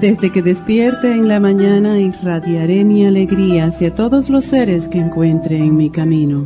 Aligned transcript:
Desde 0.00 0.32
que 0.32 0.42
despierte 0.42 1.12
en 1.12 1.28
la 1.28 1.38
mañana 1.38 2.00
irradiaré 2.00 2.84
mi 2.84 3.06
alegría 3.06 3.66
hacia 3.66 3.94
todos 3.94 4.28
los 4.28 4.44
seres 4.44 4.88
que 4.88 4.98
encuentre 4.98 5.56
en 5.56 5.76
mi 5.76 5.88
camino. 5.88 6.44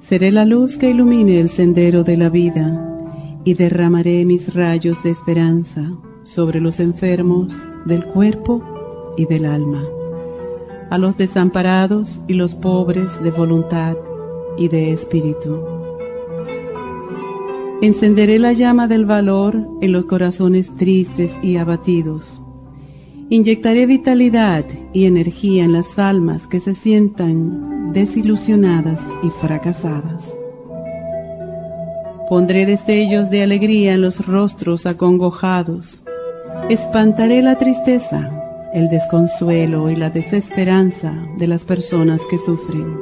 Seré 0.00 0.32
la 0.32 0.44
luz 0.44 0.76
que 0.76 0.90
ilumine 0.90 1.38
el 1.38 1.48
sendero 1.48 2.02
de 2.02 2.16
la 2.16 2.28
vida 2.28 2.88
y 3.44 3.54
derramaré 3.54 4.24
mis 4.24 4.54
rayos 4.54 5.02
de 5.02 5.10
esperanza 5.10 5.92
sobre 6.24 6.60
los 6.60 6.80
enfermos 6.80 7.54
del 7.84 8.04
cuerpo 8.06 8.62
y 9.16 9.26
del 9.26 9.44
alma, 9.44 9.84
a 10.90 10.98
los 10.98 11.16
desamparados 11.16 12.20
y 12.26 12.34
los 12.34 12.54
pobres 12.54 13.22
de 13.22 13.30
voluntad 13.30 13.96
y 14.56 14.68
de 14.68 14.92
espíritu. 14.92 15.71
Encenderé 17.82 18.38
la 18.38 18.54
llama 18.54 18.88
del 18.88 19.04
valor 19.04 19.68
en 19.82 19.92
los 19.92 20.06
corazones 20.06 20.74
tristes 20.76 21.30
y 21.42 21.56
abatidos. 21.56 22.40
Inyectaré 23.28 23.84
vitalidad 23.84 24.64
y 24.94 25.04
energía 25.04 25.64
en 25.64 25.72
las 25.72 25.98
almas 25.98 26.46
que 26.46 26.60
se 26.60 26.74
sientan 26.74 27.92
desilusionadas 27.92 29.00
y 29.22 29.28
fracasadas. 29.28 30.34
Pondré 32.30 32.64
destellos 32.64 33.28
de 33.28 33.42
alegría 33.42 33.92
en 33.92 34.00
los 34.00 34.26
rostros 34.26 34.86
acongojados 34.86 36.02
Espantaré 36.68 37.42
la 37.42 37.58
tristeza, 37.58 38.30
el 38.72 38.88
desconsuelo 38.88 39.90
y 39.90 39.96
la 39.96 40.10
desesperanza 40.10 41.12
de 41.36 41.46
las 41.48 41.64
personas 41.64 42.22
que 42.30 42.38
sufren. 42.38 42.96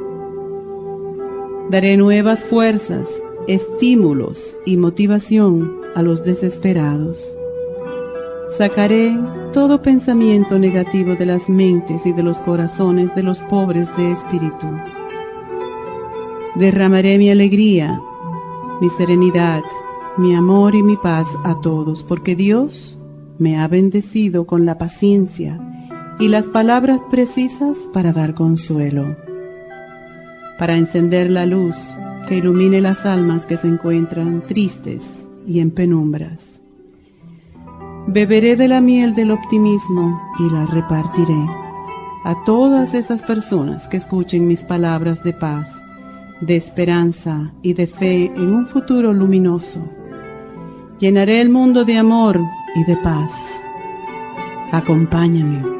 Daré 1.71 1.97
nuevas 1.97 2.43
fuerzas, 2.43 3.09
estímulos 3.49 4.57
y 4.65 4.77
motivación 4.77 5.81
a 5.95 6.03
los 6.03 6.25
desesperados. 6.25 7.35
Sacaré 8.57 9.17
todo 9.53 9.83
pensamiento 9.83 10.59
negativo 10.59 11.15
de 11.15 11.27
las 11.27 11.49
mentes 11.49 12.05
y 12.07 12.13
de 12.13 12.23
los 12.23 12.39
corazones 12.41 13.15
de 13.15 13.23
los 13.23 13.39
pobres 13.41 13.89
de 13.97 14.13
espíritu. 14.13 14.67
Derramaré 16.57 17.19
mi 17.19 17.31
alegría, 17.31 18.01
mi 18.81 18.91
serenidad, 18.91 19.63
mi 20.17 20.35
amor 20.35 20.75
y 20.75 20.83
mi 20.83 20.97
paz 20.97 21.29
a 21.45 21.61
todos, 21.61 22.03
porque 22.03 22.35
Dios 22.35 22.99
me 23.39 23.59
ha 23.59 23.69
bendecido 23.69 24.47
con 24.47 24.67
la 24.67 24.77
paciencia 24.79 25.59
y 26.19 26.29
las 26.29 26.47
palabras 26.47 27.01
precisas 27.11 27.79
para 27.93 28.13
dar 28.13 28.35
consuelo, 28.35 29.17
para 30.61 30.77
encender 30.77 31.31
la 31.31 31.47
luz 31.47 31.95
que 32.29 32.37
ilumine 32.37 32.83
las 32.83 33.07
almas 33.07 33.47
que 33.47 33.57
se 33.57 33.67
encuentran 33.67 34.43
tristes 34.43 35.03
y 35.47 35.59
en 35.59 35.71
penumbras. 35.71 36.61
Beberé 38.07 38.57
de 38.57 38.69
la 38.69 38.83
miel 38.83 39.15
del 39.15 39.31
optimismo 39.31 40.21
y 40.39 40.53
la 40.53 40.67
repartiré 40.67 41.47
a 42.25 42.37
todas 42.45 42.93
esas 42.93 43.23
personas 43.23 43.89
que 43.89 43.97
escuchen 43.97 44.47
mis 44.47 44.63
palabras 44.63 45.25
de 45.25 45.33
paz, 45.33 45.75
de 46.43 46.57
esperanza 46.57 47.53
y 47.63 47.73
de 47.73 47.87
fe 47.87 48.27
en 48.27 48.55
un 48.55 48.67
futuro 48.67 49.15
luminoso. 49.15 49.81
Llenaré 50.99 51.41
el 51.41 51.49
mundo 51.49 51.87
de 51.87 51.97
amor 51.97 52.39
y 52.77 52.85
de 52.85 52.97
paz. 52.99 53.33
Acompáñame. 54.73 55.80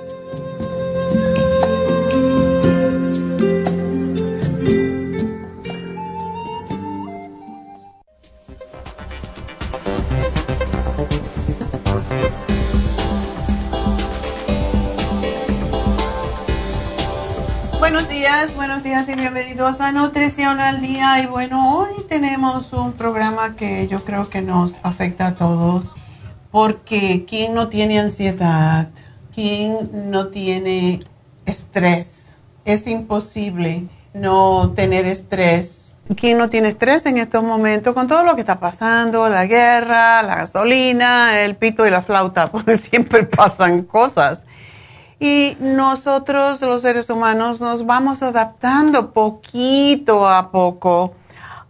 Buenos 18.81 19.05
días 19.05 19.15
y 19.15 19.21
bienvenidos 19.21 19.79
a 19.79 19.91
Nutrición 19.91 20.59
al 20.59 20.81
Día. 20.81 21.21
Y 21.21 21.27
bueno, 21.27 21.77
hoy 21.77 22.03
tenemos 22.09 22.73
un 22.73 22.93
programa 22.93 23.55
que 23.55 23.87
yo 23.87 24.03
creo 24.03 24.27
que 24.27 24.41
nos 24.41 24.79
afecta 24.83 25.27
a 25.27 25.35
todos, 25.35 25.95
porque 26.49 27.25
¿quién 27.29 27.53
no 27.53 27.67
tiene 27.69 27.99
ansiedad? 27.99 28.89
¿Quién 29.35 30.09
no 30.09 30.29
tiene 30.29 31.03
estrés? 31.45 32.37
Es 32.65 32.87
imposible 32.87 33.83
no 34.15 34.73
tener 34.75 35.05
estrés. 35.05 35.95
¿Quién 36.15 36.39
no 36.39 36.49
tiene 36.49 36.69
estrés 36.69 37.05
en 37.05 37.19
estos 37.19 37.43
momentos 37.43 37.93
con 37.93 38.07
todo 38.07 38.23
lo 38.23 38.33
que 38.33 38.41
está 38.41 38.59
pasando? 38.59 39.29
La 39.29 39.45
guerra, 39.45 40.23
la 40.23 40.37
gasolina, 40.37 41.39
el 41.41 41.55
pito 41.55 41.85
y 41.85 41.91
la 41.91 42.01
flauta, 42.01 42.47
porque 42.51 42.77
siempre 42.77 43.25
pasan 43.25 43.83
cosas. 43.83 44.47
Y 45.23 45.55
nosotros, 45.59 46.61
los 46.61 46.81
seres 46.81 47.07
humanos, 47.11 47.61
nos 47.61 47.85
vamos 47.85 48.23
adaptando 48.23 49.13
poquito 49.13 50.27
a 50.27 50.49
poco 50.49 51.13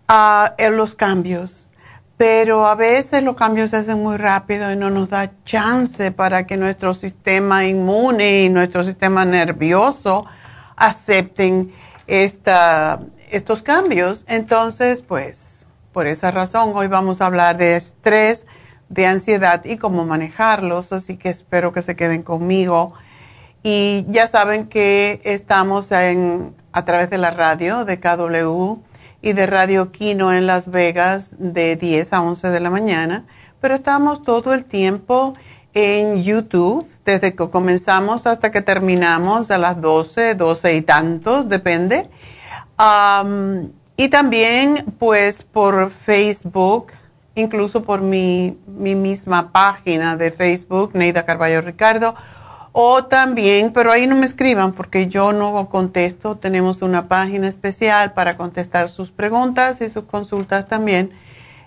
a, 0.08 0.56
los 0.72 0.96
cambios. 0.96 1.70
Pero 2.16 2.66
a 2.66 2.76
veces 2.76 3.22
los 3.22 3.36
cambios 3.36 3.72
se 3.72 3.76
hacen 3.76 4.02
muy 4.02 4.16
rápido 4.16 4.72
y 4.72 4.78
no 4.78 4.90
nos 4.90 5.10
da 5.10 5.32
chance 5.44 6.14
para 6.14 6.48
que 6.48 6.56
nuestro 6.56 6.94
sistema 6.94 7.66
inmune 7.66 8.44
y 8.44 8.48
nuestro 8.48 8.86
sistema 8.86 9.26
nervioso 9.26 10.26
acepten 10.78 11.74
esta, 12.08 13.02
estos 13.32 13.64
cambios. 13.64 14.24
Entonces, 14.30 15.02
pues, 15.02 15.66
por 15.92 16.08
esa 16.08 16.32
razón, 16.32 16.72
hoy 16.74 16.88
vamos 16.88 17.20
a 17.20 17.26
hablar 17.26 17.58
de 17.58 17.76
estrés 17.76 18.46
de 18.88 19.08
ansiedad 19.08 19.66
y 19.66 19.76
cómo 19.76 20.06
manejarlos, 20.06 20.94
así 20.94 21.18
que 21.18 21.28
espero 21.28 21.74
que 21.74 21.82
se 21.82 21.98
queden 21.98 22.24
conmigo. 22.24 22.94
Y 23.64 24.06
ya 24.10 24.26
saben 24.28 24.68
que 24.68 25.22
estamos 25.24 25.92
en, 25.92 26.56
a 26.72 26.84
través 26.84 27.10
de 27.10 27.18
la 27.18 27.32
radio 27.32 27.86
de 27.86 28.00
KW 28.00 28.80
y 29.22 29.34
de 29.34 29.46
Radio 29.46 29.92
Kino 29.92 30.34
en 30.34 30.48
Las 30.48 30.70
Vegas 30.70 31.36
de 31.38 31.76
10 31.76 32.14
a 32.14 32.22
11 32.22 32.50
de 32.50 32.60
la 32.60 32.72
mañana, 32.72 33.26
pero 33.60 33.76
estamos 33.76 34.24
todo 34.24 34.54
el 34.54 34.66
tiempo 34.66 35.36
en 35.74 36.24
YouTube, 36.24 36.88
desde 37.06 37.36
que 37.36 37.50
comenzamos 37.50 38.26
hasta 38.26 38.52
que 38.52 38.62
terminamos 38.62 39.52
a 39.52 39.58
las 39.58 39.80
12, 39.80 40.36
12 40.36 40.76
y 40.76 40.82
tantos, 40.82 41.48
depende. 41.48 42.10
y 43.96 44.10
también 44.10 44.86
pues 44.98 45.44
por 45.44 45.92
Facebook, 45.92 46.88
incluso 47.36 47.84
por 47.84 48.02
mi, 48.02 48.58
mi 48.66 48.96
misma 48.96 49.52
página 49.52 50.18
de 50.18 50.32
Facebook, 50.32 50.92
Neida 50.96 51.26
Carballo 51.26 51.62
Ricardo, 51.62 52.16
o 52.74 53.04
también, 53.06 53.74
pero 53.74 53.92
ahí 53.92 54.08
no 54.08 54.16
me 54.16 54.26
escriban 54.26 54.72
porque 54.74 55.08
yo 55.08 55.34
no 55.34 55.68
contesto. 55.70 56.38
Tenemos 56.38 56.82
una 56.82 57.08
página 57.08 57.48
especial 57.48 58.14
para 58.14 58.38
contestar 58.38 58.90
sus 58.90 59.12
preguntas 59.12 59.82
y 59.82 59.90
sus 59.90 60.06
consultas 60.06 60.68
también 60.68 61.12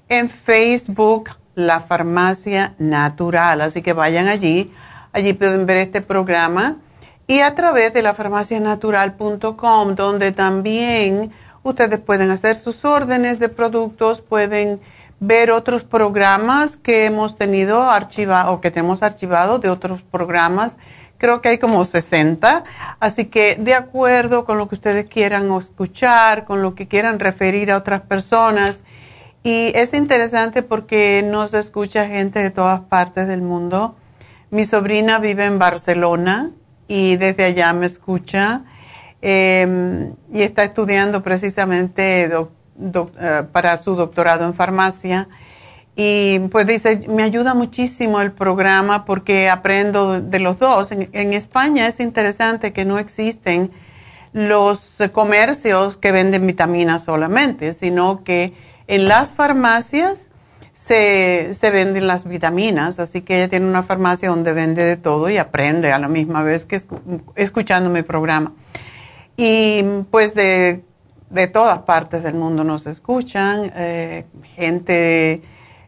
en 0.09 0.31
Facebook, 0.31 1.31
La 1.55 1.81
Farmacia 1.81 2.75
Natural. 2.79 3.61
Así 3.61 3.83
que 3.83 3.93
vayan 3.93 4.29
allí. 4.29 4.73
Allí 5.12 5.35
pueden 5.35 5.67
ver 5.67 5.77
este 5.79 6.01
programa. 6.01 6.79
Y 7.27 7.41
a 7.41 7.55
través 7.55 7.93
de 7.95 8.03
lafarmacianatural.com, 8.03 9.95
donde 9.95 10.33
también 10.33 11.33
ustedes 11.62 11.99
pueden 12.01 12.31
hacer 12.31 12.56
sus 12.56 12.85
órdenes 12.85 13.39
de 13.39 13.49
productos, 13.49 14.21
pueden 14.21 14.81
ver 15.26 15.50
otros 15.50 15.85
programas 15.85 16.76
que 16.76 17.06
hemos 17.06 17.37
tenido 17.37 17.91
archivado 17.91 18.53
o 18.53 18.61
que 18.61 18.71
tenemos 18.71 19.03
archivado 19.03 19.59
de 19.59 19.71
otros 19.71 20.03
programas. 20.03 20.76
Creo 21.19 21.41
que 21.41 21.50
hay 21.50 21.59
como 21.59 21.85
60. 21.85 22.65
Así 23.00 23.26
que 23.26 23.56
de 23.56 23.75
acuerdo 23.75 24.44
con 24.44 24.59
lo 24.59 24.69
que 24.69 24.75
ustedes 24.75 25.06
quieran 25.06 25.50
escuchar, 25.56 26.44
con 26.44 26.62
lo 26.62 26.75
que 26.75 26.88
quieran 26.88 27.19
referir 27.19 27.73
a 27.73 27.79
otras 27.79 28.03
personas. 28.03 28.85
Y 29.43 29.73
es 29.75 29.94
interesante 29.94 30.62
porque 30.62 31.23
nos 31.25 31.55
escucha 31.55 32.06
gente 32.06 32.41
de 32.41 32.50
todas 32.50 32.81
partes 32.81 33.27
del 33.27 33.43
mundo. 33.43 33.97
Mi 34.50 34.65
sobrina 34.65 35.19
vive 35.19 35.44
en 35.44 35.59
Barcelona 35.59 36.50
y 36.87 37.17
desde 37.17 37.44
allá 37.44 37.73
me 37.73 37.87
escucha. 37.87 38.62
Em, 39.23 40.15
y 40.32 40.43
está 40.43 40.65
estudiando 40.65 41.23
precisamente 41.23 42.29
eh, 42.81 43.43
para 43.53 43.76
su 43.79 43.94
doctorado 43.94 44.44
en 44.47 44.55
farmacia. 44.55 45.29
Y 45.97 46.41
pues 46.50 46.67
dice, 46.67 47.06
me 47.09 47.23
ayuda 47.23 47.55
muchísimo 47.55 48.21
el 48.21 48.32
programa 48.32 49.05
porque 49.05 49.49
aprendo 49.49 50.21
de 50.21 50.41
los 50.41 50.59
dos. 50.59 50.91
En, 50.91 51.32
España 51.32 51.87
es 51.87 52.00
interesante 52.00 52.73
que 52.73 52.85
no 52.85 52.99
existen 52.99 53.71
los 54.32 54.99
comercios 55.12 55.97
que 55.97 56.11
venden 56.11 56.47
vitaminas 56.49 57.05
solamente, 57.05 57.75
sino 57.75 58.25
que 58.25 58.55
en 58.88 59.06
las 59.06 59.31
farmacias 59.31 60.19
se, 60.73 61.55
se, 61.55 61.70
venden 61.70 62.09
las 62.09 62.27
vitaminas, 62.27 62.99
así 62.99 63.23
que 63.23 63.37
ella 63.37 63.49
tiene 63.49 63.67
una 63.67 63.85
farmacia 63.85 64.29
donde 64.29 64.53
vende 64.53 64.82
de 64.82 64.97
todo 64.97 65.31
y 65.31 65.37
aprende 65.37 65.93
a 65.93 66.00
la 66.00 66.09
misma 66.09 66.43
vez 66.43 66.67
que 66.67 66.82
escuchando 67.37 67.88
mi 67.88 68.03
programa. 68.03 68.53
Y 69.37 69.85
pues 70.11 70.35
de 70.35 70.82
de 71.35 71.49
todas 71.49 71.79
partes 71.81 72.23
del 72.23 72.35
mundo 72.35 72.63
nos 72.63 72.87
escuchan, 72.87 73.73
eh, 73.75 74.25
gente 74.55 75.43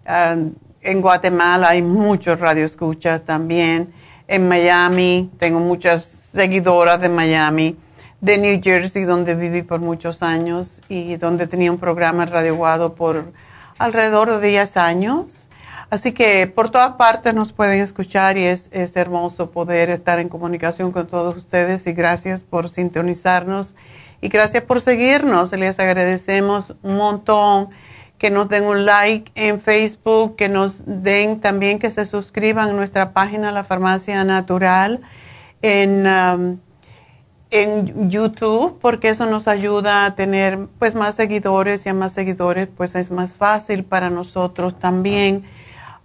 ah, 0.05 0.35
en 0.81 1.01
Guatemala 1.01 1.69
hay 1.69 1.83
muchos 1.83 2.41
radioescuchas 2.41 3.25
también, 3.25 3.95
en 4.27 4.49
Miami 4.49 5.31
tengo 5.39 5.61
muchas 5.61 6.05
seguidoras 6.33 7.01
de 7.01 7.09
Miami, 7.09 7.77
de 8.21 8.39
New 8.39 8.61
Jersey 8.61 9.05
donde 9.05 9.37
viví 9.37 9.63
por 9.63 9.79
muchos 9.79 10.25
años 10.25 10.83
y 10.89 11.15
donde 11.15 11.47
tenía 11.47 11.71
un 11.71 11.79
programa 11.79 12.25
en 12.25 12.31
Radio 12.31 12.57
Guado 12.57 12.97
por 12.97 13.33
alrededor 13.79 14.41
de 14.41 14.49
10 14.49 14.77
años. 14.77 15.49
Así 15.91 16.11
que 16.11 16.49
por 16.49 16.71
todas 16.71 16.95
partes 16.95 17.33
nos 17.35 17.53
pueden 17.53 17.81
escuchar 17.81 18.37
y 18.37 18.43
es, 18.43 18.69
es 18.73 18.97
hermoso 18.97 19.53
poder 19.53 19.91
estar 19.91 20.19
en 20.19 20.29
comunicación 20.29 20.91
con 20.91 21.07
todos 21.07 21.37
ustedes 21.37 21.87
y 21.87 21.93
gracias 21.93 22.43
por 22.43 22.69
sintonizarnos 22.69 23.77
y 24.21 24.29
gracias 24.29 24.63
por 24.63 24.81
seguirnos. 24.81 25.53
Les 25.53 25.79
agradecemos 25.79 26.75
un 26.83 26.97
montón 26.97 27.71
que 28.19 28.31
nos 28.31 28.49
den 28.49 28.65
un 28.65 28.87
like 28.87 29.31
en 29.35 29.61
Facebook, 29.61 30.37
que 30.37 30.49
nos 30.49 30.83
den 30.87 31.41
también 31.41 31.79
que 31.79 31.91
se 31.91 32.07
suscriban 32.07 32.71
a 32.71 32.73
nuestra 32.73 33.13
página 33.13 33.53
La 33.53 33.65
Farmacia 33.65 34.25
Natural 34.25 35.03
en, 35.61 36.07
um, 36.07 36.59
en 37.51 38.11
YouTube, 38.11 38.79
porque 38.81 39.11
eso 39.11 39.27
nos 39.27 39.49
ayuda 39.49 40.07
a 40.07 40.15
tener 40.15 40.67
pues 40.79 40.95
más 40.95 41.15
seguidores 41.15 41.85
y 41.85 41.91
a 41.91 41.95
más 41.95 42.13
seguidores 42.13 42.69
pues 42.75 42.95
es 42.95 43.11
más 43.11 43.35
fácil 43.35 43.85
para 43.85 44.09
nosotros 44.09 44.79
también 44.79 45.45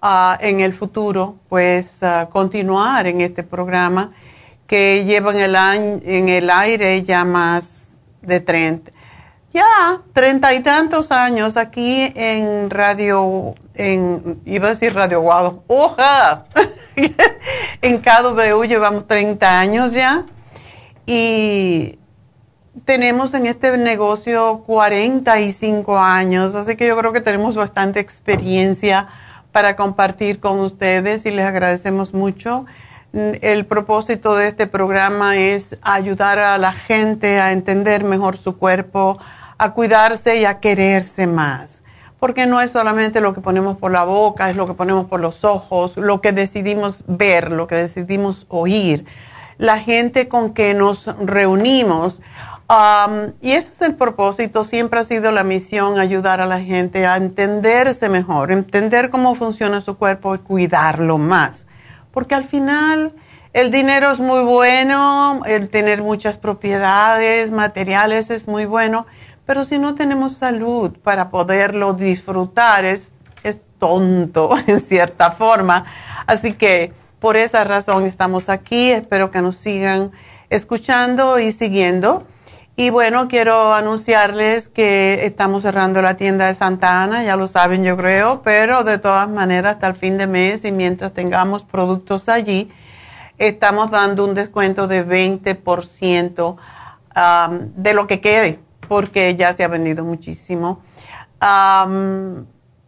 uh, 0.03 0.35
en 0.41 0.59
el 0.59 0.73
futuro 0.73 1.37
pues 1.47 2.01
uh, 2.01 2.29
continuar 2.29 3.07
en 3.07 3.21
este 3.21 3.43
programa 3.43 4.11
que 4.67 5.03
llevan 5.05 5.37
el 5.37 5.55
año, 5.55 6.01
en 6.03 6.29
el 6.29 6.49
aire 6.49 7.01
ya 7.03 7.23
más 7.23 7.80
de 8.21 8.39
30, 8.39 8.91
ya 9.53 10.01
treinta 10.13 10.53
y 10.53 10.61
tantos 10.61 11.11
años 11.11 11.57
aquí 11.57 12.11
en 12.15 12.69
radio, 12.69 13.55
en, 13.73 14.41
iba 14.45 14.67
a 14.67 14.71
decir 14.71 14.93
Radio 14.93 15.21
Guado, 15.21 15.63
¡oja! 15.67 16.45
en 17.81 17.99
KW 17.99 18.63
llevamos 18.63 19.07
30 19.07 19.59
años 19.59 19.93
ya 19.93 20.25
y 21.05 21.99
tenemos 22.85 23.33
en 23.33 23.45
este 23.45 23.77
negocio 23.77 24.63
45 24.65 25.99
años, 25.99 26.55
así 26.55 26.75
que 26.75 26.87
yo 26.87 26.97
creo 26.97 27.11
que 27.11 27.21
tenemos 27.21 27.55
bastante 27.55 27.99
experiencia 27.99 29.09
para 29.51 29.75
compartir 29.75 30.39
con 30.39 30.59
ustedes 30.59 31.25
y 31.25 31.31
les 31.31 31.45
agradecemos 31.45 32.13
mucho. 32.13 32.65
El 33.13 33.65
propósito 33.65 34.37
de 34.37 34.47
este 34.47 34.67
programa 34.67 35.35
es 35.35 35.77
ayudar 35.81 36.39
a 36.39 36.57
la 36.57 36.71
gente 36.71 37.41
a 37.41 37.51
entender 37.51 38.05
mejor 38.05 38.37
su 38.37 38.57
cuerpo, 38.57 39.19
a 39.57 39.73
cuidarse 39.73 40.37
y 40.37 40.45
a 40.45 40.61
quererse 40.61 41.27
más. 41.27 41.83
Porque 42.21 42.45
no 42.45 42.61
es 42.61 42.71
solamente 42.71 43.19
lo 43.19 43.33
que 43.33 43.41
ponemos 43.41 43.77
por 43.77 43.91
la 43.91 44.05
boca, 44.05 44.49
es 44.49 44.55
lo 44.55 44.65
que 44.65 44.75
ponemos 44.75 45.07
por 45.07 45.19
los 45.19 45.43
ojos, 45.43 45.97
lo 45.97 46.21
que 46.21 46.31
decidimos 46.31 47.03
ver, 47.05 47.51
lo 47.51 47.67
que 47.67 47.75
decidimos 47.75 48.45
oír. 48.47 49.05
La 49.57 49.79
gente 49.79 50.29
con 50.29 50.53
que 50.53 50.73
nos 50.73 51.07
reunimos. 51.19 52.21
Um, 52.69 53.33
y 53.41 53.51
ese 53.51 53.71
es 53.71 53.81
el 53.81 53.95
propósito, 53.95 54.63
siempre 54.63 55.01
ha 55.01 55.03
sido 55.03 55.33
la 55.33 55.43
misión, 55.43 55.99
ayudar 55.99 56.39
a 56.39 56.45
la 56.45 56.61
gente 56.61 57.05
a 57.05 57.17
entenderse 57.17 58.07
mejor, 58.07 58.53
entender 58.53 59.09
cómo 59.09 59.35
funciona 59.35 59.81
su 59.81 59.97
cuerpo 59.97 60.33
y 60.33 60.37
cuidarlo 60.37 61.17
más 61.17 61.65
porque 62.11 62.35
al 62.35 62.43
final 62.43 63.13
el 63.53 63.71
dinero 63.71 64.11
es 64.11 64.19
muy 64.19 64.43
bueno, 64.43 65.41
el 65.45 65.69
tener 65.69 66.01
muchas 66.01 66.37
propiedades 66.37 67.51
materiales 67.51 68.29
es 68.29 68.47
muy 68.47 68.65
bueno, 68.65 69.05
pero 69.45 69.65
si 69.65 69.77
no 69.77 69.95
tenemos 69.95 70.37
salud 70.37 70.91
para 71.03 71.29
poderlo 71.29 71.93
disfrutar 71.93 72.85
es, 72.85 73.13
es 73.43 73.61
tonto 73.77 74.51
en 74.67 74.79
cierta 74.79 75.31
forma. 75.31 75.85
Así 76.27 76.53
que 76.53 76.93
por 77.19 77.35
esa 77.35 77.63
razón 77.63 78.05
estamos 78.05 78.47
aquí, 78.49 78.91
espero 78.91 79.29
que 79.31 79.41
nos 79.41 79.57
sigan 79.57 80.11
escuchando 80.49 81.37
y 81.39 81.51
siguiendo. 81.51 82.25
Y 82.81 82.89
bueno, 82.89 83.27
quiero 83.27 83.75
anunciarles 83.75 84.67
que 84.67 85.23
estamos 85.27 85.61
cerrando 85.61 86.01
la 86.01 86.17
tienda 86.17 86.47
de 86.47 86.55
Santa 86.55 87.03
Ana, 87.03 87.23
ya 87.23 87.35
lo 87.35 87.47
saben 87.47 87.83
yo 87.83 87.95
creo, 87.95 88.41
pero 88.41 88.83
de 88.83 88.97
todas 88.97 89.29
maneras 89.29 89.73
hasta 89.73 89.85
el 89.85 89.93
fin 89.93 90.17
de 90.17 90.25
mes 90.25 90.65
y 90.65 90.71
mientras 90.71 91.13
tengamos 91.13 91.63
productos 91.63 92.27
allí, 92.27 92.71
estamos 93.37 93.91
dando 93.91 94.25
un 94.25 94.33
descuento 94.33 94.87
de 94.87 95.05
20% 95.05 96.55
um, 96.55 97.59
de 97.75 97.93
lo 97.93 98.07
que 98.07 98.19
quede, 98.19 98.57
porque 98.87 99.35
ya 99.35 99.53
se 99.53 99.63
ha 99.63 99.67
vendido 99.67 100.03
muchísimo. 100.03 100.81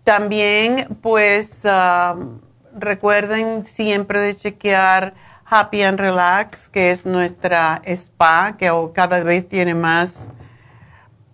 También, 0.04 0.88
pues, 1.04 1.62
recuerden 2.76 3.64
siempre 3.64 4.20
de 4.22 4.36
chequear 4.36 5.14
Happy 5.53 5.83
and 5.83 6.00
Relax, 6.00 6.67
que 6.67 6.89
es 6.89 7.05
nuestra 7.05 7.79
spa, 7.86 8.55
que 8.57 8.72
cada 8.95 9.22
vez 9.22 9.48
tiene 9.48 9.75
más, 9.75 10.29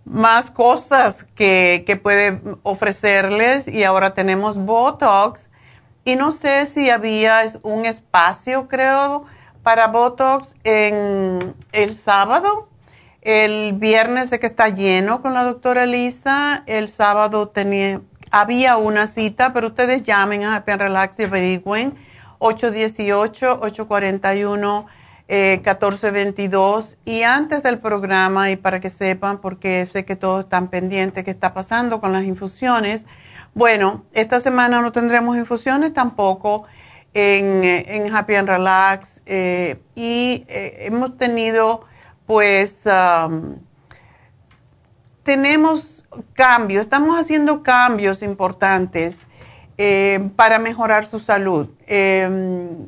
más 0.04 0.50
cosas 0.50 1.24
que, 1.34 1.84
que 1.86 1.96
puede 1.96 2.38
ofrecerles 2.62 3.66
y 3.66 3.82
ahora 3.84 4.12
tenemos 4.12 4.58
Botox. 4.58 5.48
Y 6.04 6.16
no 6.16 6.32
sé 6.32 6.66
si 6.66 6.90
había 6.90 7.40
un 7.62 7.86
espacio, 7.86 8.68
creo, 8.68 9.24
para 9.62 9.86
Botox 9.86 10.54
en 10.64 11.54
el 11.72 11.94
sábado. 11.94 12.68
El 13.22 13.72
viernes 13.74 14.28
sé 14.28 14.38
que 14.38 14.46
está 14.46 14.68
lleno 14.68 15.22
con 15.22 15.32
la 15.32 15.44
doctora 15.44 15.86
Lisa. 15.86 16.62
El 16.66 16.90
sábado 16.90 17.48
tenía, 17.48 18.02
había 18.30 18.76
una 18.76 19.06
cita, 19.06 19.54
pero 19.54 19.68
ustedes 19.68 20.02
llamen 20.02 20.44
a 20.44 20.56
Happy 20.56 20.72
and 20.72 20.82
Relax 20.82 21.18
y 21.20 21.24
averigüen 21.24 22.09
818-841. 22.40 24.86
1422 25.30 26.98
y 27.04 27.22
antes 27.22 27.62
del 27.62 27.78
programa 27.78 28.50
y 28.50 28.56
para 28.56 28.80
que 28.80 28.90
sepan 28.90 29.40
porque 29.40 29.86
sé 29.86 30.04
que 30.04 30.16
todos 30.16 30.44
están 30.44 30.66
pendientes 30.66 31.22
qué 31.22 31.30
está 31.30 31.54
pasando 31.54 32.00
con 32.00 32.12
las 32.12 32.24
infusiones. 32.24 33.06
Bueno, 33.54 34.04
esta 34.12 34.40
semana 34.40 34.82
no 34.82 34.90
tendremos 34.90 35.36
infusiones 35.36 35.94
tampoco 35.94 36.64
en, 37.14 38.12
Happy 38.12 38.34
and 38.34 38.48
Relax 38.48 39.22
eh, 39.26 39.80
y 39.94 40.44
eh, 40.48 40.78
hemos 40.80 41.16
tenido 41.16 41.84
pues 42.26 42.82
tenemos 45.22 46.04
cambios, 46.32 46.82
estamos 46.82 47.18
haciendo 47.18 47.62
cambios 47.62 48.22
importantes 48.22 49.26
eh, 49.82 50.28
para 50.36 50.58
mejorar 50.58 51.06
su 51.06 51.18
salud. 51.18 51.70
Em, 51.86 52.86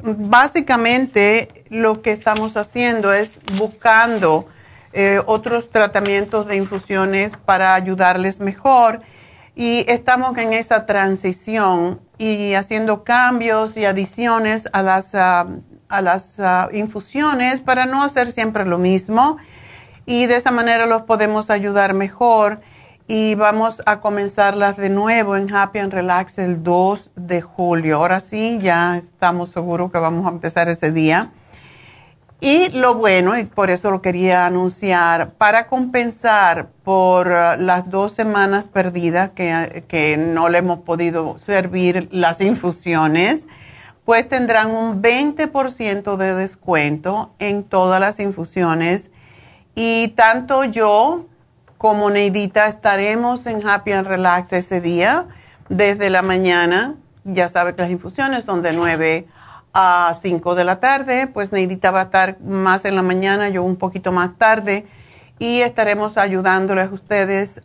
básicamente 0.00 1.64
lo 1.70 2.02
que 2.02 2.12
estamos 2.12 2.56
haciendo 2.56 3.12
es 3.12 3.40
buscando 3.56 4.46
eh, 4.92 5.20
otros 5.26 5.70
tratamientos 5.70 6.46
de 6.46 6.54
infusiones 6.54 7.32
para 7.44 7.74
ayudarles 7.74 8.38
mejor. 8.38 9.00
Y 9.56 9.84
estamos 9.88 10.38
en 10.38 10.52
esa 10.52 10.86
transición 10.86 12.00
y 12.16 12.54
haciendo 12.54 13.02
cambios 13.02 13.76
y 13.76 13.84
adiciones 13.84 14.68
a 14.72 14.82
las, 14.82 15.16
ah, 15.16 15.48
a 15.88 16.00
las 16.00 16.38
ah, 16.38 16.68
infusiones 16.72 17.60
para 17.60 17.86
no 17.86 18.04
hacer 18.04 18.30
siempre 18.30 18.64
lo 18.64 18.78
mismo. 18.78 19.38
Y 20.06 20.26
de 20.26 20.36
esa 20.36 20.52
manera 20.52 20.86
los 20.86 21.02
podemos 21.02 21.50
ayudar 21.50 21.92
mejor 21.92 22.60
y 23.10 23.34
vamos 23.36 23.82
a 23.86 24.00
comenzarlas 24.00 24.76
de 24.76 24.90
nuevo 24.90 25.34
en 25.34 25.52
Happy 25.52 25.78
and 25.78 25.94
Relax 25.94 26.36
el 26.36 26.62
2 26.62 27.12
de 27.16 27.40
julio. 27.40 27.96
Ahora 27.96 28.20
sí, 28.20 28.58
ya 28.60 28.98
estamos 28.98 29.48
seguros 29.48 29.90
que 29.90 29.98
vamos 29.98 30.26
a 30.26 30.28
empezar 30.28 30.68
ese 30.68 30.92
día. 30.92 31.30
Y 32.38 32.68
lo 32.68 32.96
bueno, 32.96 33.36
y 33.38 33.46
por 33.46 33.70
eso 33.70 33.90
lo 33.90 34.02
quería 34.02 34.44
anunciar, 34.44 35.30
para 35.30 35.68
compensar 35.68 36.68
por 36.84 37.28
uh, 37.28 37.56
las 37.58 37.88
dos 37.88 38.12
semanas 38.12 38.68
perdidas 38.68 39.30
que, 39.30 39.84
que 39.88 40.18
no 40.18 40.50
le 40.50 40.58
hemos 40.58 40.80
podido 40.80 41.38
servir 41.38 42.08
las 42.12 42.42
infusiones, 42.42 43.46
pues 44.04 44.28
tendrán 44.28 44.70
un 44.70 45.02
20% 45.02 46.16
de 46.16 46.34
descuento 46.34 47.30
en 47.38 47.64
todas 47.64 48.00
las 48.00 48.20
infusiones. 48.20 49.10
Y 49.74 50.08
tanto 50.08 50.64
yo 50.64 51.24
como 51.78 52.10
Neidita 52.10 52.66
estaremos 52.66 53.46
en 53.46 53.66
Happy 53.66 53.92
and 53.92 54.06
Relax 54.06 54.52
ese 54.52 54.80
día 54.80 55.28
desde 55.68 56.10
la 56.10 56.22
mañana. 56.22 56.96
Ya 57.24 57.48
sabe 57.48 57.74
que 57.74 57.82
las 57.82 57.90
infusiones 57.90 58.44
son 58.44 58.62
de 58.62 58.72
9 58.72 59.28
a 59.72 60.12
5 60.20 60.54
de 60.56 60.64
la 60.64 60.80
tarde, 60.80 61.28
pues 61.28 61.52
Neidita 61.52 61.92
va 61.92 62.00
a 62.00 62.04
estar 62.04 62.40
más 62.40 62.84
en 62.84 62.96
la 62.96 63.02
mañana, 63.02 63.48
yo 63.48 63.62
un 63.62 63.76
poquito 63.76 64.10
más 64.10 64.36
tarde. 64.36 64.86
Y 65.38 65.60
estaremos 65.60 66.18
ayudándoles 66.18 66.88
a 66.88 66.90
ustedes 66.90 67.62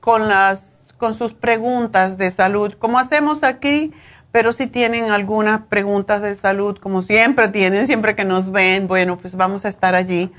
con, 0.00 0.28
las, 0.28 0.72
con 0.98 1.14
sus 1.14 1.32
preguntas 1.32 2.18
de 2.18 2.30
salud, 2.30 2.74
como 2.78 2.98
hacemos 2.98 3.42
aquí, 3.42 3.94
pero 4.32 4.52
si 4.52 4.66
tienen 4.66 5.10
algunas 5.10 5.62
preguntas 5.62 6.20
de 6.20 6.36
salud, 6.36 6.76
como 6.78 7.00
siempre 7.00 7.48
tienen, 7.48 7.86
siempre 7.86 8.14
que 8.14 8.26
nos 8.26 8.52
ven, 8.52 8.86
bueno, 8.86 9.16
pues 9.16 9.34
vamos 9.34 9.64
a 9.64 9.68
estar 9.68 9.94
allí 9.94 10.30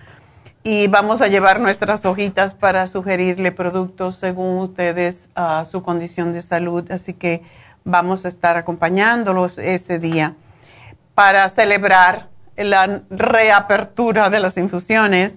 y 0.67 0.87
vamos 0.87 1.21
a 1.21 1.27
llevar 1.27 1.59
nuestras 1.59 2.05
hojitas 2.05 2.55
para 2.55 2.87
sugerirle 2.87 3.51
productos 3.51 4.15
según 4.15 4.57
ustedes 4.57 5.29
a 5.35 5.63
su 5.63 5.83
condición 5.83 6.33
de 6.33 6.41
salud. 6.41 6.91
Así 6.91 7.13
que 7.13 7.43
vamos 7.83 8.25
a 8.25 8.29
estar 8.29 8.57
acompañándolos 8.57 9.59
ese 9.59 9.99
día 9.99 10.33
para 11.13 11.47
celebrar 11.49 12.29
la 12.57 13.03
reapertura 13.11 14.31
de 14.31 14.39
las 14.39 14.57
infusiones. 14.57 15.35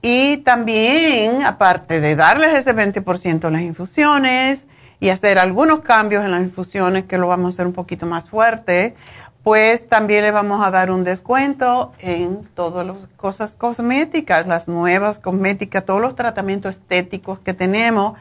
Y 0.00 0.38
también, 0.38 1.44
aparte 1.44 2.00
de 2.00 2.16
darles 2.16 2.54
ese 2.54 2.74
20% 2.74 3.48
en 3.48 3.52
las 3.52 3.62
infusiones 3.62 4.68
y 5.00 5.10
hacer 5.10 5.38
algunos 5.38 5.82
cambios 5.82 6.24
en 6.24 6.30
las 6.30 6.40
infusiones, 6.40 7.04
que 7.04 7.18
lo 7.18 7.28
vamos 7.28 7.44
a 7.44 7.48
hacer 7.56 7.66
un 7.66 7.74
poquito 7.74 8.06
más 8.06 8.30
fuerte, 8.30 8.94
pues 9.42 9.88
también 9.88 10.22
le 10.22 10.30
vamos 10.30 10.64
a 10.64 10.70
dar 10.70 10.90
un 10.90 11.02
descuento 11.02 11.92
en 11.98 12.48
todas 12.54 12.86
las 12.86 13.08
cosas 13.16 13.56
cosméticas, 13.56 14.46
las 14.46 14.68
nuevas 14.68 15.18
cosméticas, 15.18 15.84
todos 15.84 16.00
los 16.00 16.14
tratamientos 16.14 16.76
estéticos 16.76 17.40
que 17.40 17.52
tenemos 17.52 18.14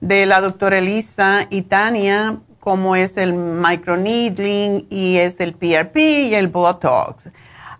de 0.00 0.26
la 0.26 0.40
doctora 0.40 0.78
Elisa 0.78 1.46
y 1.50 1.62
Tania, 1.62 2.38
como 2.60 2.94
es 2.94 3.16
el 3.16 3.32
microneedling 3.32 4.86
y 4.90 5.16
es 5.16 5.40
el 5.40 5.54
PRP 5.54 5.96
y 5.96 6.34
el 6.34 6.48
Botox. 6.48 7.30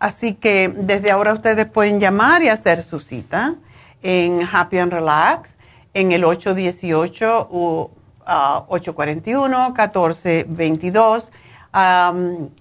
Así 0.00 0.34
que 0.34 0.68
desde 0.68 1.10
ahora 1.10 1.34
ustedes 1.34 1.66
pueden 1.66 2.00
llamar 2.00 2.42
y 2.42 2.48
hacer 2.48 2.82
su 2.82 2.98
cita 2.98 3.56
en 4.02 4.40
Happy 4.50 4.78
and 4.78 4.92
Relax 4.92 5.50
en 5.94 6.12
el 6.12 6.24
818 6.24 7.48
841 7.50 9.68
1422 9.68 11.32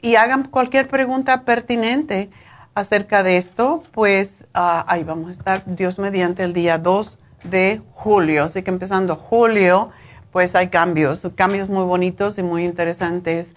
y 0.01 0.16
hagan 0.16 0.44
cualquier 0.50 0.88
pregunta 0.88 1.44
pertinente 1.44 2.30
acerca 2.75 3.24
de 3.24 3.38
esto, 3.38 3.84
pues 3.92 4.46
ah, 4.54 4.86
ahí 4.88 5.04
vamos 5.04 5.30
a 5.30 5.32
estar, 5.32 5.63
Dios 5.66 6.00
mediante, 6.00 6.44
el 6.44 6.54
día 6.54 6.78
2 6.78 7.18
de 7.44 7.82
julio. 7.94 8.46
Así 8.46 8.62
que 8.62 8.70
empezando 8.70 9.16
julio, 9.16 9.89
pues 10.32 10.56
hay 10.56 10.68
cambios, 10.68 11.28
cambios 11.36 11.70
muy 11.70 11.84
bonitos 11.86 12.38
y 12.38 12.44
muy 12.44 12.66
interesantes. 12.66 13.54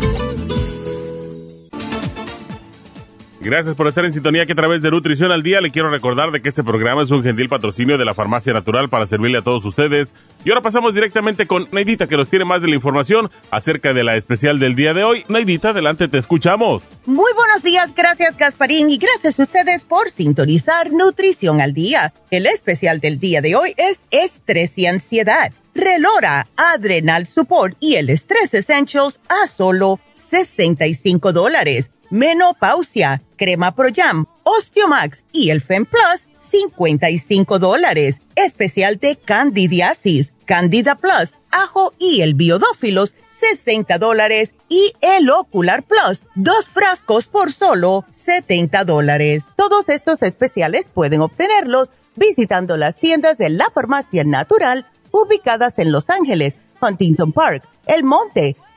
Gracias 3.43 3.73
por 3.73 3.87
estar 3.87 4.05
en 4.05 4.13
sintonía 4.13 4.45
que 4.45 4.51
a 4.51 4.55
través 4.55 4.83
de 4.83 4.91
Nutrición 4.91 5.31
al 5.31 5.41
Día 5.41 5.61
le 5.61 5.71
quiero 5.71 5.89
recordar 5.89 6.29
de 6.29 6.43
que 6.43 6.49
este 6.49 6.63
programa 6.63 7.01
es 7.01 7.09
un 7.09 7.23
gentil 7.23 7.49
patrocinio 7.49 7.97
de 7.97 8.05
la 8.05 8.13
Farmacia 8.13 8.53
Natural 8.53 8.87
para 8.87 9.07
servirle 9.07 9.39
a 9.39 9.41
todos 9.41 9.65
ustedes. 9.65 10.13
Y 10.45 10.49
ahora 10.51 10.61
pasamos 10.61 10.93
directamente 10.93 11.47
con 11.47 11.67
Neidita 11.71 12.05
que 12.05 12.17
nos 12.17 12.29
tiene 12.29 12.45
más 12.45 12.61
de 12.61 12.67
la 12.67 12.75
información 12.75 13.31
acerca 13.49 13.93
de 13.93 14.03
la 14.03 14.15
especial 14.15 14.59
del 14.59 14.75
día 14.75 14.93
de 14.93 15.03
hoy. 15.03 15.23
Neidita, 15.27 15.69
adelante, 15.69 16.07
te 16.07 16.19
escuchamos. 16.19 16.83
Muy 17.07 17.33
buenos 17.33 17.63
días, 17.63 17.95
gracias 17.95 18.37
Gasparín 18.37 18.91
y 18.91 18.97
gracias 18.97 19.39
a 19.39 19.43
ustedes 19.43 19.81
por 19.81 20.11
sintonizar 20.11 20.91
Nutrición 20.91 21.61
al 21.61 21.73
Día. 21.73 22.13
El 22.29 22.45
especial 22.45 22.99
del 22.99 23.19
día 23.19 23.41
de 23.41 23.55
hoy 23.55 23.73
es 23.75 24.03
estrés 24.11 24.77
y 24.77 24.85
ansiedad 24.85 25.51
Relora, 25.73 26.47
Adrenal 26.57 27.27
Support 27.27 27.77
y 27.79 27.95
el 27.95 28.09
Stress 28.09 28.53
Essentials 28.53 29.19
a 29.29 29.47
solo 29.47 29.99
65 30.13 31.31
dólares. 31.31 31.89
Menopausia, 32.11 33.21
Crema 33.37 33.73
Pro 33.73 33.89
Jam, 33.93 34.27
Osteomax 34.43 35.23
y 35.31 35.49
el 35.49 35.61
Fem 35.61 35.85
Plus, 35.85 36.27
55 36.37 37.57
dólares. 37.57 38.17
Especial 38.35 38.97
de 38.97 39.15
candidiasis, 39.15 40.33
Candida 40.45 40.95
Plus, 40.95 41.33
ajo 41.51 41.93
y 41.97 42.21
el 42.21 42.33
biodófilos, 42.35 43.15
60 43.29 43.97
dólares. 43.97 44.53
Y 44.67 44.93
el 45.01 45.29
Ocular 45.29 45.83
Plus, 45.83 46.25
dos 46.35 46.67
frascos 46.67 47.27
por 47.27 47.51
solo 47.51 48.05
70 48.13 48.83
dólares. 48.83 49.45
Todos 49.55 49.89
estos 49.89 50.21
especiales 50.21 50.89
pueden 50.93 51.21
obtenerlos 51.21 51.89
visitando 52.15 52.75
las 52.75 52.97
tiendas 52.97 53.37
de 53.37 53.49
la 53.49 53.69
farmacia 53.73 54.23
natural 54.25 54.85
ubicadas 55.11 55.79
en 55.79 55.91
Los 55.91 56.09
Ángeles, 56.09 56.55
Huntington 56.81 57.31
Park, 57.31 57.63
El 57.85 58.03
Monte, 58.03 58.57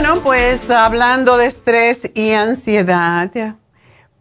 Bueno, 0.00 0.20
pues 0.22 0.70
hablando 0.70 1.36
de 1.38 1.46
estrés 1.46 2.08
y 2.14 2.30
ansiedad, 2.30 3.32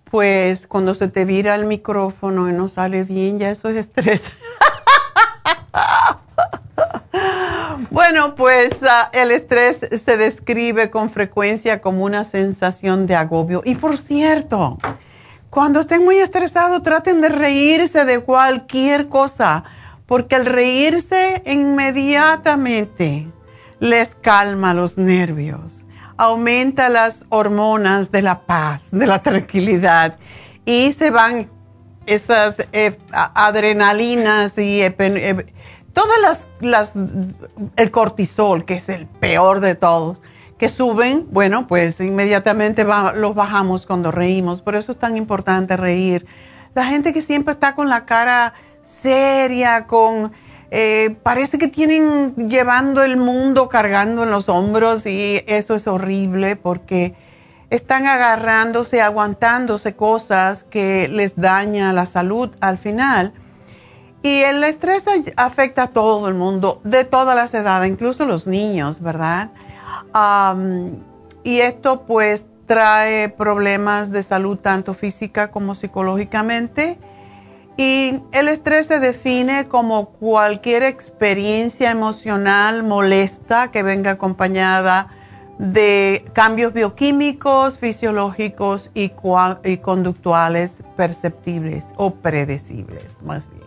pues 0.09 0.65
cuando 0.65 0.95
se 0.95 1.07
te 1.07 1.23
vira 1.23 1.53
el 1.53 1.65
micrófono 1.65 2.49
y 2.49 2.51
no 2.51 2.67
sale 2.67 3.03
bien, 3.03 3.37
ya 3.37 3.51
eso 3.51 3.69
es 3.69 3.77
estrés. 3.77 4.23
bueno, 7.91 8.33
pues 8.33 8.71
ah, 8.89 9.11
el 9.13 9.29
estrés 9.29 9.77
se 10.03 10.17
describe 10.17 10.89
con 10.89 11.11
frecuencia 11.11 11.79
como 11.79 12.05
una 12.05 12.23
sensación 12.23 13.05
de 13.05 13.15
agobio. 13.15 13.61
Y 13.63 13.75
por 13.75 13.99
cierto, 13.99 14.79
cuando 15.51 15.81
estén 15.81 16.03
muy 16.03 16.17
estresados, 16.17 16.81
traten 16.81 17.21
de 17.21 17.29
reírse 17.29 18.03
de 18.03 18.21
cualquier 18.21 19.09
cosa, 19.09 19.63
porque 20.07 20.37
el 20.37 20.47
reírse 20.47 21.43
inmediatamente 21.45 23.27
les 23.79 24.09
calma 24.21 24.73
los 24.73 24.97
nervios, 24.97 25.81
aumenta 26.17 26.89
las 26.89 27.25
hormonas 27.29 28.11
de 28.11 28.21
la 28.21 28.41
paz, 28.41 28.83
de 28.91 29.07
la 29.07 29.21
tranquilidad 29.21 30.17
y 30.65 30.93
se 30.93 31.11
van 31.11 31.49
esas 32.05 32.65
eh, 32.71 32.97
adrenalinas 33.11 34.57
y 34.57 34.81
todas 35.93 36.47
las, 36.61 36.93
el 37.75 37.91
cortisol, 37.91 38.65
que 38.65 38.75
es 38.75 38.89
el 38.89 39.05
peor 39.07 39.59
de 39.59 39.75
todos, 39.75 40.21
que 40.57 40.69
suben, 40.69 41.27
bueno, 41.29 41.67
pues 41.67 41.99
inmediatamente 41.99 42.85
los 43.15 43.35
bajamos 43.35 43.85
cuando 43.85 44.11
reímos. 44.11 44.61
Por 44.61 44.75
eso 44.75 44.93
es 44.93 44.97
tan 44.97 45.17
importante 45.17 45.77
reír. 45.77 46.25
La 46.73 46.85
gente 46.85 47.13
que 47.13 47.21
siempre 47.21 47.53
está 47.53 47.75
con 47.75 47.89
la 47.89 48.05
cara 48.05 48.53
seria, 48.81 49.85
con 49.85 50.31
eh, 50.69 51.15
parece 51.23 51.57
que 51.57 51.67
tienen 51.67 52.35
llevando 52.49 53.03
el 53.03 53.17
mundo 53.17 53.69
cargando 53.69 54.23
en 54.23 54.31
los 54.31 54.49
hombros 54.49 55.05
y 55.05 55.43
eso 55.47 55.75
es 55.75 55.87
horrible 55.87 56.57
porque 56.57 57.15
están 57.69 58.07
agarrándose, 58.07 59.01
aguantándose 59.01 59.95
cosas 59.95 60.63
que 60.63 61.07
les 61.07 61.35
daña 61.35 61.93
la 61.93 62.05
salud 62.05 62.49
al 62.59 62.77
final. 62.77 63.33
Y 64.23 64.41
el 64.41 64.63
estrés 64.63 65.05
afecta 65.37 65.83
a 65.83 65.87
todo 65.87 66.27
el 66.27 66.33
mundo, 66.33 66.81
de 66.83 67.05
todas 67.05 67.35
las 67.35 67.53
edades, 67.53 67.89
incluso 67.89 68.25
los 68.25 68.47
niños, 68.47 69.01
¿verdad? 69.01 69.51
y 71.43 71.59
esto 71.59 72.03
pues 72.07 72.45
trae 72.65 73.29
problemas 73.29 74.11
de 74.11 74.23
salud 74.23 74.57
tanto 74.57 74.95
física 74.95 75.51
como 75.51 75.75
psicológicamente 75.75 76.97
y 77.77 78.19
el 78.31 78.49
estrés 78.49 78.87
se 78.87 78.99
define 78.99 79.67
como 79.67 80.09
cualquier 80.09 80.81
experiencia 80.81 81.91
emocional 81.91 82.83
molesta 82.83 83.69
que 83.69 83.83
venga 83.83 84.11
acompañada 84.11 85.09
de 85.59 86.25
cambios 86.33 86.73
bioquímicos, 86.73 87.77
fisiológicos 87.77 88.89
y, 88.95 89.09
conductuales 89.79 90.73
perceptibles 90.95 91.85
o 91.95 92.15
predecibles, 92.15 93.21
más 93.23 93.47
bien. 93.51 93.63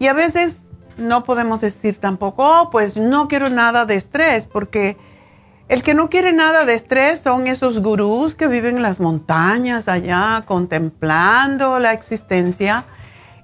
Y 0.00 0.08
a 0.08 0.12
veces 0.12 0.58
no 0.96 1.22
podemos 1.22 1.60
decir 1.60 1.98
tampoco, 1.98 2.44
oh, 2.44 2.70
pues 2.70 2.96
no 2.96 3.28
quiero 3.28 3.50
nada 3.50 3.86
de 3.86 3.94
estrés, 3.94 4.46
porque 4.46 4.96
el 5.68 5.84
que 5.84 5.94
no 5.94 6.10
quiere 6.10 6.32
nada 6.32 6.64
de 6.64 6.74
estrés 6.74 7.20
son 7.20 7.46
esos 7.46 7.80
gurús 7.82 8.34
que 8.34 8.48
viven 8.48 8.78
en 8.78 8.82
las 8.82 8.98
montañas 8.98 9.86
allá 9.86 10.42
contemplando 10.46 11.78
la 11.78 11.92
existencia 11.92 12.84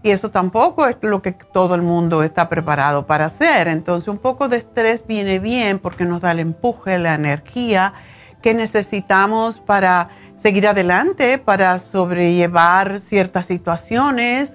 y 0.04 0.10
eso 0.10 0.30
tampoco 0.30 0.86
es 0.86 0.98
lo 1.00 1.22
que 1.22 1.32
todo 1.32 1.74
el 1.74 1.80
mundo 1.80 2.22
está 2.22 2.50
preparado 2.50 3.06
para 3.06 3.24
hacer. 3.24 3.68
Entonces 3.68 4.06
un 4.06 4.18
poco 4.18 4.48
de 4.48 4.58
estrés 4.58 5.06
viene 5.06 5.38
bien 5.38 5.78
porque 5.78 6.04
nos 6.04 6.20
da 6.20 6.32
el 6.32 6.40
empuje, 6.40 6.98
la 6.98 7.14
energía 7.14 7.94
que 8.42 8.52
necesitamos 8.52 9.60
para 9.60 10.10
seguir 10.36 10.68
adelante, 10.68 11.38
para 11.38 11.78
sobrellevar 11.78 13.00
ciertas 13.00 13.46
situaciones, 13.46 14.52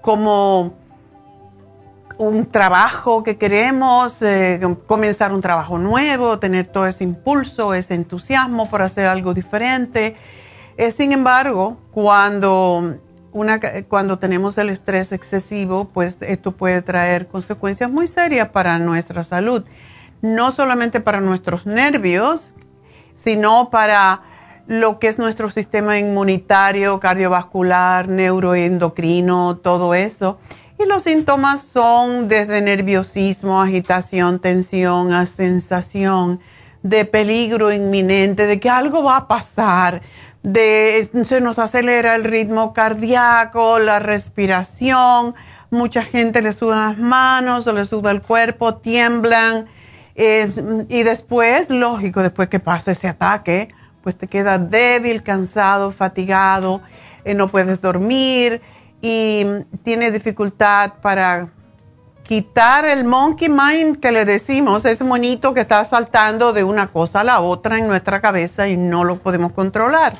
como 0.00 0.74
un 2.16 2.46
trabajo 2.46 3.24
que 3.24 3.36
queremos, 3.36 4.22
eh, 4.22 4.60
comenzar 4.86 5.32
un 5.32 5.40
trabajo 5.40 5.76
nuevo, 5.76 6.38
tener 6.38 6.66
todo 6.68 6.86
ese 6.86 7.02
impulso, 7.02 7.74
ese 7.74 7.94
entusiasmo 7.94 8.70
por 8.70 8.80
hacer 8.80 9.08
algo 9.08 9.34
diferente. 9.34 10.14
Eh, 10.76 10.92
sin 10.92 11.12
embargo, 11.12 11.78
cuando 11.90 13.00
cuando 13.88 14.18
tenemos 14.18 14.56
el 14.58 14.70
estrés 14.70 15.10
excesivo, 15.10 15.86
pues 15.92 16.16
esto 16.20 16.52
puede 16.52 16.82
traer 16.82 17.26
consecuencias 17.26 17.90
muy 17.90 18.06
serias 18.06 18.50
para 18.50 18.78
nuestra 18.78 19.24
salud. 19.24 19.64
No 20.22 20.52
solamente 20.52 21.00
para 21.00 21.20
nuestros 21.20 21.66
nervios, 21.66 22.54
sino 23.16 23.70
para 23.70 24.22
lo 24.66 24.98
que 24.98 25.08
es 25.08 25.18
nuestro 25.18 25.50
sistema 25.50 25.98
inmunitario, 25.98 27.00
cardiovascular, 27.00 28.08
neuroendocrino, 28.08 29.56
todo 29.56 29.94
eso. 29.94 30.38
Y 30.78 30.86
los 30.86 31.02
síntomas 31.02 31.62
son 31.62 32.28
desde 32.28 32.62
nerviosismo, 32.62 33.60
agitación, 33.60 34.38
tensión, 34.38 35.12
a 35.12 35.26
sensación 35.26 36.40
de 36.82 37.04
peligro 37.04 37.72
inminente, 37.72 38.46
de 38.46 38.60
que 38.60 38.70
algo 38.70 39.02
va 39.02 39.16
a 39.16 39.28
pasar 39.28 40.02
de, 40.44 41.08
se 41.24 41.40
nos 41.40 41.58
acelera 41.58 42.14
el 42.14 42.22
ritmo 42.22 42.74
cardíaco, 42.74 43.78
la 43.78 43.98
respiración, 43.98 45.34
mucha 45.70 46.04
gente 46.04 46.42
le 46.42 46.52
suda 46.52 46.90
las 46.90 46.98
manos 46.98 47.66
le 47.66 47.84
suda 47.86 48.10
el 48.10 48.20
cuerpo, 48.20 48.76
tiemblan. 48.76 49.66
y 50.14 51.02
después, 51.02 51.70
lógico, 51.70 52.22
después 52.22 52.48
que 52.48 52.60
pasa 52.60 52.92
ese 52.92 53.08
ataque, 53.08 53.70
pues 54.02 54.16
te 54.16 54.28
quedas 54.28 54.70
débil, 54.70 55.22
cansado, 55.22 55.90
fatigado, 55.90 56.82
eh, 57.24 57.34
no 57.34 57.48
puedes 57.48 57.80
dormir 57.80 58.60
y 59.00 59.46
tienes 59.82 60.12
dificultad 60.12 60.92
para 61.00 61.48
quitar 62.22 62.84
el 62.84 63.04
monkey 63.04 63.48
mind 63.48 63.98
que 63.98 64.12
le 64.12 64.26
decimos, 64.26 64.84
ese 64.84 65.04
monito 65.04 65.54
que 65.54 65.60
está 65.60 65.84
saltando 65.86 66.52
de 66.52 66.64
una 66.64 66.88
cosa 66.88 67.20
a 67.20 67.24
la 67.24 67.40
otra 67.40 67.78
en 67.78 67.88
nuestra 67.88 68.20
cabeza 68.20 68.68
y 68.68 68.76
no 68.76 69.04
lo 69.04 69.16
podemos 69.16 69.52
controlar. 69.52 70.12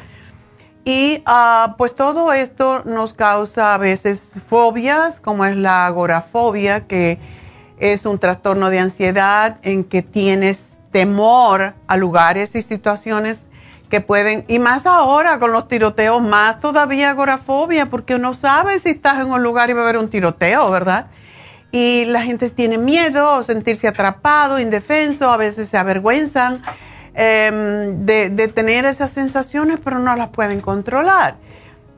Y 0.84 1.22
ah, 1.24 1.76
pues 1.78 1.94
todo 1.94 2.32
esto 2.32 2.82
nos 2.84 3.14
causa 3.14 3.74
a 3.74 3.78
veces 3.78 4.32
fobias, 4.48 5.18
como 5.18 5.46
es 5.46 5.56
la 5.56 5.86
agorafobia, 5.86 6.86
que 6.86 7.18
es 7.78 8.04
un 8.04 8.18
trastorno 8.18 8.68
de 8.68 8.80
ansiedad 8.80 9.58
en 9.62 9.84
que 9.84 10.02
tienes 10.02 10.70
temor 10.92 11.74
a 11.86 11.96
lugares 11.96 12.54
y 12.54 12.62
situaciones 12.62 13.46
que 13.88 14.00
pueden, 14.00 14.44
y 14.46 14.58
más 14.58 14.86
ahora 14.86 15.38
con 15.38 15.52
los 15.52 15.68
tiroteos, 15.68 16.20
más 16.20 16.60
todavía 16.60 17.10
agorafobia, 17.10 17.86
porque 17.86 18.14
uno 18.14 18.34
sabe 18.34 18.78
si 18.78 18.90
estás 18.90 19.20
en 19.20 19.30
un 19.30 19.42
lugar 19.42 19.70
y 19.70 19.72
va 19.72 19.80
a 19.80 19.84
haber 19.84 19.98
un 19.98 20.10
tiroteo, 20.10 20.70
¿verdad? 20.70 21.06
Y 21.72 22.04
la 22.04 22.22
gente 22.22 22.50
tiene 22.50 22.78
miedo, 22.78 23.42
sentirse 23.42 23.88
atrapado, 23.88 24.58
indefenso, 24.58 25.30
a 25.30 25.36
veces 25.36 25.68
se 25.68 25.78
avergüenzan 25.78 26.62
Em, 27.16 28.04
de, 28.04 28.48
tener 28.48 28.84
esas 28.86 29.12
sensaciones, 29.12 29.78
pero 29.82 30.00
no 30.00 30.16
las 30.16 30.30
pueden 30.30 30.60
controlar. 30.60 31.36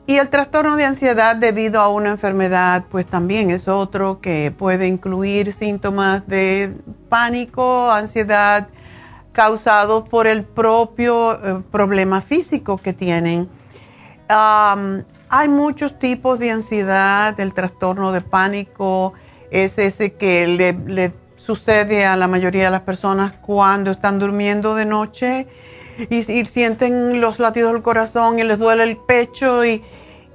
y 0.09 0.17
el 0.17 0.29
trastorno 0.29 0.77
de 0.77 0.85
ansiedad 0.85 1.35
debido 1.35 1.81
a 1.81 1.89
una 1.89 2.11
enfermedad, 2.11 2.85
pues 2.89 3.05
también 3.05 3.49
es 3.51 3.67
otro 3.67 4.21
que 4.21 4.53
puede 4.57 4.87
incluir 4.87 5.51
síntomas 5.51 6.25
de 6.27 6.73
pánico, 7.09 7.91
ansiedad 7.91 8.69
causados 9.33 10.07
por 10.07 10.25
el 10.27 10.45
propio 10.45 11.33
eh, 11.33 11.61
problema 11.71 12.21
físico 12.21 12.77
que 12.77 12.93
tienen. 12.93 13.49
hay 14.29 15.47
muchos 15.49 15.99
tipos 15.99 16.39
de 16.39 16.51
ansiedad, 16.51 17.37
el 17.39 17.53
trastorno 17.53 18.11
de 18.13 18.21
pánico 18.21 19.13
es 19.51 19.77
ese 19.77 20.13
que 20.13 20.47
le, 20.47 20.73
le 20.73 21.11
sucede 21.47 22.05
a 22.05 22.17
la 22.17 22.27
mayoría 22.27 22.65
de 22.65 22.71
las 22.71 22.81
personas 22.81 23.31
cuando 23.41 23.89
están 23.89 24.19
durmiendo 24.19 24.75
de 24.75 24.83
noche 24.83 25.47
y, 26.09 26.23
sienten 26.23 27.21
los 27.21 27.39
latidos 27.39 27.71
del 27.71 27.81
corazón 27.81 28.37
y 28.37 28.43
les 28.43 28.59
duele 28.59 28.83
el 28.83 28.97
pecho 28.97 29.63
y, 29.63 29.81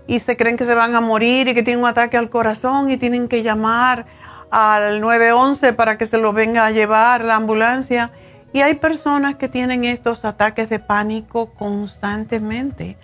y 0.06 0.20
se 0.20 0.38
creen 0.38 0.56
que 0.56 0.64
se 0.64 0.74
van 0.74 0.94
a 0.94 1.02
morir 1.02 1.48
y 1.48 1.54
que 1.54 1.62
tienen 1.62 1.84
un 1.84 1.90
ataque 1.90 2.16
al 2.16 2.30
corazón 2.30 2.90
y 2.90 2.96
tienen 2.96 3.28
que 3.28 3.42
llamar 3.42 4.06
al 4.50 5.02
911 5.02 5.74
para 5.74 5.98
que 5.98 6.06
se 6.06 6.16
lo 6.16 6.32
venga 6.32 6.64
a 6.64 6.70
llevar 6.70 7.22
la 7.24 7.36
ambulancia. 7.36 8.10
Y 8.54 8.62
hay 8.62 8.76
personas 8.76 9.36
que 9.36 9.50
tienen 9.50 9.84
estos 9.84 10.24
ataques 10.24 10.70
de 10.70 10.78
pánico 10.78 11.52
constantemente 11.52 12.96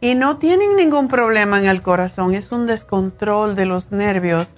y 0.00 0.14
no 0.14 0.36
tienen 0.38 0.76
ningún 0.76 1.08
problema 1.08 1.58
en 1.58 1.66
el 1.66 1.82
corazón, 1.82 2.34
es 2.34 2.52
un 2.52 2.66
descontrol 2.66 3.56
de 3.56 3.66
los 3.66 3.90
nervios. 3.90 4.54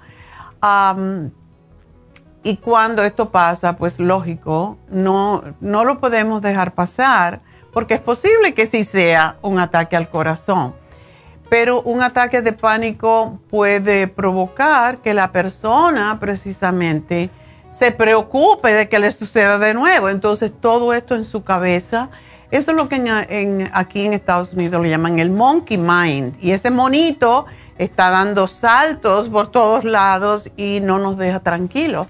Y 2.47 2.59
cuando 2.59 3.03
esto 3.03 3.31
pasa, 3.31 3.75
pues 3.79 3.99
lógico, 3.99 4.77
no, 4.91 5.43
no 5.61 5.83
lo 5.83 5.99
podemos 5.99 6.43
dejar 6.43 6.75
pasar 6.75 7.41
porque 7.73 7.95
es 7.95 8.01
posible 8.01 8.53
que 8.53 8.67
sí 8.67 8.85
sea 8.85 9.37
un 9.41 9.59
ataque 9.59 9.97
al 9.97 10.11
corazón. 10.11 10.75
Pero 11.49 11.81
un 11.81 12.03
ataque 12.03 12.43
de 12.43 12.53
pánico 12.53 13.41
puede 13.49 14.09
provocar 14.09 14.99
que 14.99 15.15
la 15.15 15.33
persona 15.33 16.19
precisamente 16.21 17.31
se 17.71 17.93
preocupe 17.93 18.75
de 18.75 18.91
que 18.91 18.99
le 18.99 19.11
suceda 19.11 19.59
de 19.59 19.73
nuevo. 19.73 20.11
Entonces 20.11 20.53
todo 20.61 20.93
esto 20.93 21.15
en 21.15 21.25
su 21.25 21.45
cabeza, 21.45 22.11
eso 22.51 22.73
es 22.73 22.77
lo 22.77 22.91
que 22.91 22.97
en, 22.97 23.71
aquí 23.73 24.05
en 24.05 24.13
Estados 24.13 24.53
Unidos 24.53 24.83
le 24.83 24.91
llaman 24.91 25.19
el 25.19 25.31
monkey 25.31 25.79
mind. 25.79 26.35
Y 26.43 26.51
ese 26.51 26.71
monito 26.71 27.47
está 27.79 28.11
dando 28.11 28.49
saltos 28.49 29.31
por 29.31 29.47
todos 29.51 29.85
lados 29.85 30.51
y 30.59 30.81
no 30.83 30.99
nos 30.99 31.17
deja 31.17 31.41
tranquilos 31.41 32.07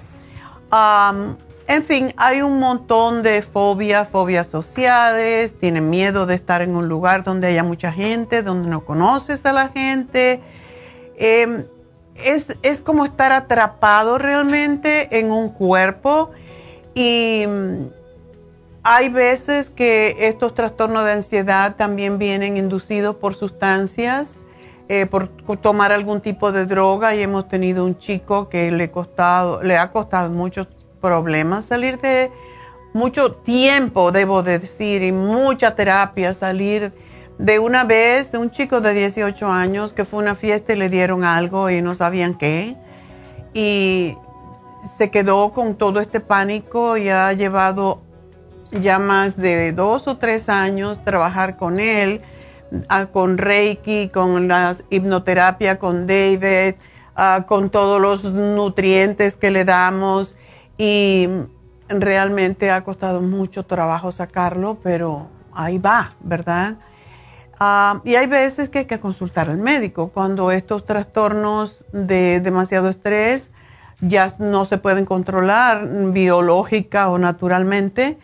en 0.71 1.85
fin, 1.85 2.13
hay 2.17 2.43
un 2.43 2.59
montón 2.59 3.23
de 3.23 3.43
fobias, 3.43 4.09
fobias 4.09 4.47
sociales, 4.47 5.55
tienen 5.59 5.89
miedo 5.89 6.27
de 6.27 6.35
estar 6.35 6.63
en 6.63 6.77
un 6.77 6.89
lugar 6.89 7.25
donde 7.25 7.47
haya 7.47 7.63
mucha 7.63 7.93
gente, 7.93 8.43
donde 8.43 8.69
no 8.69 8.85
conoces 8.85 9.47
a 9.47 9.53
la 9.53 9.69
gente. 9.69 10.41
Em, 11.17 11.65
es, 12.17 12.57
es, 12.63 12.81
como 12.81 13.05
estar 13.05 13.33
atrapado 13.33 14.19
realmente 14.19 15.19
en 15.19 15.31
un 15.31 15.49
cuerpo 15.49 16.31
y 16.95 17.45
mm, 17.47 17.87
hay 18.85 19.09
veces 19.09 19.71
que 19.71 20.17
estos 20.21 20.55
trastornos 20.55 21.07
de 21.07 21.13
ansiedad 21.13 21.77
también 21.77 22.19
vienen 22.19 22.59
inducidos 22.59 23.17
por 23.17 23.35
sustancias, 23.35 24.44
eh, 24.89 25.07
por 25.07 25.29
tomar 25.63 25.93
algún 25.93 26.21
tipo 26.21 26.53
de 26.53 26.67
droga 26.67 27.15
y 27.15 27.23
hemos 27.23 27.49
tenido 27.49 27.87
un 27.87 27.97
chico 27.97 28.51
que 28.51 28.71
le, 28.71 28.85
ha 29.79 29.91
costado 29.91 30.31
muchos 30.31 30.69
problemas 31.01 31.65
salir 31.65 31.99
de 31.99 32.31
mucho 32.93 33.33
tiempo, 33.33 34.13
debo 34.13 34.43
decir, 34.43 35.03
y 35.03 35.11
mucha 35.11 35.75
terapia, 35.75 36.35
salir 36.35 36.93
de 37.39 37.59
una 37.59 37.85
vez 37.85 38.31
de 38.31 38.39
un 38.39 38.51
chico 38.51 38.81
de 38.81 38.93
18 38.93 39.49
años 39.51 39.93
que 39.95 40.05
fue 40.05 40.21
a 40.21 40.23
una 40.23 40.35
fiesta 40.35 40.75
y 40.75 40.77
le 40.77 40.89
dieron 40.91 41.25
algo 41.25 41.71
y 41.71 41.81
no 41.81 41.95
sabían 41.95 42.35
qué. 42.35 42.77
Y 43.55 44.17
se 44.99 45.11
quedó 45.11 45.53
con 45.53 45.77
todo 45.77 45.99
este 45.99 46.21
pánico 46.21 46.97
y 46.99 47.09
ha 47.09 47.33
llevado 47.33 48.03
ya 48.71 48.99
más 48.99 49.37
de 49.37 49.73
dos 49.73 50.07
o 50.09 50.19
tres 50.19 50.49
años 50.49 51.03
trabajar 51.03 51.57
con 51.57 51.81
él 51.81 52.21
con 53.13 53.39
Reiki, 53.39 54.09
con 54.09 54.49
la 54.49 54.77
hipnoterapia 54.91 55.79
con 55.79 56.07
David, 56.07 56.75
con 57.47 57.71
todos 57.71 58.01
los 58.01 58.25
nutrientes 58.25 59.37
que 59.37 59.51
le 59.51 59.65
damos 59.65 60.37
y 60.77 61.29
realmente 61.89 62.71
ha 62.71 62.83
costado 62.83 63.21
mucho 63.21 63.65
trabajo 63.65 64.11
sacarlo, 64.11 64.79
pero 64.83 65.29
ahí 65.53 65.79
va, 65.79 66.13
¿verdad? 66.21 66.77
y 68.05 68.15
hay 68.17 68.27
veces 68.27 68.69
que 68.69 68.81
hay 68.81 68.85
que 68.85 69.01
consultar 69.01 69.49
al 69.49 69.57
médico 69.57 70.11
cuando 70.13 70.51
estos 70.51 70.85
trastornos 70.85 71.85
de 71.93 72.41
demasiado 72.41 72.91
estrés 72.91 73.51
ya 74.01 74.31
no 74.39 74.67
se 74.67 74.77
pueden 74.77 75.07
controlar 75.07 75.89
biológica 76.13 77.09
o 77.09 77.17
naturalmente 77.17 78.19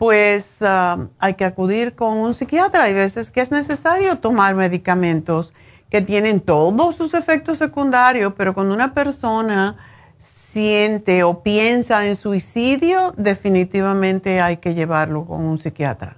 pues 0.00 0.56
ah, 0.62 1.08
hay 1.18 1.34
que 1.34 1.44
acudir 1.44 1.94
con 1.94 2.16
un 2.16 2.32
psiquiatra. 2.32 2.84
Hay 2.84 2.94
veces 2.94 3.30
que 3.30 3.42
es 3.42 3.50
necesario 3.50 4.16
tomar 4.16 4.54
medicamentos 4.54 5.52
que 5.90 6.00
tienen 6.00 6.40
todos 6.40 6.96
sus 6.96 7.12
efectos 7.12 7.58
secundarios, 7.58 8.32
pero 8.34 8.54
cuando 8.54 8.72
una 8.72 8.94
persona 8.94 9.76
siente 10.16 11.22
o 11.22 11.42
piensa 11.42 12.06
en 12.06 12.16
suicidio, 12.16 13.12
definitivamente 13.18 14.40
hay 14.40 14.56
que 14.56 14.72
llevarlo 14.72 15.26
con 15.26 15.42
un 15.42 15.60
psiquiatra, 15.60 16.16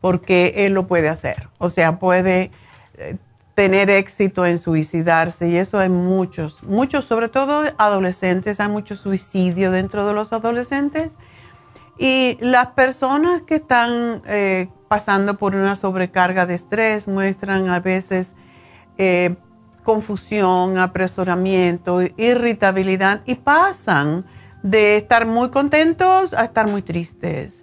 porque 0.00 0.54
él 0.58 0.74
lo 0.74 0.86
puede 0.86 1.08
hacer. 1.08 1.48
O 1.58 1.68
sea, 1.68 1.98
puede 1.98 2.52
eh, 2.96 3.16
tener 3.56 3.90
éxito 3.90 4.46
en 4.46 4.60
suicidarse 4.60 5.48
y 5.48 5.56
eso 5.56 5.80
hay 5.80 5.88
muchos, 5.88 6.62
muchos, 6.62 7.06
sobre 7.06 7.28
todo 7.28 7.64
adolescentes, 7.76 8.60
hay 8.60 8.68
mucho 8.68 8.96
suicidio 8.96 9.72
dentro 9.72 10.06
de 10.06 10.14
los 10.14 10.32
adolescentes 10.32 11.16
y 11.98 12.36
las 12.40 12.68
personas 12.68 13.42
que 13.42 13.56
están 13.56 14.22
eh, 14.26 14.68
pasando 14.88 15.34
por 15.34 15.54
una 15.54 15.76
sobrecarga 15.76 16.46
de 16.46 16.54
estrés 16.54 17.08
muestran 17.08 17.68
a 17.70 17.80
veces 17.80 18.34
eh, 18.98 19.36
confusión, 19.82 20.78
apresuramiento, 20.78 22.00
irritabilidad 22.16 23.22
y 23.24 23.36
pasan 23.36 24.26
de 24.62 24.96
estar 24.96 25.26
muy 25.26 25.50
contentos 25.50 26.34
a 26.34 26.44
estar 26.44 26.68
muy 26.68 26.82
tristes. 26.82 27.60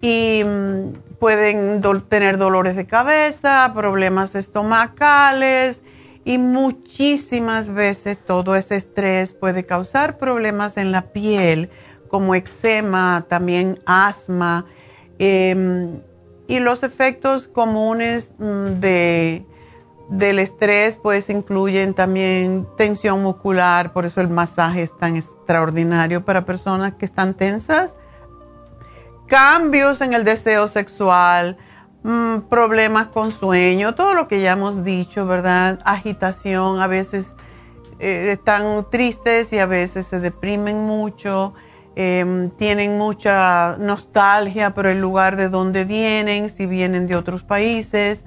Y 0.00 0.42
mm, 0.44 1.18
pueden 1.18 1.80
tener 2.08 2.36
dolores 2.36 2.74
de 2.74 2.86
cabeza, 2.86 3.72
problemas 3.74 4.34
estomacales 4.34 5.82
y 6.24 6.38
muchísimas 6.38 7.72
veces 7.72 8.18
todo 8.18 8.54
ese 8.56 8.76
estrés 8.76 9.32
puede 9.32 9.64
causar 9.64 10.18
problemas 10.18 10.76
en 10.76 10.92
la 10.92 11.12
piel 11.12 11.70
como 12.12 12.34
eczema, 12.34 13.24
también 13.26 13.80
asma. 13.86 14.66
Em, 15.18 15.98
y 16.46 16.60
los 16.60 16.82
efectos 16.82 17.48
comunes 17.48 18.30
mm, 18.38 18.80
de, 18.80 19.46
del 20.10 20.38
estrés 20.38 20.98
pues 21.02 21.30
incluyen 21.30 21.94
también 21.94 22.68
tensión 22.76 23.22
muscular, 23.22 23.94
por 23.94 24.04
eso 24.04 24.20
el 24.20 24.28
masaje 24.28 24.82
es 24.82 24.94
tan 24.98 25.16
extraordinario 25.16 26.22
para 26.22 26.44
personas 26.44 26.92
que 26.96 27.06
están 27.06 27.32
tensas, 27.32 27.96
cambios 29.26 30.02
en 30.02 30.12
el 30.12 30.24
deseo 30.24 30.68
sexual, 30.68 31.56
mm, 32.02 32.40
problemas 32.50 33.06
con 33.06 33.32
sueño, 33.32 33.94
todo 33.94 34.12
lo 34.12 34.28
que 34.28 34.42
ya 34.42 34.52
hemos 34.52 34.84
dicho, 34.84 35.24
¿verdad? 35.24 35.80
Agitación, 35.86 36.82
a 36.82 36.88
veces 36.88 37.34
eh, 38.00 38.32
están 38.32 38.84
tristes 38.90 39.50
y 39.54 39.58
a 39.58 39.64
veces 39.64 40.08
se 40.08 40.20
deprimen 40.20 40.84
mucho. 40.84 41.54
Em, 41.94 42.48
tienen 42.50 42.96
mucha 42.96 43.76
nostalgia 43.78 44.72
por 44.72 44.86
el 44.86 45.00
lugar 45.00 45.36
de 45.36 45.50
donde 45.50 45.84
vienen, 45.84 46.48
si 46.48 46.66
vienen 46.66 47.06
de 47.06 47.16
otros 47.16 47.42
países. 47.42 48.24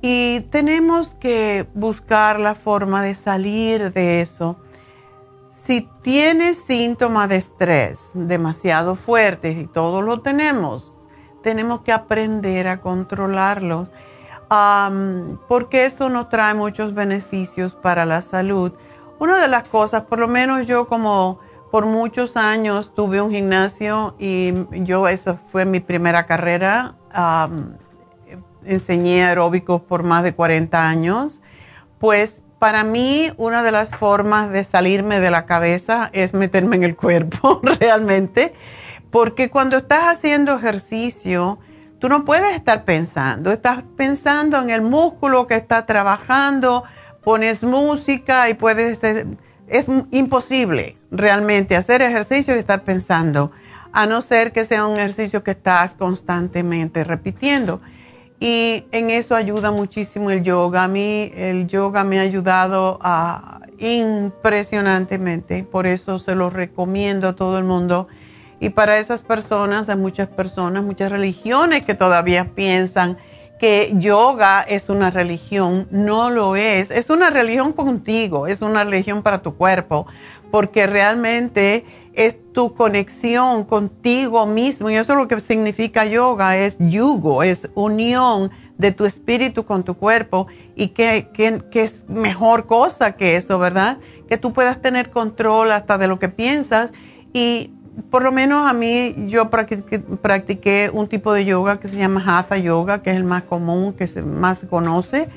Y 0.00 0.40
tenemos 0.50 1.14
que 1.14 1.66
buscar 1.74 2.38
la 2.38 2.54
forma 2.54 3.02
de 3.02 3.14
salir 3.14 3.92
de 3.92 4.20
eso. 4.20 4.56
Si 5.64 5.88
tienes 6.02 6.58
síntomas 6.58 7.28
de 7.30 7.36
estrés 7.36 8.00
demasiado 8.12 8.96
fuertes 8.96 9.56
y 9.56 9.66
todos 9.66 10.04
lo 10.04 10.20
tenemos, 10.20 10.96
tenemos 11.42 11.80
que 11.80 11.92
aprender 11.92 12.68
a 12.68 12.80
controlarlos, 12.80 13.88
porque 15.48 15.86
eso 15.86 16.10
nos 16.10 16.28
trae 16.28 16.54
muchos 16.54 16.94
beneficios 16.94 17.74
para 17.74 18.04
la 18.04 18.20
salud. 18.22 18.72
Una 19.18 19.40
de 19.40 19.48
las 19.48 19.66
cosas, 19.68 20.04
por 20.04 20.18
lo 20.18 20.28
menos 20.28 20.66
yo 20.66 20.86
como 20.86 21.40
por 21.74 21.86
muchos 21.86 22.36
años 22.36 22.94
tuve 22.94 23.20
un 23.20 23.32
gimnasio 23.32 24.14
y 24.20 24.54
yo, 24.84 25.08
esa 25.08 25.34
fue 25.50 25.64
mi 25.64 25.80
primera 25.80 26.24
carrera. 26.24 26.94
enseñé 28.64 29.24
aeróbicos 29.24 29.82
por 29.82 30.04
más 30.04 30.22
de 30.22 30.36
40 30.36 30.88
años. 30.88 31.40
Pues 31.98 32.42
para 32.60 32.84
mí 32.84 33.32
una 33.38 33.64
de 33.64 33.72
las 33.72 33.90
formas 33.90 34.52
de 34.52 34.62
salirme 34.62 35.18
de 35.18 35.32
la 35.32 35.46
cabeza 35.46 36.10
es 36.12 36.32
meterme 36.32 36.76
en 36.76 36.84
el 36.84 36.94
cuerpo 36.94 37.60
realmente, 37.80 38.54
porque 39.10 39.50
cuando 39.50 39.76
estás 39.76 40.16
haciendo 40.16 40.56
ejercicio, 40.56 41.58
Tú 41.98 42.10
no 42.10 42.26
puedes 42.26 42.54
estar 42.54 42.84
pensando, 42.84 43.50
estás 43.50 43.82
pensando 43.96 44.60
en 44.60 44.68
el 44.68 44.82
músculo 44.82 45.46
que 45.46 45.54
está 45.54 45.86
trabajando, 45.86 46.84
pones 47.22 47.62
música 47.62 48.50
y 48.50 48.54
puedes, 48.54 49.00
es 49.68 49.86
imposible 50.10 50.96
realmente 51.10 51.76
hacer 51.76 52.02
ejercicio 52.02 52.54
y 52.54 52.58
estar 52.58 52.82
pensando, 52.82 53.50
a 53.92 54.06
no 54.06 54.20
ser 54.22 54.52
que 54.52 54.64
sea 54.64 54.86
un 54.86 54.98
ejercicio 54.98 55.44
que 55.44 55.52
estás 55.52 55.94
constantemente 55.94 57.04
repitiendo. 57.04 57.80
Y 58.40 58.84
en 58.90 59.10
eso 59.10 59.36
ayuda 59.36 59.70
muchísimo 59.70 60.30
el 60.30 60.42
yoga. 60.42 60.84
A 60.84 60.88
mí 60.88 61.32
el 61.36 61.68
yoga 61.68 62.02
me 62.02 62.18
ha 62.18 62.22
ayudado 62.22 62.98
a, 63.00 63.60
impresionantemente, 63.78 65.62
por 65.62 65.86
eso 65.86 66.18
se 66.18 66.34
lo 66.34 66.50
recomiendo 66.50 67.28
a 67.28 67.32
todo 67.34 67.58
el 67.58 67.64
mundo. 67.64 68.08
Y 68.60 68.70
para 68.70 68.98
esas 68.98 69.22
personas, 69.22 69.88
hay 69.88 69.96
muchas 69.96 70.28
personas, 70.28 70.82
muchas 70.82 71.10
religiones 71.10 71.84
que 71.84 71.94
todavía 71.94 72.50
piensan 72.54 73.16
que 73.58 73.92
yoga 73.96 74.62
es 74.62 74.88
una 74.88 75.10
religión. 75.10 75.86
No 75.90 76.30
lo 76.30 76.56
es. 76.56 76.90
Es 76.90 77.10
una 77.10 77.30
religión 77.30 77.72
contigo, 77.72 78.46
es 78.46 78.62
una 78.62 78.84
religión 78.84 79.22
para 79.22 79.38
tu 79.38 79.56
cuerpo, 79.56 80.06
porque 80.50 80.86
realmente 80.86 81.84
es 82.14 82.38
tu 82.52 82.74
conexión 82.74 83.64
contigo 83.64 84.46
mismo. 84.46 84.90
Y 84.90 84.96
eso 84.96 85.12
es 85.12 85.18
lo 85.18 85.28
que 85.28 85.40
significa 85.40 86.04
yoga, 86.04 86.56
es 86.56 86.76
yugo, 86.78 87.42
es 87.42 87.70
unión 87.74 88.50
de 88.78 88.92
tu 88.92 89.04
espíritu 89.04 89.64
con 89.64 89.84
tu 89.84 89.94
cuerpo. 89.94 90.46
Y 90.76 90.88
que, 90.88 91.28
es 91.72 92.08
mejor 92.08 92.66
cosa 92.66 93.12
que 93.12 93.36
eso, 93.36 93.58
¿verdad? 93.58 93.98
Que 94.28 94.38
tú 94.38 94.52
puedas 94.52 94.80
tener 94.80 95.10
control 95.10 95.72
hasta 95.72 95.98
de 95.98 96.08
lo 96.08 96.18
que 96.18 96.28
piensas. 96.28 96.92
Y 97.32 97.72
por 98.10 98.22
lo 98.22 98.32
menos 98.32 98.68
a 98.68 98.72
mí, 98.72 99.14
yo 99.28 99.50
practiqué, 99.50 100.90
un 100.92 101.08
tipo 101.08 101.32
de 101.32 101.44
yoga 101.44 101.78
que 101.78 101.88
se 101.88 101.96
llama 101.96 102.22
Hatha 102.26 102.58
Yoga, 102.58 103.02
que 103.02 103.10
es 103.10 103.16
el 103.16 103.24
más 103.24 103.44
común, 103.44 103.92
que 103.92 104.06
se 104.06 104.22
más 104.22 104.58
se 104.58 104.68
conoce. 104.68 105.28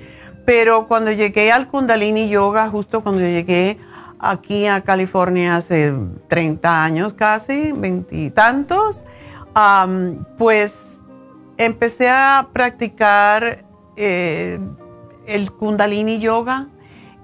Pero 0.45 0.87
cuando 0.87 1.11
llegué 1.11 1.51
al 1.51 1.67
Kundalini 1.67 2.29
Yoga, 2.29 2.69
justo 2.69 3.01
cuando 3.01 3.21
llegué 3.21 3.77
aquí 4.19 4.65
a 4.65 4.81
California 4.81 5.57
hace 5.57 5.93
30 6.27 6.83
años 6.83 7.13
casi, 7.13 7.71
veintitantos, 7.71 9.03
pues 10.37 10.97
empecé 11.57 12.09
a 12.09 12.47
practicar 12.53 13.65
eh, 13.95 14.59
el 15.25 15.51
kundalini 15.51 16.19
yoga 16.19 16.67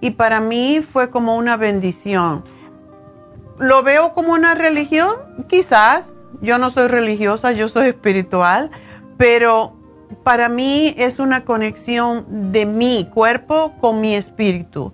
y 0.02 0.12
para 0.12 0.40
mí 0.40 0.82
fue 0.82 1.10
como 1.10 1.38
una 1.38 1.58
bendición. 1.58 2.44
¿Lo 3.60 3.84
veo 3.84 4.14
como 4.14 4.34
una 4.34 4.56
religión? 4.56 5.16
Quizás. 5.48 6.16
Yo 6.42 6.58
no 6.58 6.70
soy 6.70 6.88
religiosa, 6.88 7.54
yo 7.54 7.70
soy 7.70 7.88
espiritual, 7.88 8.70
pero 9.18 9.74
para 10.24 10.50
mí 10.50 10.94
es 10.98 11.20
una 11.20 11.46
conexión 11.46 12.52
de 12.52 12.66
mi 12.66 13.10
cuerpo 13.14 13.74
con 13.80 14.02
mi 14.02 14.16
espíritu 14.16 14.92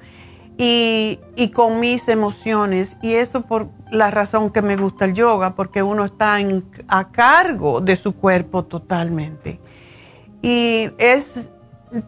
y, 0.58 1.20
con 1.54 1.80
mis 1.80 2.08
emociones. 2.08 2.98
Y 3.02 3.14
eso 3.14 3.42
por 3.42 3.70
la 3.92 4.12
razón 4.12 4.52
que 4.52 4.62
me 4.62 4.76
gusta 4.76 5.06
el 5.06 5.14
yoga, 5.14 5.56
porque 5.56 5.82
uno 5.82 6.06
está 6.06 6.38
a 6.88 7.12
cargo 7.12 7.82
de 7.82 7.96
su 7.96 8.16
cuerpo 8.16 8.66
totalmente. 8.66 9.60
Y 10.42 10.90
es, 10.98 11.50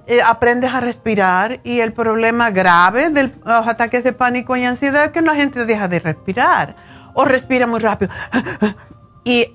eh, 0.07 0.21
aprendes 0.23 0.73
a 0.73 0.79
respirar 0.79 1.59
y 1.63 1.79
el 1.79 1.93
problema 1.93 2.51
grave 2.51 3.09
de 3.09 3.23
los 3.23 3.67
ataques 3.67 4.03
de 4.03 4.13
pánico 4.13 4.55
y 4.55 4.63
ansiedad 4.63 5.05
es 5.05 5.11
que 5.11 5.21
la 5.21 5.35
gente 5.35 5.65
deja 5.65 5.87
de 5.87 5.99
respirar 5.99 6.75
o 7.13 7.25
respira 7.25 7.67
muy 7.67 7.79
rápido. 7.79 8.11
Y 9.23 9.53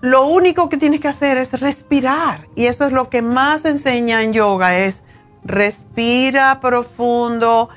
lo 0.00 0.26
único 0.26 0.68
que 0.68 0.76
tienes 0.76 1.00
que 1.00 1.08
hacer 1.08 1.36
es 1.36 1.58
respirar. 1.58 2.46
Y 2.54 2.66
eso 2.66 2.86
es 2.86 2.92
lo 2.92 3.10
que 3.10 3.22
más 3.22 3.64
enseña 3.64 4.22
en 4.22 4.32
yoga, 4.32 4.78
es 4.78 5.02
respira 5.44 6.60
profundo, 6.60 7.70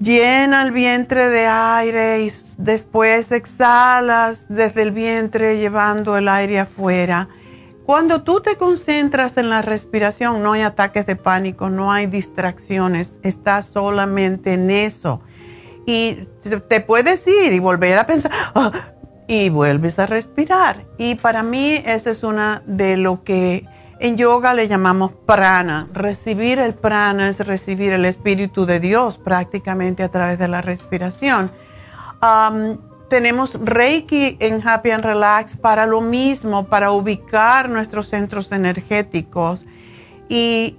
llena 0.00 0.62
el 0.62 0.72
vientre 0.72 1.28
de 1.28 1.46
aire 1.46 2.22
y 2.22 2.32
después 2.58 3.32
exhalas 3.32 4.46
desde 4.48 4.82
el 4.82 4.90
vientre 4.90 5.58
llevando 5.58 6.16
el 6.16 6.28
aire 6.28 6.60
afuera. 6.60 7.28
Cuando 7.86 8.22
tú 8.22 8.40
te 8.40 8.56
concentras 8.56 9.36
en 9.36 9.48
la 9.48 9.62
respiración, 9.62 10.42
no 10.42 10.52
hay 10.52 10.62
ataques 10.62 11.06
de 11.06 11.14
pánico, 11.14 11.70
no 11.70 11.92
hay 11.92 12.06
distracciones, 12.06 13.12
estás 13.22 13.66
solamente 13.66 14.54
en 14.54 14.70
eso. 14.70 15.20
Y 15.86 16.26
te 16.68 16.80
puedes 16.80 17.24
ir 17.28 17.52
y 17.52 17.60
volver 17.60 17.96
a 17.96 18.04
pensar, 18.04 18.32
ah, 18.56 18.72
y 19.28 19.50
vuelves 19.50 20.00
a 20.00 20.06
respirar. 20.06 20.84
Y 20.98 21.14
para 21.14 21.44
mí 21.44 21.80
esa 21.86 22.10
es 22.10 22.24
una 22.24 22.64
de 22.66 22.96
lo 22.96 23.22
que 23.22 23.64
en 24.00 24.16
yoga 24.16 24.52
le 24.52 24.66
llamamos 24.66 25.12
prana. 25.24 25.88
Recibir 25.92 26.58
el 26.58 26.74
prana 26.74 27.28
es 27.28 27.38
recibir 27.46 27.92
el 27.92 28.04
espíritu 28.04 28.66
de 28.66 28.80
Dios 28.80 29.16
prácticamente 29.16 30.02
a 30.02 30.08
través 30.08 30.40
de 30.40 30.48
la 30.48 30.60
respiración. 30.60 31.52
Tenemos 33.08 33.52
Reiki 33.54 34.36
en 34.40 34.66
Happy 34.66 34.90
and 34.90 35.04
Relax 35.04 35.56
para 35.56 35.86
lo 35.86 36.00
mismo, 36.00 36.66
para 36.66 36.90
ubicar 36.90 37.68
nuestros 37.68 38.08
centros 38.08 38.52
energéticos. 38.52 39.64
Y 40.28 40.76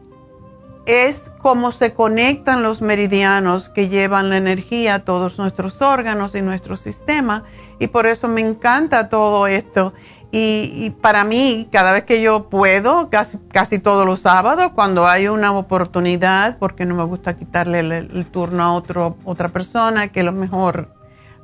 es 0.86 1.24
como 1.42 1.72
se 1.72 1.94
conectan 1.94 2.64
los 2.64 2.82
meridianos 2.82 3.70
que 3.70 3.90
llevan 3.90 4.30
la 4.30 4.38
energía 4.38 4.96
a 4.96 5.00
todos 5.00 5.38
nuestros 5.38 5.82
órganos 5.82 6.36
y 6.36 6.42
nuestro 6.42 6.78
sistema. 6.78 7.44
Y 7.80 7.88
por 7.88 8.08
eso 8.08 8.28
me 8.28 8.42
encanta 8.42 9.10
todo 9.10 9.48
esto. 9.48 9.94
Y, 10.30 10.90
para 11.02 11.24
mí, 11.24 11.70
cada 11.72 11.94
vez 11.94 12.04
que 12.04 12.22
yo 12.22 12.50
puedo, 12.50 13.10
casi, 13.10 13.38
casi 13.50 13.80
todos 13.80 14.06
los 14.06 14.20
sábados, 14.20 14.74
cuando 14.76 15.08
hay 15.08 15.30
una 15.30 15.58
oportunidad, 15.58 16.58
porque 16.60 16.86
no 16.86 16.96
me 16.96 17.04
gusta 17.04 17.38
quitarle 17.38 17.80
el, 17.80 18.26
turno 18.26 18.62
a 18.62 18.74
otro, 18.74 19.16
otra 19.24 19.48
persona 19.48 20.10
que 20.10 20.20
a 20.20 20.24
lo 20.24 20.34
mejor 20.34 20.97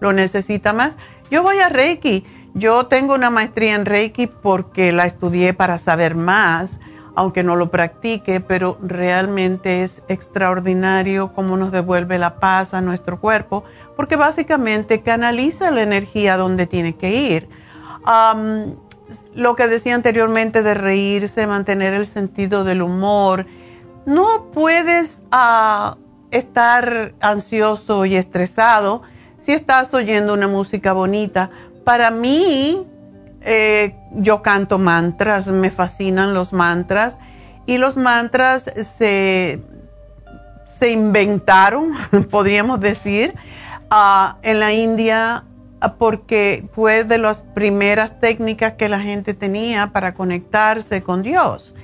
lo 0.03 0.13
necesita 0.13 0.73
más, 0.73 0.97
yo 1.31 1.41
voy 1.41 1.57
a 1.59 1.69
Reiki. 1.69 2.25
Yo 2.53 2.85
tengo 2.85 3.15
una 3.15 3.31
maestría 3.31 3.73
en 3.73 3.85
Reiki 3.85 4.27
porque 4.27 4.91
la 4.91 5.07
estudié 5.07 5.55
para 5.55 5.79
saber 5.79 6.13
más, 6.13 6.79
aunque 7.15 7.41
no 7.41 7.55
lo 7.55 7.71
practique, 7.71 8.39
pero 8.41 8.77
realmente 8.83 9.83
es 9.83 10.03
extraordinario 10.09 11.33
cómo 11.33 11.57
nos 11.57 11.71
devuelve 11.71 12.19
la 12.19 12.35
paz 12.35 12.73
a 12.75 12.81
nuestro 12.81 13.19
cuerpo, 13.19 13.63
porque 13.95 14.15
básicamente 14.15 15.01
canaliza 15.01 15.71
la 15.71 15.81
energía 15.81 16.37
donde 16.37 16.67
tiene 16.67 16.95
que 16.95 17.15
ir 17.15 17.49
lo 19.33 19.55
que 19.55 19.67
decía 19.67 19.95
anteriormente 19.95 20.61
de 20.61 20.73
reírse, 20.73 21.47
mantener 21.47 21.93
el 21.93 22.07
sentido 22.07 22.65
del 22.65 22.81
humor. 22.81 23.45
No 24.05 24.51
puedes 24.53 25.23
ah, 25.31 25.97
estar 26.31 27.13
ansioso 27.21 28.05
y 28.05 28.15
estresado 28.15 29.01
si 29.45 29.51
estás 29.51 29.93
oyendo 29.93 30.33
una 30.33 30.47
música 30.47 30.93
bonita. 30.93 31.49
Para 31.83 32.11
mí, 32.11 32.85
eh, 33.41 33.95
yo 34.13 34.41
canto 34.41 34.77
mantras, 34.77 35.47
me 35.47 35.69
fascinan 35.69 36.33
los 36.33 36.53
mantras 36.53 37.17
y 37.65 37.77
los 37.77 37.97
mantras 37.97 38.71
se, 38.97 39.61
se 40.79 40.91
inventaron, 40.91 41.93
podríamos 42.29 42.79
decir, 42.79 43.33
ah, 43.89 44.37
en 44.41 44.59
la 44.59 44.73
India 44.73 45.43
porque 45.97 46.67
fue 46.73 47.03
de 47.03 47.17
las 47.17 47.41
primeras 47.41 48.19
técnicas 48.19 48.73
que 48.73 48.87
la 48.87 48.99
gente 48.99 49.33
tenía 49.33 49.87
para 49.87 50.13
conectarse 50.13 51.03
con 51.03 51.23
Dios. 51.23 51.75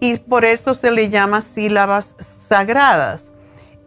Y 0.00 0.16
por 0.16 0.44
eso 0.44 0.74
se 0.74 0.90
le 0.90 1.08
llama 1.08 1.40
sílabas 1.40 2.16
sagradas. 2.44 3.31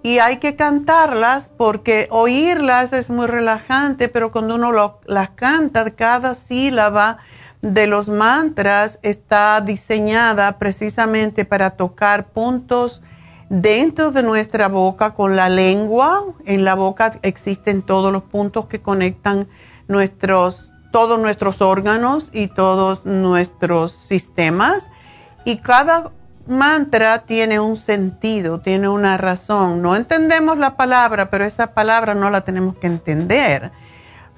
Y 0.06 0.20
hay 0.20 0.38
que 0.38 0.56
cantarlas 0.56 1.50
porque 1.58 2.08
oírlas 2.12 2.94
es 2.94 3.10
muy 3.10 3.26
relajante, 3.26 4.08
pero 4.08 4.32
cuando 4.32 4.54
uno 4.54 5.00
las 5.08 5.30
canta, 5.32 5.90
cada 5.96 6.36
sílaba 6.36 7.18
de 7.64 7.88
los 7.88 8.08
mantras 8.08 9.00
está 9.02 9.60
diseñada 9.62 10.60
precisamente 10.60 11.44
para 11.44 11.72
tocar 11.72 12.28
puntos 12.28 13.02
dentro 13.50 14.12
de 14.12 14.22
nuestra 14.22 14.68
boca 14.68 15.16
con 15.16 15.36
la 15.36 15.50
lengua. 15.50 16.24
En 16.46 16.66
la 16.66 16.76
boca 16.76 17.18
existen 17.24 17.82
todos 17.82 18.14
los 18.14 18.22
puntos 18.22 18.68
que 18.68 18.84
conectan 18.84 19.48
nuestros, 19.88 20.72
todos 20.92 21.20
nuestros 21.20 21.64
órganos 21.64 22.30
y 22.32 22.50
todos 22.50 23.04
nuestros 23.06 23.94
sistemas. 23.94 24.88
Y 25.46 25.58
cada 25.58 26.12
mantra 26.48 27.20
tiene 27.20 27.60
un 27.60 27.76
sentido, 27.76 28.60
tiene 28.60 28.88
una 28.88 29.18
razón. 29.18 29.82
No 29.82 29.96
entendemos 29.96 30.58
la 30.58 30.76
palabra, 30.78 31.30
pero 31.30 31.46
esa 31.46 31.74
palabra 31.74 32.14
no 32.14 32.30
la 32.30 32.42
tenemos 32.42 32.76
que 32.78 32.88
entender, 32.88 33.72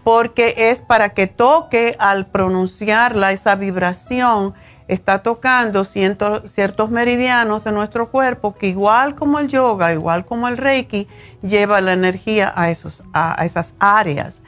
porque 0.04 0.54
es 0.58 0.82
para 0.82 1.10
que 1.10 1.28
toque 1.28 1.96
al 2.00 2.28
pronunciarla 2.28 3.32
esa 3.32 3.56
vibración 3.56 4.54
está 4.88 5.22
tocando 5.22 5.84
ciertos 5.86 6.90
meridianos 6.90 7.64
de 7.64 7.72
nuestro 7.72 8.10
cuerpo 8.10 8.56
que 8.56 8.68
igual 8.68 9.16
como 9.16 9.40
el 9.40 9.48
yoga, 9.48 9.94
igual 9.94 10.26
como 10.26 10.48
el 10.48 10.58
reiki, 10.58 11.08
lleva 11.42 11.82
la 11.82 11.94
energía 11.94 12.54
a, 12.56 12.70
esos, 12.70 13.04
a, 13.14 13.44
esas 13.46 13.74
áreas. 13.80 14.42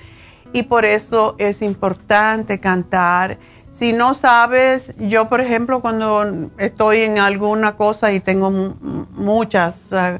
Y 0.53 0.63
por 0.63 0.85
eso 0.85 1.35
es 1.37 1.61
importante 1.61 2.59
cantar. 2.59 3.37
Si 3.79 3.93
no 3.93 4.13
sabes, 4.13 4.93
yo 4.97 5.29
por 5.29 5.39
ejemplo 5.39 5.79
cuando 5.79 6.49
estoy 6.57 7.03
en 7.03 7.17
alguna 7.17 7.77
cosa 7.77 8.11
y 8.11 8.19
tengo 8.19 8.51
muchas, 8.51 9.85
uh, 9.91 10.17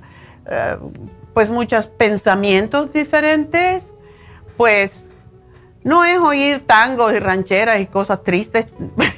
uh, 0.49 0.91
pues 1.33 1.49
muchos 1.49 1.87
pensamientos 1.87 2.93
diferentes, 2.93 3.91
pues 4.55 4.93
no 5.83 6.05
es 6.05 6.19
oír 6.19 6.65
tangos 6.65 7.13
y 7.13 7.19
rancheras 7.19 7.81
y 7.81 7.85
cosas 7.85 8.23
tristes, 8.23 8.67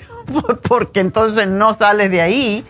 porque 0.68 1.02
entonces 1.02 1.48
no 1.48 1.74
sales 1.74 2.10
de 2.10 2.22
ahí. 2.22 2.66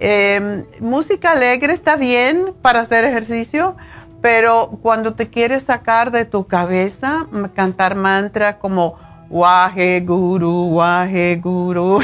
Em, 0.00 0.64
música 0.78 1.32
alegre 1.32 1.72
está 1.72 1.96
bien 1.96 2.52
para 2.60 2.80
hacer 2.80 3.06
ejercicio, 3.06 3.76
pero 4.20 4.78
cuando 4.82 5.14
te 5.14 5.28
quieres 5.28 5.62
sacar 5.62 6.10
de 6.10 6.26
tu 6.26 6.46
cabeza, 6.46 7.26
cantar 7.54 7.94
mantra 7.94 8.58
como 8.58 9.07
Wahe 9.30 10.00
Guru, 10.00 10.70
Wahe 10.76 11.36
Guru, 11.36 12.00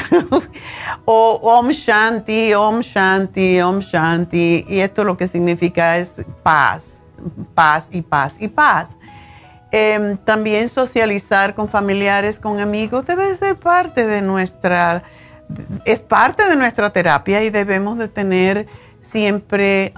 o 1.06 1.40
Om 1.42 1.70
Shanti, 1.72 2.54
Om 2.54 2.82
Shanti, 2.82 3.60
Om 3.60 3.80
Shanti, 3.80 4.66
y 4.68 4.80
esto 4.80 5.04
lo 5.04 5.16
que 5.16 5.26
significa 5.26 5.96
es 5.96 6.22
paz, 6.42 6.98
paz 7.54 7.88
y 7.90 8.02
paz 8.02 8.36
y 8.38 8.48
paz. 8.48 8.96
Em, 9.70 10.16
también 10.18 10.68
socializar 10.68 11.54
con 11.54 11.68
familiares, 11.68 12.38
con 12.38 12.60
amigos, 12.60 13.06
debe 13.06 13.36
ser 13.36 13.56
parte 13.56 14.06
de 14.06 14.20
nuestra, 14.20 15.02
es 15.84 16.00
parte 16.00 16.46
de 16.46 16.56
nuestra 16.56 16.90
terapia 16.90 17.42
y 17.42 17.50
debemos 17.50 17.98
de 17.98 18.08
tener 18.08 18.66
siempre 19.02 19.92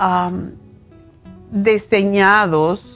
diseñados 1.50 2.95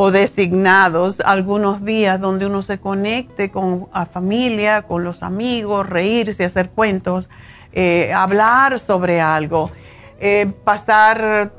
o 0.00 0.12
designados 0.12 1.18
algunos 1.24 1.84
días 1.84 2.20
donde 2.20 2.46
uno 2.46 2.62
se 2.62 2.78
conecte 2.78 3.50
con 3.50 3.88
la 3.92 4.06
familia, 4.06 4.82
con 4.82 5.02
los 5.02 5.24
amigos, 5.24 5.88
reírse, 5.88 6.44
hacer 6.44 6.70
cuentos, 6.70 7.28
eh, 7.72 8.12
hablar 8.12 8.78
sobre 8.78 9.20
algo, 9.20 9.72
eh, 10.20 10.52
pasar, 10.62 11.50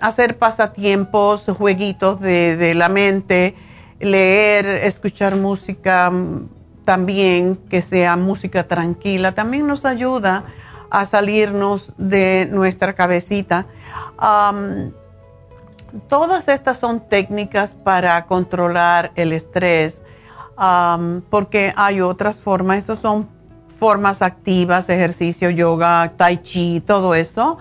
hacer 0.00 0.38
pasatiempos, 0.38 1.44
jueguitos 1.56 2.20
de, 2.20 2.74
la 2.74 2.88
mente, 2.88 3.54
leer, 4.00 4.66
escuchar 4.66 5.36
música 5.36 6.10
mm, 6.10 6.48
también, 6.84 7.54
que 7.70 7.80
sea 7.80 8.16
música 8.16 8.66
tranquila, 8.66 9.36
también 9.36 9.68
nos 9.68 9.84
ayuda 9.84 10.46
a 10.90 11.06
salirnos 11.06 11.94
de 11.96 12.48
nuestra 12.50 12.94
cabecita. 12.94 13.66
Todas 16.08 16.48
estas 16.48 16.78
son 16.78 17.00
técnicas 17.00 17.74
para 17.74 18.24
controlar 18.26 19.12
el 19.14 19.32
estrés, 19.32 20.00
porque 21.30 21.72
hay 21.76 22.00
otras 22.00 22.40
formas, 22.40 22.78
esas 22.78 22.98
son 22.98 23.28
formas 23.78 24.22
activas, 24.22 24.88
ejercicio, 24.88 25.50
yoga, 25.50 26.12
tai 26.16 26.38
chi, 26.38 26.80
todo 26.80 27.14
eso 27.14 27.58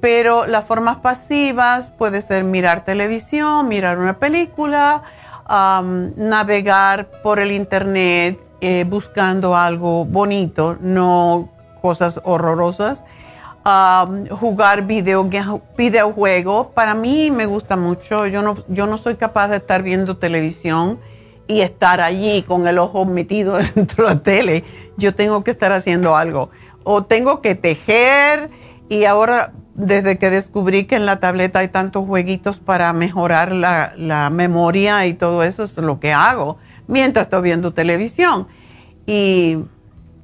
pero 0.00 0.46
las 0.46 0.64
formas 0.66 0.98
pasivas 0.98 1.90
puede 1.90 2.22
ser 2.22 2.44
mirar 2.44 2.84
televisión, 2.84 3.66
mirar 3.66 3.98
una 3.98 4.18
película, 4.18 5.02
navegar 5.48 7.10
por 7.22 7.40
el 7.40 7.50
internet 7.52 8.38
eh, 8.60 8.84
buscando 8.88 9.56
algo 9.56 10.04
bonito, 10.04 10.76
no 10.80 11.48
cosas 11.82 12.20
horrorosas. 12.24 13.04
Jugar 14.30 14.86
video, 14.86 15.28
videojuegos, 15.76 16.68
para 16.68 16.94
mí 16.94 17.30
me 17.30 17.46
gusta 17.46 17.76
mucho. 17.76 18.26
Yo 18.26 18.42
no, 18.42 18.64
yo 18.68 18.86
no 18.86 18.96
soy 18.96 19.16
capaz 19.16 19.48
de 19.48 19.56
estar 19.56 19.82
viendo 19.82 20.18
televisión 20.18 21.00
y 21.48 21.62
estar 21.62 22.00
allí 22.00 22.42
con 22.42 22.66
el 22.66 22.78
ojo 22.78 23.04
metido 23.04 23.58
dentro 23.74 24.06
de 24.06 24.14
la 24.14 24.20
tele. 24.22 24.64
Yo 24.96 25.14
tengo 25.14 25.42
que 25.42 25.50
estar 25.50 25.72
haciendo 25.72 26.16
algo. 26.16 26.50
O 26.84 27.04
tengo 27.04 27.40
que 27.40 27.54
tejer 27.56 28.50
y 28.88 29.04
ahora 29.04 29.52
desde 29.74 30.18
que 30.18 30.30
descubrí 30.30 30.84
que 30.84 30.96
en 30.96 31.04
la 31.04 31.20
tableta 31.20 31.58
hay 31.58 31.68
tantos 31.68 32.06
jueguitos 32.06 32.60
para 32.60 32.92
mejorar 32.92 33.52
la, 33.52 34.30
memoria 34.30 35.06
y 35.06 35.14
todo 35.14 35.42
eso 35.42 35.64
es 35.64 35.76
lo 35.76 36.00
que 36.00 36.12
hago 36.12 36.56
mientras 36.86 37.26
estoy 37.26 37.42
viendo 37.42 37.72
televisión. 37.72 38.46
Y 39.06 39.58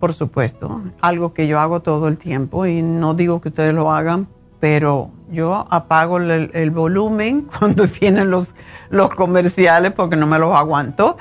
por 0.02 0.14
supuesto, 0.14 0.82
algo 1.00 1.32
que 1.32 1.46
yo 1.46 1.60
hago 1.60 1.78
todo 1.78 2.08
el 2.08 2.18
tiempo 2.18 2.66
y 2.66 2.82
no 2.82 3.14
digo 3.14 3.40
que 3.40 3.50
ustedes 3.50 3.72
lo 3.72 3.92
hagan, 3.92 4.26
pero 4.58 5.10
yo 5.30 5.68
apago 5.70 6.18
el, 6.18 6.70
volumen 6.72 7.42
cuando 7.58 7.86
vienen 7.86 8.28
los, 8.28 8.48
los 8.90 9.14
comerciales 9.14 9.92
porque 9.92 10.16
no 10.16 10.26
me 10.26 10.40
los 10.40 10.56
aguanto. 10.56 11.16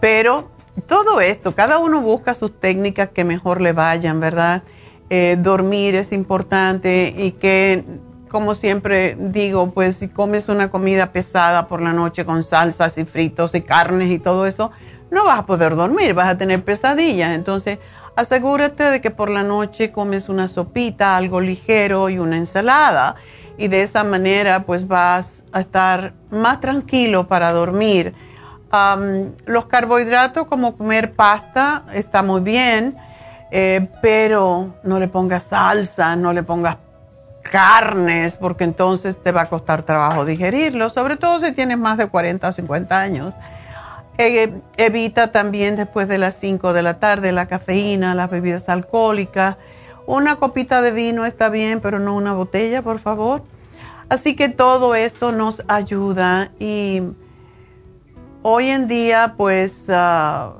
Pero 0.00 0.50
todo 0.86 1.22
esto, 1.22 1.54
cada 1.54 1.78
uno 1.78 2.02
busca 2.02 2.34
sus 2.34 2.60
técnicas 2.60 3.08
que 3.08 3.24
mejor 3.24 3.62
le 3.62 3.72
vayan, 3.72 4.20
¿verdad? 4.20 4.62
Eh, 5.08 5.38
dormir 5.40 5.94
es 5.94 6.12
importante 6.12 7.14
y 7.16 7.30
que, 7.30 7.82
como 8.28 8.54
siempre 8.54 9.16
digo, 9.18 9.70
pues 9.70 9.96
si 9.96 10.08
comes 10.08 10.50
una 10.50 10.70
comida 10.70 11.12
pesada 11.12 11.66
por 11.66 11.80
la 11.80 11.94
noche 11.94 12.26
con 12.26 12.42
salsas 12.42 12.98
y 12.98 13.06
fritos 13.06 13.54
y 13.54 13.62
carnes 13.62 14.10
y 14.10 14.18
todo 14.18 14.44
eso, 14.44 14.70
no 15.10 15.24
vas 15.24 15.38
a 15.38 15.46
poder 15.46 15.76
dormir, 15.76 16.12
vas 16.12 16.28
a 16.28 16.36
tener 16.36 16.62
pesadillas. 16.62 17.34
Entonces, 17.34 17.78
asegúrate 18.20 18.84
de 18.84 19.00
que 19.00 19.10
por 19.10 19.30
la 19.30 19.42
noche 19.42 19.92
comes 19.92 20.28
una 20.28 20.48
sopita, 20.48 21.16
algo 21.16 21.40
ligero 21.40 22.08
y 22.08 22.18
una 22.18 22.36
ensalada. 22.36 23.16
Y 23.56 23.68
de 23.68 23.82
esa 23.82 24.04
manera, 24.04 24.64
pues 24.64 24.86
vas 24.86 25.42
a 25.52 25.60
estar 25.60 26.12
más 26.30 26.60
tranquilo 26.60 27.28
para 27.28 27.52
dormir. 27.52 28.14
los 29.46 29.66
carbohidratos, 29.66 30.46
como 30.46 30.76
comer 30.76 31.12
pasta, 31.12 31.84
está 31.92 32.22
muy 32.22 32.40
bien 32.40 32.96
eh, 33.50 33.88
pero 34.02 34.74
no 34.82 34.98
le 34.98 35.08
pongas 35.08 35.44
salsa, 35.44 36.16
no 36.16 36.32
le 36.32 36.42
pongas 36.42 36.76
carnes, 37.42 38.36
porque 38.36 38.64
entonces 38.64 39.16
te 39.22 39.32
va 39.32 39.42
a 39.42 39.46
costar 39.46 39.82
trabajo 39.82 40.26
digerirlo, 40.26 40.90
sobre 40.90 41.16
todo 41.16 41.40
si 41.40 41.52
tienes 41.52 41.78
más 41.78 41.96
de 41.96 42.08
40 42.08 42.46
o 42.46 42.52
50 42.52 43.00
años. 43.00 43.34
Eh, 44.18 44.52
evita 44.76 45.32
también 45.32 45.76
después 45.76 46.08
de 46.08 46.18
las 46.18 46.34
5 46.36 46.72
de 46.72 46.82
la 46.82 46.98
tarde 46.98 47.32
la 47.32 47.46
cafeína, 47.46 48.14
las 48.14 48.30
bebidas 48.30 48.68
alcohólicas. 48.68 49.56
Una 50.06 50.36
copita 50.36 50.82
de 50.82 50.90
vino 50.90 51.24
está 51.24 51.48
bien, 51.48 51.80
pero 51.80 51.98
no 51.98 52.14
una 52.14 52.32
botella, 52.32 52.82
por 52.82 52.98
favor. 52.98 53.42
Así 54.08 54.36
que 54.36 54.48
todo 54.48 54.94
esto 54.94 55.32
nos 55.32 55.62
ayuda 55.68 56.50
y 56.58 57.02
hoy 58.42 58.68
en 58.68 58.88
día, 58.88 59.34
pues... 59.36 59.84
Ah, 59.88 60.54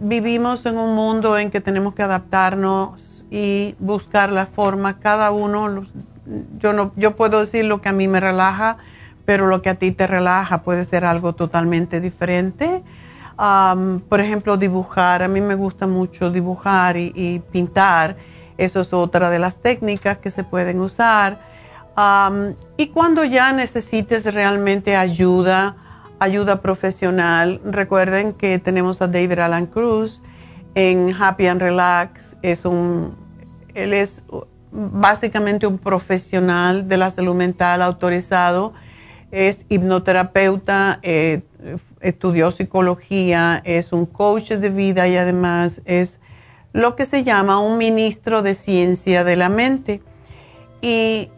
vivimos 0.00 0.64
en 0.66 0.78
un 0.78 0.94
mundo 0.94 1.38
en 1.38 1.50
que 1.50 1.60
tenemos 1.60 1.94
que 1.94 2.02
adaptarnos 2.02 3.24
y 3.30 3.74
buscar 3.78 4.32
la 4.32 4.46
forma, 4.46 4.98
cada 5.00 5.30
uno, 5.30 5.86
yo, 6.58 6.72
no, 6.72 6.92
yo 6.96 7.16
puedo 7.16 7.40
decir 7.40 7.64
lo 7.64 7.80
que 7.80 7.88
a 7.88 7.92
mí 7.92 8.08
me 8.08 8.20
relaja, 8.20 8.78
pero 9.24 9.46
lo 9.46 9.60
que 9.60 9.70
a 9.70 9.74
ti 9.74 9.92
te 9.92 10.06
relaja 10.06 10.62
puede 10.62 10.84
ser 10.84 11.04
algo 11.04 11.34
totalmente 11.34 12.00
diferente. 12.00 12.82
Por 14.08 14.20
ejemplo, 14.20 14.56
dibujar, 14.56 15.22
a 15.22 15.28
mí 15.28 15.40
me 15.40 15.54
gusta 15.54 15.86
mucho 15.86 16.30
dibujar 16.30 16.96
y, 16.96 17.40
pintar, 17.52 18.16
eso 18.56 18.80
es 18.80 18.92
otra 18.92 19.30
de 19.30 19.38
las 19.38 19.56
técnicas 19.56 20.18
que 20.18 20.30
se 20.30 20.42
pueden 20.42 20.80
usar. 20.80 21.38
y 22.76 22.88
cuando 22.88 23.24
ya 23.24 23.52
necesites 23.52 24.32
realmente 24.34 24.96
ayuda, 24.96 25.76
ayuda 26.18 26.60
profesional. 26.60 27.60
Recuerden 27.64 28.32
que 28.32 28.58
tenemos 28.58 29.00
a 29.02 29.06
David 29.06 29.38
Alan 29.38 29.66
Cruz 29.66 30.20
en 30.74 31.14
Happy 31.18 31.46
and 31.46 31.60
Relax. 31.60 32.36
Es 32.42 32.64
un, 32.64 33.16
él 33.74 33.94
es 33.94 34.22
básicamente 34.70 35.66
un 35.66 35.78
profesional 35.78 36.88
de 36.88 36.96
la 36.96 37.10
salud 37.10 37.34
mental 37.34 37.82
autorizado. 37.82 38.72
Es 39.30 39.64
hipnoterapeuta, 39.68 41.00
eh, 41.02 41.42
estudió 42.00 42.50
psicología, 42.50 43.60
es 43.64 43.92
un 43.92 44.06
coach 44.06 44.50
de 44.50 44.70
vida 44.70 45.08
y 45.08 45.16
además 45.16 45.80
es 45.84 46.18
lo 46.72 46.96
que 46.96 47.06
se 47.06 47.24
llama 47.24 47.60
un 47.60 47.78
ministro 47.78 48.42
de 48.42 48.54
ciencia 48.54 49.24
de 49.24 49.36
la 49.36 49.48
mente. 49.48 50.02
Y 50.80 51.30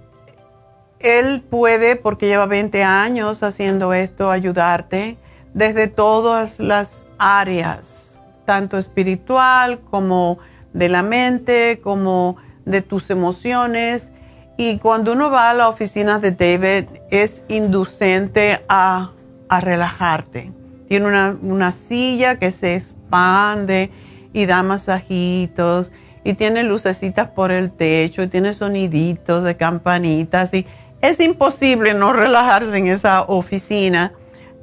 él 0.99 1.43
puede, 1.49 1.97
porque 1.97 2.27
lleva 2.27 2.47
20 2.47 2.85
años 2.85 3.43
haciendo 3.43 3.95
esto, 3.95 4.31
ayudarte 4.31 5.17
desde 5.55 5.89
todas 5.89 6.59
las 6.59 7.05
áreas, 7.19 8.15
tanto 8.45 8.77
espiritual 8.79 9.81
como 9.91 10.39
de 10.73 10.89
la 10.89 11.03
mente, 11.03 11.81
como 11.83 12.37
de 12.65 12.83
tus 12.83 13.11
emociones. 13.11 14.09
Y 14.57 14.79
cuando 14.79 15.13
uno 15.13 15.31
va 15.31 15.51
a 15.51 15.55
la 15.55 15.69
oficina 15.69 16.19
de 16.19 16.33
David, 16.33 16.85
es 17.11 17.43
inducente 17.49 18.63
a, 18.69 19.13
relajarte. 19.59 20.53
Tiene 20.87 21.07
una, 21.07 21.37
una 21.43 21.73
silla 21.73 22.39
que 22.39 22.53
se 22.53 22.77
expande 22.77 23.91
y 24.33 24.47
da 24.47 24.63
masajitos 24.63 25.91
y 26.23 26.35
tiene 26.35 26.63
lucecitas 26.63 27.31
por 27.31 27.51
el 27.51 27.73
techo 27.73 28.23
y 28.23 28.29
tiene 28.29 28.53
soniditos 28.53 29.43
de 29.43 29.57
campanitas 29.57 30.55
y 30.55 30.67
es 31.01 31.19
imposible 31.21 31.95
no 31.95 32.13
relajarse 32.13 32.77
en 32.77 32.89
esa 32.89 33.23
oficina, 33.23 34.13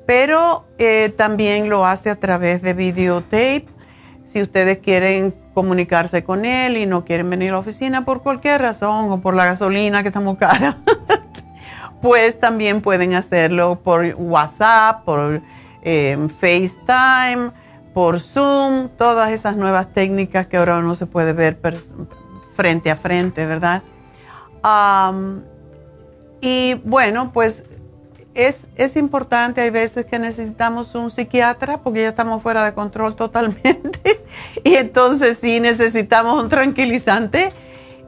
pero 0.05 0.65
eh, 0.77 1.13
también 1.17 1.69
lo 1.69 1.85
hace 1.85 2.09
a 2.09 2.15
través 2.15 2.61
de 2.61 2.73
videotape. 2.73 3.65
Si 4.31 4.41
ustedes 4.41 4.77
quieren 4.79 5.33
comunicarse 5.53 6.23
con 6.23 6.45
él 6.45 6.77
y 6.77 6.85
no 6.85 7.05
quieren 7.05 7.29
venir 7.29 7.49
a 7.49 7.53
la 7.53 7.59
oficina 7.59 8.05
por 8.05 8.21
cualquier 8.21 8.61
razón 8.61 9.11
o 9.11 9.21
por 9.21 9.33
la 9.33 9.45
gasolina 9.45 10.03
que 10.03 10.09
está 10.09 10.19
muy 10.19 10.35
cara, 10.35 10.77
pues 12.01 12.39
también 12.39 12.81
pueden 12.81 13.13
hacerlo 13.13 13.79
por 13.83 14.05
WhatsApp, 14.17 15.03
por 15.03 15.41
eh, 15.81 16.17
FaceTime, 16.39 17.51
por 17.93 18.19
Zoom, 18.19 18.89
todas 18.89 19.31
esas 19.31 19.55
nuevas 19.55 19.93
técnicas 19.93 20.47
que 20.47 20.57
ahora 20.57 20.81
no 20.81 20.95
se 20.95 21.05
puede 21.05 21.33
ver 21.33 21.57
frente 22.55 22.91
a 22.91 22.95
frente, 22.95 23.45
¿verdad? 23.45 23.83
y 26.41 26.73
bueno, 26.83 27.31
pues 27.31 27.63
es, 28.33 28.67
es, 28.75 28.97
importante, 28.97 29.61
hay 29.61 29.69
veces 29.69 30.05
que 30.05 30.19
necesitamos 30.19 30.93
un 30.93 31.09
psiquiatra 31.09 31.77
porque 31.77 32.01
ya 32.01 32.09
estamos 32.09 32.43
fuera 32.43 32.65
de 32.65 32.73
control 32.73 33.15
totalmente 33.15 34.21
y 34.63 34.75
entonces 34.75 35.39
sí 35.41 35.59
necesitamos 35.61 36.43
un 36.43 36.49
tranquilizante 36.49 37.49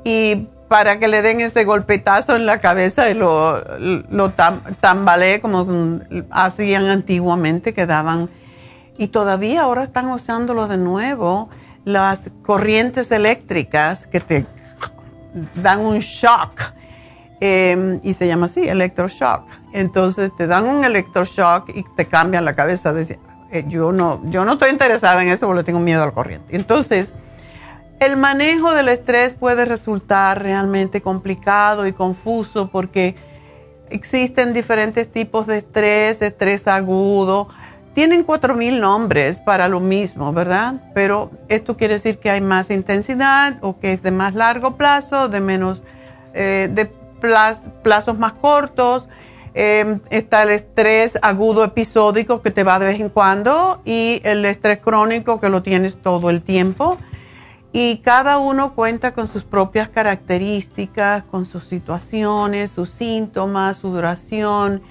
y 0.03 0.47
para 0.69 0.99
que 0.99 1.07
le 1.07 1.23
den 1.23 1.41
ese 1.41 1.65
golpetazo 1.65 2.35
en 2.35 2.45
la 2.45 2.61
cabeza 2.61 3.09
y 3.09 3.15
lo, 3.15 3.61
lo 3.79 4.31
tambalee 4.79 5.41
como 5.41 5.99
hacían 6.29 6.85
antiguamente, 6.85 7.73
que 7.73 7.87
daban, 7.87 8.29
y 8.97 9.07
todavía 9.07 9.63
ahora 9.63 9.83
están 9.83 10.09
usándolo 10.09 10.67
de 10.67 10.77
nuevo, 10.77 11.49
las 11.85 12.21
corrientes 12.43 13.11
eléctricas 13.11 14.05
que 14.05 14.19
te 14.19 14.45
dan 15.55 15.79
un 15.79 15.99
shock, 15.99 16.61
em, 17.39 17.99
y 18.03 18.13
se 18.13 18.27
llama 18.27 18.45
así, 18.45 18.67
electroshock. 18.67 19.45
Entonces 19.73 20.31
te 20.35 20.45
dan 20.45 20.65
un 20.65 20.83
electroshock 20.83 21.69
y 21.69 21.83
te 21.95 22.05
cambian 22.05 22.45
la 22.45 22.55
cabeza. 22.55 22.93
Eh, 23.51 23.65
yo, 23.67 23.91
no, 23.91 24.21
yo 24.25 24.45
no 24.45 24.53
estoy 24.53 24.69
interesada 24.69 25.23
en 25.23 25.29
eso 25.29 25.47
porque 25.47 25.63
tengo 25.63 25.79
miedo 25.79 26.03
al 26.03 26.13
corriente. 26.13 26.55
Entonces, 26.55 27.13
el 27.99 28.15
manejo 28.15 28.73
del 28.73 28.87
estrés 28.87 29.33
puede 29.33 29.65
resultar 29.65 30.41
realmente 30.41 31.01
complicado 31.01 31.85
y 31.85 31.93
confuso 31.93 32.69
porque 32.69 33.15
existen 33.89 34.53
diferentes 34.53 35.11
tipos 35.11 35.47
de 35.47 35.57
estrés, 35.57 36.21
estrés 36.21 36.67
agudo. 36.67 37.49
Tienen 37.93 38.25
4.000 38.25 38.79
nombres 38.79 39.37
para 39.39 39.67
lo 39.67 39.81
mismo, 39.81 40.31
¿verdad? 40.31 40.75
Pero 40.93 41.31
esto 41.49 41.75
quiere 41.75 41.95
decir 41.95 42.19
que 42.19 42.29
hay 42.29 42.39
más 42.39 42.71
intensidad 42.71 43.57
o 43.61 43.79
que 43.79 43.91
es 43.91 44.01
de 44.01 44.11
más 44.11 44.33
largo 44.33 44.75
plazo, 44.77 45.27
de 45.27 45.41
menos, 45.41 45.83
eh, 46.33 46.69
de 46.71 46.89
plazos 47.83 48.17
más 48.17 48.33
cortos. 48.33 49.09
Eh, 49.55 49.99
está 50.09 50.43
el 50.43 50.51
estrés 50.51 51.17
agudo 51.21 51.65
episódico 51.65 52.41
que 52.41 52.51
te 52.51 52.63
va 52.63 52.79
de 52.79 52.85
vez 52.85 52.99
en 53.01 53.09
cuando 53.09 53.81
y 53.83 54.21
el 54.23 54.45
estrés 54.45 54.77
crónico 54.77 55.41
que 55.41 55.49
lo 55.49 55.63
tienes 55.63 55.97
todo 55.97 56.29
el 56.29 56.43
tiempo 56.43 56.99
y 57.71 57.97
cada 57.97 58.39
uno 58.39 58.73
cuenta 58.73 59.13
con 59.13 59.27
sus 59.27 59.43
propias 59.43 59.89
características, 59.89 61.23
con 61.25 61.45
sus 61.45 61.65
situaciones, 61.65 62.71
sus 62.71 62.89
síntomas, 62.89 63.77
su 63.77 63.89
duración. 63.89 64.81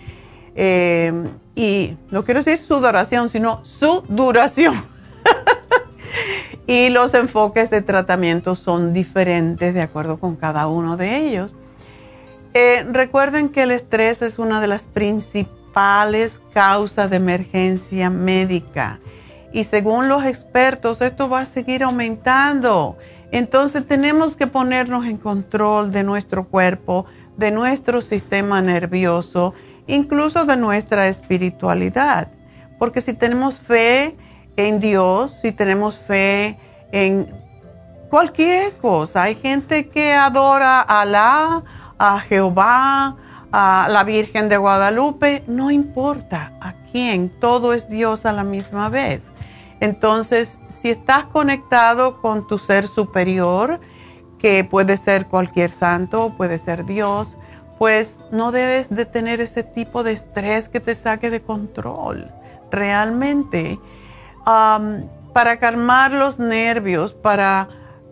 Eh, 0.55 1.13
y 1.57 1.97
no 2.11 2.25
quiero 2.25 2.41
decir 2.41 2.65
su 2.65 2.77
duración, 2.77 3.29
sino 3.29 3.65
su 3.65 4.05
duración. 4.09 4.85
y 6.69 6.91
los 6.91 7.15
enfoques 7.15 7.69
de 7.71 7.83
tratamiento 7.83 8.55
son 8.55 8.93
diferentes 8.93 9.75
de 9.75 9.83
acuerdo 9.83 10.19
con 10.19 10.37
cada 10.37 10.69
uno 10.69 10.97
de 10.97 11.17
ellos. 11.17 11.53
Eh, 12.55 12.87
recuerden 12.91 13.49
que 13.49 13.65
el 13.65 13.73
estrés 13.73 14.23
es 14.23 14.39
una 14.39 14.61
de 14.61 14.69
las 14.69 14.85
principales 14.85 16.41
causas 16.55 17.11
de 17.11 17.17
emergencia 17.17 18.09
médica 18.09 19.01
y 19.53 19.65
según 19.65 20.09
los 20.09 20.25
expertos 20.25 21.01
esto 21.01 21.29
va 21.29 21.41
a 21.41 21.45
seguir 21.45 21.83
aumentando. 21.83 22.97
Entonces 23.31 23.87
tenemos 23.87 24.37
que 24.37 24.47
ponernos 24.47 25.07
en 25.07 25.19
control 25.19 25.91
de 25.91 26.03
nuestro 26.03 26.49
cuerpo, 26.49 27.07
de 27.37 27.51
nuestro 27.51 28.01
sistema 28.01 28.63
nervioso, 28.63 29.55
incluso 29.87 30.45
de 30.45 30.57
nuestra 30.57 31.09
espiritualidad. 31.09 32.29
Porque 32.79 33.01
si 33.01 33.13
tenemos 33.13 33.61
fe 33.61 34.17
en 34.57 34.81
Dios, 34.81 35.39
si 35.43 35.53
tenemos 35.53 35.99
fe 35.99 36.59
en 36.93 37.29
cualquier 38.09 38.77
cosa, 38.77 39.25
hay 39.25 39.35
gente 39.35 39.89
que 39.89 40.15
adora 40.15 40.81
a 40.81 41.03
Alá, 41.03 41.63
a 41.99 42.21
Jehová, 42.21 43.17
a 43.53 43.89
la 43.91 44.05
Virgen 44.05 44.49
de 44.49 44.57
Guadalupe, 44.57 45.43
no 45.47 45.71
importa 45.71 46.53
a 46.61 46.75
quién, 46.91 47.29
todo 47.41 47.73
es 47.73 47.89
Dios 47.89 48.27
a 48.27 48.33
la 48.33 48.45
misma 48.45 48.89
vez. 48.89 49.29
Entonces, 49.81 50.59
si 50.69 50.91
estás 50.91 51.27
conectado 51.27 52.21
con 52.21 52.47
tu 52.47 52.59
ser 52.59 52.89
superior, 52.89 53.81
que 54.39 54.65
puede 54.65 54.97
ser 54.97 55.27
cualquier 55.27 55.71
santo, 55.71 56.35
puede 56.37 56.59
ser 56.59 56.85
Dios, 56.85 57.37
pues 57.79 58.17
no 58.33 58.51
debes 58.51 58.89
de 58.91 59.05
tener 59.05 59.41
ese 59.41 59.63
tipo 59.63 60.03
de 60.03 60.13
estrés 60.13 60.69
que 60.69 60.81
te 60.81 60.95
saque 60.95 61.31
de 61.31 61.43
control. 61.43 62.31
Realmente, 62.71 63.79
para 64.45 65.59
calmar 65.59 66.13
los 66.13 66.39
nervios, 66.39 67.15
para 67.15 67.69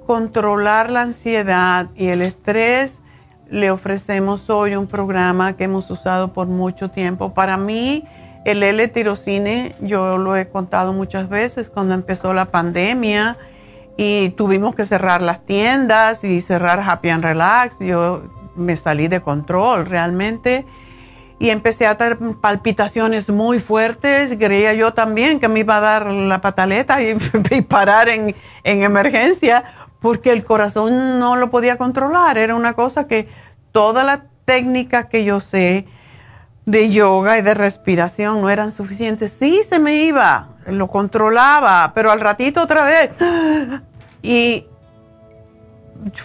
controlar 0.07 0.91
la 0.91 1.03
ansiedad 1.03 1.89
y 1.97 2.09
el 2.09 2.23
estrés, 2.23 3.01
le 3.49 3.71
ofrecemos 3.71 4.51
hoy 4.51 4.77
un 4.77 4.87
programa 4.87 5.57
que 5.57 5.65
hemos 5.65 5.91
usado 5.91 6.33
por 6.33 6.47
mucho 6.47 6.91
tiempo. 6.91 7.35
Para 7.35 7.57
mí, 7.57 8.05
el 8.47 8.63
L-tirocine, 8.63 9.75
yo 9.81 10.19
lo 10.19 10.37
he 10.37 10.49
contado 10.49 10.93
muchas 10.93 11.29
veces, 11.29 11.69
cuando 11.69 11.95
empezó 11.95 12.33
la 12.33 12.47
pandemia 12.47 13.37
y 13.97 14.31
tuvimos 14.31 14.77
que 14.77 14.87
cerrar 14.87 15.21
las 15.21 15.45
tiendas 15.45 16.23
y 16.23 16.41
cerrar 16.41 16.81
Happy 16.87 17.09
and 17.09 17.25
Relax, 17.25 17.81
yo 17.81 18.23
me 18.55 18.77
salí 18.77 19.09
de 19.09 19.21
control 19.21 19.87
realmente 19.87 20.65
y 21.41 21.51
empecé 21.51 21.89
a 21.89 21.99
tener 21.99 22.19
palpitaciones 22.41 23.29
muy 23.29 23.59
fuertes. 23.59 24.37
Creía 24.39 24.75
yo 24.75 24.95
también 24.95 25.41
que 25.41 25.49
me 25.49 25.61
iba 25.61 25.79
a 25.79 25.81
dar 25.81 26.11
la 26.11 26.41
pataleta 26.41 26.99
y, 27.03 27.17
parar 27.63 28.09
en, 28.09 28.37
en 28.63 28.83
emergencia 28.85 29.65
porque 30.01 30.31
el 30.31 30.45
corazón 30.45 31.19
no 31.19 31.35
lo 31.35 31.51
podía 31.51 31.77
controlar. 31.79 32.39
Era 32.39 32.55
una 32.55 32.75
cosa 32.75 33.09
que 33.09 33.29
toda 33.73 34.05
la 34.05 34.27
técnica 34.45 35.09
que 35.09 35.25
yo 35.25 35.41
sé, 35.41 35.87
de 36.67 36.91
yoga 36.91 37.39
y 37.39 37.43
de 37.43 37.55
respiración 37.55 38.43
no 38.43 38.51
eran 38.51 38.73
suficientes. 38.73 39.33
Sí, 39.39 39.63
se 39.69 39.79
me 39.79 39.95
iba, 39.95 40.49
lo 40.67 40.89
controlaba, 40.89 41.93
pero 41.95 42.11
al 42.11 42.21
ratito 42.21 42.63
otra 42.63 42.85
vez. 42.85 43.11
Y 44.23 44.67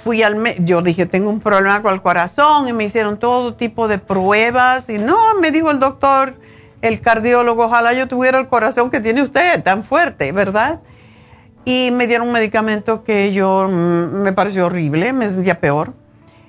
fui 0.03 0.23
al 0.23 0.55
yo 0.65 0.81
dije, 0.81 1.05
tengo 1.05 1.29
un 1.29 1.39
problema 1.39 1.83
con 1.83 1.93
el 1.93 2.01
corazón 2.01 2.67
y 2.67 2.73
me 2.73 2.85
hicieron 2.85 3.19
todo 3.19 3.53
tipo 3.53 3.87
de 3.87 3.99
pruebas 3.99 4.89
y 4.89 4.97
no, 4.97 5.35
me 5.35 5.51
dijo 5.51 5.69
el 5.69 5.79
doctor, 5.79 6.33
el 6.81 6.99
cardiólogo, 7.01 7.65
ojalá 7.65 7.93
yo 7.93 8.07
tuviera 8.07 8.39
el 8.39 8.47
corazón 8.47 8.89
que 8.89 9.01
tiene 9.01 9.21
usted, 9.21 9.61
tan 9.61 9.83
fuerte, 9.83 10.31
¿verdad? 10.31 10.79
Y 11.63 11.91
me 11.91 12.07
dieron 12.07 12.27
un 12.27 12.33
medicamento 12.33 13.03
que 13.03 13.33
yo 13.33 13.67
mm, 13.69 14.23
me 14.23 14.33
pareció 14.33 14.65
horrible, 14.65 15.13
me 15.13 15.29
sentía 15.29 15.59
peor. 15.59 15.93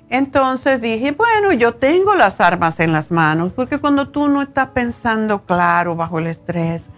Entonces 0.09 0.81
dije, 0.81 1.11
bueno, 1.11 1.53
yo 1.53 1.75
tengo 1.75 2.13
las 2.15 2.39
armas 2.39 2.79
en 2.79 2.91
las 2.91 3.09
manos, 3.09 3.51
porque 3.53 3.79
cuando 3.79 4.09
tú 4.09 4.27
no 4.27 4.41
estás 4.41 4.69
pensando 4.69 5.43
claro 5.43 5.95
bajo 5.95 6.19
el 6.19 6.27
estrés, 6.27 6.89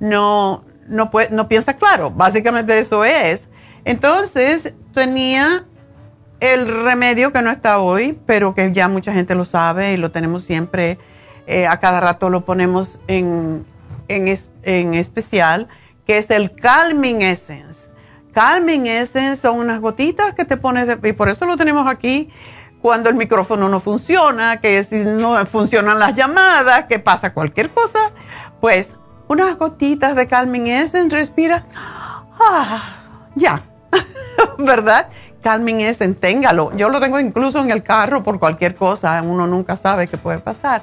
no, 0.00 0.64
no, 0.88 1.10
no 1.30 1.48
piensas 1.48 1.76
claro, 1.76 2.10
básicamente 2.10 2.78
eso 2.78 3.04
es. 3.04 3.46
Entonces 3.84 4.74
tenía 4.92 5.64
el 6.40 6.84
remedio 6.84 7.32
que 7.32 7.42
no 7.42 7.50
está 7.50 7.78
hoy, 7.78 8.18
pero 8.26 8.54
que 8.54 8.72
ya 8.72 8.88
mucha 8.88 9.12
gente 9.12 9.34
lo 9.34 9.44
sabe 9.44 9.92
y 9.92 9.96
lo 9.96 10.10
tenemos 10.10 10.44
siempre, 10.44 10.98
eh, 11.46 11.66
a 11.66 11.78
cada 11.78 12.00
rato 12.00 12.28
lo 12.30 12.44
ponemos 12.44 12.98
en, 13.06 13.64
en, 14.08 14.36
en 14.62 14.94
especial, 14.94 15.68
que 16.04 16.18
es 16.18 16.30
el 16.30 16.54
Calming 16.54 17.22
Essence. 17.22 17.85
Calming 18.36 18.86
Essence 18.86 19.40
son 19.40 19.60
unas 19.60 19.80
gotitas 19.80 20.34
que 20.34 20.44
te 20.44 20.58
pones, 20.58 20.98
y 21.02 21.12
por 21.14 21.30
eso 21.30 21.46
lo 21.46 21.56
tenemos 21.56 21.88
aquí, 21.88 22.28
cuando 22.82 23.08
el 23.08 23.14
micrófono 23.14 23.70
no 23.70 23.80
funciona, 23.80 24.60
que 24.60 24.84
si 24.84 24.96
no 24.96 25.46
funcionan 25.46 25.98
las 25.98 26.14
llamadas, 26.14 26.84
que 26.84 26.98
pasa 26.98 27.32
cualquier 27.32 27.70
cosa, 27.70 28.10
pues 28.60 28.90
unas 29.26 29.56
gotitas 29.56 30.14
de 30.14 30.28
Calming 30.28 30.66
Essence, 30.66 31.16
respira, 31.16 31.64
ah, 32.38 32.82
ya, 33.36 33.62
¿verdad? 34.58 35.08
Calming 35.40 35.80
Essence, 35.80 36.20
téngalo. 36.20 36.76
Yo 36.76 36.90
lo 36.90 37.00
tengo 37.00 37.18
incluso 37.18 37.62
en 37.64 37.70
el 37.70 37.82
carro 37.82 38.22
por 38.22 38.38
cualquier 38.38 38.74
cosa, 38.74 39.22
uno 39.22 39.46
nunca 39.46 39.76
sabe 39.76 40.08
qué 40.08 40.18
puede 40.18 40.40
pasar. 40.40 40.82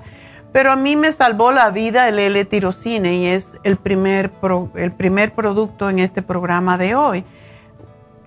Pero 0.52 0.72
a 0.72 0.76
mí 0.76 0.96
me 0.96 1.12
salvó 1.12 1.52
la 1.52 1.70
vida 1.70 2.10
el 2.10 2.18
L-tirocine 2.18 3.14
y 3.14 3.28
es 3.28 3.60
el 3.64 3.78
primer, 3.78 4.32
el 4.74 4.92
primer 4.92 5.34
producto 5.34 5.92
en 5.92 6.00
este 6.00 6.24
programa 6.24 6.80
de 6.80 6.96
hoy 6.96 7.24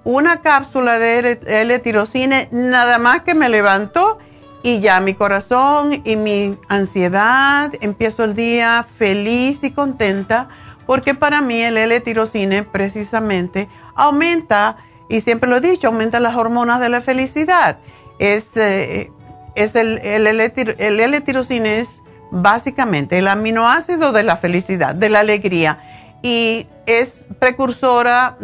una 0.07 0.41
cápsula 0.41 1.01
de 1.01 1.41
L-tirocine, 1.47 2.49
nada 2.53 2.99
más 2.99 3.23
que 3.23 3.35
me 3.35 3.49
levantó 3.49 4.19
y 4.63 4.79
ya 4.79 5.01
mi 5.01 5.15
corazón 5.15 6.01
y 6.05 6.15
mi 6.15 6.57
ansiedad, 6.69 7.73
empiezo 7.81 8.23
el 8.23 8.37
día 8.37 8.87
feliz 8.99 9.65
y 9.65 9.73
contenta 9.73 10.49
porque 10.87 11.15
para 11.15 11.41
mí 11.41 11.61
el 11.61 11.77
L-tirocine 11.77 12.63
precisamente 12.63 13.69
aumenta 13.97 14.77
y 15.09 15.23
siempre 15.23 15.51
lo 15.51 15.57
he 15.57 15.61
dicho, 15.61 15.89
aumenta 15.89 16.21
las 16.21 16.37
hormonas 16.37 16.79
de 16.79 16.89
la 16.89 17.01
felicidad. 17.01 17.79
Es, 18.21 18.47
eh, 18.55 19.11
es 19.57 19.75
el, 19.75 19.99
el, 19.99 20.29
el 20.29 21.15
es 21.15 22.03
básicamente 22.31 23.19
el 23.19 23.27
aminoácido 23.27 24.13
de 24.13 24.23
la 24.23 24.37
felicidad, 24.37 24.95
de 24.95 25.09
la 25.09 25.21
alegría, 25.21 25.81
y 26.23 26.69
es 26.87 27.27
precursora 27.41 28.37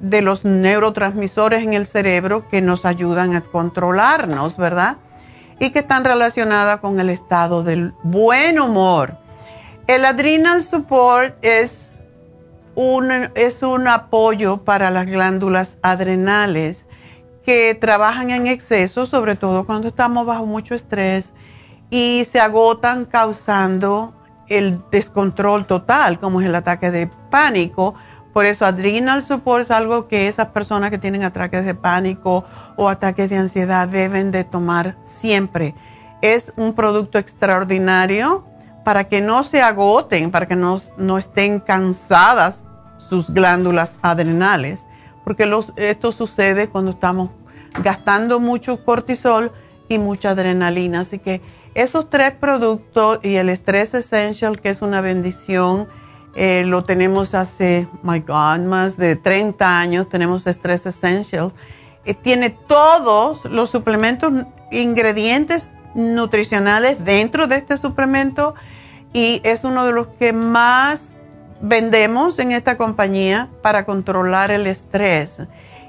de 0.00 0.22
los 0.22 0.44
neurotransmisores 0.44 1.62
en 1.62 1.74
el 1.74 1.86
cerebro 1.86 2.48
que 2.48 2.60
nos 2.60 2.84
ayudan 2.84 3.34
a 3.34 3.40
controlarnos, 3.40 4.56
¿verdad? 4.56 4.96
Y 5.58 5.70
que 5.70 5.80
están 5.80 6.04
relacionadas 6.04 6.80
con 6.80 6.98
el 7.00 7.10
estado 7.10 7.62
del 7.62 7.92
buen 8.02 8.58
humor. 8.58 9.16
El 9.86 10.04
adrenal 10.04 10.62
support 10.62 11.36
es 11.42 11.92
un, 12.74 13.10
es 13.34 13.62
un 13.62 13.86
apoyo 13.88 14.58
para 14.58 14.90
las 14.90 15.06
glándulas 15.06 15.78
adrenales 15.82 16.86
que 17.44 17.74
trabajan 17.74 18.30
en 18.30 18.46
exceso, 18.46 19.06
sobre 19.06 19.36
todo 19.36 19.64
cuando 19.64 19.88
estamos 19.88 20.26
bajo 20.26 20.46
mucho 20.46 20.74
estrés 20.74 21.32
y 21.90 22.26
se 22.30 22.40
agotan 22.40 23.04
causando 23.04 24.14
el 24.48 24.80
descontrol 24.90 25.66
total, 25.66 26.18
como 26.18 26.40
es 26.40 26.46
el 26.46 26.54
ataque 26.54 26.90
de 26.90 27.08
pánico. 27.30 27.94
Por 28.34 28.46
eso 28.46 28.66
adrenal 28.66 29.22
support 29.22 29.62
es 29.62 29.70
algo 29.70 30.08
que 30.08 30.26
esas 30.26 30.48
personas 30.48 30.90
que 30.90 30.98
tienen 30.98 31.22
ataques 31.22 31.64
de 31.64 31.76
pánico 31.76 32.44
o 32.76 32.88
ataques 32.88 33.30
de 33.30 33.36
ansiedad 33.36 33.86
deben 33.86 34.32
de 34.32 34.42
tomar 34.42 34.96
siempre. 35.18 35.76
Es 36.20 36.52
un 36.56 36.74
producto 36.74 37.16
extraordinario 37.18 38.44
para 38.84 39.04
que 39.04 39.20
no 39.20 39.44
se 39.44 39.62
agoten, 39.62 40.32
para 40.32 40.48
que 40.48 40.56
no, 40.56 40.78
no 40.98 41.16
estén 41.16 41.60
cansadas 41.60 42.64
sus 42.98 43.30
glándulas 43.30 43.96
adrenales, 44.02 44.84
porque 45.22 45.48
esto 45.76 46.10
sucede 46.10 46.68
cuando 46.68 46.90
estamos 46.90 47.30
gastando 47.84 48.40
mucho 48.40 48.84
cortisol 48.84 49.52
y 49.88 49.98
mucha 49.98 50.30
adrenalina. 50.30 51.00
Así 51.00 51.20
que 51.20 51.40
esos 51.74 52.10
tres 52.10 52.32
productos 52.32 53.20
y 53.22 53.36
el 53.36 53.48
Stress 53.50 53.94
Essential, 53.94 54.60
que 54.60 54.70
es 54.70 54.82
una 54.82 55.00
bendición, 55.00 55.86
eh, 56.36 56.64
lo 56.66 56.84
tenemos 56.84 57.34
hace, 57.34 57.86
my 58.02 58.20
God, 58.20 58.60
más 58.60 58.96
de 58.96 59.16
30 59.16 59.78
años, 59.78 60.08
tenemos 60.08 60.46
Stress 60.46 60.86
Essential. 60.86 61.52
Eh, 62.04 62.14
tiene 62.14 62.50
todos 62.50 63.44
los 63.44 63.70
suplementos, 63.70 64.32
ingredientes 64.70 65.70
nutricionales 65.94 67.04
dentro 67.04 67.46
de 67.46 67.56
este 67.56 67.76
suplemento 67.76 68.54
y 69.12 69.40
es 69.44 69.62
uno 69.62 69.86
de 69.86 69.92
los 69.92 70.08
que 70.08 70.32
más 70.32 71.12
vendemos 71.60 72.38
en 72.40 72.52
esta 72.52 72.76
compañía 72.76 73.48
para 73.62 73.86
controlar 73.86 74.50
el 74.50 74.66
estrés 74.66 75.40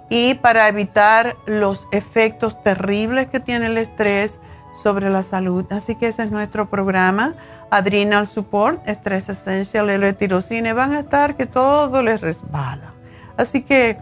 y 0.09 0.35
para 0.35 0.67
evitar 0.67 1.35
los 1.47 1.87
efectos 1.91 2.61
terribles 2.61 3.27
que 3.27 3.39
tiene 3.39 3.65
el 3.65 3.77
estrés 3.77 4.39
sobre 4.83 5.09
la 5.09 5.23
salud. 5.23 5.65
Así 5.71 5.95
que 5.95 6.07
ese 6.07 6.23
es 6.23 6.31
nuestro 6.31 6.67
programa, 6.67 7.33
Adrenal 7.75 8.27
Support, 8.27 8.87
Estrés 8.87 9.27
Essential, 9.29 9.89
el 9.89 10.01
retirocine, 10.01 10.73
van 10.73 10.93
a 10.93 10.99
estar 11.01 11.35
que 11.35 11.45
todo 11.45 12.01
les 12.01 12.21
resbala. 12.21 12.93
Así 13.37 13.61
que 13.63 13.97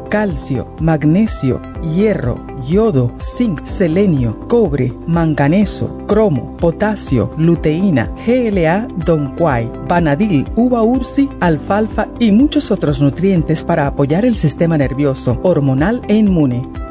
calcio, 0.11 0.67
magnesio, 0.81 1.61
hierro, 1.81 2.35
yodo, 2.69 3.13
zinc, 3.17 3.65
selenio, 3.65 4.37
cobre, 4.49 4.93
manganeso, 5.07 6.05
cromo, 6.05 6.57
potasio, 6.57 7.33
luteína, 7.37 8.11
GLA, 8.25 8.87
donquai, 9.05 9.71
vanadil, 9.87 10.45
uva 10.57 10.83
ursi, 10.83 11.29
alfalfa 11.39 12.09
y 12.19 12.31
muchos 12.33 12.71
otros 12.71 13.01
nutrientes 13.01 13.63
para 13.63 13.87
apoyar 13.87 14.25
el 14.25 14.35
sistema 14.35 14.77
nervioso, 14.77 15.39
hormonal 15.43 16.01
e 16.09 16.15
inmune. 16.15 16.67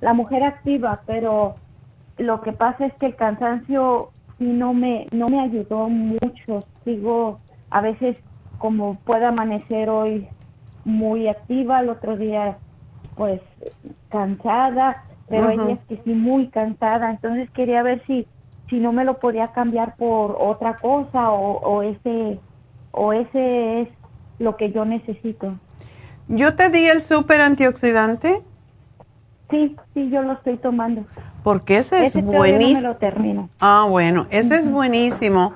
la 0.00 0.12
mujer 0.12 0.42
activa, 0.42 1.00
pero 1.06 1.56
lo 2.22 2.40
que 2.40 2.52
pasa 2.52 2.86
es 2.86 2.94
que 2.94 3.06
el 3.06 3.16
cansancio 3.16 4.10
sí 4.38 4.44
no 4.44 4.74
me, 4.74 5.06
no 5.12 5.28
me 5.28 5.40
ayudó 5.40 5.88
mucho. 5.88 6.64
Sigo 6.84 7.40
a 7.70 7.80
veces 7.80 8.16
como 8.58 8.96
puede 8.96 9.26
amanecer 9.26 9.88
hoy 9.88 10.28
muy 10.84 11.28
activa, 11.28 11.80
el 11.80 11.88
otro 11.90 12.16
día 12.16 12.58
pues 13.16 13.40
cansada, 14.08 15.04
pero 15.28 15.48
hay 15.48 15.58
días 15.58 15.78
que 15.88 16.00
sí 16.04 16.12
muy 16.12 16.48
cansada. 16.48 17.10
Entonces 17.10 17.50
quería 17.50 17.82
ver 17.82 18.02
si 18.06 18.26
si 18.68 18.78
no 18.78 18.92
me 18.92 19.04
lo 19.04 19.18
podía 19.18 19.48
cambiar 19.48 19.96
por 19.96 20.36
otra 20.40 20.78
cosa 20.78 21.30
o, 21.30 21.58
o 21.58 21.82
ese 21.82 22.40
o 22.92 23.12
ese 23.12 23.82
es 23.82 23.88
lo 24.38 24.56
que 24.56 24.72
yo 24.72 24.84
necesito. 24.84 25.54
¿Yo 26.28 26.54
te 26.54 26.70
di 26.70 26.86
el 26.86 27.02
super 27.02 27.40
antioxidante? 27.40 28.42
Sí, 29.50 29.76
sí, 29.92 30.08
yo 30.10 30.22
lo 30.22 30.32
estoy 30.32 30.56
tomando. 30.56 31.04
Porque 31.42 31.78
ese, 31.78 32.06
es 32.06 32.14
buenísimo. 32.22 32.80
No 32.80 32.88
lo 32.88 32.96
termino. 32.96 33.48
Ah, 33.60 33.86
bueno, 33.88 34.26
ese 34.30 34.56
es 34.56 34.70
buenísimo. 34.70 35.54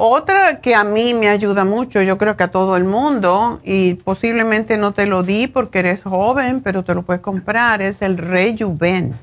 Otra 0.00 0.60
que 0.60 0.76
a 0.76 0.84
mí 0.84 1.12
me 1.12 1.28
ayuda 1.28 1.64
mucho, 1.64 2.00
yo 2.02 2.18
creo 2.18 2.36
que 2.36 2.44
a 2.44 2.52
todo 2.52 2.76
el 2.76 2.84
mundo, 2.84 3.60
y 3.64 3.94
posiblemente 3.94 4.78
no 4.78 4.92
te 4.92 5.06
lo 5.06 5.24
di 5.24 5.48
porque 5.48 5.80
eres 5.80 6.04
joven, 6.04 6.60
pero 6.62 6.84
te 6.84 6.94
lo 6.94 7.02
puedes 7.02 7.20
comprar, 7.20 7.82
es 7.82 8.00
el 8.00 8.16
Rejuven. 8.16 9.18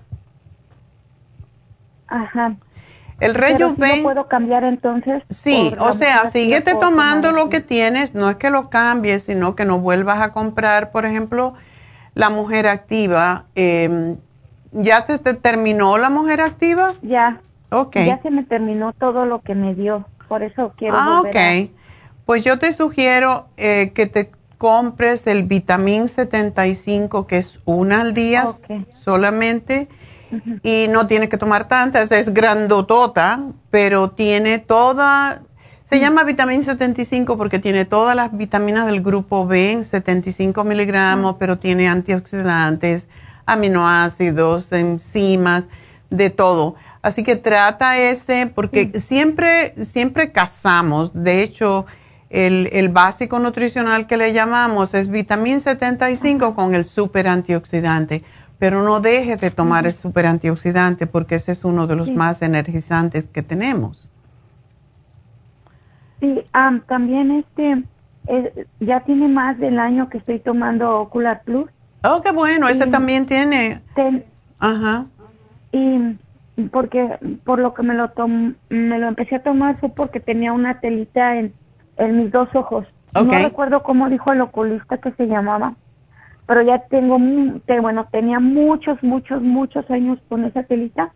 Ajá. 2.08 2.58
El 3.22 3.36
Rejuven. 3.36 3.76
Pero 3.80 4.04
puedo 4.04 4.28
cambiar 4.28 4.66
entonces? 4.66 5.24
Sí, 5.30 5.74
o 5.80 5.94
sea, 5.94 6.30
síguete 6.30 6.76
tomando 6.76 7.32
lo 7.32 7.48
que 7.48 7.62
tienes, 7.62 8.14
no 8.14 8.30
es 8.30 8.36
que 8.36 8.50
lo 8.50 8.70
cambies, 8.70 9.24
sino 9.24 9.56
que 9.56 9.64
no 9.64 9.80
vuelvas 9.80 10.20
a 10.20 10.34
comprar, 10.34 10.92
por 10.92 11.06
ejemplo, 11.06 11.54
la 12.16 12.30
mujer 12.30 12.68
activa. 12.68 13.46
Em, 13.56 14.18
¿Ya 14.76 15.06
te, 15.06 15.18
terminó 15.18 15.98
la 15.98 16.10
mujer 16.10 16.42
activa? 16.42 16.94
Ya. 17.02 17.42
Ok. 17.72 17.96
Ya 18.06 18.22
se 18.22 18.30
me 18.30 18.44
terminó 18.44 18.94
todo 18.94 19.26
lo 19.26 19.42
que 19.42 19.56
me 19.56 19.74
dio, 19.74 20.06
por 20.28 20.44
eso 20.44 20.74
quiero 20.76 20.96
Ah, 20.98 21.22
ok. 21.22 21.70
Pues 22.26 22.44
yo 22.44 22.60
te 22.60 22.74
sugiero 22.74 23.48
eh, 23.58 23.92
que 23.94 24.08
te 24.08 24.32
compres 24.58 25.28
el 25.28 25.44
vitamin 25.44 26.10
75, 26.10 27.28
que 27.28 27.38
es 27.38 27.60
una 27.66 28.02
al 28.02 28.14
día 28.14 28.48
solamente 28.96 29.88
y 30.64 30.88
no 30.90 31.08
tiene 31.08 31.30
que 31.30 31.38
tomar 31.38 31.68
tantas, 31.68 32.12
es 32.12 32.34
grandotota, 32.34 33.44
pero 33.70 34.12
tiene 34.12 34.60
toda, 34.60 35.44
se 35.90 36.00
llama 36.00 36.24
vitamina 36.24 36.64
75 36.64 37.38
porque 37.38 37.60
tiene 37.60 37.86
todas 37.86 38.16
las 38.16 38.36
vitaminas 38.36 38.86
del 38.88 39.02
grupo 39.02 39.46
B, 39.46 39.84
75 39.84 40.64
miligramos, 40.64 41.36
pero 41.40 41.58
tiene 41.58 41.88
antioxidantes, 41.88 43.08
aminoácidos, 43.46 44.72
enzimas, 44.72 45.68
de 46.10 46.30
todo. 46.30 46.76
Así 47.02 47.24
que 47.24 47.36
trata 47.36 47.98
ese, 47.98 48.52
porque 48.54 49.00
siempre, 49.00 49.74
siempre 49.86 50.32
cazamos, 50.32 51.12
de 51.14 51.44
hecho, 51.44 51.86
el, 52.30 52.70
el, 52.74 52.90
básico 52.90 53.38
nutricional 53.40 54.08
que 54.08 54.18
le 54.18 54.34
llamamos 54.34 54.94
es 54.94 55.10
vitamina 55.10 55.60
75 55.60 56.56
con 56.56 56.74
el 56.74 56.84
super 56.84 57.28
antioxidante 57.28 58.24
pero 58.60 58.82
no 58.82 59.02
dejes 59.02 59.40
de 59.42 59.52
tomar 59.52 59.86
el 59.86 59.94
super 59.94 60.26
antioxidante 60.26 61.08
porque 61.08 61.36
ese 61.36 61.52
es 61.52 61.66
uno 61.66 61.88
de 61.88 61.96
los 61.96 62.12
más 62.12 62.42
energizantes 62.42 63.26
que 63.26 63.44
tenemos. 63.44 64.10
Sí, 66.20 66.44
también 66.88 67.32
este, 67.32 67.84
ya 68.80 69.02
tiene 69.02 69.28
más 69.28 69.60
del 69.60 69.78
año 69.80 70.10
que 70.10 70.20
estoy 70.20 70.40
tomando 70.40 71.00
Ocular 71.00 71.44
Plus. 71.44 71.70
Oh, 72.06 72.22
qué 72.22 72.32
bueno, 72.32 72.68
ese 72.70 72.88
también 72.88 73.26
tiene. 73.26 73.82
Ajá. 74.60 75.06
Y 75.72 76.18
porque 76.72 77.18
por 77.44 77.60
lo 77.60 77.74
que 77.74 77.84
me 77.84 77.94
lo 77.94 78.10
me 78.70 79.00
lo 79.00 79.08
empecé 79.08 79.36
a 79.36 79.44
tomar 79.44 79.80
fue 79.80 79.90
porque 79.90 80.20
tenía 80.20 80.54
una 80.54 80.80
telita 80.80 81.38
en, 81.38 81.54
en 81.98 82.18
mis 82.18 82.32
dos 82.32 82.48
ojos. 82.54 82.88
No 83.14 83.32
recuerdo 83.32 83.84
cómo 83.84 84.10
dijo 84.10 84.32
el 84.32 84.42
oculista 84.42 84.98
que 84.98 85.12
se 85.14 85.28
llamaba 85.28 85.76
pero 86.48 86.62
ya 86.62 86.80
tengo, 86.80 87.18
bueno, 87.82 88.08
tenía 88.12 88.40
muchos, 88.40 89.02
muchos, 89.02 89.42
muchos 89.42 89.90
años 89.90 90.20
con 90.30 90.46
esa 90.46 90.64
telita 90.64 91.12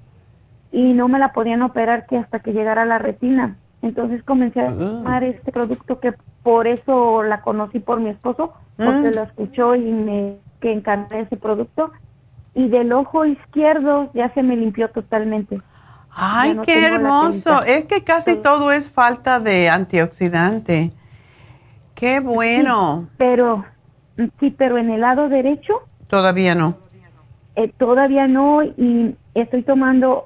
y 0.71 0.93
no 0.93 1.07
me 1.07 1.19
la 1.19 1.33
podían 1.33 1.61
operar 1.61 2.05
que 2.07 2.17
hasta 2.17 2.39
que 2.39 2.53
llegara 2.53 2.85
la 2.85 2.97
retina. 2.97 3.55
Entonces 3.81 4.23
comencé 4.23 4.61
a 4.61 4.69
ah. 4.69 4.75
tomar 4.77 5.23
este 5.23 5.51
producto 5.51 5.99
que 5.99 6.13
por 6.43 6.67
eso 6.67 7.23
la 7.23 7.41
conocí 7.41 7.79
por 7.79 7.99
mi 7.99 8.09
esposo, 8.09 8.53
porque 8.77 9.11
mm. 9.11 9.15
lo 9.15 9.23
escuchó 9.23 9.75
y 9.75 9.91
me 9.91 10.37
que 10.59 10.71
encanté 10.71 11.21
ese 11.21 11.37
producto. 11.37 11.91
Y 12.53 12.67
del 12.67 12.91
ojo 12.93 13.25
izquierdo 13.25 14.11
ya 14.13 14.33
se 14.33 14.43
me 14.43 14.57
limpió 14.57 14.89
totalmente. 14.89 15.61
Ay, 16.09 16.57
qué 16.65 16.87
hermoso. 16.87 17.63
Es 17.63 17.85
que 17.85 18.03
casi 18.03 18.35
todo 18.35 18.71
es 18.71 18.89
falta 18.89 19.39
de 19.39 19.69
antioxidante. 19.69 20.91
Qué 21.95 22.19
bueno. 22.19 23.07
pero 23.17 23.63
Sí, 24.39 24.53
pero 24.57 24.77
en 24.77 24.89
el 24.89 25.01
lado 25.01 25.29
derecho. 25.29 25.81
Todavía 26.07 26.55
no. 26.55 26.77
Eh, 27.55 27.71
todavía 27.77 28.27
no 28.27 28.63
y 28.63 29.15
estoy 29.33 29.63
tomando 29.63 30.25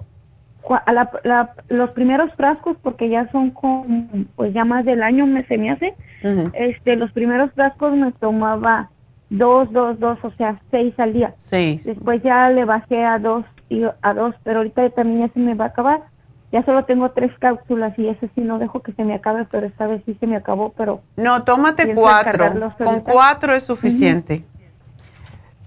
los 1.69 1.93
primeros 1.93 2.31
frascos 2.35 2.77
porque 2.81 3.09
ya 3.09 3.29
son 3.31 3.51
con, 3.51 4.29
pues 4.35 4.53
ya 4.53 4.63
más 4.63 4.85
del 4.85 5.03
año 5.03 5.25
me 5.25 5.45
se 5.45 5.57
me 5.57 5.71
hace. 5.71 5.93
Este, 6.53 6.95
los 6.95 7.11
primeros 7.11 7.51
frascos 7.51 7.95
me 7.95 8.11
tomaba 8.13 8.89
dos, 9.33 9.71
dos, 9.71 9.99
dos, 9.99 10.19
o 10.23 10.31
sea, 10.31 10.61
seis 10.69 10.93
al 10.99 11.13
día. 11.13 11.33
Seis. 11.37 11.83
Después 11.83 12.21
ya 12.23 12.49
le 12.49 12.65
bajé 12.65 13.03
a 13.03 13.17
dos 13.17 13.45
y 13.69 13.83
a 14.01 14.13
dos, 14.13 14.35
pero 14.43 14.59
ahorita 14.59 14.87
también 14.91 15.27
ya 15.27 15.33
se 15.33 15.39
me 15.39 15.55
va 15.55 15.65
a 15.65 15.67
acabar. 15.69 16.01
Ya 16.51 16.63
solo 16.63 16.85
tengo 16.85 17.09
tres 17.11 17.31
cápsulas 17.39 17.97
y 17.97 18.07
ese 18.07 18.29
sí 18.35 18.41
no 18.41 18.59
dejo 18.59 18.83
que 18.83 18.93
se 18.93 19.03
me 19.03 19.15
acabe, 19.15 19.45
pero 19.49 19.65
esta 19.65 19.87
vez 19.87 20.03
sí 20.05 20.15
se 20.19 20.27
me 20.27 20.35
acabó, 20.35 20.71
pero... 20.77 21.01
No, 21.15 21.43
tómate 21.43 21.95
cuatro. 21.95 22.71
Con 22.77 23.01
cuatro 23.01 23.55
es 23.55 23.63
suficiente. 23.63 24.45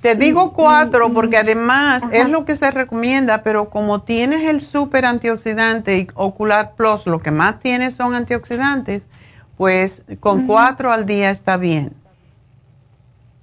Te 0.01 0.15
digo 0.15 0.53
cuatro 0.53 1.13
porque 1.13 1.39
además 1.39 2.05
es 2.13 2.29
lo 2.29 2.45
que 2.45 2.55
se 2.55 2.71
recomienda, 2.71 3.43
pero 3.43 3.69
como 3.71 4.03
tienes 4.03 4.49
el 4.49 4.61
super 4.61 5.05
antioxidante 5.05 5.99
y 5.99 6.07
Ocular 6.15 6.75
Plus, 6.77 7.07
lo 7.07 7.19
que 7.19 7.33
más 7.33 7.59
tienes 7.59 7.95
son 7.95 8.15
antioxidantes, 8.15 9.09
pues 9.57 10.05
con 10.21 10.47
cuatro 10.47 10.93
al 10.93 11.05
día 11.05 11.31
está 11.31 11.57
bien. 11.57 11.95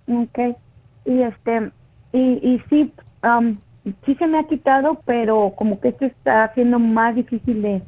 Ok. 0.07 0.57
Y 1.05 1.21
este, 1.21 1.71
y, 2.11 2.19
y 2.19 2.63
sí, 2.69 2.93
um, 3.23 3.57
sí 4.05 4.15
se 4.15 4.27
me 4.27 4.39
ha 4.39 4.43
quitado, 4.43 5.01
pero 5.05 5.53
como 5.55 5.79
que 5.79 5.89
esto 5.89 6.05
está 6.05 6.45
haciendo 6.45 6.79
más 6.79 7.15
difícil 7.15 7.61
de, 7.61 7.81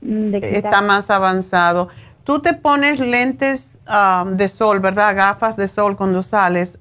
quitar. 0.00 0.44
Está 0.44 0.80
más 0.82 1.10
avanzado. 1.10 1.88
Tú 2.24 2.40
te 2.40 2.54
pones 2.54 2.98
lentes 2.98 3.76
um, 3.88 4.36
de 4.36 4.48
sol, 4.48 4.80
¿verdad? 4.80 5.14
Gafas 5.16 5.56
de 5.56 5.68
sol 5.68 5.96
cuando 5.96 6.22
sales. 6.22 6.78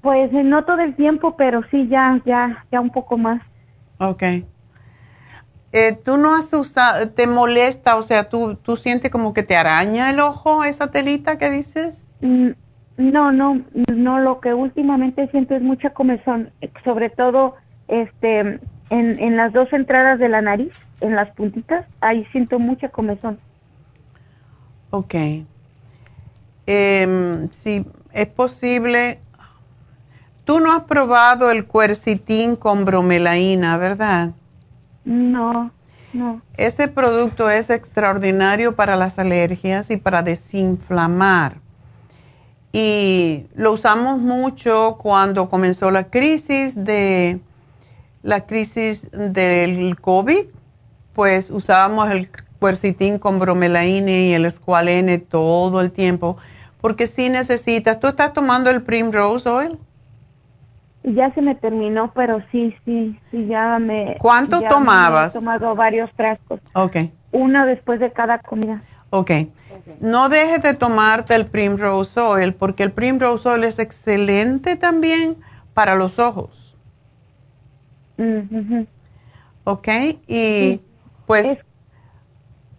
pues 0.00 0.32
no 0.32 0.64
todo 0.64 0.80
el 0.80 0.94
tiempo, 0.94 1.36
pero 1.36 1.62
sí 1.70 1.88
ya, 1.88 2.20
ya, 2.24 2.64
ya 2.70 2.80
un 2.80 2.90
poco 2.90 3.16
más. 3.16 3.42
Ok. 3.98 4.22
Eh, 5.74 5.98
¿Tú 6.04 6.18
no 6.18 6.34
has 6.34 6.52
usado, 6.52 7.08
te 7.08 7.26
molesta, 7.26 7.96
o 7.96 8.02
sea, 8.02 8.28
tú, 8.28 8.56
tú 8.56 8.76
sientes 8.76 9.10
como 9.10 9.32
que 9.32 9.42
te 9.42 9.56
araña 9.56 10.10
el 10.10 10.20
ojo 10.20 10.64
esa 10.64 10.90
telita 10.90 11.38
que 11.38 11.50
dices? 11.50 12.10
No, 12.96 13.32
no, 13.32 13.62
no, 13.94 14.20
lo 14.20 14.40
que 14.40 14.52
últimamente 14.52 15.28
siento 15.28 15.54
es 15.54 15.62
mucha 15.62 15.90
comezón, 15.90 16.50
sobre 16.84 17.10
todo 17.10 17.56
este 17.88 18.60
en, 18.90 19.18
en 19.18 19.36
las 19.38 19.52
dos 19.54 19.72
entradas 19.72 20.18
de 20.18 20.28
la 20.28 20.42
nariz, 20.42 20.72
en 21.00 21.16
las 21.16 21.30
puntitas, 21.30 21.86
ahí 22.02 22.26
siento 22.32 22.58
mucha 22.58 22.90
comezón. 22.90 23.38
Ok. 24.90 25.14
Eh, 26.66 27.48
si 27.52 27.86
es 28.12 28.28
posible, 28.28 29.18
tú 30.44 30.60
no 30.60 30.72
has 30.72 30.82
probado 30.82 31.50
el 31.50 31.64
cuercitín 31.64 32.54
con 32.54 32.84
bromelaína, 32.84 33.78
¿verdad? 33.78 34.32
No, 35.06 35.70
no. 36.12 36.42
Ese 36.58 36.88
producto 36.88 37.48
es 37.48 37.70
extraordinario 37.70 38.76
para 38.76 38.96
las 38.96 39.18
alergias 39.18 39.90
y 39.90 39.96
para 39.96 40.22
desinflamar 40.22 41.61
y 42.72 43.46
lo 43.54 43.72
usamos 43.72 44.18
mucho 44.18 44.98
cuando 45.00 45.50
comenzó 45.50 45.90
la 45.90 46.04
crisis 46.04 46.74
de 46.74 47.40
la 48.22 48.46
crisis 48.46 49.10
del 49.12 49.98
COVID, 50.00 50.46
pues 51.12 51.50
usábamos 51.50 52.10
el 52.10 52.30
cuercitín 52.58 53.18
con 53.18 53.38
bromelaína 53.38 54.10
y 54.10 54.32
el 54.32 54.44
escualene 54.46 55.18
todo 55.18 55.80
el 55.80 55.90
tiempo, 55.90 56.38
porque 56.80 57.06
si 57.06 57.28
necesitas, 57.28 58.00
¿tú 58.00 58.06
estás 58.06 58.32
tomando 58.32 58.70
el 58.70 58.82
Primrose 58.82 59.48
Oil? 59.48 59.78
Ya 61.02 61.34
se 61.34 61.42
me 61.42 61.56
terminó, 61.56 62.12
pero 62.14 62.40
sí, 62.52 62.74
sí, 62.84 63.18
sí, 63.30 63.46
ya 63.46 63.80
me... 63.80 64.16
¿Cuánto 64.20 64.62
tomabas? 64.62 65.34
he 65.34 65.38
tomado 65.38 65.74
varios 65.74 66.08
frascos. 66.12 66.60
Ok. 66.74 66.96
Uno 67.32 67.66
después 67.66 67.98
de 67.98 68.12
cada 68.12 68.38
comida. 68.38 68.80
Ok. 69.10 69.32
No 70.00 70.28
dejes 70.28 70.62
de 70.62 70.74
tomarte 70.74 71.34
el 71.34 71.46
Primrose 71.46 72.20
Oil 72.20 72.54
porque 72.54 72.82
el 72.82 72.92
Primrose 72.92 73.48
Oil 73.48 73.64
es 73.64 73.78
excelente 73.78 74.76
también 74.76 75.36
para 75.74 75.94
los 75.94 76.18
ojos. 76.18 76.76
¿Ok? 79.64 79.88
Y 80.26 80.80
pues 81.26 81.58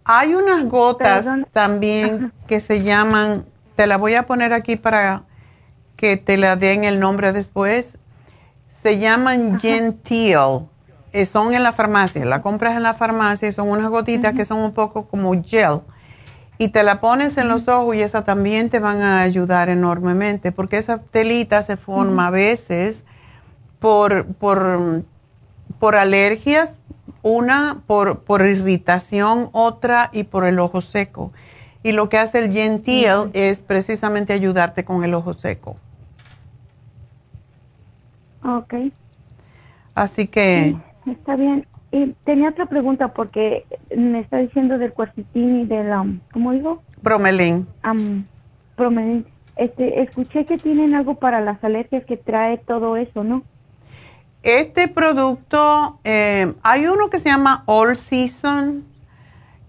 hay 0.04 0.34
unas 0.34 0.64
gotas 0.68 1.26
también 1.52 2.32
que 2.46 2.60
se 2.60 2.82
llaman, 2.82 3.44
te 3.76 3.86
la 3.86 3.96
voy 3.96 4.14
a 4.14 4.26
poner 4.26 4.52
aquí 4.52 4.76
para 4.76 5.24
que 5.96 6.16
te 6.16 6.36
la 6.36 6.56
den 6.56 6.84
el 6.84 7.00
nombre 7.00 7.32
después. 7.32 7.98
Se 8.82 8.98
llaman 8.98 9.58
Gentile. 9.58 10.66
Eh, 11.12 11.26
son 11.26 11.54
en 11.54 11.62
la 11.62 11.72
farmacia, 11.72 12.24
la 12.24 12.42
compras 12.42 12.76
en 12.76 12.82
la 12.82 12.94
farmacia 12.94 13.48
y 13.48 13.52
son 13.52 13.70
unas 13.70 13.88
gotitas 13.88 14.34
que 14.34 14.44
son 14.44 14.58
un 14.58 14.72
poco 14.72 15.06
como 15.06 15.32
gel. 15.44 15.80
Y 16.56 16.68
te 16.68 16.82
la 16.82 17.00
pones 17.00 17.36
en 17.36 17.48
los 17.48 17.66
ojos 17.68 17.96
y 17.96 18.02
esa 18.02 18.24
también 18.24 18.70
te 18.70 18.78
van 18.78 19.02
a 19.02 19.20
ayudar 19.22 19.68
enormemente 19.68 20.52
porque 20.52 20.78
esa 20.78 20.98
telita 20.98 21.62
se 21.62 21.76
forma 21.76 22.28
a 22.28 22.30
veces 22.30 23.02
por, 23.80 24.26
por, 24.26 25.02
por 25.80 25.96
alergias, 25.96 26.76
una 27.22 27.82
por, 27.86 28.20
por 28.20 28.42
irritación, 28.46 29.48
otra 29.52 30.10
y 30.12 30.24
por 30.24 30.44
el 30.44 30.58
ojo 30.60 30.80
seco. 30.80 31.32
Y 31.82 31.92
lo 31.92 32.08
que 32.08 32.18
hace 32.18 32.38
el 32.38 32.52
Gentil 32.52 33.30
es 33.32 33.58
precisamente 33.58 34.32
ayudarte 34.32 34.84
con 34.84 35.04
el 35.04 35.12
ojo 35.12 35.34
seco. 35.34 35.76
Ok. 38.42 38.74
Así 39.94 40.26
que... 40.26 40.76
está 41.06 41.36
bien. 41.36 41.66
Y 41.94 42.12
tenía 42.24 42.48
otra 42.48 42.66
pregunta 42.66 43.14
porque 43.14 43.64
me 43.96 44.18
está 44.18 44.38
diciendo 44.38 44.78
del 44.78 44.92
cuarcitín 44.92 45.60
y 45.60 45.66
del, 45.66 45.92
um, 45.92 46.18
¿cómo 46.32 46.50
digo? 46.50 46.82
Bromelín. 47.02 47.68
Um, 47.88 48.24
bromelín. 48.76 49.24
Este, 49.54 50.02
escuché 50.02 50.44
que 50.44 50.58
tienen 50.58 50.96
algo 50.96 51.14
para 51.14 51.40
las 51.40 51.62
alergias 51.62 52.04
que 52.04 52.16
trae 52.16 52.58
todo 52.58 52.96
eso, 52.96 53.22
¿no? 53.22 53.44
Este 54.42 54.88
producto, 54.88 56.00
eh, 56.02 56.54
hay 56.64 56.88
uno 56.88 57.10
que 57.10 57.20
se 57.20 57.28
llama 57.28 57.62
All 57.66 57.94
Season, 57.94 58.82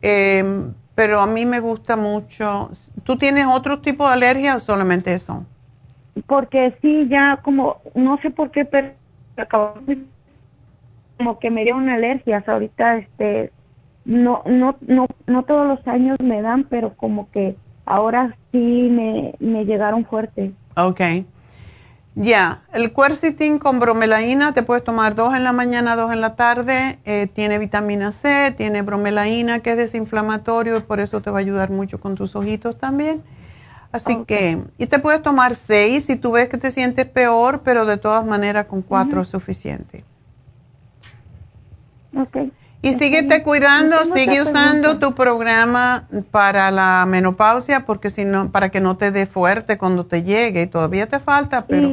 eh, 0.01 0.63
pero 0.95 1.21
a 1.21 1.27
mí 1.27 1.45
me 1.45 1.59
gusta 1.59 1.95
mucho. 1.95 2.71
¿Tú 3.03 3.19
tienes 3.19 3.45
otro 3.45 3.81
tipo 3.81 4.07
de 4.07 4.13
alergia 4.13 4.55
o 4.55 4.59
solamente 4.59 5.13
eso? 5.13 5.45
Porque 6.25 6.75
sí, 6.81 7.07
ya 7.07 7.39
como, 7.43 7.81
no 7.93 8.17
sé 8.23 8.31
por 8.31 8.49
qué, 8.49 8.65
pero 8.65 8.93
como 11.17 11.39
que 11.39 11.49
me 11.49 11.63
dio 11.63 11.75
una 11.75 11.95
alergia. 11.95 12.43
ahorita, 12.45 12.97
este, 12.97 13.51
no, 14.05 14.43
no, 14.45 14.75
no, 14.81 15.07
no 15.27 15.43
todos 15.43 15.67
los 15.67 15.87
años 15.87 16.17
me 16.21 16.41
dan, 16.41 16.65
pero 16.65 16.95
como 16.95 17.29
que 17.31 17.55
ahora 17.85 18.35
sí 18.51 18.89
me, 18.91 19.33
me 19.39 19.65
llegaron 19.65 20.05
fuertes. 20.05 20.51
Ok. 20.75 21.01
Ya, 22.17 22.61
el 22.71 22.93
quercetin 22.93 23.59
con 23.59 23.79
bromelaína 23.79 24.53
te 24.53 24.63
puedes 24.63 24.85
tomar 24.85 25.15
dos 25.15 25.35
en 25.35 25.43
la 25.43 25.51
mañana, 25.51 25.97
dos 25.97 26.13
en 26.13 26.21
la 26.21 26.35
tarde. 26.35 26.97
Eh, 27.03 27.27
tiene 27.33 27.57
vitamina 27.57 28.13
C, 28.13 28.53
tiene 28.55 28.83
bromelaína 28.83 29.59
que 29.59 29.71
es 29.71 29.77
desinflamatorio 29.77 30.77
y 30.77 30.81
por 30.81 31.01
eso 31.01 31.21
te 31.21 31.29
va 31.29 31.39
a 31.39 31.41
ayudar 31.41 31.71
mucho 31.71 31.99
con 31.99 32.15
tus 32.15 32.37
ojitos 32.37 32.77
también. 32.77 33.21
Así 33.91 34.23
que, 34.25 34.61
y 34.77 34.87
te 34.87 34.99
puedes 34.99 35.21
tomar 35.23 35.55
seis 35.55 36.05
si 36.05 36.15
tú 36.15 36.33
ves 36.33 36.47
que 36.47 36.57
te 36.57 36.71
sientes 36.71 37.05
peor, 37.05 37.61
pero 37.63 37.85
de 37.85 37.97
todas 37.97 38.25
maneras 38.25 38.65
con 38.67 38.81
cuatro 38.81 39.21
es 39.21 39.27
suficiente. 39.27 40.03
Ok. 42.15 42.37
Y 42.81 42.93
síguete 42.93 43.41
cuidando, 43.41 44.05
sigue 44.05 44.43
usando 44.43 44.99
tu 44.99 45.15
programa 45.15 46.07
para 46.29 46.69
la 46.69 47.05
menopausia 47.07 47.85
porque 47.85 48.11
si 48.11 48.25
no, 48.25 48.51
para 48.51 48.69
que 48.69 48.79
no 48.79 48.95
te 48.95 49.11
dé 49.11 49.25
fuerte 49.25 49.79
cuando 49.79 50.05
te 50.05 50.21
llegue 50.21 50.61
y 50.61 50.67
todavía 50.67 51.07
te 51.07 51.17
falta, 51.17 51.65
pero... 51.65 51.89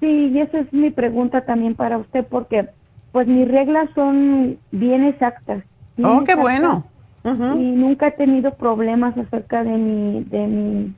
sí, 0.00 0.30
y 0.32 0.40
esa 0.40 0.58
es 0.58 0.72
mi 0.72 0.90
pregunta 0.90 1.42
también 1.42 1.76
para 1.76 1.98
usted 1.98 2.26
porque 2.28 2.68
pues 3.12 3.28
mis 3.28 3.46
reglas 3.46 3.88
son 3.94 4.58
bien 4.72 5.04
exactas. 5.04 5.62
oh, 6.02 6.24
qué 6.24 6.34
bueno. 6.34 6.84
Y 7.22 7.70
nunca 7.72 8.08
he 8.08 8.12
tenido 8.12 8.54
problemas 8.54 9.16
acerca 9.16 9.62
de 9.62 9.76
mi, 9.76 10.24
de 10.24 10.46
mi, 10.46 10.94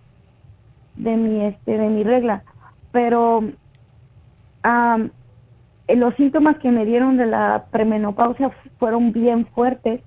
de 0.96 1.16
mi, 1.16 1.44
este, 1.44 1.76
de 1.76 1.88
mi 1.88 2.05
regla. 2.05 2.42
Pero 2.92 3.42
eh, 4.64 5.11
los 5.97 6.14
síntomas 6.16 6.59
que 6.59 6.70
me 6.70 6.84
dieron 6.84 7.16
de 7.16 7.26
la 7.26 7.64
premenopausia 7.70 8.51
fueron 8.78 9.12
bien 9.12 9.47
fuertes, 9.47 10.01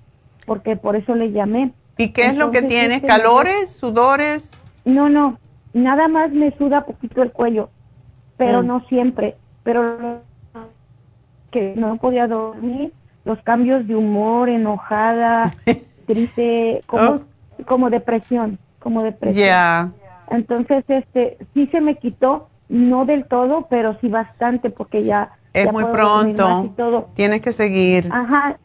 porque 0.46 0.76
por 0.76 0.96
eso 0.96 1.14
le 1.14 1.32
llamé. 1.32 1.72
¿Y 1.98 2.10
qué 2.10 2.26
es 2.26 2.36
lo 2.36 2.50
que 2.50 2.62
tienes? 2.62 2.98
Este, 2.98 3.08
¿Calores? 3.08 3.70
¿Sudores? 3.70 4.50
No, 4.84 5.08
no, 5.08 5.38
nada 5.72 6.08
más 6.08 6.30
me 6.32 6.56
suda 6.56 6.84
poquito 6.84 7.22
el 7.22 7.32
cuello, 7.32 7.70
pero 8.36 8.62
mm. 8.62 8.66
no 8.66 8.80
siempre. 8.88 9.36
Pero 9.62 10.20
que 11.50 11.74
no 11.76 11.96
podía 11.96 12.26
dormir, 12.26 12.92
los 13.24 13.40
cambios 13.42 13.86
de 13.86 13.96
humor, 13.96 14.48
enojada, 14.48 15.52
triste, 16.06 16.82
como, 16.86 17.10
oh. 17.10 17.20
como 17.66 17.90
depresión, 17.90 18.58
como 18.78 19.02
depresión. 19.02 19.46
Ya. 19.46 19.92
Entonces, 20.30 20.84
este, 20.88 21.38
sí 21.54 21.66
se 21.68 21.80
me 21.80 21.96
quitó, 21.96 22.48
no 22.68 23.04
del 23.04 23.26
todo, 23.26 23.66
pero 23.68 23.96
sí 24.00 24.08
bastante, 24.08 24.70
porque 24.70 25.04
ya 25.04 25.30
es 25.56 25.72
muy 25.72 25.84
pronto. 25.84 26.74
Tienes 27.14 27.42
que 27.42 27.52
seguir. 27.52 28.08
Ajá. 28.12 28.58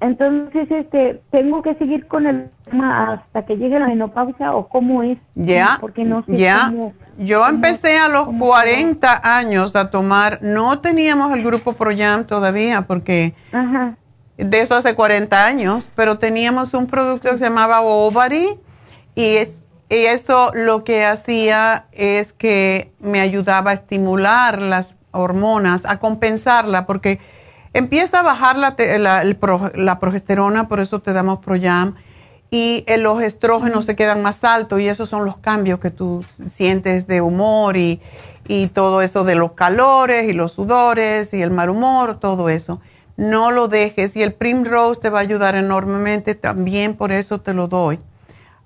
Entonces, 0.00 0.70
este, 0.70 1.20
tengo 1.30 1.62
que 1.62 1.74
seguir 1.74 2.06
con 2.06 2.26
el 2.26 2.50
tema 2.64 3.14
hasta 3.14 3.44
que 3.44 3.56
llegue 3.56 3.80
la 3.80 3.88
menopausia 3.88 4.54
o 4.54 4.68
cómo 4.68 5.02
es. 5.02 5.18
Ya. 5.34 5.78
Porque 5.80 6.04
no 6.04 6.24
sé 6.24 6.36
ya. 6.36 6.72
Yo 7.16 7.46
empecé 7.48 7.98
a 7.98 8.08
los 8.08 8.28
40 8.28 9.20
años 9.24 9.74
a 9.74 9.90
tomar, 9.90 10.38
no 10.40 10.80
teníamos 10.80 11.32
el 11.32 11.42
grupo 11.42 11.72
ProYam 11.72 12.24
todavía 12.26 12.82
porque 12.82 13.34
Ajá. 13.52 13.96
de 14.36 14.60
eso 14.60 14.76
hace 14.76 14.94
40 14.94 15.44
años, 15.44 15.90
pero 15.96 16.18
teníamos 16.18 16.74
un 16.74 16.86
producto 16.86 17.30
que 17.30 17.38
se 17.38 17.44
llamaba 17.44 17.80
Ovary 17.80 18.56
y 19.16 19.36
es 19.36 19.64
y 19.90 20.04
eso 20.04 20.50
lo 20.52 20.84
que 20.84 21.06
hacía 21.06 21.86
es 21.92 22.34
que 22.34 22.92
me 23.00 23.20
ayudaba 23.20 23.70
a 23.70 23.74
estimular 23.74 24.60
las 24.60 24.97
hormonas, 25.12 25.84
a 25.84 25.98
compensarla, 25.98 26.86
porque 26.86 27.20
empieza 27.72 28.20
a 28.20 28.22
bajar 28.22 28.56
la, 28.56 28.74
la, 29.74 30.00
progesterona, 30.00 30.68
por 30.68 30.80
eso 30.80 31.00
te 31.00 31.12
damos 31.12 31.38
Proyam, 31.40 31.94
y 32.50 32.84
los 32.98 33.22
estrógenos 33.22 33.84
se 33.84 33.94
quedan 33.94 34.22
más 34.22 34.42
altos, 34.44 34.80
y 34.80 34.88
esos 34.88 35.08
son 35.08 35.24
los 35.24 35.36
cambios 35.38 35.80
que 35.80 35.90
tú 35.90 36.24
sientes 36.48 37.06
de 37.06 37.20
humor 37.20 37.76
y, 37.76 38.00
y 38.48 38.68
todo 38.68 39.02
eso 39.02 39.24
de 39.24 39.34
los 39.34 39.52
calores 39.52 40.28
y 40.28 40.32
los 40.32 40.52
sudores 40.52 41.32
y 41.34 41.42
el 41.42 41.50
mal 41.50 41.70
humor, 41.70 42.18
todo 42.18 42.48
eso. 42.48 42.80
No 43.16 43.50
lo 43.50 43.68
dejes 43.68 44.16
y 44.16 44.22
el 44.22 44.32
Primrose 44.32 45.00
te 45.00 45.10
va 45.10 45.18
a 45.18 45.22
ayudar 45.22 45.54
enormemente, 45.54 46.34
también 46.34 46.94
por 46.94 47.12
eso 47.12 47.40
te 47.40 47.52
lo 47.52 47.68
doy. 47.68 47.98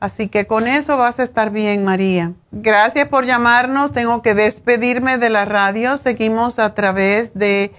Así 0.02 0.26
que 0.26 0.48
con 0.48 0.66
eso 0.66 0.96
vas 0.96 1.20
a 1.20 1.22
estar 1.22 1.50
bien, 1.50 1.84
María. 1.84 2.32
Gracias 2.50 3.06
por 3.06 3.24
llamarnos. 3.24 3.92
Tengo 3.92 4.20
que 4.20 4.34
despedirme 4.34 5.16
de 5.16 5.30
la 5.30 5.44
radio. 5.44 5.96
Seguimos 5.96 6.58
a 6.58 6.74
través 6.74 7.32
de 7.34 7.72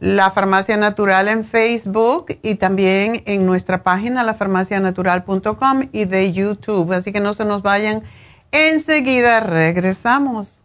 la 0.00 0.32
Farmacia 0.32 0.76
Natural 0.76 1.28
en 1.28 1.44
Facebook 1.44 2.36
y 2.42 2.56
también 2.56 3.22
en 3.26 3.46
nuestra 3.46 3.84
página 3.84 4.24
lafarmacianatural.com 4.24 5.82
y 5.92 6.06
de 6.06 6.32
YouTube. 6.32 6.90
Así 6.94 7.12
que 7.12 7.20
no 7.20 7.32
se 7.32 7.44
nos 7.44 7.62
vayan. 7.62 8.02
Enseguida 8.50 9.38
regresamos. 9.38 10.64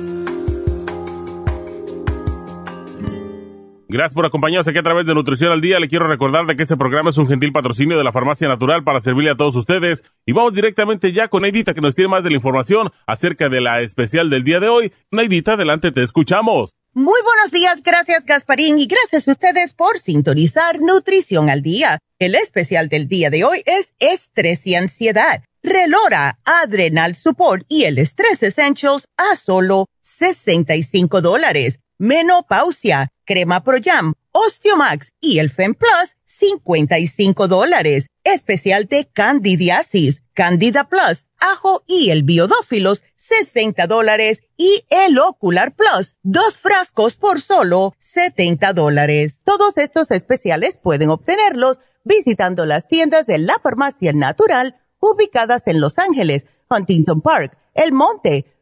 Gracias 3.91 4.13
por 4.13 4.25
acompañarnos 4.25 4.69
aquí 4.69 4.77
a 4.77 4.83
través 4.83 5.05
de 5.05 5.13
Nutrición 5.13 5.51
al 5.51 5.59
Día. 5.59 5.77
Le 5.77 5.89
quiero 5.89 6.07
recordar 6.07 6.45
de 6.45 6.55
que 6.55 6.63
este 6.63 6.77
programa 6.77 7.09
es 7.09 7.17
un 7.17 7.27
gentil 7.27 7.51
patrocinio 7.51 7.97
de 7.97 8.05
la 8.05 8.13
Farmacia 8.13 8.47
Natural 8.47 8.85
para 8.85 9.01
servirle 9.01 9.31
a 9.31 9.35
todos 9.35 9.53
ustedes. 9.57 10.05
Y 10.25 10.31
vamos 10.31 10.53
directamente 10.53 11.11
ya 11.11 11.27
con 11.27 11.41
Neidita 11.41 11.73
que 11.73 11.81
nos 11.81 11.93
tiene 11.93 12.07
más 12.07 12.23
de 12.23 12.29
la 12.29 12.37
información 12.37 12.89
acerca 13.05 13.49
de 13.49 13.59
la 13.59 13.81
especial 13.81 14.29
del 14.29 14.45
día 14.45 14.61
de 14.61 14.69
hoy. 14.69 14.93
Neidita, 15.11 15.55
adelante, 15.55 15.91
te 15.91 16.03
escuchamos. 16.03 16.73
Muy 16.93 17.19
buenos 17.21 17.51
días, 17.51 17.83
gracias 17.83 18.23
Gasparín 18.23 18.79
y 18.79 18.85
gracias 18.85 19.27
a 19.27 19.31
ustedes 19.33 19.73
por 19.73 19.99
sintonizar 19.99 20.79
Nutrición 20.79 21.49
al 21.49 21.61
Día. 21.61 21.99
El 22.17 22.35
especial 22.35 22.87
del 22.87 23.09
día 23.09 23.29
de 23.29 23.43
hoy 23.43 23.61
es 23.65 23.93
estrés 23.99 24.65
y 24.65 24.75
ansiedad. 24.75 25.43
Relora, 25.63 26.39
Adrenal 26.45 27.17
Support 27.17 27.65
y 27.67 27.83
el 27.83 27.97
Stress 27.97 28.41
Essentials 28.41 29.03
a 29.17 29.35
solo 29.35 29.87
65 30.01 31.19
dólares. 31.19 31.79
Menopausia 32.01 33.13
crema 33.25 33.63
Pro 33.63 33.77
Jam, 33.79 34.15
Osteomax 34.31 35.11
y 35.19 35.37
el 35.37 35.51
Fem 35.51 35.75
Plus, 35.75 36.17
55 36.23 37.47
dólares. 37.47 38.07
Especial 38.23 38.87
de 38.87 39.07
candidiasis, 39.13 40.23
Candida 40.33 40.89
Plus, 40.89 41.27
ajo 41.37 41.83
y 41.85 42.09
el 42.09 42.23
biodófilos, 42.23 43.03
60 43.17 43.85
dólares. 43.85 44.41
Y 44.57 44.83
el 44.89 45.19
Ocular 45.19 45.75
Plus, 45.75 46.15
dos 46.23 46.57
frascos 46.57 47.17
por 47.17 47.39
solo 47.39 47.93
70 47.99 48.73
dólares. 48.73 49.43
Todos 49.43 49.77
estos 49.77 50.09
especiales 50.09 50.77
pueden 50.77 51.11
obtenerlos 51.11 51.77
visitando 52.03 52.65
las 52.65 52.87
tiendas 52.87 53.27
de 53.27 53.37
la 53.37 53.59
farmacia 53.61 54.11
natural 54.11 54.75
ubicadas 54.99 55.67
en 55.67 55.79
Los 55.79 55.99
Ángeles, 55.99 56.45
Huntington 56.67 57.21
Park, 57.21 57.59
El 57.75 57.91
Monte, 57.91 58.47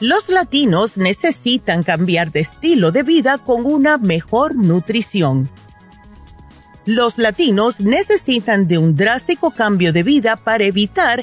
Los 0.00 0.30
latinos 0.30 0.96
necesitan 0.96 1.82
cambiar 1.82 2.32
de 2.32 2.40
estilo 2.40 2.90
de 2.90 3.02
vida 3.02 3.36
con 3.36 3.66
una 3.66 3.98
mejor 3.98 4.56
nutrición. 4.56 5.50
Los 6.86 7.18
latinos 7.18 7.80
necesitan 7.80 8.66
de 8.66 8.78
un 8.78 8.96
drástico 8.96 9.50
cambio 9.50 9.92
de 9.92 10.02
vida 10.02 10.36
para 10.36 10.64
evitar 10.64 11.22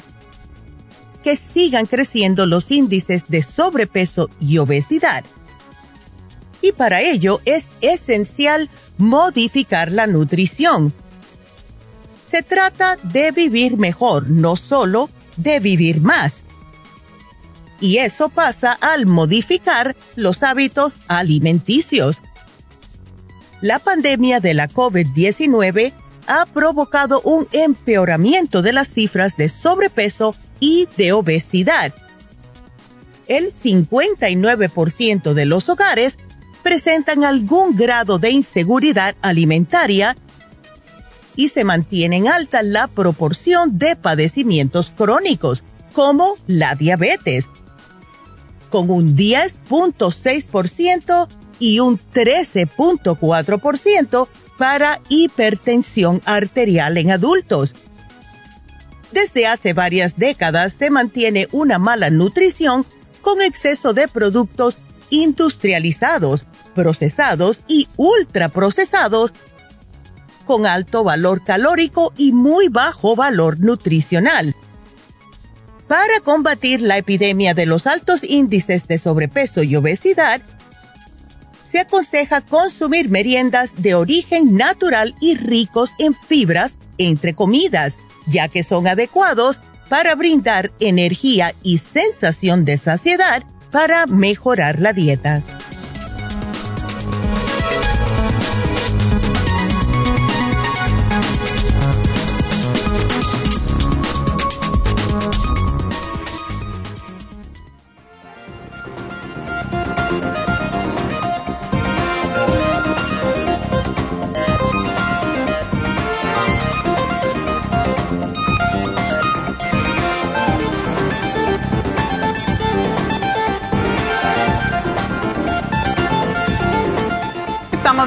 que 1.24 1.34
sigan 1.34 1.86
creciendo 1.86 2.46
los 2.46 2.70
índices 2.70 3.26
de 3.26 3.42
sobrepeso 3.42 4.30
y 4.38 4.58
obesidad. 4.58 5.24
Y 6.62 6.70
para 6.70 7.02
ello 7.02 7.40
es 7.44 7.70
esencial 7.80 8.70
modificar 8.96 9.90
la 9.90 10.06
nutrición. 10.06 10.92
Se 12.26 12.44
trata 12.44 12.94
de 13.02 13.32
vivir 13.32 13.76
mejor, 13.76 14.30
no 14.30 14.54
solo 14.54 15.10
de 15.36 15.58
vivir 15.58 16.00
más 16.00 16.44
y 17.80 17.98
eso 17.98 18.28
pasa 18.28 18.72
al 18.72 19.06
modificar 19.06 19.96
los 20.16 20.42
hábitos 20.42 20.96
alimenticios. 21.06 22.18
La 23.60 23.78
pandemia 23.78 24.40
de 24.40 24.54
la 24.54 24.68
COVID-19 24.68 25.92
ha 26.26 26.46
provocado 26.46 27.20
un 27.22 27.48
empeoramiento 27.52 28.62
de 28.62 28.72
las 28.72 28.88
cifras 28.88 29.36
de 29.36 29.48
sobrepeso 29.48 30.34
y 30.60 30.88
de 30.96 31.12
obesidad. 31.12 31.94
El 33.26 33.52
59% 33.52 35.32
de 35.34 35.46
los 35.46 35.68
hogares 35.68 36.18
presentan 36.62 37.24
algún 37.24 37.76
grado 37.76 38.18
de 38.18 38.30
inseguridad 38.30 39.16
alimentaria 39.22 40.16
y 41.34 41.48
se 41.48 41.64
mantiene 41.64 42.28
alta 42.28 42.62
la 42.62 42.88
proporción 42.88 43.78
de 43.78 43.96
padecimientos 43.96 44.92
crónicos, 44.94 45.62
como 45.92 46.34
la 46.46 46.74
diabetes, 46.74 47.48
con 48.68 48.90
un 48.90 49.16
10.6% 49.16 51.28
y 51.58 51.80
un 51.80 51.98
13.4% 51.98 54.28
para 54.56 55.00
hipertensión 55.08 56.22
arterial 56.24 56.96
en 56.98 57.10
adultos. 57.10 57.74
Desde 59.12 59.46
hace 59.46 59.72
varias 59.72 60.16
décadas 60.16 60.74
se 60.74 60.90
mantiene 60.90 61.48
una 61.52 61.78
mala 61.78 62.10
nutrición 62.10 62.84
con 63.22 63.40
exceso 63.40 63.94
de 63.94 64.08
productos 64.08 64.76
industrializados, 65.10 66.44
procesados 66.74 67.60
y 67.66 67.88
ultraprocesados 67.96 69.32
con 70.44 70.66
alto 70.66 71.02
valor 71.04 71.42
calórico 71.44 72.12
y 72.16 72.32
muy 72.32 72.68
bajo 72.68 73.16
valor 73.16 73.60
nutricional 73.60 74.54
para 75.88 76.20
combatir 76.22 76.82
la 76.82 76.98
epidemia 76.98 77.54
de 77.54 77.66
los 77.66 77.86
altos 77.86 78.22
índices 78.22 78.86
de 78.86 78.98
sobrepeso 78.98 79.62
y 79.62 79.74
obesidad, 79.74 80.42
se 81.70 81.80
aconseja 81.80 82.40
consumir 82.40 83.08
meriendas 83.08 83.72
de 83.76 83.94
origen 83.94 84.56
natural 84.56 85.14
y 85.20 85.36
ricos 85.36 85.90
en 85.98 86.14
fibras 86.14 86.76
entre 86.98 87.34
comidas, 87.34 87.96
ya 88.26 88.48
que 88.48 88.62
son 88.62 88.86
adecuados 88.86 89.60
para 89.88 90.14
brindar 90.14 90.70
energía 90.80 91.54
y 91.62 91.78
sensación 91.78 92.64
de 92.64 92.76
saciedad 92.76 93.42
para 93.70 94.06
mejorar 94.06 94.80
la 94.80 94.92
dieta. 94.92 95.42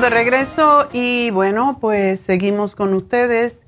De 0.02 0.10
regreso 0.10 0.88
y 0.94 1.30
bueno, 1.30 1.78
pues 1.80 2.22
seguimos 2.22 2.76
con 2.76 2.96
ustedes 2.96 3.60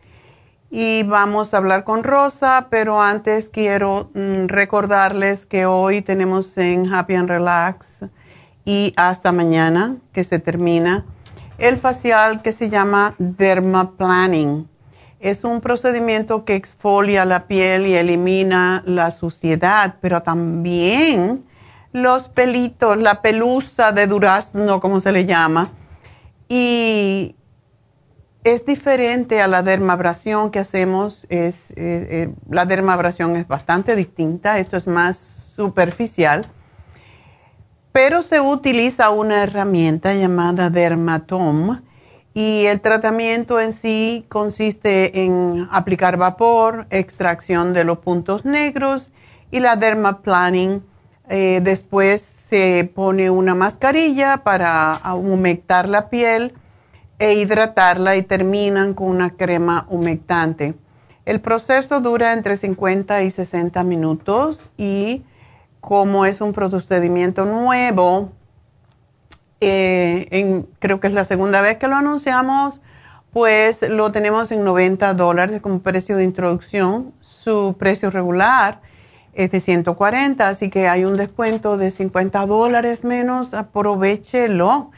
y 0.72 1.04
vamos 1.04 1.54
a 1.54 1.58
hablar 1.58 1.84
con 1.84 2.04
Rosa, 2.04 2.70
pero 2.72 3.04
antes 3.04 3.50
quiero 3.50 4.10
mm, 4.16 4.48
recordarles 4.48 5.46
que 5.46 5.68
hoy 5.68 6.02
tenemos 6.02 6.58
en 6.58 6.92
Happy 6.92 7.14
and 7.14 7.30
Relax 7.30 8.00
y 8.66 8.94
hasta 8.96 9.32
mañana 9.32 9.98
que 10.12 10.24
se 10.24 10.40
termina 10.40 11.06
el 11.60 11.78
facial 11.78 12.42
que 12.42 12.52
se 12.52 12.72
llama 12.72 13.14
Dermaplaning. 13.20 14.68
Es 15.20 15.44
un 15.44 15.62
procedimiento 15.62 16.46
que 16.46 16.56
exfolia 16.56 17.26
la 17.26 17.46
piel 17.46 17.86
y 17.86 17.94
elimina 17.94 18.82
la 18.88 19.12
suciedad, 19.12 19.98
pero 20.02 20.24
también 20.24 21.46
los 21.92 22.28
pelitos, 22.28 22.98
la 22.98 23.22
pelusa 23.22 23.92
de 23.92 24.08
durazno, 24.08 24.82
como 24.82 25.00
se 25.00 25.12
le 25.12 25.28
llama. 25.28 25.70
Y 26.48 27.36
es 28.44 28.66
diferente 28.66 29.42
a 29.42 29.48
la 29.48 29.62
dermabrasión 29.62 30.52
que 30.52 30.60
hacemos. 30.60 31.26
Es, 31.30 31.56
eh, 31.72 31.76
eh, 31.78 32.34
la 32.50 32.66
dermabrasión 32.66 33.36
es 33.36 33.48
bastante 33.48 33.96
distinta, 33.96 34.60
esto 34.60 34.78
es 34.78 34.88
más 34.88 35.18
superficial, 35.18 36.48
pero 37.92 38.22
se 38.22 38.42
utiliza 38.42 39.12
una 39.12 39.44
herramienta 39.44 40.14
llamada 40.14 40.70
Dermatom 40.70 41.80
y 42.34 42.66
el 42.66 42.82
tratamiento 42.82 43.60
en 43.60 43.74
sí 43.74 44.26
consiste 44.28 45.24
en 45.24 45.68
aplicar 45.72 46.18
vapor, 46.18 46.88
extracción 46.90 47.74
de 47.74 47.84
los 47.84 48.00
puntos 48.00 48.44
negros 48.44 49.12
y 49.52 49.60
la 49.60 49.76
dermaplaning. 49.76 50.84
Eh, 51.30 51.62
después 51.64 52.43
se 52.54 52.88
pone 52.94 53.32
una 53.32 53.56
mascarilla 53.56 54.44
para 54.44 55.02
humectar 55.16 55.90
la 55.90 56.12
piel 56.12 56.54
e 57.18 57.34
hidratarla 57.34 58.16
y 58.16 58.22
terminan 58.22 58.94
con 58.94 59.08
una 59.08 59.32
crema 59.32 59.88
humectante. 59.90 60.76
El 61.26 61.42
proceso 61.42 62.00
dura 62.00 62.32
entre 62.32 62.56
50 62.56 63.24
y 63.24 63.32
60 63.32 63.84
minutos 63.84 64.70
y 64.78 65.24
como 65.82 66.28
es 66.28 66.42
un 66.42 66.54
procedimiento 66.54 67.46
nuevo, 67.46 68.32
eh, 69.60 70.64
creo 70.78 71.00
que 71.00 71.08
es 71.08 71.14
la 71.14 71.24
segunda 71.24 71.60
vez 71.62 71.80
que 71.80 71.88
lo 71.88 71.96
anunciamos, 71.96 72.82
pues 73.32 73.82
lo 73.82 74.12
tenemos 74.12 74.52
en 74.52 74.64
90 74.64 75.16
dólares 75.16 75.60
como 75.60 75.80
precio 75.80 76.18
de 76.18 76.24
introducción. 76.24 77.14
Su 77.20 77.76
precio 77.80 78.12
regular 78.12 78.80
es 79.34 79.52
de 79.52 79.60
140, 79.60 80.48
así 80.48 80.70
que 80.70 80.88
hay 80.88 81.06
un 81.06 81.18
descuento 81.18 81.78
de 81.78 81.92
50 81.92 82.46
dólares 82.46 83.04
menos. 83.04 83.54
Aprovechelo. 83.54 84.92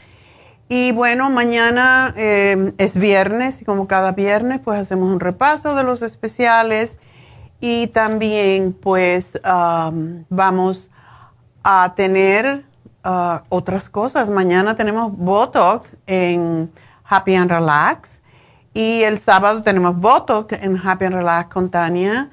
Y 0.68 0.92
bueno, 0.92 1.30
mañana 1.30 2.12
eh, 2.16 2.72
es 2.78 2.94
viernes 2.94 3.62
y 3.62 3.64
como 3.64 3.86
cada 3.86 4.12
viernes 4.12 4.60
pues 4.64 4.80
hacemos 4.80 5.12
un 5.12 5.20
repaso 5.20 5.76
de 5.76 5.84
los 5.84 6.02
especiales 6.02 6.98
y 7.60 7.86
también 7.88 8.72
pues 8.72 9.38
vamos 10.28 10.90
a 11.62 11.94
tener 11.96 12.64
uh, 13.04 13.38
otras 13.48 13.90
cosas. 13.90 14.30
Mañana 14.30 14.76
tenemos 14.76 15.16
Botox 15.16 15.96
en 16.06 16.70
Happy 17.04 17.34
and 17.34 17.50
Relax 17.50 18.20
y 18.74 19.02
el 19.02 19.18
sábado 19.18 19.62
tenemos 19.62 19.96
Botox 19.96 20.52
en 20.52 20.76
Happy 20.76 21.06
and 21.06 21.14
Relax 21.14 21.52
con 21.52 21.70
Tania. 21.70 22.30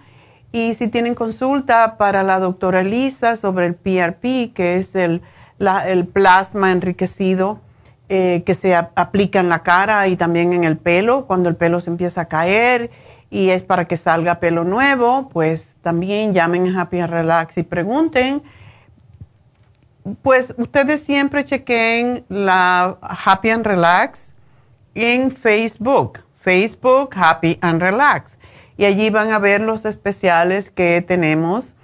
Y 0.54 0.76
si 0.76 0.88
tienen 0.88 1.16
consulta 1.16 1.98
para 1.98 2.22
la 2.22 2.40
doctora 2.40 2.84
Lisa 2.84 3.36
sobre 3.38 3.66
el 3.66 3.74
PRP, 3.74 4.54
que 4.54 4.78
es 4.78 4.94
el, 4.94 5.24
el 5.88 6.06
plasma 6.06 6.72
enriquecido, 6.72 7.60
eh, 8.08 8.44
que 8.46 8.54
se 8.54 8.76
aplica 8.76 9.40
en 9.40 9.50
la 9.50 9.64
cara 9.64 10.08
y 10.08 10.16
también 10.16 10.54
en 10.54 10.64
el 10.64 10.78
pelo, 10.78 11.26
cuando 11.26 11.50
el 11.50 11.56
pelo 11.56 11.82
se 11.82 11.90
empieza 11.90 12.22
a 12.22 12.26
caer 12.26 12.92
y 13.32 13.50
es 13.50 13.64
para 13.64 13.86
que 13.86 13.98
salga 13.98 14.40
pelo 14.40 14.64
nuevo, 14.64 15.28
pues 15.30 15.74
también 15.82 16.36
llamen 16.36 16.68
a 16.68 16.82
Happy 16.82 17.00
and 17.00 17.12
Relax 17.12 17.58
y 17.58 17.64
pregunten. 17.64 18.44
Pues 20.22 20.54
ustedes 20.58 21.02
siempre 21.02 21.46
chequen 21.46 22.26
la 22.30 22.98
Happy 23.02 23.50
and 23.50 23.66
Relax 23.66 24.34
en 24.94 25.32
Facebook, 25.32 26.20
Facebook 26.42 27.10
Happy 27.16 27.58
and 27.60 27.82
Relax. 27.82 28.38
Y 28.78 28.86
allí 28.86 29.10
van 29.10 29.32
a 29.32 29.40
ver 29.40 29.62
los 29.62 29.86
especiales 29.86 30.70
que 30.70 31.04
tenemos. 31.06 31.76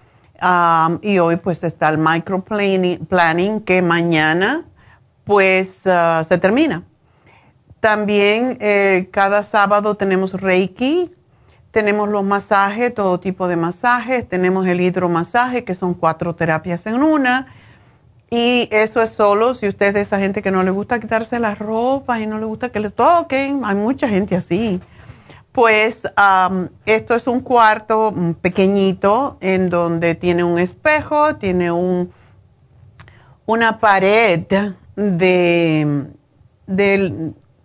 Um, 0.41 0.99
y 1.01 1.19
hoy 1.19 1.35
pues 1.35 1.63
está 1.63 1.89
el 1.89 1.97
microplanning 1.97 3.61
que 3.61 3.81
mañana 3.81 4.65
pues 5.25 5.81
ah, 5.85 6.23
se 6.27 6.37
termina. 6.37 6.83
También 7.81 8.57
eh, 8.59 9.09
cada 9.11 9.43
sábado 9.43 9.95
tenemos 9.95 10.33
Reiki, 10.33 11.13
tenemos 11.71 12.09
los 12.09 12.23
masajes, 12.23 12.93
todo 12.93 13.19
tipo 13.19 13.47
de 13.47 13.55
masajes, 13.55 14.27
tenemos 14.27 14.67
el 14.67 14.81
hidromasaje, 14.81 15.63
que 15.63 15.75
son 15.75 15.93
cuatro 15.93 16.35
terapias 16.35 16.87
en 16.87 17.03
una. 17.03 17.47
Y 18.31 18.67
eso 18.71 19.01
es 19.01 19.11
solo 19.11 19.53
si 19.53 19.67
usted 19.67 19.87
es 19.87 19.93
de 19.93 20.01
esa 20.01 20.19
gente 20.19 20.41
que 20.41 20.51
no 20.51 20.63
le 20.63 20.71
gusta 20.71 20.99
quitarse 20.99 21.39
la 21.39 21.55
ropa 21.55 22.19
y 22.19 22.27
no 22.27 22.37
le 22.37 22.45
gusta 22.45 22.69
que 22.69 22.79
le 22.79 22.89
toquen. 22.89 23.61
Hay 23.63 23.75
mucha 23.75 24.09
gente 24.09 24.35
así. 24.35 24.81
Pues 25.59 26.07
esto 26.85 27.15
es 27.15 27.27
un 27.27 27.41
cuarto 27.41 28.13
pequeñito 28.41 29.35
en 29.41 29.67
donde 29.67 30.15
tiene 30.15 30.41
un 30.41 30.57
espejo, 30.57 31.35
tiene 31.35 31.69
un, 31.69 32.13
una 33.45 33.77
pared 33.81 34.45
de, 34.95 36.05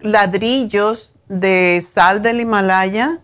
ladrillos 0.00 1.14
de 1.28 1.86
sal 1.88 2.20
del 2.20 2.40
Himalaya 2.40 3.20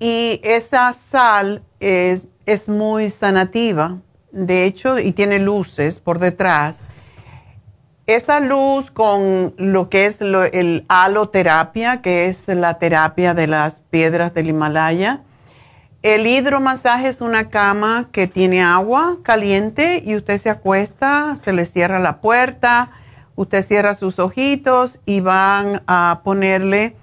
y 0.00 0.40
esa 0.42 0.92
sal 0.92 1.62
es, 1.78 2.26
es, 2.46 2.68
muy 2.68 3.08
sanativa, 3.08 3.98
de 4.32 4.64
hecho, 4.64 4.98
y 4.98 5.12
tiene 5.12 5.38
luces 5.38 6.00
por 6.00 6.18
detrás. 6.18 6.82
Esa 8.16 8.40
luz 8.40 8.90
con 8.90 9.54
lo 9.56 9.88
que 9.88 10.06
es 10.06 10.20
el 10.20 10.84
aloterapia, 10.88 12.02
que 12.02 12.26
es 12.26 12.48
la 12.48 12.74
terapia 12.74 13.34
de 13.34 13.46
las 13.46 13.76
piedras 13.90 14.34
del 14.34 14.48
Himalaya, 14.48 15.20
el 16.02 16.26
hidromasaje 16.26 17.06
es 17.06 17.20
una 17.20 17.50
cama 17.50 18.08
que 18.10 18.26
tiene 18.26 18.62
agua 18.62 19.18
caliente 19.22 20.02
y 20.04 20.16
usted 20.16 20.40
se 20.40 20.50
acuesta, 20.50 21.38
se 21.44 21.52
le 21.52 21.66
cierra 21.66 22.00
la 22.00 22.20
puerta, 22.20 22.90
Usted 23.36 23.64
cierra 23.64 23.94
sus 23.94 24.18
ojitos 24.18 24.98
y 25.06 25.20
van 25.20 25.82
a 25.86 26.20
ponerle 26.24 26.96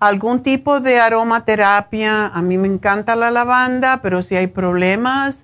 algún 0.00 0.42
tipo 0.42 0.80
de 0.80 0.98
aromaterapia. 0.98 2.28
A 2.28 2.40
mí 2.40 2.56
me 2.56 2.68
encanta 2.68 3.16
la 3.16 3.30
lavanda, 3.30 4.00
pero 4.00 4.22
si 4.22 4.34
hay 4.34 4.46
problemas, 4.46 5.42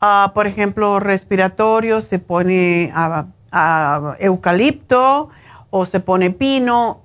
ah, 0.00 0.30
por 0.34 0.46
ejemplo, 0.46 1.00
respiratorios, 1.00 2.04
se 2.04 2.18
pone 2.18 2.92
eucalipto 4.18 5.30
o 5.70 5.86
se 5.86 6.00
pone 6.00 6.30
pino. 6.30 7.00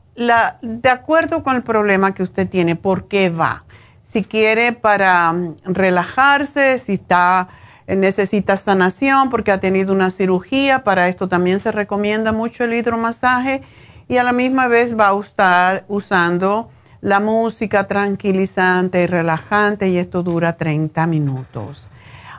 de 0.61 0.89
acuerdo 0.89 1.43
con 1.43 1.55
el 1.55 1.63
problema 1.63 2.13
que 2.13 2.23
usted 2.23 2.49
tiene, 2.49 2.75
¿por 2.75 3.07
qué 3.07 3.29
va? 3.29 3.63
Si 4.03 4.23
quiere 4.23 4.73
para 4.73 5.31
mm, 5.31 5.55
relajarse, 5.65 6.79
si 6.79 6.93
está 6.93 7.47
necesita 7.95 8.57
sanación 8.57 9.29
porque 9.29 9.51
ha 9.51 9.59
tenido 9.59 9.93
una 9.93 10.11
cirugía, 10.11 10.83
para 10.83 11.07
esto 11.07 11.27
también 11.27 11.59
se 11.59 11.71
recomienda 11.71 12.31
mucho 12.31 12.63
el 12.63 12.73
hidromasaje 12.73 13.61
y 14.07 14.17
a 14.17 14.23
la 14.23 14.31
misma 14.31 14.67
vez 14.67 14.97
va 14.97 15.09
a 15.09 15.19
estar 15.19 15.85
usando 15.87 16.69
la 17.01 17.19
música 17.19 17.87
tranquilizante 17.87 19.03
y 19.03 19.07
relajante 19.07 19.89
y 19.89 19.97
esto 19.97 20.23
dura 20.23 20.57
30 20.57 21.07
minutos. 21.07 21.89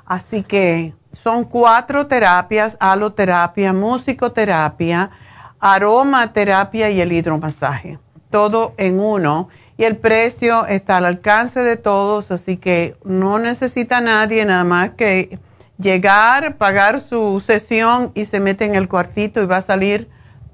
Así 0.04 0.42
que 0.42 0.94
son 1.12 1.44
cuatro 1.44 2.06
terapias, 2.06 2.76
aloterapia, 2.80 3.72
musicoterapia, 3.72 5.10
aromaterapia 5.58 6.90
y 6.90 7.00
el 7.00 7.12
hidromasaje, 7.12 7.98
todo 8.30 8.74
en 8.76 9.00
uno. 9.00 9.48
Y 9.76 9.84
el 9.84 9.96
precio 9.96 10.66
está 10.66 10.98
al 10.98 11.06
alcance 11.06 11.60
de 11.60 11.76
todos, 11.76 12.30
así 12.30 12.58
que 12.58 12.96
no 13.04 13.38
necesita 13.38 14.00
nadie 14.00 14.44
nada 14.44 14.64
más 14.64 14.90
que 14.90 15.38
llegar, 15.78 16.56
pagar 16.56 17.00
su 17.00 17.40
sesión 17.40 18.12
y 18.14 18.26
se 18.26 18.40
mete 18.40 18.66
en 18.66 18.74
el 18.74 18.88
cuartito 18.88 19.42
y 19.42 19.46
va 19.46 19.56
a 19.56 19.62
salir 19.62 20.08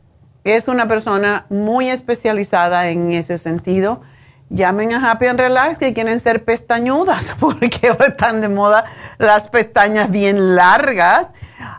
es 0.45 0.68
una 0.68 0.88
persona 0.88 1.47
muy 1.51 1.91
especializada 1.91 2.88
en 2.88 3.12
ese 3.12 3.38
sentido. 3.38 4.01
Llamen 4.49 4.93
a 4.95 5.11
Happy 5.11 5.26
and 5.26 5.38
Relax 5.38 5.78
que 5.78 5.93
quieren 5.95 6.18
ser 6.18 6.45
pestañudas 6.45 7.24
porque 7.41 7.88
ahora 7.88 8.07
están 8.07 8.41
de 8.41 8.49
moda 8.49 8.84
las 9.18 9.49
pestañas 9.49 10.11
bien 10.11 10.57
largas. 10.57 11.28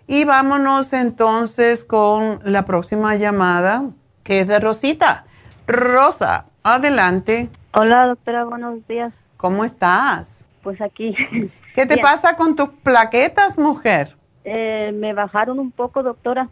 Y 0.06 0.24
vámonos 0.24 0.92
entonces 0.92 1.84
con 1.84 2.40
la 2.44 2.64
próxima 2.64 3.16
llamada 3.16 3.84
que 4.24 4.40
es 4.40 4.46
de 4.46 4.60
Rosita. 4.60 5.24
Rosa, 5.66 6.46
adelante. 6.62 7.48
Hola 7.72 8.06
doctora, 8.06 8.44
buenos 8.44 8.86
días. 8.86 9.12
¿Cómo 9.38 9.64
estás? 9.64 10.44
Pues 10.62 10.80
aquí 10.80 11.16
¿Qué 11.74 11.86
te 11.86 11.98
pasa 11.98 12.36
con 12.36 12.56
tus 12.56 12.70
plaquetas, 12.70 13.56
mujer? 13.56 14.16
Eh, 14.44 14.92
me 14.94 15.12
bajaron 15.12 15.58
un 15.58 15.70
poco, 15.70 16.02
doctora. 16.02 16.48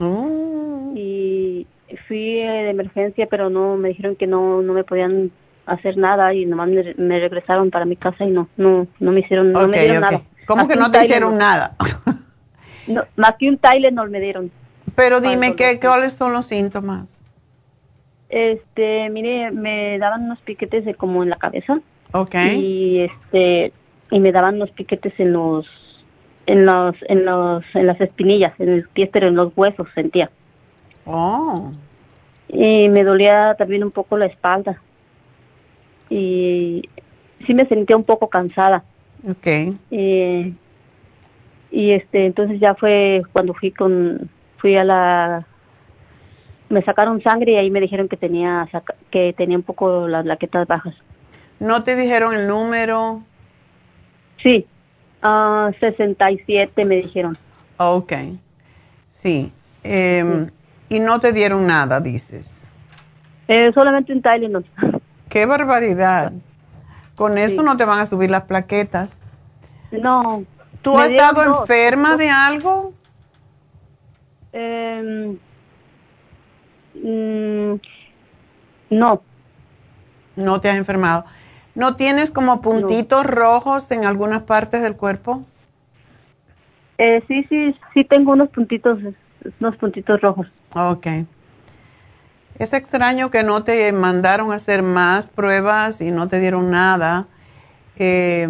Mm. 0.00 0.96
Y 0.96 1.66
fui 2.08 2.42
de 2.42 2.70
emergencia, 2.70 3.28
pero 3.30 3.50
no 3.50 3.76
me 3.76 3.90
dijeron 3.90 4.16
que 4.16 4.26
no 4.26 4.62
no 4.62 4.72
me 4.72 4.82
podían 4.82 5.30
hacer 5.66 5.96
nada 5.96 6.34
y 6.34 6.46
nomás 6.46 6.68
me, 6.68 7.20
regresaron 7.20 7.70
para 7.70 7.84
mi 7.84 7.96
casa 7.96 8.24
y 8.24 8.30
no 8.30 8.48
no 8.56 8.86
no 9.00 9.12
me 9.12 9.20
hicieron 9.20 9.52
no 9.52 9.66
me 9.68 9.80
dieron 9.80 10.00
nada. 10.00 10.22
¿Cómo 10.46 10.68
que 10.68 10.76
no 10.76 10.90
te 10.90 11.04
hicieron 11.04 11.38
nada? 11.38 11.74
más 13.16 13.34
que 13.38 13.48
un 13.48 13.58
Tylenol 13.58 14.10
me 14.10 14.20
dieron. 14.20 14.50
Pero 14.94 15.20
dime 15.20 15.56
qué 15.56 15.80
cuáles 15.80 16.12
son 16.12 16.32
los 16.32 16.46
síntomas. 16.46 17.20
Este, 18.28 19.08
mire, 19.10 19.50
me 19.50 19.98
daban 19.98 20.24
unos 20.24 20.40
piquetes 20.40 20.84
de 20.84 20.94
como 20.94 21.22
en 21.22 21.30
la 21.30 21.36
cabeza. 21.36 21.80
Okay. 22.12 22.60
Y 22.60 23.00
este 23.00 23.72
y 24.10 24.20
me 24.20 24.32
daban 24.32 24.58
los 24.58 24.70
piquetes 24.70 25.12
en 25.18 25.32
los 25.32 25.66
en 26.46 26.66
los 26.66 26.96
en 27.08 27.24
los 27.24 27.64
en 27.74 27.86
las 27.86 28.00
espinillas, 28.00 28.52
en 28.58 28.68
el 28.68 28.88
pie, 28.88 29.08
pero 29.12 29.28
en 29.28 29.34
los 29.34 29.52
huesos 29.56 29.88
sentía. 29.94 30.30
Oh. 31.06 31.70
Y 32.48 32.88
me 32.88 33.04
dolía 33.04 33.54
también 33.58 33.82
un 33.82 33.90
poco 33.90 34.16
la 34.16 34.26
espalda. 34.26 34.80
Y 36.10 36.88
sí 37.46 37.54
me 37.54 37.66
sentía 37.66 37.96
un 37.96 38.04
poco 38.04 38.28
cansada. 38.28 38.84
Okay. 39.38 39.76
Y, 39.90 40.54
y 41.70 41.90
este 41.92 42.26
entonces 42.26 42.60
ya 42.60 42.74
fue 42.74 43.22
cuando 43.32 43.54
fui 43.54 43.70
con 43.70 44.28
fui 44.58 44.76
a 44.76 44.84
la 44.84 45.46
me 46.68 46.82
sacaron 46.82 47.22
sangre 47.22 47.52
y 47.52 47.56
ahí 47.56 47.70
me 47.70 47.80
dijeron 47.80 48.08
que 48.08 48.16
tenía 48.16 48.68
que 49.10 49.32
tenía 49.32 49.56
un 49.56 49.62
poco 49.62 50.08
las 50.08 50.24
laquetas 50.24 50.66
bajas. 50.66 50.94
¿No 51.60 51.84
te 51.84 51.96
dijeron 51.96 52.34
el 52.34 52.46
número? 52.46 53.22
Sí, 54.42 54.66
uh, 55.22 55.72
67 55.80 56.84
me 56.84 56.96
dijeron. 56.96 57.36
Ok, 57.78 58.12
sí. 59.08 59.52
Em, 59.82 60.50
y 60.88 61.00
no 61.00 61.20
te 61.20 61.32
dieron 61.32 61.66
nada, 61.66 62.00
dices. 62.00 62.66
Eh, 63.48 63.70
solamente 63.74 64.12
un 64.12 64.22
Tylenol. 64.22 64.64
Qué 65.34 65.46
barbaridad. 65.46 66.32
Con 67.16 67.38
eso 67.38 67.64
no 67.64 67.76
te 67.76 67.84
van 67.84 67.98
a 67.98 68.06
subir 68.06 68.30
las 68.30 68.44
plaquetas. 68.44 69.20
No. 69.90 70.44
¿Tú 70.80 70.96
has 70.96 71.10
estado 71.10 71.62
enferma 71.62 72.16
de 72.16 72.30
algo? 72.30 72.92
Eh, 74.52 75.36
no. 78.90 79.22
No 80.36 80.60
te 80.60 80.70
has 80.70 80.76
enfermado. 80.76 81.24
¿No 81.74 81.96
tienes 81.96 82.30
como 82.30 82.60
puntitos 82.60 83.26
rojos 83.26 83.90
en 83.90 84.04
algunas 84.04 84.44
partes 84.44 84.82
del 84.82 84.94
cuerpo? 84.94 85.42
Eh, 86.98 87.24
sí, 87.26 87.44
sí, 87.48 87.74
sí 87.92 88.04
tengo 88.04 88.34
unos 88.34 88.50
puntitos, 88.50 89.00
unos 89.58 89.76
puntitos 89.78 90.20
rojos. 90.20 90.46
Ok. 90.76 91.08
Es 92.58 92.72
extraño 92.72 93.30
que 93.30 93.42
no 93.42 93.64
te 93.64 93.92
mandaron 93.92 94.52
a 94.52 94.56
hacer 94.56 94.82
más 94.82 95.26
pruebas 95.26 96.00
y 96.00 96.10
no 96.10 96.28
te 96.28 96.38
dieron 96.40 96.70
nada. 96.70 97.26
Eh, 97.96 98.48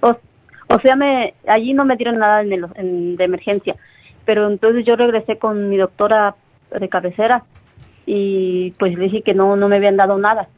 o, 0.00 0.78
sea, 0.80 0.96
me, 0.96 1.34
allí 1.48 1.72
no 1.72 1.84
me 1.84 1.96
dieron 1.96 2.18
nada 2.18 2.42
en 2.42 3.16
de 3.16 3.24
emergencia, 3.24 3.76
pero 4.24 4.48
entonces 4.48 4.84
yo 4.84 4.96
regresé 4.96 5.38
con 5.38 5.68
mi 5.68 5.76
doctora 5.76 6.36
de 6.78 6.88
cabecera 6.88 7.44
y 8.06 8.72
pues 8.78 8.96
le 8.96 9.04
dije 9.04 9.22
que 9.22 9.34
no, 9.34 9.56
no 9.56 9.68
me 9.68 9.76
habían 9.76 9.96
dado 9.96 10.18
nada. 10.18 10.48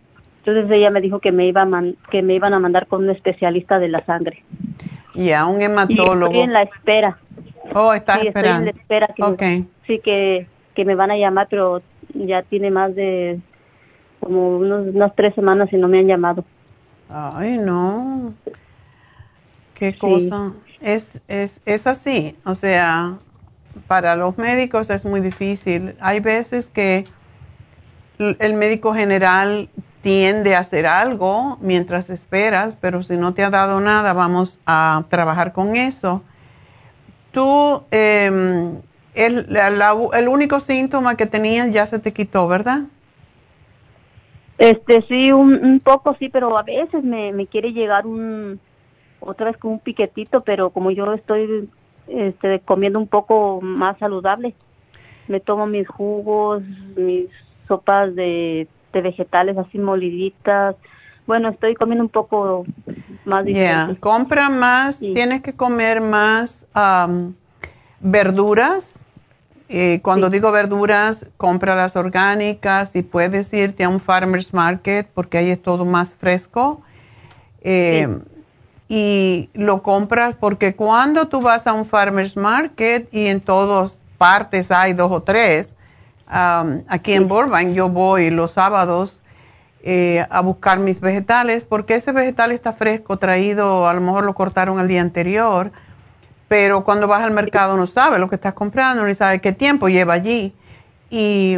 Entonces 0.45 0.71
ella 0.71 0.91
me 0.91 1.01
dijo 1.01 1.21
que 1.21 1.33
me 1.33 1.47
iba 1.47 1.67
que 2.11 2.23
me 2.23 2.35
iban 2.35 2.53
a 2.53 2.59
mandar 2.59 2.87
con 2.87 3.05
un 3.05 3.11
especialista 3.11 3.79
de 3.79 3.89
la 3.89 4.05
sangre. 4.05 4.43
Y 5.15 5.31
a 5.33 5.47
un 5.47 5.63
hematólogo. 5.63 6.27
estoy 6.27 6.41
en 6.41 6.53
la 6.53 6.63
espera. 6.63 7.19
Oh, 7.75 7.93
está 7.93 8.19
sí, 8.19 8.29
esperando. 8.29 8.71
Estoy 8.71 8.97
en 8.97 9.01
la 9.01 9.07
espera 9.07 9.37
que 9.37 9.65
sí 9.87 10.01
que, 10.01 10.47
que 10.75 10.85
me 10.85 10.95
van 10.95 11.11
a 11.11 11.17
llamar, 11.17 11.49
pero 11.51 11.83
ya 12.15 12.43
tiene 12.43 12.71
más 12.71 12.95
de 12.95 13.41
como 14.21 14.49
unos, 14.49 14.95
unas 14.95 15.15
tres 15.15 15.35
semanas 15.35 15.73
y 15.73 15.77
no 15.77 15.89
me 15.89 15.99
han 15.99 16.07
llamado. 16.07 16.45
Ay, 17.09 17.59
no. 17.59 18.35
Qué 19.75 19.97
cosa. 19.99 20.53
Es, 20.81 21.21
es, 21.29 21.61
es 21.67 21.87
así. 21.87 22.37
O 22.45 22.55
sea, 22.55 23.19
para 23.87 24.17
los 24.17 24.39
médicos 24.39 24.91
es 24.91 25.05
muy 25.05 25.21
difícil. 25.21 25.97
Hay 26.01 26.21
veces 26.21 26.69
que 26.69 27.05
el 28.19 28.55
médico 28.55 28.95
general 28.95 29.69
tiende 30.03 30.57
a 30.57 30.61
hacer 30.61 30.87
algo 30.87 31.59
mientras 31.61 32.11
esperas, 32.11 32.77
pero 32.81 33.03
si 33.03 33.17
no 33.17 33.35
te 33.35 33.45
ha 33.45 33.51
dado 33.51 33.81
nada, 33.81 34.13
vamos 34.13 34.61
a 34.67 35.05
trabajar 35.09 35.53
con 35.53 35.77
eso. 35.77 36.23
Tú, 37.31 37.83
em, 37.91 38.81
el, 39.15 39.47
el, 39.57 40.29
único 40.29 40.61
síntoma 40.61 41.17
que 41.17 41.27
tenías 41.27 41.73
ya 41.73 41.87
se 41.87 41.99
te 41.99 42.13
quitó, 42.13 42.49
¿verdad? 42.49 42.83
Este, 44.59 45.03
sí, 45.03 45.33
un, 45.33 45.81
poco 45.85 46.17
sí, 46.19 46.29
pero 46.29 46.57
a 46.57 46.63
veces 46.63 47.03
me, 47.03 47.33
me 47.33 47.47
quiere 47.47 47.73
llegar 47.73 48.07
un, 48.07 48.61
otra 49.21 49.47
vez 49.47 49.57
con 49.57 49.73
un 49.73 49.79
piquetito, 49.81 50.41
pero 50.41 50.71
como 50.71 50.91
yo 50.91 51.13
estoy 51.13 51.69
este, 52.09 52.61
comiendo 52.61 52.99
un 52.99 53.09
poco 53.09 53.61
más 53.61 53.99
saludable, 53.99 54.55
me 55.29 55.41
tomo 55.41 55.67
mis 55.67 55.89
jugos, 55.89 56.63
mis 56.97 57.27
sopas 57.67 58.15
de 58.15 58.67
de 58.93 59.01
vegetales 59.01 59.57
así 59.59 59.79
moliditas. 59.79 60.77
Bueno, 61.27 61.49
estoy 61.49 61.75
comiendo 61.75 62.05
un 62.05 62.11
poco 62.11 62.65
más 63.25 63.45
yeah. 63.47 63.97
Compra 64.01 64.49
más, 64.51 64.99
tienes 64.99 65.43
que 65.43 65.53
comer 65.53 66.01
más 66.01 66.67
verduras. 68.01 68.99
Eh, 69.75 70.01
cuando 70.03 70.29
digo 70.29 70.53
verduras, 70.53 71.25
compra 71.39 71.75
las 71.75 71.97
orgánicas 71.97 72.95
y 72.95 73.01
puedes 73.01 73.51
irte 73.55 73.85
a 73.85 73.89
un 73.89 74.01
farmer's 74.01 74.53
market 74.53 75.09
porque 75.15 75.39
ahí 75.39 75.51
es 75.51 75.63
todo 75.63 75.87
más 75.87 76.15
fresco. 76.15 76.83
Eh, 77.63 78.07
y 78.91 79.49
lo 79.55 79.83
compras 79.83 80.35
porque 80.39 80.77
cuando 80.77 81.29
tú 81.29 81.41
vas 81.41 81.67
a 81.67 81.73
un 81.73 81.87
farmer's 81.87 82.37
market 82.37 83.09
y 83.15 83.29
en 83.29 83.41
todas 83.41 84.03
partes 84.19 84.71
hay 84.71 84.93
dos 84.93 85.11
o 85.11 85.23
tres, 85.23 85.73
aquí 86.27 87.15
en 87.15 87.27
Burbank 87.27 87.73
yo 87.73 87.89
voy 87.89 88.29
los 88.29 88.53
sábados 88.53 89.21
eh, 89.83 90.27
a 90.29 90.43
buscar 90.43 90.81
mis 90.81 91.01
vegetales 91.01 91.65
porque 91.65 91.95
ese 91.95 92.13
vegetal 92.13 92.53
está 92.53 92.75
fresco, 92.75 93.17
traído, 93.17 93.89
a 93.89 93.95
lo 93.95 94.03
mejor 94.03 94.25
lo 94.25 94.35
cortaron 94.35 94.79
el 94.81 94.89
día 94.89 95.01
anterior, 95.01 95.73
pero 96.53 96.85
cuando 96.85 97.09
vas 97.09 97.23
al 97.23 97.31
mercado 97.31 97.79
no 97.79 97.87
sabes 97.87 98.21
lo 98.21 98.29
que 98.29 98.35
estás 98.35 98.53
comprando, 98.53 99.07
ni 99.07 99.15
sabes 99.15 99.41
qué 99.41 99.53
tiempo 99.53 99.89
lleva 99.89 100.13
allí. 100.13 100.53
Y 101.09 101.57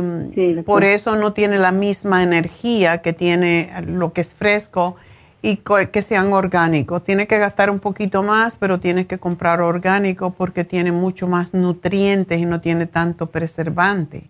por 0.65 0.85
eso 0.85 1.17
no 1.17 1.33
tiene 1.33 1.59
la 1.59 1.73
misma 1.73 2.23
energía 2.23 3.03
que 3.03 3.13
tiene 3.13 3.73
lo 3.89 4.13
que 4.13 4.21
es 4.21 4.29
fresco 4.29 4.95
y 5.43 5.57
que 5.91 6.01
sean 6.01 6.33
orgánicos. 6.33 7.03
Tienes 7.03 7.27
que 7.27 7.41
gastar 7.41 7.71
un 7.71 7.81
poquito 7.81 8.23
más, 8.23 8.55
pero 8.57 8.79
tienes 8.79 9.07
que 9.07 9.19
comprar 9.19 9.61
orgánico 9.61 10.31
porque 10.31 10.63
tiene 10.63 10.93
mucho 10.93 11.27
más 11.27 11.55
nutrientes 11.55 12.39
y 12.39 12.47
no 12.47 12.61
tiene 12.61 12.87
tanto 12.87 13.27
preservante. 13.27 14.23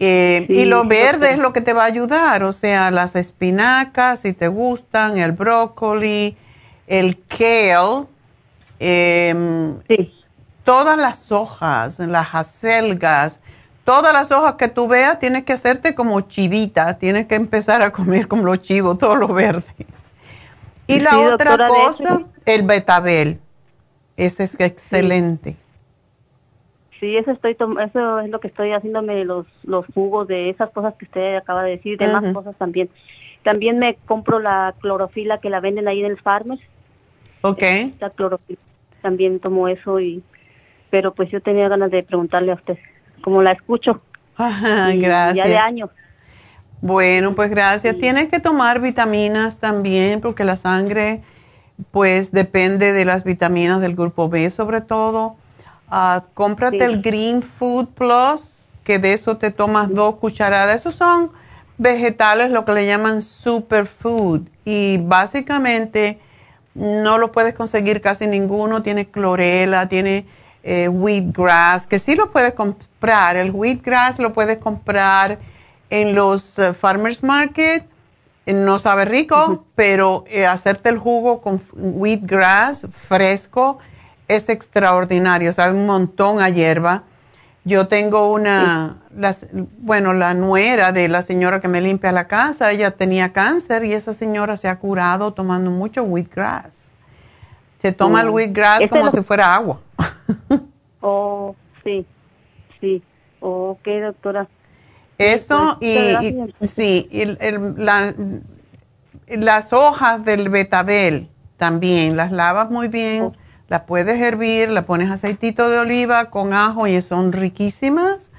Eh, 0.00 0.44
y 0.50 0.66
lo 0.66 0.84
verde 0.84 1.30
es 1.32 1.38
lo 1.38 1.54
que 1.54 1.62
te 1.62 1.72
va 1.72 1.84
a 1.84 1.86
ayudar, 1.86 2.42
o 2.42 2.52
sea, 2.52 2.90
las 2.90 3.16
espinacas, 3.16 4.20
si 4.20 4.34
te 4.34 4.48
gustan, 4.48 5.16
el 5.16 5.32
brócoli, 5.32 6.36
el 6.86 7.16
kale, 7.26 8.06
em, 8.80 9.78
todas 10.64 10.98
las 10.98 11.30
hojas, 11.30 11.98
las 12.00 12.34
acelgas, 12.34 13.40
todas 13.84 14.12
las 14.12 14.32
hojas 14.32 14.54
que 14.54 14.68
tú 14.68 14.88
veas, 14.88 15.18
tienes 15.18 15.44
que 15.44 15.52
hacerte 15.52 15.94
como 15.94 16.20
chivita, 16.22 16.98
tienes 16.98 17.26
que 17.26 17.34
empezar 17.34 17.82
a 17.82 17.92
comer 17.92 18.26
como 18.26 18.44
los 18.44 18.62
chivos, 18.62 18.98
todo 18.98 19.14
lo 19.14 19.28
verde. 19.28 19.64
Y 20.86 20.98
la 20.98 21.18
otra 21.20 21.68
cosa, 21.68 22.22
el 22.46 22.62
betabel. 22.62 23.38
Ese 24.16 24.44
es 24.44 24.58
excelente. 24.58 25.56
Sí, 26.98 27.16
eso 27.16 27.30
estoy 27.30 27.52
eso 27.52 28.20
es 28.20 28.28
lo 28.28 28.40
que 28.40 28.48
estoy 28.48 28.72
haciéndome 28.72 29.24
los 29.24 29.46
los 29.62 29.86
jugos 29.94 30.28
de 30.28 30.50
esas 30.50 30.68
cosas 30.70 30.94
que 30.96 31.06
usted 31.06 31.36
acaba 31.36 31.62
de 31.62 31.70
decir, 31.70 31.96
de 31.96 32.08
más 32.08 32.34
cosas 32.34 32.54
también. 32.56 32.90
También 33.42 33.78
me 33.78 33.94
compro 34.06 34.38
la 34.38 34.74
clorofila 34.80 35.38
que 35.38 35.48
la 35.48 35.60
venden 35.60 35.88
ahí 35.88 36.00
en 36.00 36.06
el 36.06 36.20
Farmers. 36.20 36.60
Ok. 37.40 37.62
La 37.98 38.10
clorofila. 38.10 38.60
También 39.02 39.40
tomo 39.40 39.68
eso 39.68 40.00
y 40.00 40.22
pero 40.90 41.14
pues 41.14 41.30
yo 41.30 41.40
tenía 41.40 41.68
ganas 41.68 41.90
de 41.90 42.02
preguntarle 42.02 42.52
a 42.52 42.56
usted 42.56 42.78
como 43.22 43.42
la 43.42 43.52
escucho. 43.52 44.00
gracias. 44.36 45.34
Ya 45.34 45.46
de 45.46 45.56
años. 45.56 45.90
Bueno, 46.80 47.34
pues 47.34 47.50
gracias. 47.50 47.96
Tienes 47.98 48.28
que 48.28 48.40
tomar 48.40 48.80
vitaminas 48.80 49.58
también 49.58 50.20
porque 50.20 50.44
la 50.44 50.56
sangre 50.56 51.22
pues 51.90 52.32
depende 52.32 52.92
de 52.92 53.04
las 53.04 53.24
vitaminas 53.24 53.80
del 53.80 53.94
grupo 53.94 54.28
B 54.28 54.50
sobre 54.50 54.80
todo. 54.80 55.36
Uh, 55.90 56.20
cómprate 56.34 56.84
el 56.84 57.02
Green 57.02 57.42
Food 57.42 57.88
Plus, 57.88 58.68
que 58.84 58.98
de 58.98 59.12
eso 59.12 59.36
te 59.36 59.50
tomas 59.50 59.92
dos 59.92 60.16
cucharadas. 60.16 60.80
Esos 60.80 60.94
son 60.94 61.32
vegetales, 61.78 62.50
lo 62.50 62.64
que 62.64 62.72
le 62.72 62.86
llaman 62.86 63.22
superfood. 63.22 64.42
Y 64.64 64.98
básicamente 64.98 66.20
no 66.74 67.18
lo 67.18 67.32
puedes 67.32 67.54
conseguir 67.54 68.00
casi 68.00 68.26
ninguno. 68.26 68.82
Tiene 68.82 69.06
clorela, 69.08 69.88
tiene 69.88 70.26
eh, 70.62 70.88
wheatgrass, 70.88 71.86
que 71.86 71.98
sí 71.98 72.14
lo 72.14 72.30
puedes 72.30 72.54
comprar. 72.54 73.36
El 73.36 73.50
wheatgrass 73.50 74.18
lo 74.18 74.32
puedes 74.32 74.58
comprar 74.58 75.38
en 75.90 76.14
los 76.14 76.58
eh, 76.58 76.72
farmers 76.72 77.22
market. 77.22 77.84
Eh, 78.46 78.52
no 78.52 78.78
sabe 78.78 79.04
rico, 79.04 79.64
pero 79.74 80.24
eh, 80.28 80.46
hacerte 80.46 80.88
el 80.88 80.98
jugo 80.98 81.40
con 81.42 81.60
wheatgrass 81.72 82.86
fresco 83.08 83.78
es 84.28 84.48
extraordinario. 84.48 85.52
Sabe 85.52 85.74
un 85.74 85.86
montón 85.86 86.40
a 86.40 86.48
hierba. 86.48 87.02
Yo 87.64 87.88
tengo 87.88 88.32
una, 88.32 88.99
bueno, 89.78 90.12
la 90.12 90.34
nuera 90.34 90.92
de 90.92 91.08
la 91.08 91.22
señora 91.22 91.60
que 91.60 91.68
me 91.68 91.80
limpia 91.80 92.12
la 92.12 92.28
casa, 92.28 92.70
ella 92.70 92.92
tenía 92.92 93.32
cáncer 93.32 93.84
y 93.84 93.92
esa 93.92 94.14
señora 94.14 94.56
se 94.56 94.68
ha 94.68 94.78
curado 94.78 95.32
tomando 95.32 95.70
mucho 95.70 96.02
wheatgrass. 96.04 96.72
Se 97.82 97.92
toma 97.92 98.20
el 98.22 98.30
mm. 98.30 98.34
wheatgrass 98.34 98.88
como 98.88 99.10
si 99.10 99.22
fuera 99.22 99.54
agua. 99.54 99.80
oh, 101.00 101.56
sí, 101.82 102.06
sí. 102.80 103.02
Ok, 103.40 103.86
doctora. 104.02 104.48
Eso 105.18 105.76
pues, 105.78 106.22
y, 106.60 106.66
sí, 106.66 107.10
las 109.28 109.72
hojas 109.72 110.24
del 110.24 110.48
betabel 110.48 111.28
también, 111.56 112.16
las 112.16 112.32
lavas 112.32 112.70
muy 112.70 112.88
bien, 112.88 113.24
oh. 113.24 113.32
las 113.68 113.82
puedes 113.82 114.18
hervir, 114.20 114.70
le 114.70 114.82
pones 114.82 115.10
aceitito 115.10 115.68
de 115.68 115.78
oliva 115.78 116.30
con 116.30 116.54
ajo 116.54 116.86
y 116.86 117.00
son 117.02 117.32
riquísimas. 117.32 118.29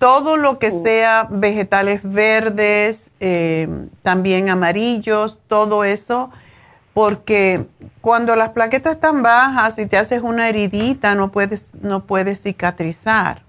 Todo 0.00 0.36
lo 0.36 0.58
que 0.58 0.72
sea 0.72 1.28
vegetales 1.30 2.00
verdes, 2.02 3.08
eh, 3.20 3.68
también 4.02 4.50
amarillos, 4.50 5.38
todo 5.46 5.84
eso 5.84 6.30
porque 6.92 7.66
cuando 8.00 8.34
las 8.36 8.50
plaquetas 8.50 8.94
están 8.94 9.22
bajas 9.22 9.78
y 9.78 9.86
te 9.86 9.96
haces 9.96 10.22
una 10.22 10.48
heridita 10.48 11.14
no 11.14 11.30
puedes, 11.30 11.66
no 11.80 12.04
puedes 12.04 12.42
cicatrizar. 12.42 13.42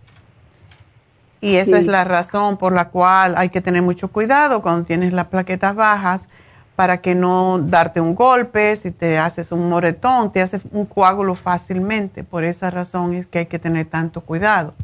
Y 1.41 1.55
esa 1.55 1.79
es 1.79 1.87
la 1.87 2.03
razón 2.03 2.57
por 2.57 2.71
la 2.71 2.89
cual 2.89 3.33
hay 3.35 3.49
que 3.49 3.61
tener 3.61 3.81
mucho 3.81 4.09
cuidado 4.09 4.61
cuando 4.61 4.85
tienes 4.85 5.11
las 5.11 5.27
plaquetas 5.27 5.75
bajas 5.75 6.27
para 6.75 7.01
que 7.01 7.15
no 7.15 7.57
darte 7.59 7.99
un 7.99 8.13
golpe, 8.13 8.75
si 8.75 8.91
te 8.91 9.17
haces 9.17 9.51
un 9.51 9.67
moretón, 9.67 10.31
te 10.31 10.41
haces 10.41 10.61
un 10.71 10.85
coágulo 10.85 11.33
fácilmente. 11.33 12.23
Por 12.23 12.43
esa 12.43 12.69
razón 12.69 13.13
es 13.15 13.25
que 13.25 13.39
hay 13.39 13.45
que 13.47 13.57
tener 13.57 13.87
tanto 13.87 14.21
cuidado. 14.21 14.75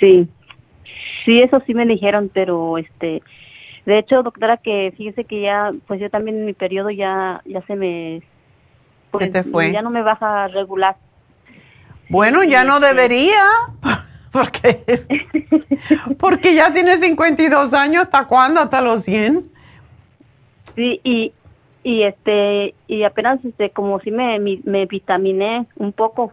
Sí, 0.00 0.28
sí, 1.24 1.42
eso 1.42 1.62
sí 1.66 1.74
me 1.74 1.86
dijeron, 1.86 2.30
pero 2.32 2.78
este, 2.78 3.22
de 3.86 3.98
hecho, 3.98 4.22
doctora, 4.22 4.56
que 4.56 4.92
fíjese 4.96 5.24
que 5.24 5.42
ya, 5.42 5.72
pues 5.86 6.00
yo 6.00 6.10
también 6.10 6.38
en 6.38 6.46
mi 6.46 6.54
periodo 6.54 6.90
ya, 6.90 7.42
ya 7.44 7.62
se 7.66 7.76
me, 7.76 8.22
pues, 9.10 9.30
te 9.30 9.44
fue? 9.44 9.72
ya 9.72 9.82
no 9.82 9.90
me 9.90 10.02
baja 10.02 10.48
regular. 10.48 10.96
Bueno, 12.08 12.44
ya 12.44 12.64
no 12.64 12.76
este 12.76 12.88
debería, 12.88 13.42
porque, 14.32 14.84
porque 16.18 16.54
ya 16.54 16.72
tiene 16.72 16.96
52 16.96 17.72
años, 17.74 18.04
¿hasta 18.04 18.26
cuándo? 18.26 18.60
¿Hasta 18.60 18.80
los 18.80 19.02
100? 19.02 19.44
Sí, 20.74 21.00
y, 21.04 21.32
y 21.82 22.02
este, 22.02 22.74
y 22.88 23.04
apenas 23.04 23.44
este, 23.44 23.70
como 23.70 24.00
si 24.00 24.10
me, 24.10 24.38
me, 24.38 24.86
vitaminé 24.86 25.66
un 25.76 25.92
poco, 25.92 26.32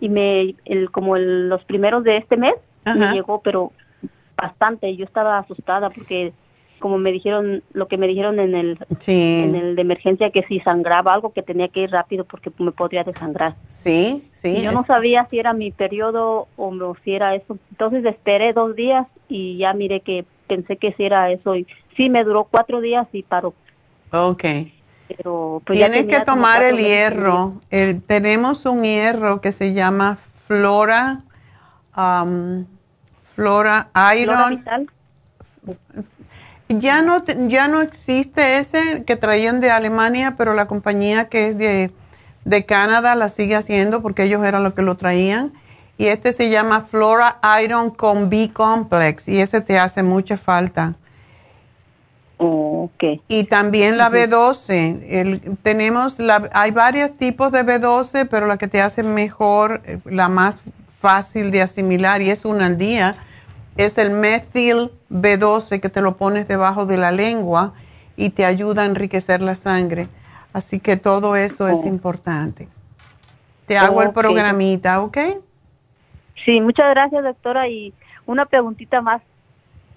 y 0.00 0.08
me, 0.08 0.54
el, 0.64 0.90
como 0.90 1.16
el, 1.16 1.48
los 1.48 1.64
primeros 1.64 2.04
de 2.04 2.16
este 2.16 2.36
mes, 2.36 2.54
me 2.84 3.12
llegó, 3.12 3.40
pero 3.42 3.72
bastante, 4.36 4.94
yo 4.96 5.04
estaba 5.04 5.38
asustada 5.38 5.90
porque 5.90 6.32
como 6.82 6.98
me 6.98 7.12
dijeron, 7.12 7.62
lo 7.72 7.86
que 7.86 7.96
me 7.96 8.08
dijeron 8.08 8.40
en 8.40 8.54
el, 8.56 8.78
en 9.06 9.54
el 9.54 9.76
de 9.76 9.82
emergencia, 9.82 10.30
que 10.30 10.42
si 10.42 10.58
sangraba 10.60 11.14
algo, 11.14 11.32
que 11.32 11.42
tenía 11.42 11.68
que 11.68 11.82
ir 11.82 11.90
rápido 11.92 12.24
porque 12.24 12.50
me 12.58 12.72
podría 12.72 13.04
desangrar. 13.04 13.54
Sí, 13.68 14.28
sí. 14.32 14.60
yo 14.60 14.72
no 14.72 14.84
sabía 14.84 15.26
si 15.30 15.38
era 15.38 15.52
mi 15.52 15.70
periodo 15.70 16.48
o, 16.56 16.96
si 17.04 17.14
era 17.14 17.36
eso. 17.36 17.56
Entonces 17.70 18.04
esperé 18.04 18.52
dos 18.52 18.74
días 18.74 19.06
y 19.28 19.56
ya 19.58 19.72
miré 19.72 20.00
que 20.00 20.26
pensé 20.48 20.76
que 20.76 20.92
si 20.92 21.04
era 21.04 21.30
eso. 21.30 21.54
Y 21.54 21.66
sí, 21.96 22.10
me 22.10 22.24
duró 22.24 22.48
cuatro 22.50 22.80
días 22.80 23.06
y 23.12 23.22
paró. 23.22 23.54
Ok. 24.10 24.44
Pero, 25.06 25.62
pues, 25.64 25.78
Tienes 25.78 26.06
que 26.06 26.20
tomar 26.20 26.64
el 26.64 26.78
hierro. 26.78 27.60
tenemos 28.06 28.66
un 28.66 28.82
hierro 28.82 29.40
que 29.40 29.52
se 29.52 29.72
llama 29.72 30.18
Flora, 30.48 31.20
um, 31.96 32.64
Flora 33.34 33.88
Iron. 34.18 34.64
Ya 36.68 37.02
no, 37.02 37.24
ya 37.24 37.68
no 37.68 37.82
existe 37.82 38.58
ese 38.58 39.04
que 39.04 39.16
traían 39.16 39.60
de 39.60 39.70
Alemania, 39.70 40.34
pero 40.38 40.54
la 40.54 40.66
compañía 40.66 41.28
que 41.28 41.48
es 41.48 41.58
de, 41.58 41.90
de 42.44 42.64
Canadá 42.64 43.14
la 43.14 43.28
sigue 43.28 43.56
haciendo 43.56 44.00
porque 44.00 44.24
ellos 44.24 44.44
eran 44.44 44.64
los 44.64 44.72
que 44.72 44.82
lo 44.82 44.96
traían. 44.96 45.52
Y 45.98 46.06
este 46.06 46.32
se 46.32 46.50
llama 46.50 46.86
Flora 46.90 47.38
Iron 47.62 47.90
con 47.90 48.30
B 48.30 48.50
Complex 48.52 49.28
y 49.28 49.40
ese 49.40 49.60
te 49.60 49.78
hace 49.78 50.02
mucha 50.02 50.38
falta. 50.38 50.94
Okay. 52.38 53.20
Y 53.28 53.44
también 53.44 53.98
la 53.98 54.10
B12. 54.10 55.04
El, 55.08 55.56
tenemos 55.62 56.18
la, 56.18 56.50
hay 56.52 56.72
varios 56.72 57.16
tipos 57.16 57.52
de 57.52 57.64
B12, 57.64 58.26
pero 58.28 58.46
la 58.46 58.56
que 58.56 58.66
te 58.66 58.82
hace 58.82 59.04
mejor, 59.04 59.82
eh, 59.84 59.98
la 60.06 60.28
más 60.28 60.60
fácil 61.02 61.50
de 61.50 61.60
asimilar 61.60 62.22
y 62.22 62.30
es 62.30 62.44
una 62.46 62.66
al 62.66 62.78
día 62.78 63.16
es 63.76 63.98
el 63.98 64.10
metil 64.10 64.90
B12 65.10 65.80
que 65.80 65.88
te 65.88 66.00
lo 66.00 66.16
pones 66.16 66.46
debajo 66.46 66.86
de 66.86 66.96
la 66.96 67.10
lengua 67.10 67.74
y 68.16 68.30
te 68.30 68.44
ayuda 68.44 68.82
a 68.82 68.86
enriquecer 68.86 69.40
la 69.40 69.54
sangre. 69.54 70.08
Así 70.52 70.80
que 70.80 70.96
todo 70.96 71.36
eso 71.36 71.68
es 71.68 71.78
oh. 71.82 71.86
importante. 71.86 72.68
Te 73.66 73.78
hago 73.78 74.02
el 74.02 74.12
programita, 74.12 75.00
¿ok? 75.00 75.18
Sí, 76.44 76.60
muchas 76.60 76.90
gracias, 76.90 77.24
doctora. 77.24 77.68
Y 77.68 77.94
una 78.26 78.44
preguntita 78.44 79.00
más, 79.00 79.22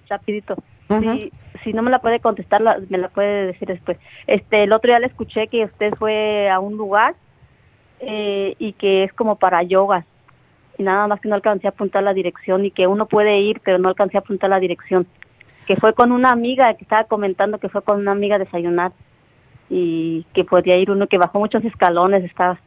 rapidito. 0.08 0.56
si, 0.88 1.30
si, 1.62 1.72
no 1.72 1.82
me 1.82 1.90
la 1.90 1.98
puede 1.98 2.20
contestar, 2.20 2.62
me 2.88 2.98
la 2.98 3.08
puede 3.08 3.46
decir 3.46 3.68
después. 3.68 3.98
Este, 4.26 4.62
el 4.62 4.72
otro 4.72 4.88
día 4.88 4.98
le 4.98 5.08
escuché 5.08 5.48
que 5.48 5.64
usted 5.64 5.94
fue 5.96 6.48
a 6.48 6.58
un 6.60 6.76
lugar 6.76 7.14
eh, 8.00 8.54
y 8.58 8.72
que 8.72 9.04
es 9.04 9.12
como 9.12 9.36
para 9.36 9.62
yogas 9.62 10.06
nada 10.82 11.06
más 11.06 11.20
que 11.20 11.28
no 11.28 11.34
alcancé 11.34 11.66
a 11.66 11.70
apuntar 11.70 12.02
la 12.02 12.14
dirección 12.14 12.64
y 12.64 12.70
que 12.70 12.86
uno 12.86 13.06
puede 13.06 13.38
ir, 13.40 13.60
pero 13.64 13.78
no 13.78 13.88
alcancé 13.88 14.16
a 14.16 14.20
apuntar 14.20 14.50
la 14.50 14.60
dirección. 14.60 15.06
Que 15.66 15.76
fue 15.76 15.94
con 15.94 16.12
una 16.12 16.30
amiga, 16.30 16.72
que 16.74 16.84
estaba 16.84 17.04
comentando 17.04 17.58
que 17.58 17.68
fue 17.68 17.82
con 17.82 18.00
una 18.00 18.12
amiga 18.12 18.36
a 18.36 18.38
desayunar 18.38 18.92
y 19.68 20.24
que 20.32 20.44
podía 20.44 20.76
ir 20.76 20.90
uno 20.90 21.06
que 21.06 21.18
bajó 21.18 21.38
muchos 21.38 21.64
escalones, 21.64 22.24
estaba. 22.24 22.58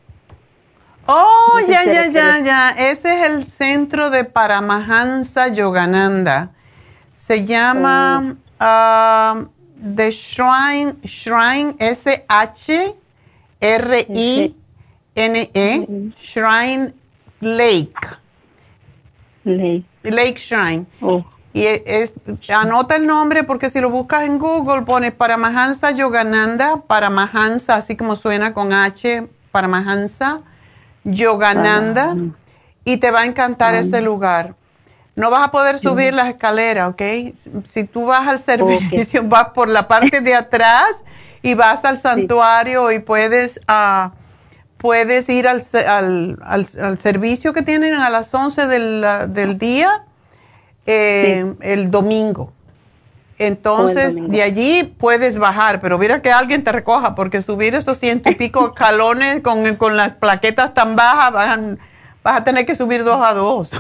Oh, 1.06 1.60
ya, 1.68 1.84
ya, 1.86 2.08
ya, 2.08 2.40
ya. 2.40 2.70
Ese 2.72 3.20
es 3.20 3.26
el 3.32 3.48
centro 3.48 4.10
de 4.10 4.26
Paramahansa 4.26 5.48
Yogananda. 5.48 6.52
Se 7.16 7.46
llama 7.46 8.36
um, 8.60 9.50
The 9.96 10.12
Shrine, 10.12 10.96
Shrine 11.04 11.76
S-H-R-I-N-E, 11.80 12.94
Shrine 16.22 16.94
Lake. 17.40 17.94
Lake. 19.44 19.86
Lake 20.04 20.38
Shrine. 20.38 20.86
Oh. 21.02 21.24
Y 21.52 21.66
es, 21.66 22.14
anota 22.48 22.96
el 22.96 23.08
nombre 23.08 23.44
porque 23.44 23.70
si 23.70 23.82
lo 23.82 23.90
buscas 23.90 24.24
en 24.24 24.38
Google 24.38 24.84
pone 24.84 25.12
Paramahansa 25.12 25.92
Yogananda, 25.92 26.84
Paramahansa, 26.86 27.76
así 27.76 27.98
como 27.98 28.16
suena 28.16 28.54
con 28.54 28.72
H, 28.72 29.28
Paramahansa 29.52 30.42
Yogananda, 31.04 32.16
y 32.86 32.98
te 32.98 33.10
va 33.10 33.22
a 33.22 33.26
encantar 33.26 33.74
ese 33.74 34.02
lugar. 34.02 34.54
No 35.16 35.32
vas 35.32 35.48
a 35.48 35.52
poder 35.52 35.80
subir 35.80 36.14
las 36.14 36.28
escaleras, 36.28 36.92
¿ok? 36.92 37.02
Si 37.68 37.84
tú 37.84 38.06
vas 38.06 38.28
al 38.28 38.40
servicio, 38.40 39.24
vas 39.24 39.50
por 39.50 39.68
la 39.68 39.88
parte 39.88 40.22
de 40.22 40.36
atrás 40.36 41.04
y 41.42 41.56
vas 41.56 41.84
al 41.84 42.00
santuario 42.00 42.92
y 42.92 43.00
puedes, 43.00 43.60
uh, 43.68 44.12
puedes 44.80 45.30
ir 45.30 45.48
al, 45.48 45.62
al, 46.42 47.00
servicio 47.00 47.54
que 47.54 47.62
tienen 47.62 47.94
a 47.96 48.10
las 48.10 48.34
11 48.34 48.68
del, 48.68 49.06
del 49.28 49.60
día 49.60 50.06
eh, 50.86 51.54
el 51.62 51.92
domingo. 51.92 52.54
Entonces, 53.38 54.16
de 54.16 54.42
allí 54.42 54.84
puedes 54.84 55.38
bajar, 55.38 55.80
pero 55.80 55.98
mira 55.98 56.22
que 56.22 56.32
alguien 56.32 56.64
te 56.64 56.72
recoja, 56.72 57.16
porque 57.16 57.42
subir 57.42 57.76
esos 57.76 57.98
ciento 57.98 58.30
y 58.30 58.36
pico 58.36 58.74
calones 58.76 59.42
con, 59.42 59.76
con 59.76 59.96
las 59.96 60.14
plaquetas 60.14 60.74
tan 60.74 60.96
bajas, 60.96 61.78
vas 62.24 62.38
a 62.42 62.44
tener 62.44 62.66
que 62.66 62.76
subir 62.76 63.04
dos 63.04 63.22
a 63.26 63.34
dos. 63.34 63.72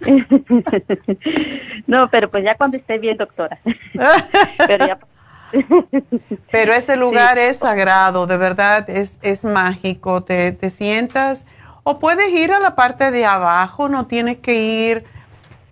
no, 1.86 2.08
pero 2.10 2.30
pues 2.30 2.44
ya 2.44 2.56
cuando 2.56 2.76
esté 2.76 2.98
bien, 2.98 3.16
doctora. 3.16 3.58
pero, 4.66 4.98
ese 6.52 6.96
lugar 6.96 7.38
es 7.38 7.58
sagrado, 7.58 8.26
de 8.26 8.36
verdad, 8.36 8.88
es, 8.90 9.18
es 9.22 9.44
mágico. 9.44 10.22
Te, 10.22 10.52
te 10.52 10.70
sientas, 10.70 11.44
o 11.82 11.98
puedes 11.98 12.32
ir 12.32 12.52
a 12.52 12.60
la 12.60 12.74
parte 12.74 13.10
de 13.10 13.26
abajo, 13.26 13.88
no 13.88 14.06
tienes 14.06 14.38
que 14.38 14.54
ir, 14.54 15.04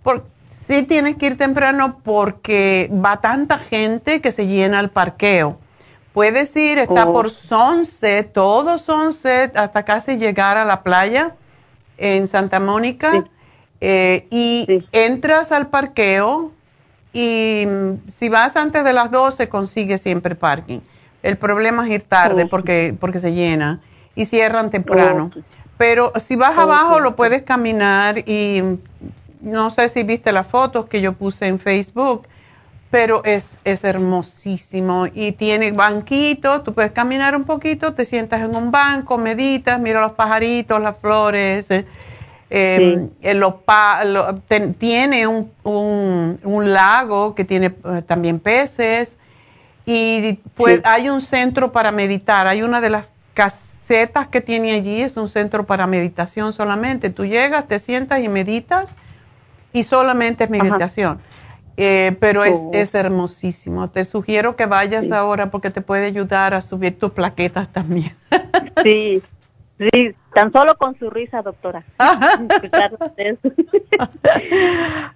por, 0.03 0.25
sí 0.67 0.83
tienes 0.83 1.17
que 1.17 1.27
ir 1.27 1.37
temprano 1.37 1.99
porque 2.03 2.89
va 2.93 3.17
tanta 3.17 3.57
gente 3.57 4.21
que 4.21 4.31
se 4.31 4.47
llena 4.47 4.79
el 4.79 4.89
parqueo. 4.89 5.57
Puedes 6.13 6.55
ir, 6.55 6.77
está 6.77 7.09
oh. 7.09 7.13
por 7.13 7.31
Sunset, 7.31 8.31
todo 8.31 8.77
Sunset, 8.77 9.57
hasta 9.57 9.83
casi 9.83 10.17
llegar 10.17 10.57
a 10.57 10.65
la 10.65 10.83
playa 10.83 11.35
en 11.97 12.27
Santa 12.27 12.59
Mónica. 12.59 13.25
Eh, 13.81 14.27
y 14.29 14.65
entras 14.93 15.51
al 15.51 15.67
parqueo 15.67 16.51
y 17.13 17.67
si 18.11 18.27
vas 18.29 18.55
antes 18.55 18.83
de 18.83 18.91
las 18.91 19.11
12 19.11 19.47
consigues 19.47 20.01
siempre 20.01 20.35
parking. 20.35 20.79
El 21.21 21.37
problema 21.37 21.85
es 21.85 21.93
ir 21.93 22.01
tarde 22.01 22.47
porque, 22.47 22.95
porque 22.99 23.19
se 23.19 23.31
llena 23.31 23.79
y 24.15 24.25
cierran 24.25 24.71
temprano. 24.71 25.31
Pero 25.77 26.11
si 26.19 26.35
vas 26.35 26.57
abajo 26.57 26.99
lo 26.99 27.15
puedes 27.15 27.43
caminar 27.43 28.17
y 28.27 28.61
no 29.41 29.71
sé 29.71 29.89
si 29.89 30.03
viste 30.03 30.31
las 30.31 30.47
fotos 30.47 30.87
que 30.87 31.01
yo 31.01 31.13
puse 31.13 31.47
en 31.47 31.59
Facebook, 31.59 32.27
pero 32.89 33.23
es, 33.25 33.57
es 33.63 33.83
hermosísimo 33.83 35.07
y 35.11 35.31
tiene 35.31 35.71
banquitos, 35.71 36.63
tú 36.63 36.73
puedes 36.73 36.91
caminar 36.91 37.35
un 37.35 37.43
poquito, 37.43 37.93
te 37.93 38.05
sientas 38.05 38.41
en 38.41 38.55
un 38.55 38.71
banco, 38.71 39.17
meditas, 39.17 39.79
mira 39.79 40.01
los 40.01 40.11
pajaritos, 40.11 40.81
las 40.81 40.97
flores. 40.97 41.69
Eh, 41.71 41.85
eh, 42.55 43.09
tiene 44.77 45.25
un, 45.25 45.51
un, 45.63 46.71
lago 46.71 47.33
que 47.33 47.45
tiene 47.45 47.73
eh, 47.83 48.03
también 48.05 48.39
peces 48.39 49.17
y 49.87 50.33
pues 50.53 50.79
hay 50.83 51.09
un 51.09 51.21
centro 51.21 51.71
para 51.71 51.91
meditar. 51.91 52.45
Hay 52.45 52.61
una 52.61 52.79
de 52.79 52.91
las 52.91 53.11
casetas 53.33 54.27
que 54.27 54.39
tiene 54.39 54.73
allí, 54.73 55.01
es 55.01 55.17
un 55.17 55.29
centro 55.29 55.65
para 55.65 55.87
meditación 55.87 56.53
solamente. 56.53 57.09
Tú 57.09 57.25
llegas, 57.25 57.67
te 57.67 57.79
sientas 57.79 58.21
y 58.21 58.29
meditas 58.29 58.95
y 59.71 59.81
solamente 59.81 60.43
es 60.43 60.49
meditación. 60.51 61.19
Eh, 61.75 62.15
pero 62.19 62.43
es, 62.43 62.53
oh. 62.55 62.69
es, 62.71 62.93
hermosísimo. 62.93 63.89
Te 63.89 64.05
sugiero 64.05 64.55
que 64.55 64.67
vayas 64.67 65.11
ahora 65.11 65.49
porque 65.49 65.71
te 65.71 65.81
puede 65.81 66.05
ayudar 66.05 66.53
a 66.53 66.61
subir 66.61 66.99
tus 66.99 67.13
plaquetas 67.13 67.73
también. 67.73 68.15
sí, 68.83 69.23
Sí, 69.91 70.15
tan 70.33 70.51
solo 70.51 70.77
con 70.77 70.97
su 70.97 71.09
risa, 71.09 71.41
doctora. 71.41 71.83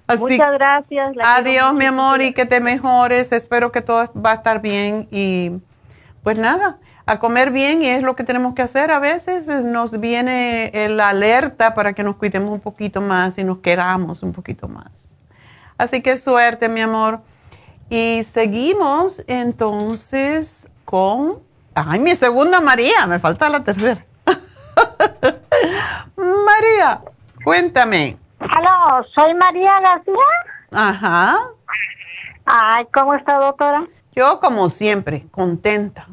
Muchas 0.18 0.53
gracias. 0.53 1.15
Adiós, 1.23 1.73
mi 1.73 1.85
amor, 1.85 2.22
y 2.22 2.34
que 2.34 2.45
te 2.45 2.60
mejores. 2.60 3.31
Espero 3.31 3.72
que 3.72 3.81
todo 3.81 4.11
va 4.14 4.31
a 4.31 4.35
estar 4.35 4.61
bien. 4.61 5.07
Y 5.11 5.52
pues 6.23 6.38
nada, 6.38 6.77
a 7.06 7.19
comer 7.19 7.52
bien 7.52 7.81
y 7.81 7.88
es 7.88 8.03
lo 8.03 8.15
que 8.15 8.23
tenemos 8.23 8.53
que 8.53 8.61
hacer. 8.61 8.91
A 8.91 8.99
veces 8.99 9.48
nos 9.48 9.99
viene 9.99 10.72
la 10.89 11.10
alerta 11.10 11.73
para 11.73 11.94
que 11.94 12.03
nos 12.03 12.18
cuidemos 12.18 12.52
un 12.52 12.60
poquito 12.60 13.02
más 13.02 13.38
y 13.38 13.44
nos 13.44 13.60
queramos 13.60 14.23
un 14.23 14.34
poquito 14.34 14.68
más. 14.68 15.07
Así 15.77 16.02
que 16.02 16.18
suerte, 16.18 16.69
mi 16.69 16.81
amor. 16.81 17.22
Y 17.89 18.23
seguimos 18.34 19.23
entonces 19.27 20.68
con... 20.85 21.39
Ay, 21.73 21.99
mi 21.99 22.15
segunda 22.15 22.60
María, 22.60 23.06
me 23.06 23.19
falta 23.19 23.49
la 23.49 23.64
tercera. 23.64 24.03
María, 26.15 27.01
cuéntame. 27.43 28.17
Hola, 28.39 29.05
soy 29.13 29.34
María 29.35 29.79
García. 29.81 30.13
Ajá. 30.71 31.39
Ay, 32.45 32.85
¿cómo 32.93 33.13
está, 33.13 33.39
doctora? 33.39 33.85
Yo, 34.15 34.39
como 34.39 34.69
siempre, 34.69 35.25
contenta. 35.31 36.07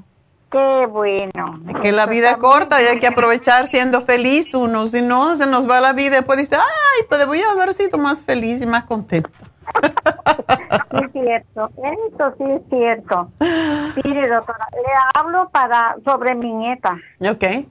Qué 0.50 0.86
bueno. 0.86 1.60
que 1.82 1.90
la 1.90 2.06
vida 2.06 2.32
es 2.32 2.36
corta 2.36 2.80
y 2.80 2.86
hay 2.86 3.00
que 3.00 3.08
aprovechar 3.08 3.66
siendo 3.66 4.02
feliz 4.02 4.54
uno. 4.54 4.86
Si 4.86 5.02
no, 5.02 5.34
se 5.34 5.46
nos 5.46 5.68
va 5.68 5.80
la 5.80 5.92
vida 5.92 6.06
y 6.06 6.10
después 6.10 6.38
dice, 6.38 6.54
ay, 6.56 7.06
pues 7.08 7.26
voy 7.26 7.40
a 7.40 7.50
haber 7.50 7.74
sido 7.74 7.98
más 7.98 8.22
feliz 8.22 8.62
y 8.62 8.66
más 8.66 8.84
contenta. 8.84 9.30
Sí, 10.94 11.00
es 11.04 11.12
cierto. 11.12 11.70
Eso 11.76 12.34
sí 12.38 12.44
es 12.44 12.62
cierto. 12.70 13.28
Mire, 14.04 14.28
doctora, 14.28 14.68
le 14.72 14.92
hablo 15.18 15.48
para 15.50 15.96
sobre 16.04 16.36
mi 16.36 16.52
nieta. 16.52 16.96
Ok. 17.20 17.66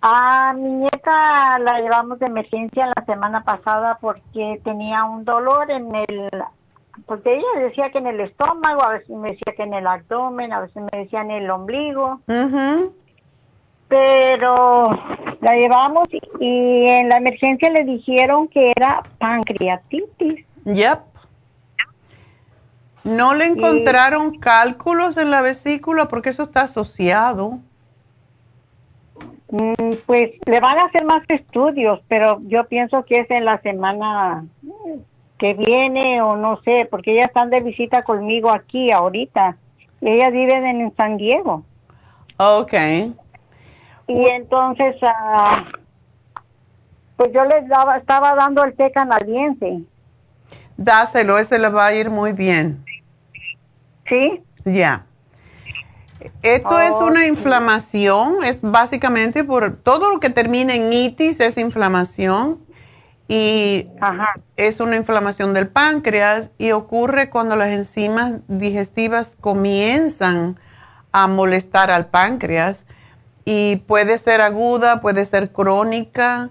A 0.00 0.52
mi 0.54 0.70
nieta 0.70 1.58
la 1.58 1.80
llevamos 1.80 2.18
de 2.20 2.26
emergencia 2.26 2.86
la 2.86 3.04
semana 3.04 3.42
pasada 3.42 3.98
porque 4.00 4.60
tenía 4.62 5.04
un 5.04 5.24
dolor 5.24 5.70
en 5.70 5.92
el, 5.94 6.30
porque 7.06 7.36
ella 7.36 7.66
decía 7.66 7.90
que 7.90 7.98
en 7.98 8.06
el 8.06 8.20
estómago, 8.20 8.82
a 8.82 8.90
veces 8.90 9.10
me 9.10 9.30
decía 9.30 9.54
que 9.56 9.62
en 9.62 9.74
el 9.74 9.86
abdomen, 9.86 10.52
a 10.52 10.60
veces 10.60 10.82
me 10.92 10.98
decía 10.98 11.22
en 11.22 11.30
el 11.30 11.50
ombligo. 11.50 12.20
Pero 13.88 14.90
la 15.40 15.52
llevamos 15.54 16.08
y, 16.40 16.86
en 16.88 17.08
la 17.08 17.16
emergencia 17.16 17.70
le 17.70 17.84
dijeron 17.84 18.48
que 18.48 18.72
era 18.76 19.02
pancreatitis. 19.18 20.44
Yep. 20.64 21.00
¿No 23.04 23.34
le 23.34 23.46
encontraron 23.46 24.38
cálculos 24.38 25.16
en 25.16 25.30
la 25.30 25.40
vesícula 25.40 26.08
porque 26.08 26.30
eso 26.30 26.42
está 26.44 26.62
asociado? 26.62 27.58
Mm, 29.50 29.94
pues 30.04 30.32
le 30.44 30.60
van 30.60 30.78
a 30.78 30.84
hacer 30.84 31.04
más 31.04 31.22
estudios, 31.28 32.00
pero 32.08 32.40
yo 32.44 32.66
pienso 32.68 33.04
que 33.04 33.20
es 33.20 33.30
en 33.30 33.44
la 33.44 33.60
semana 33.62 34.44
que 35.38 35.54
viene 35.54 36.20
o 36.20 36.36
no 36.36 36.60
sé, 36.62 36.86
porque 36.90 37.12
ellas 37.12 37.28
están 37.28 37.48
de 37.48 37.60
visita 37.60 38.02
conmigo 38.02 38.50
aquí 38.50 38.90
ahorita. 38.90 39.56
Ellas 40.00 40.32
viven 40.32 40.64
en 40.64 40.94
San 40.96 41.16
Diego. 41.16 41.64
Ok. 42.36 42.74
Y 44.06 44.26
entonces, 44.26 44.96
uh, 45.02 45.64
pues 47.16 47.32
yo 47.32 47.44
les 47.44 47.66
daba, 47.68 47.96
estaba 47.96 48.34
dando 48.34 48.64
el 48.64 48.74
té 48.74 48.90
canadiense. 48.92 49.82
Dáselo, 50.76 51.38
ese 51.38 51.58
le 51.58 51.68
va 51.68 51.86
a 51.86 51.94
ir 51.94 52.10
muy 52.10 52.32
bien. 52.32 52.84
¿Sí? 54.08 54.42
Ya. 54.64 55.07
Esto 56.42 56.80
es 56.80 56.94
una 56.94 57.26
inflamación, 57.26 58.42
es 58.42 58.60
básicamente 58.60 59.44
por 59.44 59.76
todo 59.76 60.10
lo 60.10 60.20
que 60.20 60.30
termina 60.30 60.74
en 60.74 60.92
itis 60.92 61.38
es 61.40 61.58
inflamación 61.58 62.58
y 63.28 63.86
es 64.56 64.80
una 64.80 64.96
inflamación 64.96 65.54
del 65.54 65.68
páncreas 65.68 66.50
y 66.58 66.72
ocurre 66.72 67.30
cuando 67.30 67.56
las 67.56 67.68
enzimas 67.68 68.34
digestivas 68.48 69.36
comienzan 69.40 70.58
a 71.12 71.28
molestar 71.28 71.90
al 71.90 72.06
páncreas 72.06 72.84
y 73.44 73.76
puede 73.86 74.18
ser 74.18 74.40
aguda, 74.40 75.00
puede 75.00 75.24
ser 75.24 75.52
crónica, 75.52 76.50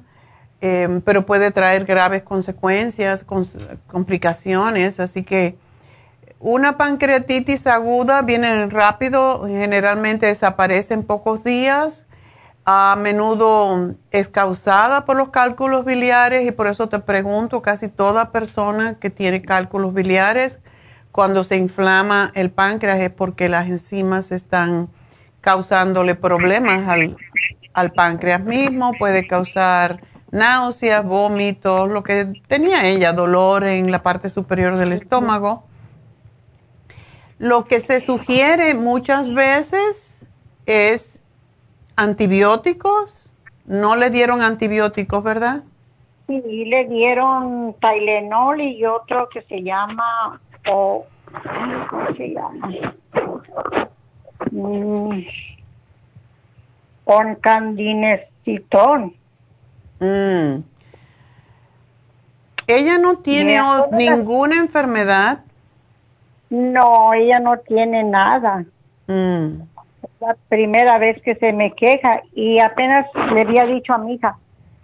em, 0.62 1.02
pero 1.02 1.26
puede 1.26 1.52
traer 1.52 1.86
graves 1.86 2.24
consecuencias, 2.24 3.26
complicaciones, 3.88 5.00
así 5.00 5.24
que 5.24 5.58
una 6.40 6.78
pancreatitis 6.78 7.66
aguda 7.68 8.22
viene 8.22 8.68
rápido, 8.68 9.48
generalmente 9.48 10.28
desaparece 10.28 10.94
en 10.94 11.04
pocos 11.04 11.44
días. 11.44 12.06
a 12.70 12.98
menudo 13.00 13.96
es 14.12 14.28
causada 14.28 15.06
por 15.06 15.16
los 15.16 15.30
cálculos 15.30 15.86
biliares 15.86 16.46
y 16.46 16.52
por 16.52 16.68
eso 16.68 16.90
te 16.90 17.00
pregunto, 17.00 17.62
casi 17.62 17.88
toda 17.88 18.32
persona 18.32 18.96
que 19.00 19.10
tiene 19.10 19.42
cálculos 19.42 19.94
biliares, 19.94 20.60
cuando 21.14 21.46
se 21.46 21.56
inflama 21.56 22.32
el 22.36 22.52
páncreas 22.52 23.00
es 23.00 23.10
porque 23.10 23.48
las 23.48 23.68
enzimas 23.68 24.34
están 24.34 24.90
causándole 25.40 26.16
problemas 26.16 26.88
al, 26.90 27.16
al 27.74 27.92
páncreas 27.94 28.42
mismo, 28.44 28.92
puede 29.00 29.26
causar 29.28 30.02
náuseas, 30.32 31.06
vómitos, 31.06 31.90
lo 31.90 32.04
que 32.04 32.42
tenía 32.48 32.86
ella, 32.86 33.14
dolor 33.14 33.64
en 33.64 33.92
la 33.92 34.04
parte 34.04 34.30
superior 34.30 34.76
del 34.76 34.92
estómago. 34.92 35.64
Lo 37.40 37.66
que 37.66 37.80
se 37.80 38.00
sugiere 38.00 38.74
muchas 38.74 39.34
veces 39.34 40.26
es 40.66 41.18
antibióticos. 41.96 43.32
No 43.66 43.96
le 43.96 44.10
dieron 44.10 44.42
antibióticos, 44.42 45.24
¿verdad? 45.24 45.64
Sí, 46.28 46.66
le 46.66 46.86
dieron 46.86 47.76
Tylenol 47.80 48.62
y 48.62 48.86
otro 48.86 49.30
que 49.30 49.42
se 49.44 49.62
llama, 49.62 50.42
o, 50.70 51.06
¿cómo 51.90 52.16
se 52.16 52.30
llama? 52.34 52.96
Mm, 54.52 55.22
Mm. 60.00 60.64
¿Ella 62.68 62.98
no 62.98 63.18
tiene 63.20 63.62
ninguna 63.92 64.58
enfermedad? 64.58 65.40
No, 66.50 67.14
ella 67.14 67.40
no 67.40 67.58
tiene 67.60 68.04
nada. 68.04 68.66
Mm. 69.08 69.62
la 70.20 70.36
primera 70.50 70.98
vez 70.98 71.22
que 71.22 71.36
se 71.36 71.54
me 71.54 71.74
queja 71.74 72.22
y 72.34 72.60
apenas 72.60 73.06
le 73.34 73.42
había 73.42 73.66
dicho 73.66 73.94
a 73.94 73.98
mi 73.98 74.16
hija, 74.16 74.38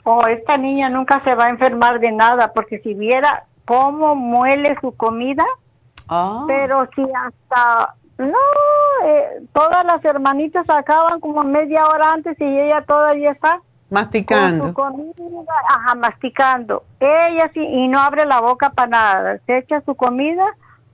oh, 0.05 0.25
esta 0.27 0.57
niña 0.57 0.89
nunca 0.89 1.21
se 1.23 1.35
va 1.35 1.45
a 1.45 1.49
enfermar 1.49 1.99
de 1.99 2.11
nada 2.11 2.53
porque 2.53 2.79
si 2.79 2.93
viera 2.93 3.43
cómo 3.65 4.15
muele 4.15 4.77
su 4.79 4.95
comida, 4.95 5.43
ah. 6.07 6.45
pero 6.47 6.87
si 6.95 7.01
hasta, 7.01 7.95
no, 8.17 9.05
eh, 9.05 9.41
todas 9.51 9.85
las 9.85 10.03
hermanitas 10.05 10.69
acaban 10.69 11.19
como 11.19 11.43
media 11.43 11.83
hora 11.85 12.11
antes 12.11 12.39
y 12.39 12.45
ella 12.45 12.83
todavía 12.85 13.31
está 13.31 13.59
Masticando. 13.89 14.73
ajá, 15.69 15.93
masticando. 15.93 16.83
Ella 16.99 17.51
sí, 17.53 17.59
y 17.59 17.87
no 17.87 17.99
abre 17.99 18.25
la 18.25 18.41
boca 18.41 18.71
para 18.71 18.89
nada. 18.89 19.39
Se 19.45 19.59
echa 19.59 19.81
su 19.81 19.93
comida 19.93 20.43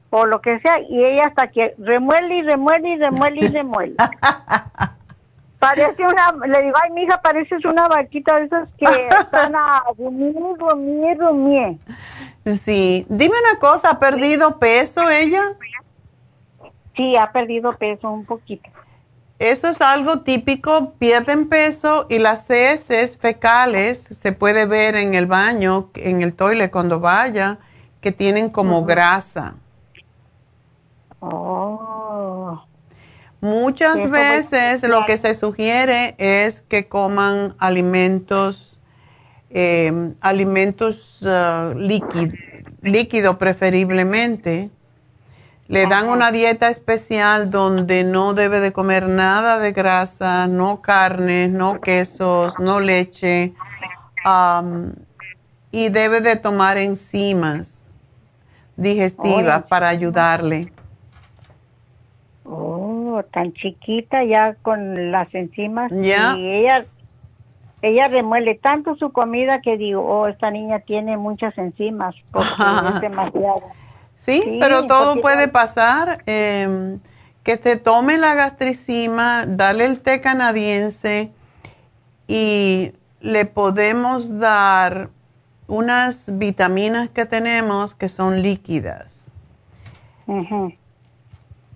o 0.09 0.25
lo 0.25 0.41
que 0.41 0.59
sea 0.59 0.79
y 0.81 1.03
ella 1.03 1.23
hasta 1.27 1.47
que 1.47 1.75
remuele 1.77 2.37
y 2.37 2.41
remuele 2.41 2.89
y 2.89 2.97
remuele 2.97 3.45
y 3.45 3.47
remuele. 3.49 3.95
Parece 5.59 6.03
una, 6.03 6.47
le 6.47 6.63
digo, 6.63 6.75
ay, 6.81 6.91
mija, 6.91 7.21
pareces 7.21 7.65
una 7.65 7.89
vaquita 7.89 8.39
de 8.39 8.45
esas 8.45 8.69
que 8.77 8.85
están 9.09 9.53
a 9.55 9.83
rumir, 9.97 10.33
rumir, 10.57 11.17
rumir. 11.17 11.77
Sí. 12.63 13.05
Dime 13.09 13.35
una 13.37 13.59
cosa, 13.59 13.89
¿ha 13.89 13.99
perdido 13.99 14.57
peso 14.57 15.09
ella? 15.09 15.57
Sí, 16.95 17.17
ha 17.17 17.31
perdido 17.33 17.75
peso 17.77 18.09
un 18.09 18.25
poquito. 18.25 18.69
Eso 19.37 19.67
es 19.69 19.81
algo 19.81 20.21
típico, 20.21 20.93
pierden 20.97 21.49
peso 21.49 22.07
y 22.09 22.19
las 22.19 22.49
heces 22.49 23.17
fecales 23.17 23.99
se 24.19 24.31
puede 24.31 24.65
ver 24.65 24.95
en 24.95 25.13
el 25.13 25.25
baño, 25.25 25.89
en 25.95 26.21
el 26.21 26.33
toile 26.33 26.71
cuando 26.71 27.01
vaya, 27.01 27.57
que 27.99 28.11
tienen 28.13 28.49
como 28.49 28.85
grasa. 28.85 29.55
Oh. 31.19 32.63
Muchas 33.41 34.09
veces 34.09 34.83
lo 34.83 35.05
que 35.05 35.17
se 35.17 35.33
sugiere 35.33 36.15
es 36.17 36.61
que 36.61 36.87
coman 36.87 37.55
alimentos, 37.57 38.79
eh, 39.49 40.13
alimentos 40.19 41.21
uh, 41.21 41.73
líquidos 42.81 43.37
preferiblemente 43.37 44.69
le 45.69 45.85
dan 45.85 46.09
una 46.09 46.31
dieta 46.31 46.69
especial 46.71 47.51
donde 47.51 48.03
no 48.03 48.33
debe 48.33 48.59
de 48.59 48.73
comer 48.73 49.07
nada 49.07 49.59
de 49.59 49.71
grasa, 49.71 50.47
no 50.47 50.81
carnes, 50.81 51.51
no 51.51 51.79
quesos, 51.79 52.57
no 52.57 52.79
leche. 52.79 53.53
y 55.71 55.89
debe 55.89 56.21
de 56.21 56.35
tomar 56.37 56.79
enzimas 56.79 57.83
digestivas 58.75 59.63
para 59.65 59.89
ayudarle. 59.89 60.73
Oh, 62.51 63.21
tan 63.31 63.53
chiquita 63.53 64.23
ya 64.23 64.55
con 64.55 65.11
las 65.11 65.33
enzimas. 65.35 65.91
Ya. 65.93 66.35
Y 66.35 66.49
ella, 66.49 66.85
ella 67.83 68.07
remuele 68.07 68.55
tanto 68.55 68.95
su 68.95 69.11
comida 69.11 69.61
que 69.61 69.77
digo, 69.77 70.01
oh, 70.01 70.27
esta 70.27 70.49
niña 70.49 70.79
tiene 70.79 71.15
muchas 71.15 71.55
enzimas 71.59 72.15
porque 72.31 72.49
es 72.95 73.01
demasiado. 73.01 73.61
Sí, 74.17 74.57
pero 74.59 74.87
todo 74.87 75.21
puede 75.21 75.47
pasar. 75.47 76.23
Em, 76.25 76.99
que 77.43 77.57
se 77.57 77.77
tome 77.77 78.17
la 78.17 78.33
gastricima, 78.33 79.45
dale 79.47 79.85
el 79.85 80.01
té 80.01 80.19
canadiense 80.19 81.31
y 82.27 82.93
le 83.21 83.45
podemos 83.45 84.39
dar 84.39 85.09
unas 85.67 86.25
vitaminas 86.37 87.09
que 87.09 87.25
tenemos 87.25 87.95
que 87.95 88.09
son 88.09 88.41
líquidas. 88.41 89.25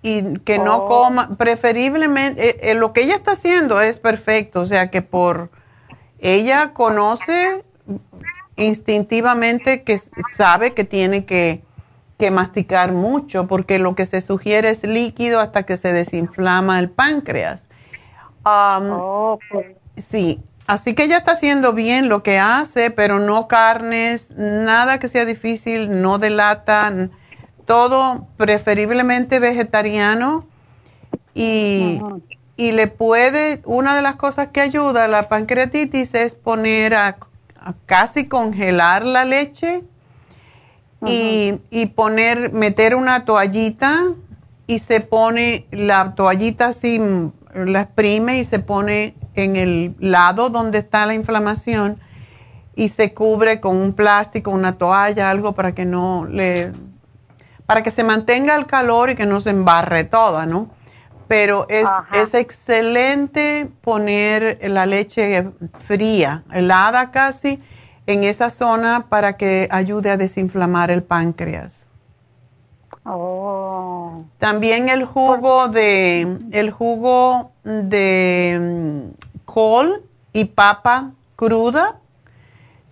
Y 0.04 0.38
que 0.40 0.58
no 0.58 0.84
oh. 0.84 0.86
coma, 0.86 1.30
preferiblemente, 1.36 2.50
eh, 2.50 2.70
eh, 2.70 2.74
lo 2.74 2.92
que 2.92 3.02
ella 3.02 3.16
está 3.16 3.32
haciendo 3.32 3.80
es 3.80 3.98
perfecto, 3.98 4.60
o 4.60 4.66
sea 4.66 4.90
que 4.90 5.02
por, 5.02 5.50
ella 6.18 6.72
conoce 6.74 7.64
instintivamente 8.56 9.82
que 9.82 10.00
sabe 10.36 10.74
que 10.74 10.84
tiene 10.84 11.24
que 11.24 11.64
que 12.18 12.30
masticar 12.30 12.92
mucho 12.92 13.46
porque 13.46 13.78
lo 13.78 13.94
que 13.94 14.06
se 14.06 14.20
sugiere 14.20 14.70
es 14.70 14.84
líquido 14.84 15.40
hasta 15.40 15.64
que 15.64 15.76
se 15.76 15.92
desinflama 15.92 16.78
el 16.78 16.90
páncreas. 16.90 17.66
Um, 18.44 18.90
oh, 18.92 19.38
pues. 19.50 19.66
Sí, 20.10 20.40
así 20.66 20.94
que 20.94 21.04
ella 21.04 21.18
está 21.18 21.32
haciendo 21.32 21.72
bien 21.72 22.08
lo 22.08 22.22
que 22.22 22.38
hace, 22.38 22.90
pero 22.90 23.18
no 23.18 23.48
carnes, 23.48 24.30
nada 24.36 24.98
que 24.98 25.08
sea 25.08 25.24
difícil, 25.24 26.02
no 26.02 26.18
de 26.18 26.30
lata, 26.30 26.92
todo 27.66 28.26
preferiblemente 28.36 29.38
vegetariano 29.40 30.46
y, 31.34 32.00
y 32.56 32.72
le 32.72 32.86
puede, 32.86 33.60
una 33.64 33.96
de 33.96 34.02
las 34.02 34.16
cosas 34.16 34.48
que 34.48 34.60
ayuda 34.60 35.04
a 35.04 35.08
la 35.08 35.28
pancreatitis 35.28 36.14
es 36.14 36.34
poner 36.34 36.94
a 36.94 37.16
casi 37.86 38.26
congelar 38.26 39.04
la 39.04 39.24
leche 39.24 39.82
y, 41.06 41.86
poner, 41.94 42.52
meter 42.52 42.94
una 42.94 43.24
toallita 43.24 44.04
y 44.66 44.78
se 44.78 45.00
pone 45.00 45.66
la 45.70 46.14
toallita 46.14 46.68
así, 46.68 47.00
la 47.54 47.82
exprime 47.82 48.38
y 48.38 48.44
se 48.44 48.58
pone 48.58 49.14
en 49.34 49.56
el 49.56 49.94
lado 49.98 50.48
donde 50.48 50.78
está 50.78 51.04
la 51.06 51.14
inflamación 51.14 51.98
y 52.74 52.88
se 52.88 53.12
cubre 53.12 53.60
con 53.60 53.76
un 53.76 53.92
plástico, 53.92 54.50
una 54.50 54.78
toalla, 54.78 55.30
algo 55.30 55.52
para 55.52 55.74
que 55.74 55.84
no 55.84 56.26
le, 56.26 56.72
para 57.66 57.82
que 57.82 57.90
se 57.90 58.04
mantenga 58.04 58.54
el 58.56 58.66
calor 58.66 59.10
y 59.10 59.16
que 59.16 59.26
no 59.26 59.40
se 59.40 59.50
embarre 59.50 60.04
toda, 60.04 60.46
¿no? 60.46 60.68
Pero 61.28 61.66
es, 61.70 61.88
es 62.12 62.34
excelente 62.34 63.70
poner 63.80 64.58
la 64.62 64.84
leche 64.84 65.50
fría, 65.86 66.44
helada 66.52 67.10
casi, 67.10 67.62
en 68.06 68.24
esa 68.24 68.50
zona 68.50 69.06
para 69.08 69.36
que 69.36 69.66
ayude 69.70 70.10
a 70.10 70.16
desinflamar 70.18 70.90
el 70.90 71.02
páncreas. 71.02 71.86
Oh. 73.06 74.24
También 74.38 74.88
el 74.88 75.04
jugo 75.04 75.68
de 75.68 76.38
el 76.52 76.70
jugo 76.70 77.50
de 77.64 78.58
mm, 78.60 79.44
col 79.44 80.02
y 80.32 80.46
papa 80.46 81.12
cruda 81.36 81.98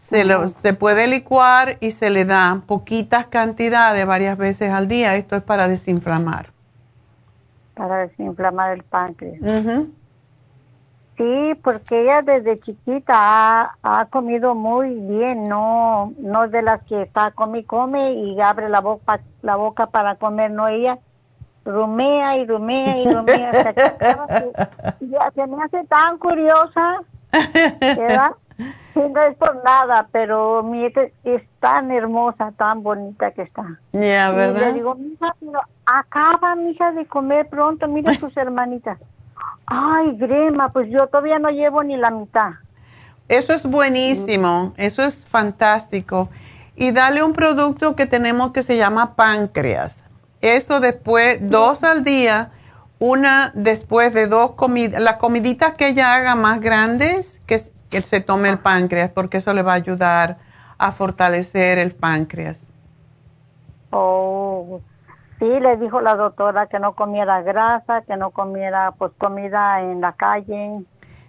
se, 0.03 0.49
se 0.49 0.75
puede 0.75 1.07
licuar 1.07 1.79
y 1.81 1.93
se 1.93 2.11
le 2.11 2.25
da 2.25 2.61
poquitas 2.67 3.27
cantidades 3.27 4.05
varias 4.05 4.37
veces 4.37 4.73
al 4.73 4.89
día. 4.89 5.15
Esto 5.15 5.37
es 5.37 5.43
para 5.43 5.69
desinflamar. 5.69 6.51
Para 7.75 7.99
desinflamar 7.99 8.73
el 8.73 8.83
páncreas. 8.83 9.41
Sí, 11.17 11.55
porque 11.63 12.03
ella 12.03 12.21
desde 12.23 12.59
chiquita 12.59 13.77
ha, 13.83 14.07
comido 14.07 14.55
muy 14.55 14.91
bien, 14.95 15.45
no 15.45 16.13
no 16.19 16.49
de 16.49 16.63
las 16.63 16.83
que 16.85 17.03
está 17.03 17.31
come 17.31 17.61
y 17.61 17.65
come 17.65 18.15
y 18.15 18.41
abre 18.41 18.69
la 18.69 18.81
boca 18.81 19.21
la 19.43 19.57
boca 19.57 19.87
para 19.87 20.17
comer, 20.17 20.51
no 20.51 20.69
ella 20.69 20.99
rumea 21.65 22.39
y 22.39 22.47
rumea 22.47 22.99
y 22.99 23.13
rumea 23.13 23.51
hasta 23.51 23.73
que 23.73 23.93
ya 25.07 25.31
se 25.35 25.47
me 25.47 25.63
hace 25.63 25.85
tan 25.85 26.19
curiosa, 26.19 27.03
¿verdad? 27.81 28.33
No 28.95 29.23
es 29.23 29.37
por 29.37 29.63
nada, 29.65 30.09
pero 30.13 30.63
mi 30.63 30.85
es 30.85 31.43
tan 31.61 31.91
hermosa, 31.91 32.53
tan 32.57 32.83
bonita 32.83 33.31
que 33.31 33.43
está. 33.43 33.79
Ya, 33.93 34.31
¿verdad? 34.31 34.61
Y 34.61 34.65
le 34.65 34.73
digo, 34.75 34.95
mija, 34.95 35.35
pero 35.41 35.61
acaba, 35.87 36.55
mija, 36.57 36.93
de 36.93 37.07
comer 37.07 37.49
pronto, 37.49 37.89
mira 37.89 38.15
tus 38.19 38.37
hermanitas 38.37 38.99
Ay, 39.67 40.17
Grema, 40.17 40.69
pues 40.71 40.89
yo 40.91 41.07
todavía 41.07 41.39
no 41.39 41.51
llevo 41.51 41.83
ni 41.83 41.97
la 41.97 42.11
mitad. 42.11 42.51
Eso 43.29 43.53
es 43.53 43.65
buenísimo, 43.65 44.75
eso 44.77 45.03
es 45.03 45.25
fantástico. 45.27 46.29
Y 46.77 46.91
dale 46.91 47.23
un 47.23 47.33
producto 47.33 47.97
que 47.97 48.07
tenemos 48.07 48.53
que 48.53 48.63
se 48.63 48.77
llama 48.77 49.15
páncreas. 49.15 50.03
Eso 50.41 50.81
después, 50.81 51.39
dos 51.41 51.85
al 51.85 52.05
día, 52.05 52.51
una 52.99 53.53
después 53.55 54.13
de 54.13 54.27
dos 54.27 54.53
comidas, 54.53 55.01
las 55.01 55.17
comiditas 55.17 55.75
que 55.75 55.89
ella 55.89 56.15
haga 56.15 56.35
más 56.35 56.61
grandes, 56.61 57.41
que, 57.47 57.61
que 57.93 58.01
se 58.01 58.23
tome 58.23 58.49
el 58.49 58.59
páncreas, 58.59 59.11
porque 59.11 59.37
eso 59.37 59.53
le 59.53 59.63
va 59.63 59.73
a 59.73 59.77
ayudar 59.77 60.39
a 60.79 60.93
fortalecer 60.93 61.79
el 61.79 61.95
páncreas. 61.95 62.73
Oh, 63.91 64.81
sí, 65.39 65.61
le 65.61 65.77
dijo 65.77 66.01
la 66.01 66.15
doctora 66.15 66.67
que 66.69 66.79
no 66.79 66.95
comiera 66.95 67.43
grasa, 67.43 68.01
que 68.03 68.17
no 68.17 68.31
comiera 68.31 68.93
pues 68.93 69.13
comida 69.19 69.83
en 69.83 70.01
la 70.01 70.13
calle, 70.15 70.81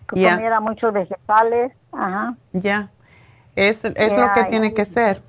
que 0.07 0.29
comiera 0.29 0.61
muchos 0.61 0.93
vegetales. 0.93 1.73
Ajá. 1.91 2.35
Ya, 2.53 2.89
es, 3.57 3.83
es 3.83 4.17
lo 4.17 4.31
que 4.31 4.45
tiene 4.45 4.73
que 4.73 4.85
ser. 4.85 5.21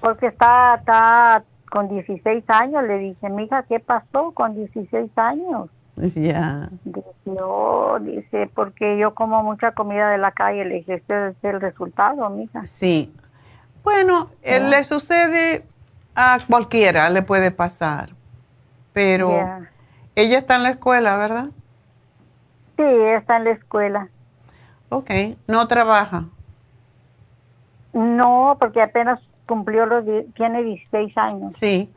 Porque 0.00 0.28
está, 0.28 0.76
está 0.76 1.42
con 1.70 1.88
16 1.88 2.44
años, 2.48 2.84
le 2.84 2.98
dije, 2.98 3.28
mija, 3.28 3.64
¿qué 3.64 3.80
pasó 3.80 4.30
con 4.30 4.54
16 4.54 5.10
años? 5.16 5.68
Ya. 6.14 6.68
Dice, 6.84 7.10
dice, 8.00 8.50
porque 8.54 8.98
yo 8.98 9.14
como 9.14 9.42
mucha 9.42 9.72
comida 9.72 10.10
de 10.10 10.18
la 10.18 10.32
calle, 10.32 10.64
le 10.64 10.76
dije, 10.76 10.94
este 10.94 11.28
es 11.28 11.36
el 11.42 11.60
resultado, 11.60 12.28
mija. 12.30 12.66
Sí. 12.66 13.12
Bueno, 13.82 14.30
eh, 14.42 14.60
le 14.60 14.84
sucede 14.84 15.64
a 16.14 16.38
cualquiera, 16.46 17.08
le 17.10 17.22
puede 17.22 17.50
pasar, 17.50 18.10
pero 18.92 19.30
ella 20.14 20.38
está 20.38 20.56
en 20.56 20.64
la 20.64 20.70
escuela, 20.70 21.16
¿verdad? 21.16 21.46
Sí, 22.76 22.84
está 22.84 23.36
en 23.36 23.44
la 23.44 23.50
escuela. 23.50 24.08
Ok, 24.90 25.10
¿no 25.46 25.66
trabaja? 25.68 26.24
No, 27.92 28.56
porque 28.60 28.82
apenas 28.82 29.20
cumplió 29.46 29.86
los, 29.86 30.04
tiene 30.34 30.62
16 30.62 31.16
años. 31.16 31.54
Sí. 31.56 31.90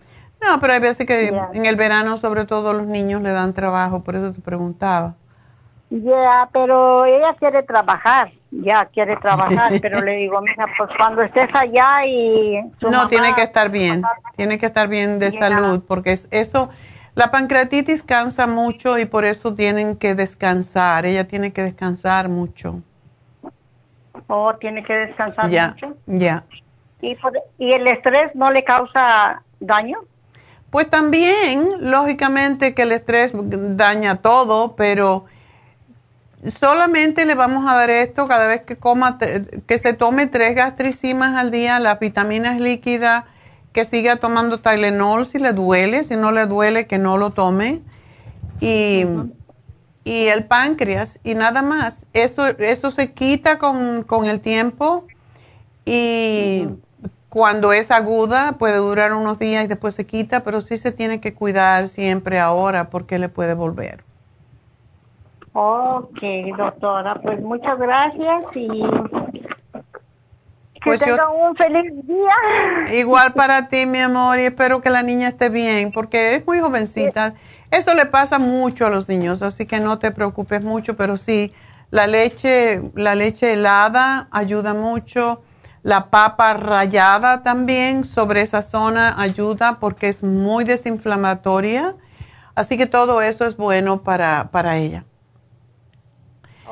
No, 0.44 0.60
pero 0.60 0.74
hay 0.74 0.80
veces 0.80 1.07
que 1.07 1.28
en 1.53 1.65
el 1.65 1.76
verano 1.76 2.18
sobre 2.18 2.45
todo 2.45 2.74
los 2.74 2.86
niños 2.86 3.22
le 3.22 3.32
dan 3.32 3.53
trabajo, 3.53 4.03
por 4.03 4.15
eso 4.15 4.34
te 4.34 4.41
preguntaba. 4.41 5.15
Ya, 5.90 6.49
pero 6.52 7.06
ella 7.06 7.36
quiere 7.36 7.61
trabajar, 7.64 8.32
ya 8.49 8.86
quiere 8.86 9.15
trabajar, 9.18 9.74
pero 9.82 10.02
le 10.02 10.18
digo, 10.18 10.41
mira, 10.41 10.65
pues 10.78 10.90
cuando 10.98 11.22
estés 11.22 11.49
allá 11.53 12.06
y... 12.06 12.61
No, 12.82 13.07
tiene 13.07 13.36
que 13.36 13.44
estar 13.44 13.70
bien, 13.70 14.02
tiene 14.36 14.57
que 14.57 14.65
estar 14.65 14.88
bien 14.88 15.20
de 15.20 15.32
salud, 15.32 15.84
porque 15.88 16.14
es, 16.14 16.28
eso, 16.32 16.70
la 17.14 17.30
pancreatitis 17.30 18.02
cansa 18.02 18.48
mucho 18.48 18.98
y 18.98 19.06
por 19.06 19.24
eso 19.24 19.53
tienen 19.53 19.95
que 19.95 20.15
descansar, 20.15 21.06
ella 21.06 21.28
tiene 21.28 21.53
que 21.53 21.61
descansar 21.61 22.28
mucho. 22.28 22.82
Oh, 24.28 24.53
tiene 24.56 24.84
que 24.84 24.94
descansar 24.94 25.45
mucho. 25.45 25.95
Ya. 26.07 26.44
¿Y, 27.02 27.15
¿Y 27.60 27.72
el 27.72 27.88
estrés 27.88 28.34
no 28.34 28.52
le 28.52 28.64
causa 28.64 29.44
daño? 29.60 29.99
Pues 30.73 30.89
también, 30.89 31.91
lógicamente 31.91 32.73
que 32.73 32.81
el 32.81 32.93
estrés 32.93 33.31
daña 33.35 34.23
todo, 34.23 34.75
pero 34.75 35.25
solamente 36.47 37.27
le 37.27 37.35
vamos 37.35 37.71
a 37.71 37.75
dar 37.75 37.91
esto 37.91 38.27
cada 38.27 38.47
vez 38.47 38.61
que 38.61 38.75
coma, 38.75 39.19
que 39.19 39.77
se 39.77 39.93
tome 39.93 40.25
tres 40.25 40.55
gastricimas 40.55 41.35
al 41.35 41.51
día, 41.51 41.79
las 41.79 41.99
vitaminas 41.99 42.59
líquidas, 42.59 43.25
que 43.71 43.85
siga 43.85 44.15
tomando 44.15 44.61
Tylenol 44.61 45.27
si 45.27 45.37
le 45.37 45.53
duele, 45.53 46.05
si 46.05 46.15
no 46.15 46.31
le 46.31 46.47
duele 46.47 46.87
que 46.87 46.97
no 46.97 47.17
lo 47.19 47.29
tome, 47.29 47.83
y, 48.59 49.05
y 50.03 50.25
el 50.25 50.45
páncreas, 50.45 51.19
y 51.23 51.35
nada 51.35 51.61
más. 51.61 52.07
Eso, 52.13 52.47
eso 52.47 52.89
se 52.89 53.13
quita 53.13 53.59
con, 53.59 54.01
con 54.01 54.25
el 54.25 54.41
tiempo 54.41 55.05
y 55.85 56.65
cuando 57.34 57.73
es 57.73 57.89
aguda 57.89 58.57
puede 58.60 58.77
durar 58.77 59.11
unos 59.11 59.39
días 59.39 59.65
y 59.65 59.68
después 59.68 59.95
se 59.95 60.05
quita, 60.05 60.43
pero 60.43 60.61
sí 60.61 60.77
se 60.77 60.91
tiene 60.91 61.19
que 61.19 61.34
cuidar 61.34 61.88
siempre 61.88 62.39
ahora 62.39 62.91
porque 62.91 63.18
le 63.18 63.27
puede 63.27 63.55
volver. 63.55 64.03
Ok, 65.53 66.22
doctora, 66.55 67.15
pues 67.23 67.41
muchas 67.41 67.80
gracias 67.80 68.45
y 68.53 68.68
que 70.73 70.81
pues 70.84 70.99
tenga 70.99 71.27
un 71.30 71.55
feliz 71.55 72.05
día. 72.05 72.99
Igual 72.99 73.34
para 73.35 73.68
ti, 73.68 73.88
mi 73.88 73.97
amor, 73.97 74.38
y 74.38 74.43
espero 74.43 74.81
que 74.81 74.91
la 74.91 75.01
niña 75.01 75.30
esté 75.30 75.49
bien 75.49 75.91
porque 75.91 76.35
es 76.35 76.45
muy 76.45 76.60
jovencita. 76.60 77.34
Eso 77.72 77.95
le 77.95 78.05
pasa 78.05 78.38
mucho 78.38 78.85
a 78.85 78.91
los 78.91 79.10
niños, 79.10 79.41
así 79.41 79.65
que 79.65 79.80
no 79.80 79.97
te 79.97 80.11
preocupes 80.11 80.64
mucho, 80.64 80.95
pero 80.95 81.18
sí, 81.18 81.51
la 81.89 82.05
leche, 82.05 82.80
la 82.93 83.15
leche 83.15 83.53
helada 83.53 84.27
ayuda 84.30 84.76
mucho 84.76 85.41
la 85.84 86.10
papa 86.10 86.53
rallada 86.53 87.43
también 87.43 88.05
sobre 88.05 88.41
esa 88.41 88.61
zona 88.61 89.22
ayuda 89.22 89.80
porque 89.80 90.07
es 90.07 90.23
muy 90.23 90.64
desinflamatoria. 90.64 91.95
Así 92.55 92.77
que 92.77 92.85
todo 92.85 93.22
eso 93.22 93.45
es 93.45 93.57
bueno 93.57 94.01
para, 94.01 94.49
para 94.51 94.77
ella. 94.77 95.03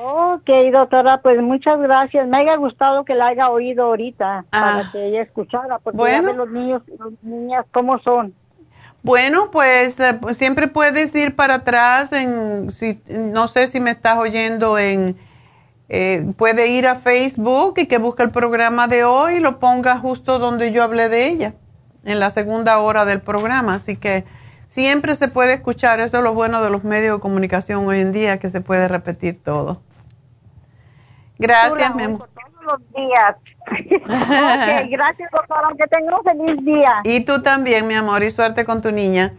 Ok, 0.03 0.49
doctora, 0.71 1.21
pues 1.21 1.41
muchas 1.41 1.79
gracias. 1.79 2.27
Me 2.27 2.37
haya 2.37 2.55
gustado 2.55 3.03
que 3.03 3.13
la 3.13 3.27
haya 3.27 3.49
oído 3.49 3.85
ahorita 3.85 4.45
para 4.49 4.79
ah. 4.79 4.89
que 4.91 5.07
ella 5.07 5.21
escuchara, 5.21 5.77
porque 5.79 5.97
bueno. 5.97 6.33
los 6.33 6.49
niños 6.49 6.81
y 6.87 7.27
niñas 7.27 7.65
cómo 7.71 7.99
son. 7.99 8.33
Bueno, 9.03 9.49
pues, 9.51 9.99
eh, 9.99 10.13
pues 10.19 10.37
siempre 10.37 10.67
puedes 10.67 11.13
ir 11.15 11.35
para 11.35 11.55
atrás 11.55 12.13
en, 12.13 12.71
si, 12.71 13.01
no 13.09 13.47
sé 13.47 13.67
si 13.67 13.79
me 13.79 13.91
estás 13.91 14.17
oyendo 14.17 14.77
en 14.77 15.17
eh, 15.93 16.25
puede 16.37 16.67
ir 16.67 16.87
a 16.87 16.95
Facebook 16.95 17.73
y 17.75 17.85
que 17.85 17.97
busque 17.97 18.23
el 18.23 18.31
programa 18.31 18.87
de 18.87 19.03
hoy 19.03 19.35
y 19.35 19.39
lo 19.41 19.59
ponga 19.59 19.97
justo 19.97 20.39
donde 20.39 20.71
yo 20.71 20.83
hablé 20.83 21.09
de 21.09 21.27
ella, 21.27 21.53
en 22.05 22.21
la 22.21 22.29
segunda 22.29 22.77
hora 22.77 23.03
del 23.03 23.19
programa. 23.19 23.75
Así 23.75 23.97
que 23.97 24.23
siempre 24.69 25.15
se 25.15 25.27
puede 25.27 25.51
escuchar, 25.51 25.99
eso 25.99 26.19
es 26.19 26.23
lo 26.23 26.33
bueno 26.33 26.63
de 26.63 26.69
los 26.69 26.85
medios 26.85 27.17
de 27.17 27.21
comunicación 27.21 27.85
hoy 27.85 27.99
en 27.99 28.13
día, 28.13 28.39
que 28.39 28.49
se 28.49 28.61
puede 28.61 28.87
repetir 28.87 29.43
todo. 29.43 29.81
Gracias, 31.37 31.93
mi 31.93 32.03
amor. 32.03 32.29
Todos 32.35 32.79
los 32.79 32.93
días. 32.93 33.35
gracias, 34.89 35.29
doctora, 35.29 35.73
que 35.77 35.87
tenga 35.87 36.17
un 36.17 36.23
feliz 36.23 36.65
día. 36.65 37.01
Y 37.03 37.25
tú 37.25 37.41
también, 37.41 37.85
mi 37.85 37.95
amor, 37.95 38.23
y 38.23 38.31
suerte 38.31 38.63
con 38.63 38.81
tu 38.81 38.93
niña. 38.93 39.33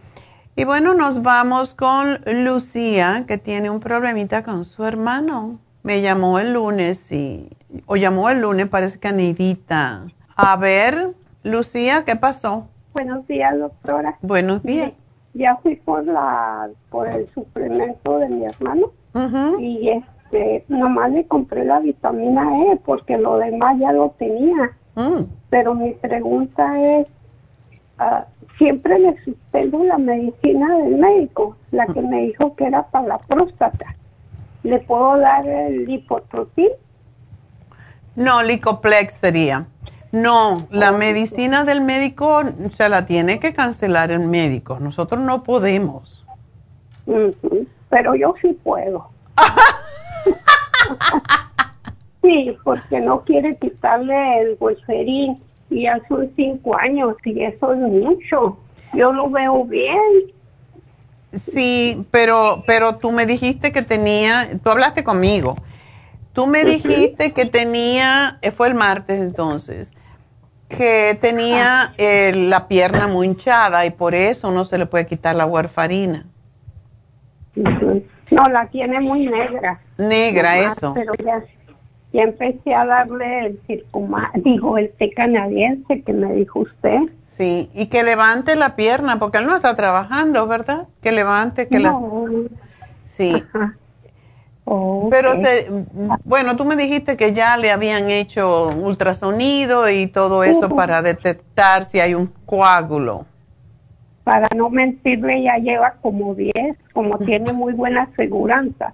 Y 0.55 0.65
bueno, 0.65 0.93
nos 0.93 1.23
vamos 1.23 1.73
con 1.73 2.19
Lucía, 2.27 3.23
que 3.27 3.39
tiene 3.39 3.71
un 3.71 3.79
problemita 3.79 4.43
con 4.43 4.65
su 4.65 4.85
hermano 4.85 5.62
me 5.83 6.01
llamó 6.01 6.39
el 6.39 6.53
lunes 6.53 7.11
y, 7.11 7.49
o 7.85 7.95
llamó 7.97 8.29
el 8.29 8.41
lunes, 8.41 8.67
parece 8.67 8.99
que 8.99 9.09
Anidita. 9.09 10.05
A 10.35 10.55
ver, 10.55 11.13
Lucía, 11.43 12.03
¿qué 12.05 12.15
pasó? 12.15 12.67
Buenos 12.93 13.27
días, 13.27 13.57
doctora. 13.59 14.17
Buenos 14.21 14.63
días. 14.63 14.95
Ya 15.33 15.57
fui 15.57 15.75
por 15.75 16.05
la, 16.05 16.69
por 16.89 17.07
el 17.07 17.27
suplemento 17.29 18.19
de 18.19 18.29
mi 18.29 18.45
hermano 18.45 18.91
y 19.59 19.89
este, 19.89 20.63
nomás 20.67 21.11
le 21.11 21.25
compré 21.25 21.65
la 21.65 21.79
vitamina 21.79 22.71
E 22.71 22.77
porque 22.77 23.17
lo 23.17 23.37
demás 23.37 23.77
ya 23.79 23.91
lo 23.91 24.11
tenía. 24.11 24.71
Mm. 24.95 25.23
Pero 25.49 25.73
mi 25.73 25.93
pregunta 25.93 26.79
es, 26.79 27.09
uh, 27.99 28.23
siempre 28.57 28.99
le 28.99 29.17
suspendo 29.23 29.83
la 29.83 29.97
medicina 29.97 30.77
del 30.77 30.97
médico, 30.97 31.57
la 31.71 31.87
que 31.87 32.01
me 32.01 32.21
dijo 32.21 32.55
que 32.55 32.65
era 32.65 32.83
para 32.83 33.07
la 33.07 33.17
próstata. 33.17 33.95
¿Le 34.63 34.79
puedo 34.79 35.17
dar 35.19 35.47
el? 35.47 35.85
No, 38.15 38.43
licoplex 38.43 39.13
sería. 39.13 39.67
No, 40.11 40.67
la 40.69 40.91
medicina 40.91 41.65
del 41.65 41.81
médico 41.81 42.43
se 42.75 42.87
la 42.87 43.05
tiene 43.05 43.39
que 43.39 43.53
cancelar 43.53 44.11
el 44.11 44.27
médico. 44.27 44.77
Nosotros 44.79 45.19
no 45.19 45.43
podemos. 45.43 46.23
Pero 47.89 48.15
yo 48.15 48.35
sí 48.41 48.57
puedo. 48.63 49.09
sí, 52.21 52.55
porque 52.63 53.01
no 53.01 53.21
quiere 53.21 53.57
quitarle 53.57 54.41
el 54.41 54.55
golferín 54.57 55.41
y 55.69 55.87
hace 55.87 56.29
cinco 56.35 56.77
años 56.77 57.15
y 57.25 57.43
eso 57.43 57.73
es 57.73 57.79
mucho. 57.79 58.57
Yo 58.93 59.11
lo 59.11 59.29
veo 59.29 59.65
bien 59.65 60.31
Sí, 61.33 62.05
pero, 62.11 62.63
pero 62.67 62.97
tú 62.97 63.11
me 63.11 63.25
dijiste 63.25 63.71
que 63.71 63.81
tenía, 63.81 64.49
tú 64.63 64.69
hablaste 64.69 65.03
conmigo, 65.03 65.55
tú 66.33 66.45
me 66.45 66.63
dijiste 66.63 67.31
que 67.31 67.45
tenía, 67.45 68.37
eh, 68.41 68.51
fue 68.51 68.67
el 68.67 68.75
martes 68.75 69.19
entonces, 69.19 69.91
que 70.69 71.17
tenía 71.19 71.93
eh, 71.97 72.33
la 72.33 72.67
pierna 72.67 73.07
muy 73.07 73.27
hinchada 73.27 73.85
y 73.85 73.91
por 73.91 74.13
eso 74.15 74.51
no 74.51 74.65
se 74.65 74.77
le 74.77 74.85
puede 74.85 75.07
quitar 75.07 75.35
la 75.35 75.45
warfarina. 75.45 76.25
No, 77.55 78.49
la 78.49 78.67
tiene 78.67 78.99
muy 78.99 79.27
negra. 79.27 79.79
Negra, 79.97 80.57
eso. 80.59 80.93
Pero 80.93 81.13
ya, 81.23 81.43
ya 82.13 82.23
empecé 82.23 82.73
a 82.73 82.85
darle 82.85 83.47
el 83.47 83.59
dijo 84.43 84.77
el 84.77 84.91
té 84.91 85.11
canadiense 85.11 86.01
que 86.01 86.13
me 86.13 86.33
dijo 86.33 86.61
usted. 86.61 86.99
Sí, 87.35 87.71
y 87.73 87.87
que 87.87 88.03
levante 88.03 88.55
la 88.55 88.75
pierna, 88.75 89.17
porque 89.17 89.39
él 89.39 89.47
no 89.47 89.55
está 89.55 89.75
trabajando, 89.75 90.45
¿verdad? 90.45 90.87
Que 91.01 91.11
levante, 91.11 91.67
que 91.67 91.79
no. 91.79 92.27
la... 92.27 92.49
Sí. 93.05 93.43
Pero, 95.09 95.35
se, 95.35 95.67
bueno, 96.23 96.55
tú 96.55 96.63
me 96.63 96.75
dijiste 96.75 97.17
que 97.17 97.33
ya 97.33 97.57
le 97.57 97.71
habían 97.71 98.09
hecho 98.09 98.67
ultrasonido 98.67 99.89
y 99.89 100.07
todo 100.07 100.43
eso 100.43 100.69
para 100.69 101.01
detectar 101.01 101.83
si 101.83 101.99
hay 101.99 102.13
un 102.13 102.27
coágulo. 102.45 103.25
Para 104.23 104.47
no 104.55 104.69
mentirle, 104.69 105.43
ya 105.43 105.57
lleva 105.57 105.95
como 106.01 106.33
10, 106.33 106.53
como 106.93 107.17
tiene 107.19 107.51
muy 107.53 107.73
buena 107.73 108.03
aseguranza. 108.03 108.93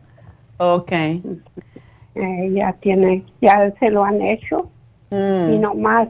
Ok. 0.58 0.92
Eh, 0.92 2.52
ya 2.52 2.74
tiene, 2.74 3.24
ya 3.40 3.72
se 3.80 3.92
lo 3.92 4.04
han 4.04 4.22
hecho 4.22 4.70
mm. 5.12 5.54
y 5.54 5.60
nomás 5.60 6.08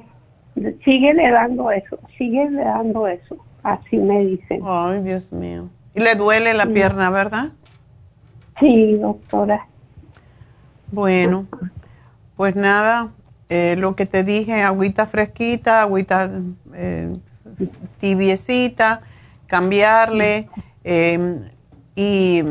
sigue 0.83 1.13
le 1.13 1.31
dando 1.31 1.71
eso, 1.71 1.99
sigue 2.17 2.49
le 2.49 2.63
dando 2.63 3.07
eso, 3.07 3.37
así 3.63 3.97
me 3.97 4.25
dicen. 4.25 4.61
Ay, 4.65 5.01
Dios 5.03 5.31
mío. 5.31 5.69
¿Y 5.93 6.01
le 6.01 6.15
duele 6.15 6.53
la 6.53 6.67
pierna, 6.67 7.09
verdad? 7.09 7.49
Sí, 8.59 8.97
doctora. 8.97 9.65
Bueno, 10.91 11.45
pues 12.35 12.55
nada, 12.55 13.09
eh, 13.49 13.75
lo 13.77 13.95
que 13.95 14.05
te 14.05 14.23
dije, 14.23 14.61
agüita 14.61 15.07
fresquita, 15.07 15.81
agüita 15.81 16.29
eh, 16.73 17.13
tibiecita, 17.99 19.01
cambiarle 19.47 20.49
em, 20.83 21.49
y 21.95 22.41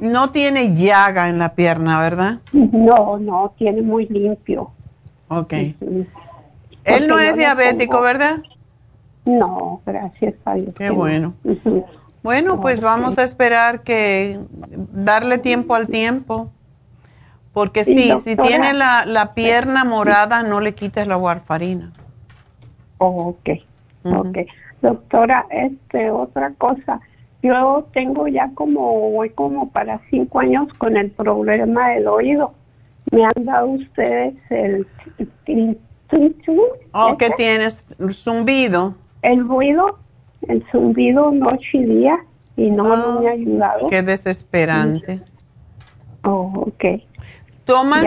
no 0.00 0.30
tiene 0.30 0.74
llaga 0.74 1.28
en 1.28 1.38
la 1.38 1.54
pierna, 1.54 2.00
¿verdad? 2.00 2.40
No, 2.52 3.18
no, 3.18 3.52
tiene 3.58 3.82
muy 3.82 4.06
limpio. 4.06 4.70
Ok. 5.28 5.54
Él 6.84 7.08
no 7.08 7.18
es 7.18 7.36
diabético, 7.36 8.00
¿verdad? 8.00 8.38
No, 9.24 9.80
gracias 9.84 10.34
a 10.44 10.54
Dios. 10.54 10.74
Qué 10.76 10.90
bueno. 10.90 11.34
Bueno, 12.22 12.60
pues 12.60 12.80
vamos 12.80 13.18
a 13.18 13.22
esperar 13.22 13.82
que 13.82 14.38
darle 14.92 15.38
tiempo 15.38 15.74
al 15.74 15.88
tiempo. 15.88 16.50
Porque 17.52 17.84
sí, 17.84 18.12
si 18.22 18.36
tiene 18.36 18.72
la, 18.74 19.04
la, 19.06 19.34
pierna 19.34 19.84
morada, 19.84 20.42
no 20.44 20.60
le 20.60 20.74
quites 20.74 21.06
la 21.06 21.16
warfarina. 21.16 21.92
ok, 22.98 23.48
ok. 24.04 24.38
Doctora, 24.82 25.46
este, 25.50 26.10
otra 26.10 26.52
cosa. 26.56 27.00
Yo 27.42 27.88
tengo 27.92 28.28
ya 28.28 28.50
como, 28.54 29.10
voy 29.10 29.30
como 29.30 29.70
para 29.70 30.00
cinco 30.10 30.40
años 30.40 30.72
con 30.74 30.96
el 30.96 31.10
problema 31.10 31.90
del 31.90 32.06
oído. 32.06 32.54
Me 33.10 33.24
han 33.24 33.44
dado 33.44 33.66
ustedes 33.66 34.34
el... 34.50 34.86
¿O 36.92 37.16
qué 37.16 37.30
tienes? 37.36 37.84
¿Zumbido? 38.12 38.94
El 39.22 39.46
ruido 39.46 39.98
el 40.48 40.64
zumbido 40.70 41.30
noche 41.30 41.78
y 41.78 41.84
día 41.84 42.18
y 42.56 42.70
no, 42.70 43.20
me 43.20 43.28
ha 43.28 43.32
ayudado. 43.32 43.88
Qué 43.88 44.02
desesperante. 44.02 45.20
Oh, 46.24 46.66
ok. 46.66 46.84
¿Tomas, 47.64 48.04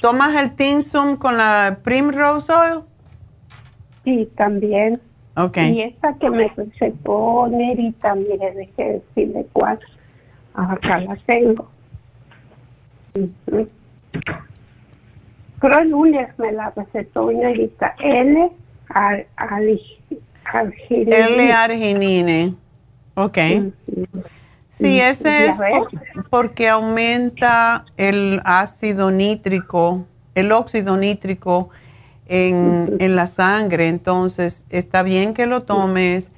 ¿Tomas 0.00 0.36
el 0.36 0.54
Tinsum 0.54 1.16
con 1.16 1.36
la 1.36 1.78
Primrose 1.82 2.52
Oil? 2.52 2.80
Sí, 4.04 4.28
también. 4.36 5.00
Ok. 5.36 5.56
Y 5.56 5.82
esta 5.82 6.14
que 6.14 6.30
me 6.30 6.48
recetó 6.48 7.48
Nerita, 7.48 8.14
mire, 8.14 8.52
dejé 8.52 9.02
decirle 9.14 9.46
cuál. 9.52 9.80
Acá 10.54 10.98
la 11.00 11.16
tengo. 11.26 11.68
Creo 15.64 15.78
el 15.78 15.88
lunes 15.88 16.28
me 16.38 16.52
la 16.52 16.74
recetó 16.76 17.32
Nerita. 17.32 17.94
L. 17.98 18.50
Al, 18.90 19.26
L-arginine. 20.90 22.54
Ok. 23.14 23.38
Sí, 24.68 25.00
ese 25.00 25.46
es 25.46 25.56
porque 26.28 26.68
aumenta 26.68 27.86
el 27.96 28.42
ácido 28.44 29.10
nítrico, 29.10 30.04
el 30.34 30.52
óxido 30.52 30.98
nítrico 30.98 31.70
en, 32.26 33.16
la 33.16 33.26
sangre. 33.26 33.88
Entonces, 33.88 34.66
está 34.68 35.02
bien 35.02 35.32
que 35.32 35.46
lo 35.46 35.62
tomes. 35.62 36.30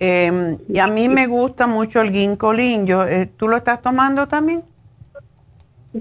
Em, 0.00 0.58
y 0.68 0.80
a 0.80 0.88
mí 0.88 1.08
me 1.08 1.28
gusta 1.28 1.68
mucho 1.68 2.00
el 2.00 2.10
ginkolín. 2.10 2.84
Yo, 2.84 3.06
eh, 3.06 3.26
¿Tú 3.26 3.46
lo 3.46 3.58
estás 3.58 3.80
tomando 3.80 4.26
también? 4.26 4.64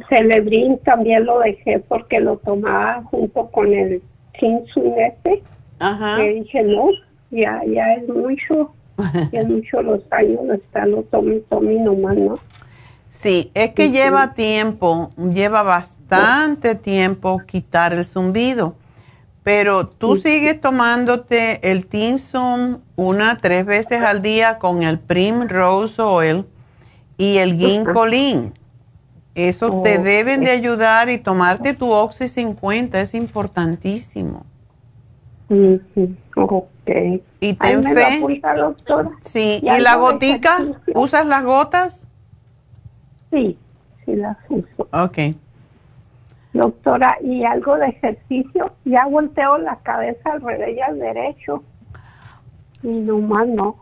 Celebrin 0.10 0.78
también 0.80 1.26
lo 1.26 1.40
dejé 1.40 1.80
porque 1.80 2.20
lo 2.20 2.38
tomaba 2.38 3.04
junto 3.04 3.48
con 3.52 3.74
el 3.74 4.02
Kinsunete. 4.38 5.44
Ajá. 5.80 6.18
Dije, 6.20 6.64
no, 6.64 6.90
ya, 7.32 7.62
ya 7.68 7.94
es 7.94 8.08
mucho, 8.08 8.74
ya 9.32 9.42
es 9.42 9.48
mucho 9.48 9.82
los 9.82 10.02
años 10.12 10.48
de 10.48 10.56
estarlo 10.56 11.06
nomás, 11.12 12.18
¿no? 12.18 12.36
Sí, 13.12 13.50
es 13.54 13.72
que 13.72 13.92
lleva 13.92 14.34
tiempo, 14.34 15.10
lleva 15.18 15.64
bastante 15.64 16.76
tiempo 16.76 17.42
quitar 17.48 17.94
el 17.94 18.06
zumbido, 18.06 18.76
pero 19.42 19.88
tú 19.88 20.18
sigues 20.18 20.60
tomándote 20.60 21.72
el 21.72 21.88
Tinsum 21.88 22.80
una, 22.96 23.38
tres 23.38 23.66
veces 23.66 24.02
al 24.02 24.22
día 24.22 24.60
con 24.60 24.84
el 24.84 25.00
Primrose 25.00 26.02
Oil 26.02 26.46
y 27.18 27.38
el 27.38 27.58
Ginkolin. 27.58 28.54
Eso 29.36 29.82
te 29.84 29.98
deben 29.98 30.46
de 30.46 30.52
ayudar 30.52 31.10
y 31.10 31.18
tomarte 31.18 31.74
tu 31.74 31.92
Oxy 31.92 32.30
50 32.30 33.02
es 33.02 33.14
importantísimo. 33.14 34.46
Ok. 36.36 36.68
¿Y 37.40 37.54
ten 37.54 37.84
fe? 37.84 38.42
Sí. 39.24 39.60
¿Y, 39.62 39.80
la 39.82 39.96
gotica? 39.98 40.58
¿Usas 40.94 41.26
las 41.26 41.44
gotas? 41.44 42.08
Sí, 43.30 43.58
sí 44.06 44.16
las 44.16 44.38
uso. 44.50 44.88
Ok. 44.92 45.18
Doctora, 46.54 47.18
¿y 47.22 47.44
algo 47.44 47.76
de 47.76 47.88
ejercicio? 47.88 48.72
Ya 48.86 49.06
volteo 49.06 49.58
la 49.58 49.76
cabeza 49.80 50.32
al 50.32 50.42
revés 50.42 50.78
y 50.78 50.80
al 50.80 50.98
derecho. 50.98 51.64
Y 52.82 52.88
nomás 52.88 53.48
no. 53.48 53.76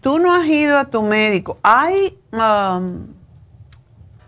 Tú 0.00 0.18
no 0.18 0.34
has 0.34 0.46
ido 0.46 0.78
a 0.78 0.86
tu 0.86 1.02
médico. 1.02 1.54
Hay, 1.62 2.18
um, 2.32 3.06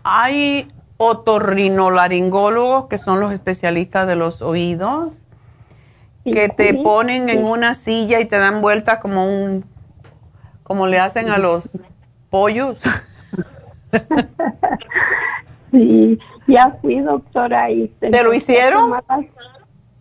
hay 0.09 0.71
otorrinolaringólogos 0.97 2.87
que 2.87 2.97
son 2.97 3.19
los 3.19 3.33
especialistas 3.33 4.07
de 4.07 4.15
los 4.15 4.41
oídos 4.41 5.27
que 6.23 6.49
te 6.49 6.73
ponen 6.73 7.29
en 7.29 7.45
una 7.45 7.75
silla 7.75 8.19
y 8.19 8.25
te 8.25 8.37
dan 8.37 8.61
vueltas 8.61 8.99
como 8.99 9.25
un, 9.25 9.65
como 10.63 10.87
le 10.87 10.99
hacen 10.99 11.29
a 11.29 11.37
los 11.37 11.77
pollos. 12.29 12.81
sí, 15.71 16.19
ya 16.47 16.77
fui 16.81 16.99
doctora 16.99 17.69
y 17.71 17.87
te, 17.99 18.23
lo 18.23 18.33
hicieron? 18.33 18.93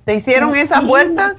¿Te 0.04 0.14
hicieron 0.14 0.54
esa 0.56 0.80
vuelta? 0.80 1.36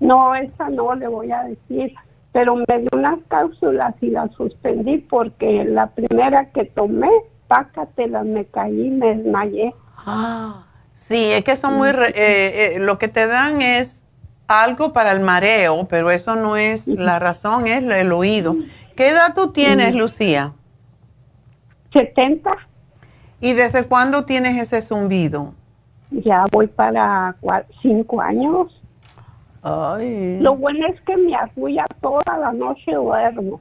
No, 0.00 0.34
esa 0.34 0.68
no 0.68 0.94
le 0.94 1.08
voy 1.08 1.30
a 1.32 1.44
decir, 1.44 1.94
pero 2.32 2.56
me 2.56 2.78
dio 2.78 2.88
unas 2.92 3.18
cápsulas 3.28 3.94
y 4.02 4.10
las 4.10 4.30
suspendí 4.32 4.98
porque 4.98 5.64
la 5.64 5.88
primera 5.88 6.50
que 6.50 6.64
tomé, 6.66 7.10
pácatelas, 7.48 8.24
me 8.24 8.44
caí, 8.46 8.90
me 8.90 9.16
desmayé. 9.16 9.74
Ah. 9.96 10.64
Sí, 10.94 11.30
es 11.30 11.44
que 11.44 11.56
son 11.56 11.74
muy, 11.74 11.88
eh, 11.88 12.12
eh, 12.14 12.76
lo 12.78 12.98
que 12.98 13.08
te 13.08 13.26
dan 13.26 13.60
es 13.60 14.02
algo 14.48 14.92
para 14.92 15.12
el 15.12 15.20
mareo, 15.20 15.86
pero 15.88 16.10
eso 16.10 16.36
no 16.36 16.56
es 16.56 16.86
la 16.88 17.18
razón, 17.18 17.66
es 17.66 17.82
el 17.82 18.12
oído. 18.12 18.56
¿Qué 18.96 19.10
edad 19.10 19.34
tú 19.34 19.52
tienes, 19.52 19.94
Lucía? 19.94 20.52
70. 21.92 22.50
¿Y 23.40 23.52
desde 23.52 23.84
cuándo 23.84 24.24
tienes 24.24 24.56
ese 24.60 24.80
zumbido? 24.82 25.54
Ya 26.10 26.44
voy 26.50 26.66
para 26.66 27.36
cinco 27.82 28.20
años. 28.20 28.80
Ay. 29.62 30.38
Lo 30.40 30.56
bueno 30.56 30.86
es 30.86 31.00
que 31.02 31.16
me 31.16 31.34
arrulla 31.34 31.84
toda 32.00 32.38
la 32.38 32.52
noche 32.52 32.92
duermo. 32.92 33.60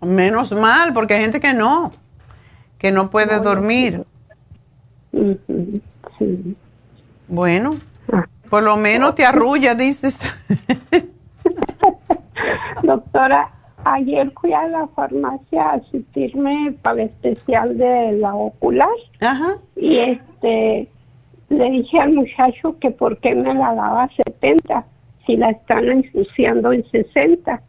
Menos 0.00 0.52
mal, 0.52 0.92
porque 0.92 1.14
hay 1.14 1.22
gente 1.22 1.40
que 1.40 1.54
no, 1.54 1.92
que 2.86 2.92
no 2.92 3.10
puede 3.10 3.40
dormir. 3.40 4.04
Sí. 6.18 6.56
Bueno, 7.26 7.70
ah. 8.12 8.26
por 8.48 8.62
lo 8.62 8.76
menos 8.76 9.16
te 9.16 9.24
arrulla, 9.24 9.74
dices. 9.74 10.16
Doctora, 12.84 13.50
ayer 13.84 14.30
fui 14.40 14.52
a 14.52 14.68
la 14.68 14.86
farmacia 14.94 15.64
a 15.64 15.74
asistirme 15.74 16.76
para 16.80 17.02
el 17.02 17.08
especial 17.08 17.76
de 17.76 18.12
la 18.12 18.36
ocular. 18.36 18.88
Ajá. 19.20 19.56
Y 19.74 19.96
este, 19.96 20.88
le 21.48 21.70
dije 21.70 21.98
al 21.98 22.12
muchacho 22.12 22.78
que 22.78 22.92
por 22.92 23.18
qué 23.18 23.34
me 23.34 23.52
la 23.52 23.74
daba 23.74 24.08
70 24.14 24.86
si 25.26 25.36
la 25.36 25.50
están 25.50 25.88
ensuciando 25.88 26.72
en 26.72 26.88
60. 26.88 27.60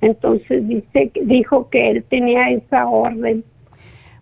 Entonces 0.00 0.66
dice, 0.66 1.12
dijo 1.24 1.68
que 1.68 1.90
él 1.90 2.04
tenía 2.04 2.48
esa 2.48 2.86
orden. 2.86 3.44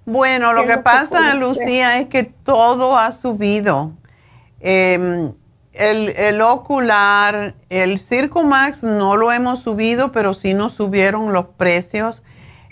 Bueno, 0.07 0.53
lo 0.53 0.67
que 0.67 0.79
pasa, 0.79 1.35
Lucía, 1.35 1.99
es 1.99 2.09
que 2.09 2.25
todo 2.25 2.97
ha 2.97 3.13
subido. 3.13 3.93
Em, 4.61 5.33
el, 5.73 6.11
el, 6.11 6.41
ocular, 6.41 7.55
el 7.69 7.99
Circumax 7.99 8.83
no 8.83 9.17
lo 9.17 9.33
hemos 9.33 9.61
subido, 9.61 10.13
pero 10.13 10.35
sí 10.35 10.55
nos 10.55 10.75
subieron 10.75 11.33
los 11.33 11.47
precios. 11.47 12.23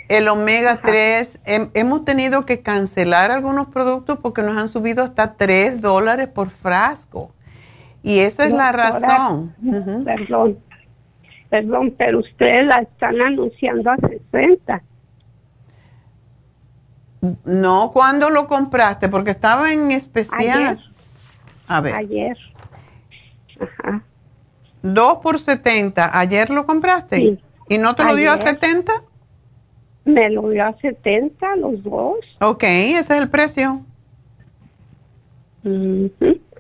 el 0.09 0.27
omega 0.29 0.81
3, 0.83 1.41
hemos 1.45 2.05
tenido 2.05 2.47
que 2.47 2.63
cancelar 2.63 3.31
algunos 3.31 3.69
productos 3.69 4.19
porque 4.21 4.41
nos 4.43 4.57
han 4.57 4.69
subido 4.69 5.05
hasta 5.05 5.35
3 5.37 5.83
dólares 5.83 6.29
por 6.29 6.51
frasco. 6.51 7.31
Y 8.03 8.21
esa 8.21 8.47
es 8.47 8.53
la 8.53 8.73
razón. 8.73 9.55
Perdón, 10.05 10.59
perdón, 11.51 11.95
pero 11.99 12.21
ustedes 12.21 12.67
la 12.67 12.79
están 12.79 13.21
anunciando 13.21 13.91
a 13.91 13.97
60. 13.97 14.83
No, 17.45 17.91
¿cuándo 17.93 18.31
lo 18.31 18.47
compraste? 18.47 19.09
Porque 19.09 19.33
estaba 19.33 19.73
en 19.73 19.91
especial. 19.91 20.63
Ayer. 20.63 20.79
A 21.67 21.81
ver. 21.81 21.95
Ayer. 21.95 22.39
Ajá. 23.61 24.03
2 24.83 25.19
por 25.19 25.39
70. 25.39 26.17
¿Ayer 26.17 26.51
lo 26.51 26.67
compraste? 26.67 27.17
Sí. 27.17 27.39
¿Y 27.69 27.79
no 27.79 27.95
te 27.95 28.05
lo 28.05 28.15
dio 28.15 28.33
a 28.33 28.39
70? 28.39 28.93
Me 30.05 30.31
lo 30.31 30.49
dio 30.49 30.65
a 30.65 30.73
70 30.75 31.57
los 31.57 31.83
dos. 31.83 32.17
Ok, 32.41 32.63
ese 32.63 32.99
es 32.99 33.11
el 33.11 33.29
precio. 33.29 33.83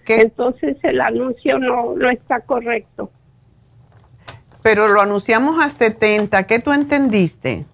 Entonces 0.07 0.77
el 0.83 1.01
anuncio 1.01 1.59
no, 1.59 1.95
no 1.95 2.11
está 2.11 2.41
correcto. 2.41 3.11
Pero 4.63 4.89
lo 4.89 5.01
anunciamos 5.01 5.59
a 5.61 5.71
70. 5.71 6.47
¿Qué 6.47 6.59
tú 6.59 6.73
entendiste? 6.73 7.65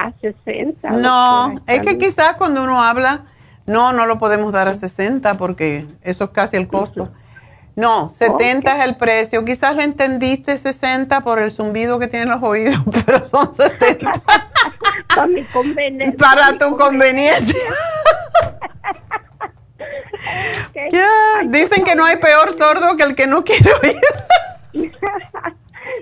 A 0.00 0.12
60. 0.18 0.90
No, 0.92 1.60
es 1.66 1.82
que 1.82 1.98
quizás 1.98 2.36
cuando 2.36 2.64
uno 2.64 2.82
habla, 2.82 3.24
no, 3.66 3.92
no 3.92 4.06
lo 4.06 4.18
podemos 4.18 4.50
dar 4.50 4.66
a 4.66 4.72
60 4.72 5.34
porque 5.34 5.86
eso 6.02 6.24
es 6.24 6.30
casi 6.30 6.56
el 6.56 6.68
costo. 6.68 7.10
No, 7.76 8.08
70 8.08 8.78
es 8.78 8.84
el 8.84 8.96
precio. 8.96 9.44
Quizás 9.44 9.76
le 9.76 9.84
entendiste 9.84 10.56
60 10.56 11.20
por 11.20 11.38
el 11.38 11.50
zumbido 11.50 11.98
que 11.98 12.08
tienen 12.08 12.30
los 12.30 12.42
oídos, 12.42 12.80
pero 13.06 13.26
son 13.26 13.54
70. 13.54 14.10
Para 15.14 15.26
mi 15.26 15.44
conveniencia. 15.44 16.18
Para 16.18 16.56
tu 16.56 16.78
conveniencia. 16.78 17.54
Dicen 21.46 21.84
que 21.84 21.94
no 21.94 22.06
hay 22.06 22.16
peor 22.16 22.56
sordo 22.56 22.96
que 22.96 23.02
el 23.02 23.14
que 23.14 23.26
no 23.26 23.44
quiere 23.44 23.70
oír. 23.82 24.00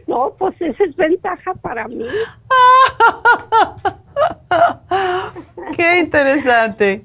No, 0.09 0.35
pues 0.39 0.61
esa 0.61 0.85
es 0.85 0.97
ventaja 0.97 1.55
para 1.55 1.87
mí. 1.87 2.07
Qué 5.77 5.99
interesante. 5.99 7.03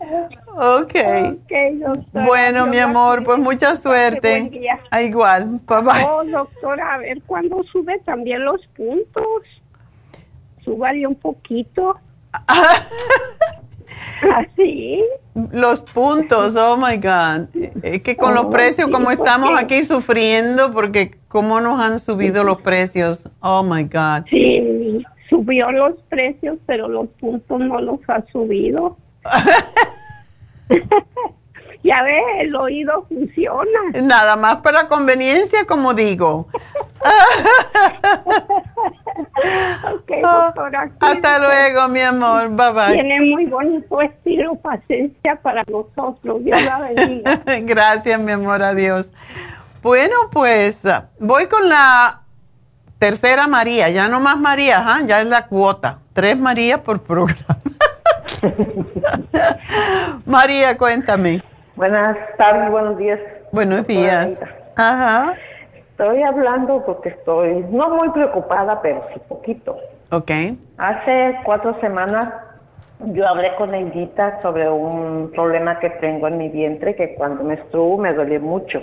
Ok. 0.55 0.95
okay 1.43 1.81
bueno, 2.13 2.65
mi 2.65 2.79
amor, 2.79 3.23
pues 3.23 3.39
mucha 3.39 3.75
suerte. 3.75 4.49
Ah, 4.89 5.01
igual. 5.01 5.59
Bye 5.67 5.81
bye. 5.81 6.05
Oh, 6.07 6.23
doctora, 6.23 6.93
a 6.93 6.97
ver 6.99 7.21
cuándo 7.23 7.61
sube 7.63 7.99
también 8.05 8.45
los 8.45 8.65
puntos. 8.67 9.43
Súbale 10.63 11.05
un 11.05 11.15
poquito. 11.15 11.99
¿Así? 14.35 15.03
Los 15.51 15.81
puntos, 15.81 16.55
oh 16.55 16.77
my 16.77 16.97
God. 16.97 17.49
Es 17.81 18.01
que 18.01 18.15
con 18.15 18.35
los 18.35 18.45
oh, 18.45 18.49
precios, 18.49 18.89
como 18.89 19.11
estamos 19.11 19.59
aquí 19.59 19.83
sufriendo, 19.83 20.71
porque 20.71 21.17
cómo 21.27 21.59
nos 21.59 21.79
han 21.79 21.99
subido 21.99 22.43
los 22.43 22.61
precios, 22.61 23.27
oh 23.41 23.63
my 23.63 23.83
God. 23.83 24.25
Sí, 24.29 25.03
subió 25.29 25.71
los 25.71 26.01
precios, 26.09 26.57
pero 26.65 26.87
los 26.87 27.07
puntos 27.19 27.59
no 27.59 27.81
los 27.81 27.99
ha 28.07 28.23
subido. 28.31 28.97
ya 31.83 32.01
ve, 32.01 32.17
el 32.39 32.55
oído 32.55 33.05
funciona. 33.09 33.79
Nada 34.01 34.37
más 34.37 34.57
para 34.57 34.87
conveniencia, 34.87 35.65
como 35.65 35.93
digo. 35.93 36.47
okay, 39.93 40.21
doctora, 40.21 40.91
Hasta 41.01 41.39
luego, 41.39 41.89
mi 41.89 41.99
amor. 41.99 42.49
Bye 42.49 42.71
bye. 42.71 42.93
Tiene 42.93 43.21
muy 43.21 43.45
bonito 43.47 44.01
estilo, 44.01 44.55
paciencia 44.55 45.35
para 45.41 45.63
nosotros. 45.67 46.43
Dios 46.43 46.63
la 46.63 46.79
bendiga. 46.79 47.41
Gracias, 47.61 48.19
mi 48.19 48.31
amor. 48.31 48.63
Adiós. 48.63 49.11
Bueno, 49.81 50.15
pues 50.31 50.83
voy 51.19 51.47
con 51.47 51.67
la 51.67 52.21
tercera 52.97 53.47
María. 53.47 53.89
Ya 53.89 54.07
no 54.07 54.21
más 54.21 54.39
María, 54.39 54.81
¿ah? 54.85 55.01
ya 55.05 55.19
es 55.19 55.27
la 55.27 55.47
cuota. 55.47 55.99
Tres 56.13 56.37
María 56.37 56.81
por 56.81 57.01
programa. 57.01 57.57
María, 60.25 60.77
cuéntame. 60.77 61.43
Buenas 61.75 62.17
tardes, 62.37 62.69
buenos 62.69 62.97
días. 62.97 63.19
Buenos 63.51 63.87
días. 63.87 64.39
Ajá. 64.75 65.33
Estoy 65.75 66.21
hablando 66.21 66.83
porque 66.85 67.09
estoy 67.09 67.65
no 67.69 67.89
muy 67.89 68.09
preocupada, 68.09 68.79
pero 68.81 69.03
sí 69.13 69.19
poquito. 69.27 69.77
Ok. 70.11 70.31
Hace 70.77 71.39
cuatro 71.43 71.79
semanas 71.81 72.29
yo 72.99 73.27
hablé 73.27 73.55
con 73.55 73.71
Neidita 73.71 74.39
sobre 74.41 74.69
un 74.69 75.31
problema 75.31 75.79
que 75.79 75.89
tengo 75.89 76.27
en 76.27 76.37
mi 76.37 76.49
vientre, 76.49 76.95
que 76.95 77.15
cuando 77.15 77.43
me 77.43 77.55
estuvo 77.55 77.97
me 77.97 78.13
duele 78.13 78.39
mucho. 78.39 78.81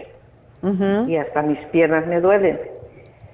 Y 1.07 1.17
hasta 1.17 1.43
mis 1.43 1.59
piernas 1.67 2.07
me 2.07 2.21
duelen. 2.21 2.59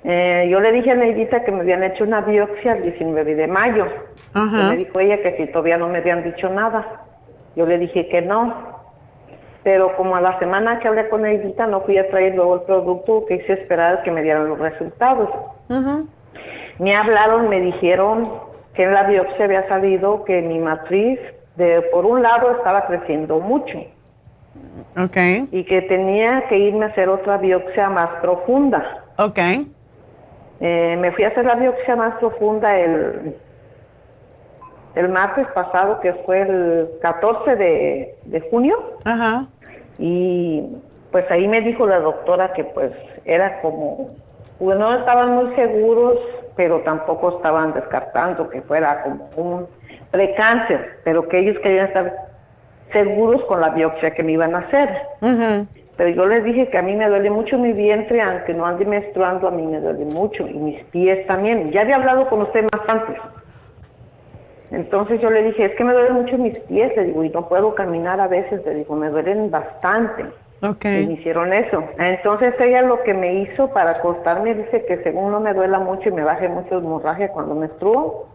Eh, 0.04 0.48
yo 0.50 0.60
le 0.60 0.70
dije 0.70 0.92
a 0.92 0.94
Neidita 0.94 1.42
que 1.44 1.50
me 1.50 1.62
habían 1.62 1.82
hecho 1.82 2.04
una 2.04 2.20
biopsia 2.20 2.74
el 2.74 2.82
19 2.82 3.34
de 3.34 3.46
mayo. 3.46 3.86
me 4.34 4.76
dijo 4.76 5.00
ella 5.00 5.20
que 5.22 5.36
si 5.38 5.46
todavía 5.46 5.78
no 5.78 5.88
me 5.88 5.98
habían 5.98 6.22
dicho 6.22 6.48
nada. 6.50 7.02
Yo 7.56 7.66
le 7.66 7.78
dije 7.78 8.08
que 8.08 8.20
no. 8.20 8.75
Pero 9.66 9.96
como 9.96 10.14
a 10.14 10.20
la 10.20 10.38
semana 10.38 10.78
que 10.78 10.86
hablé 10.86 11.08
con 11.08 11.22
Neidita 11.22 11.66
no 11.66 11.80
fui 11.80 11.98
a 11.98 12.08
traer 12.08 12.36
luego 12.36 12.54
el 12.54 12.60
producto 12.60 13.26
que 13.26 13.34
hice 13.34 13.54
esperar 13.54 14.04
que 14.04 14.12
me 14.12 14.22
dieran 14.22 14.48
los 14.48 14.60
resultados. 14.60 15.28
Me 16.78 16.94
hablaron, 16.94 17.48
me 17.48 17.60
dijeron 17.60 18.30
que 18.74 18.84
en 18.84 18.92
la 18.92 19.02
biopsia 19.02 19.44
había 19.44 19.66
salido 19.66 20.22
que 20.22 20.40
mi 20.40 20.60
matriz, 20.60 21.18
de 21.56 21.82
por 21.90 22.06
un 22.06 22.22
lado, 22.22 22.52
estaba 22.52 22.86
creciendo 22.86 23.40
mucho. 23.40 23.76
Okay. 24.96 25.48
Y 25.50 25.64
que 25.64 25.82
tenía 25.82 26.46
que 26.48 26.58
irme 26.58 26.84
a 26.84 26.88
hacer 26.90 27.08
otra 27.08 27.36
biopsia 27.36 27.90
más 27.90 28.20
profunda. 28.20 29.02
Okay. 29.18 29.68
Eh, 30.60 30.96
me 31.00 31.10
fui 31.10 31.24
a 31.24 31.28
hacer 31.28 31.44
la 31.44 31.56
biopsia 31.56 31.96
más 31.96 32.14
profunda 32.18 32.78
el, 32.78 33.34
el 34.94 35.08
martes 35.08 35.48
pasado, 35.48 35.98
que 35.98 36.12
fue 36.24 36.42
el 36.42 36.88
14 37.02 37.56
de, 37.56 38.14
de 38.26 38.40
junio. 38.48 38.76
Ajá. 39.04 39.48
Y 39.98 40.62
pues 41.10 41.30
ahí 41.30 41.48
me 41.48 41.60
dijo 41.60 41.86
la 41.86 42.00
doctora 42.00 42.52
que 42.52 42.64
pues 42.64 42.92
era 43.24 43.60
como, 43.60 44.08
pues 44.58 44.78
no 44.78 44.94
estaban 44.94 45.34
muy 45.34 45.54
seguros, 45.54 46.18
pero 46.56 46.80
tampoco 46.80 47.36
estaban 47.36 47.72
descartando 47.74 48.48
que 48.48 48.62
fuera 48.62 49.02
como 49.02 49.28
un 49.36 49.66
precáncer, 50.10 50.98
pero 51.04 51.28
que 51.28 51.38
ellos 51.38 51.58
querían 51.62 51.86
estar 51.86 52.16
seguros 52.92 53.42
con 53.44 53.60
la 53.60 53.70
biopsia 53.70 54.12
que 54.12 54.22
me 54.22 54.32
iban 54.32 54.54
a 54.54 54.58
hacer. 54.58 54.88
Pero 55.96 56.10
yo 56.10 56.26
les 56.26 56.44
dije 56.44 56.68
que 56.68 56.78
a 56.78 56.82
mí 56.82 56.94
me 56.94 57.08
duele 57.08 57.30
mucho 57.30 57.58
mi 57.58 57.72
vientre, 57.72 58.20
aunque 58.20 58.52
no 58.52 58.66
ande 58.66 58.84
menstruando, 58.84 59.48
a 59.48 59.50
mí 59.50 59.66
me 59.66 59.80
duele 59.80 60.04
mucho, 60.04 60.46
y 60.46 60.54
mis 60.54 60.84
pies 60.84 61.26
también. 61.26 61.70
Ya 61.70 61.80
había 61.80 61.96
hablado 61.96 62.28
con 62.28 62.42
usted 62.42 62.64
más 62.64 62.88
antes. 62.88 63.16
Entonces 64.70 65.20
yo 65.20 65.30
le 65.30 65.44
dije, 65.44 65.66
es 65.66 65.76
que 65.76 65.84
me 65.84 65.92
duelen 65.92 66.14
mucho 66.14 66.38
mis 66.38 66.58
pies, 66.60 66.94
le 66.96 67.04
digo, 67.04 67.24
y 67.24 67.30
no 67.30 67.48
puedo 67.48 67.74
caminar 67.74 68.20
a 68.20 68.26
veces, 68.26 68.64
le 68.64 68.74
digo, 68.74 68.96
me 68.96 69.08
duelen 69.08 69.50
bastante. 69.50 70.26
Okay. 70.62 71.04
Y 71.04 71.06
me 71.06 71.12
hicieron 71.14 71.52
eso. 71.52 71.84
Entonces 71.98 72.54
ella 72.58 72.82
lo 72.82 73.02
que 73.02 73.14
me 73.14 73.42
hizo 73.42 73.68
para 73.68 73.92
acostarme, 73.92 74.54
dice 74.54 74.84
que 74.86 75.02
según 75.02 75.30
no 75.30 75.40
me 75.40 75.52
duela 75.52 75.78
mucho 75.78 76.08
y 76.08 76.12
me 76.12 76.24
baje 76.24 76.48
mucho 76.48 76.78
hemorragia 76.78 77.28
cuando 77.28 77.54
menstruo, 77.54 78.28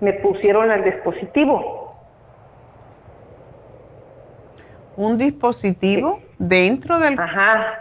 me 0.00 0.12
pusieron 0.12 0.70
el 0.70 0.84
dispositivo. 0.84 1.88
un 4.98 5.16
dispositivo 5.16 6.20
dentro 6.38 6.98
del... 6.98 7.18
Ajá, 7.18 7.78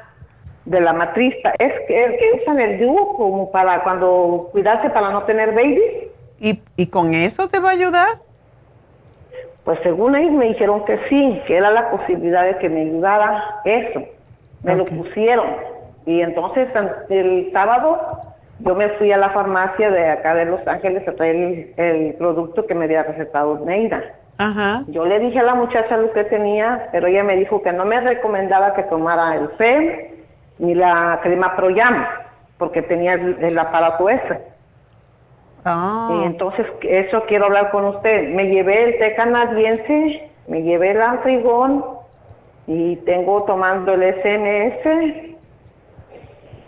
de 0.66 0.80
la 0.80 0.94
matriz. 0.94 1.34
Es 1.58 1.72
que, 1.88 2.04
es 2.04 2.12
que 2.12 2.42
usan 2.42 2.60
el 2.60 2.80
DUO 2.80 3.18
como 3.18 3.52
para 3.52 3.84
cuando 3.84 4.50
cuidarse 4.52 4.90
para 4.92 5.10
no 5.10 5.24
tener 5.24 5.54
babies. 5.54 5.82
¿Y, 6.40 6.62
¿Y 6.76 6.88
con 6.88 7.14
eso 7.14 7.48
te 7.48 7.60
va 7.60 7.70
a 7.70 7.74
ayudar? 7.74 8.20
Pues 9.64 9.80
según 9.84 10.16
ellos 10.16 10.32
me 10.32 10.46
dijeron 10.46 10.86
que 10.86 11.00
sí, 11.10 11.42
que 11.46 11.58
era 11.58 11.72
la 11.72 11.92
posibilidad 11.92 12.46
de 12.46 12.58
que 12.58 12.70
me 12.70 12.82
ayudara 12.82 13.62
eso. 13.66 14.02
Me 14.64 14.76
lo 14.76 14.86
pusieron. 14.86 15.48
Y 16.06 16.22
entonces 16.22 16.70
el 17.10 17.52
sábado 17.52 18.00
yo 18.60 18.76
me 18.76 18.90
fui 18.92 19.12
a 19.12 19.18
la 19.18 19.30
farmacia 19.30 19.92
de 19.92 20.10
acá 20.10 20.34
de 20.34 20.46
Los 20.46 20.66
Ángeles 20.68 21.08
a 21.08 21.14
traer 21.14 21.74
el, 21.78 22.14
producto 22.16 22.66
que 22.66 22.74
me 22.74 22.86
había 22.86 23.04
recetado 23.04 23.60
Neida. 23.66 24.04
Ajá. 24.38 24.84
Yo 24.88 25.06
le 25.06 25.20
dije 25.20 25.40
a 25.40 25.44
la 25.44 25.56
muchacha 25.56 25.98
lo 25.98 26.12
que 26.12 26.24
tenía, 26.24 26.90
pero 26.92 27.08
ella 27.08 27.24
me 27.24 27.36
dijo 27.36 27.62
que 27.62 27.72
no 27.72 27.86
me 27.86 28.00
recomendaba 28.00 28.74
que 28.74 28.84
tomara 28.84 29.36
el 29.36 29.50
FEM 29.58 30.18
ni 30.60 30.76
la 30.76 31.20
crema 31.22 31.56
Proyam, 31.56 32.06
porque 32.58 32.82
tenía 32.82 33.14
el, 33.14 33.60
aparato 33.60 34.10
ese. 34.10 34.40
Ah. 35.68 36.10
Y 36.12 36.26
entonces, 36.26 36.66
eso 36.82 37.24
quiero 37.28 37.46
hablar 37.46 37.72
con 37.72 37.84
usted. 37.86 38.30
Me 38.30 38.46
llevé 38.46 38.84
el 38.84 38.98
té 38.98 39.16
canadiense, 39.16 40.30
me 40.48 40.64
llevé 40.64 40.92
el 40.92 41.02
antrigón 41.02 41.84
y 42.68 42.96
tengo 42.98 43.44
tomando 43.44 43.94
el 43.94 44.16
SMS 44.16 45.38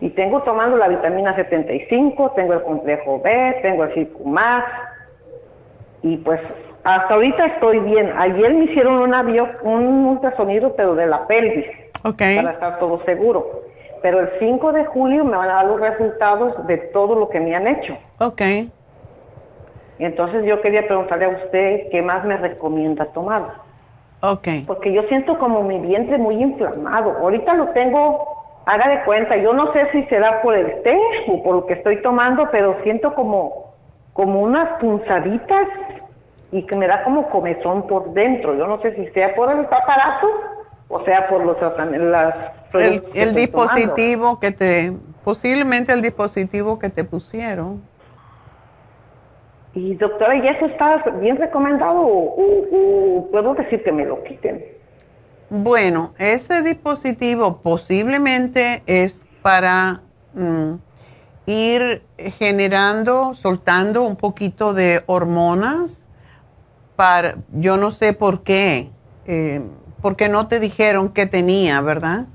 y 0.01 0.09
tengo 0.09 0.41
tomando 0.41 0.77
la 0.77 0.89
vitamina 0.89 1.33
75, 1.33 2.31
tengo 2.31 2.53
el 2.53 2.63
complejo 2.63 3.21
B, 3.21 3.59
tengo 3.61 3.83
el 3.85 3.93
Circumax 3.93 4.65
Y 6.01 6.17
pues 6.17 6.41
hasta 6.83 7.13
ahorita 7.13 7.45
estoy 7.45 7.79
bien. 7.79 8.11
Ayer 8.17 8.53
me 8.53 8.65
hicieron 8.65 9.01
una 9.01 9.21
un 9.63 10.05
ultrasonido, 10.05 10.75
pero 10.75 10.95
de 10.95 11.07
la 11.07 11.25
pelvis. 11.27 11.65
Para 12.17 12.51
estar 12.51 12.79
todo 12.79 13.03
seguro. 13.05 13.63
Pero 14.01 14.21
el 14.21 14.29
5 14.39 14.71
de 14.71 14.85
julio 14.85 15.25
me 15.25 15.37
van 15.37 15.49
a 15.49 15.55
dar 15.55 15.65
los 15.65 15.79
resultados 15.79 16.67
de 16.67 16.77
todo 16.77 17.15
lo 17.15 17.29
que 17.29 17.39
me 17.41 17.53
han 17.55 17.67
hecho. 17.67 17.97
Ok. 18.19 18.41
Entonces 19.99 20.45
yo 20.45 20.61
quería 20.61 20.87
preguntarle 20.87 21.25
a 21.25 21.29
usted 21.29 21.89
qué 21.91 22.01
más 22.01 22.23
me 22.25 22.37
recomienda 22.37 23.05
tomar. 23.07 23.53
Ok. 24.21 24.47
Porque 24.65 24.93
yo 24.93 25.03
siento 25.03 25.37
como 25.37 25.61
mi 25.63 25.79
vientre 25.79 26.17
muy 26.17 26.41
inflamado. 26.41 27.17
Ahorita 27.19 27.53
lo 27.53 27.67
tengo, 27.69 28.61
haga 28.65 28.89
de 28.89 29.03
cuenta, 29.03 29.35
yo 29.37 29.53
no 29.53 29.71
sé 29.73 29.91
si 29.91 30.03
será 30.05 30.41
por 30.41 30.55
el 30.55 30.81
té 30.83 30.97
o 31.27 31.43
por 31.43 31.55
lo 31.55 31.65
que 31.65 31.73
estoy 31.73 32.01
tomando, 32.01 32.47
pero 32.51 32.77
siento 32.83 33.13
como, 33.13 33.73
como 34.13 34.41
unas 34.41 34.79
punzaditas 34.79 35.67
y 36.51 36.63
que 36.63 36.75
me 36.75 36.87
da 36.87 37.03
como 37.03 37.29
comezón 37.29 37.85
por 37.87 38.13
dentro. 38.13 38.55
Yo 38.55 38.67
no 38.67 38.81
sé 38.81 38.95
si 38.95 39.07
sea 39.09 39.35
por 39.35 39.51
el 39.51 39.65
aparato 39.65 40.27
o 40.89 41.05
sea 41.05 41.27
por 41.29 41.45
los 41.45 41.57
las 41.61 42.35
el, 42.73 43.03
el 43.13 43.35
dispositivo 43.35 44.39
que 44.39 44.51
te 44.51 44.91
posiblemente 45.23 45.93
el 45.93 46.01
dispositivo 46.01 46.79
que 46.79 46.89
te 46.89 47.03
pusieron. 47.03 47.81
Y 49.73 49.95
doctora, 49.95 50.35
¿y 50.35 50.47
eso 50.47 50.65
está 50.65 51.03
bien 51.21 51.37
recomendado 51.37 52.01
o, 52.01 53.27
puedo 53.31 53.53
decir 53.53 53.83
que 53.83 53.91
me 53.91 54.05
lo 54.05 54.23
quiten? 54.23 54.63
Bueno, 55.49 56.13
ese 56.17 56.61
dispositivo 56.61 57.61
posiblemente 57.61 58.83
es 58.85 59.25
para 59.41 60.01
mm, 60.33 60.73
ir 61.45 62.03
generando, 62.17 63.35
soltando 63.35 64.03
un 64.03 64.15
poquito 64.15 64.73
de 64.73 65.03
hormonas. 65.05 66.05
Para, 66.95 67.35
yo 67.53 67.77
no 67.77 67.91
sé 67.91 68.13
por 68.13 68.43
qué, 68.43 68.89
eh, 69.25 69.61
porque 70.01 70.29
no 70.29 70.47
te 70.47 70.59
dijeron 70.59 71.09
qué 71.09 71.25
tenía, 71.25 71.81
¿verdad? 71.81 72.25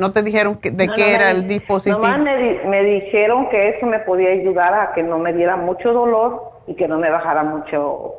No 0.00 0.12
te 0.12 0.22
dijeron 0.22 0.58
de 0.62 0.88
qué 0.88 1.14
era 1.14 1.30
el 1.30 1.46
dispositivo. 1.46 1.98
Nomás 1.98 2.20
me, 2.20 2.60
me, 2.64 2.82
dijeron 2.82 3.50
que 3.50 3.68
eso 3.68 3.84
me 3.84 3.98
podía 3.98 4.30
ayudar 4.30 4.72
a 4.72 4.92
que 4.94 5.02
no 5.02 5.18
me 5.18 5.34
diera 5.34 5.56
mucho 5.56 5.92
dolor 5.92 6.52
y 6.66 6.74
que 6.74 6.88
no 6.88 6.98
me 6.98 7.10
bajara 7.10 7.42
mucho, 7.42 8.14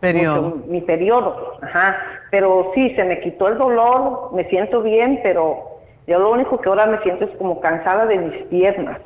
periodo. 0.00 0.56
mi 0.66 0.80
periodo. 0.80 1.58
Ajá. 1.60 1.98
Pero 2.30 2.72
sí, 2.74 2.94
se 2.96 3.04
me 3.04 3.20
quitó 3.20 3.48
el 3.48 3.58
dolor, 3.58 4.30
me 4.32 4.48
siento 4.48 4.80
bien, 4.82 5.20
pero 5.22 5.80
yo 6.06 6.18
lo 6.18 6.32
único 6.32 6.58
que 6.60 6.68
ahora 6.70 6.86
me 6.86 6.98
siento 7.02 7.26
es 7.26 7.36
como 7.36 7.60
cansada 7.60 8.06
de 8.06 8.16
mis 8.16 8.42
piernas. 8.44 8.98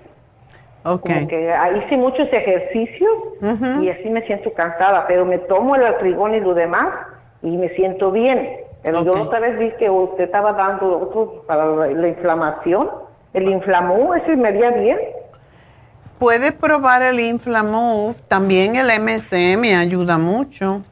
Okay. 0.84 1.14
Como 1.14 1.28
que 1.28 1.54
hice 1.84 1.96
muchos 1.96 2.32
ejercicios 2.32 3.10
y 3.82 3.88
así 3.88 4.08
me 4.08 4.22
siento 4.26 4.52
cansada, 4.54 5.06
pero 5.08 5.26
me 5.26 5.38
tomo 5.38 5.74
el 5.74 5.84
altrigón 5.84 6.36
y 6.36 6.40
lo 6.40 6.54
demás 6.54 6.88
y 7.42 7.56
me 7.56 7.68
siento 7.70 8.12
bien. 8.12 8.48
Pero 8.82 9.04
yo 9.04 9.12
otra 9.12 9.40
vez 9.40 9.58
vi 9.58 9.70
que 9.72 9.90
usted 9.90 10.24
estaba 10.24 10.52
dando 10.54 10.98
otros 10.98 11.44
para 11.46 11.66
la, 11.66 12.08
inflamación. 12.08 12.88
¿El 13.32 13.48
inflamó 13.48 14.14
ese 14.14 14.36
me 14.36 14.48
haría 14.48 14.70
bien? 14.70 14.98
Puede 16.18 16.52
probar 16.52 17.02
el 17.02 17.20
inflamó, 17.20 18.14
también 18.28 18.76
el 18.76 18.88
MSM 19.00 19.78
ayuda 19.78 20.18
mucho. 20.18 20.82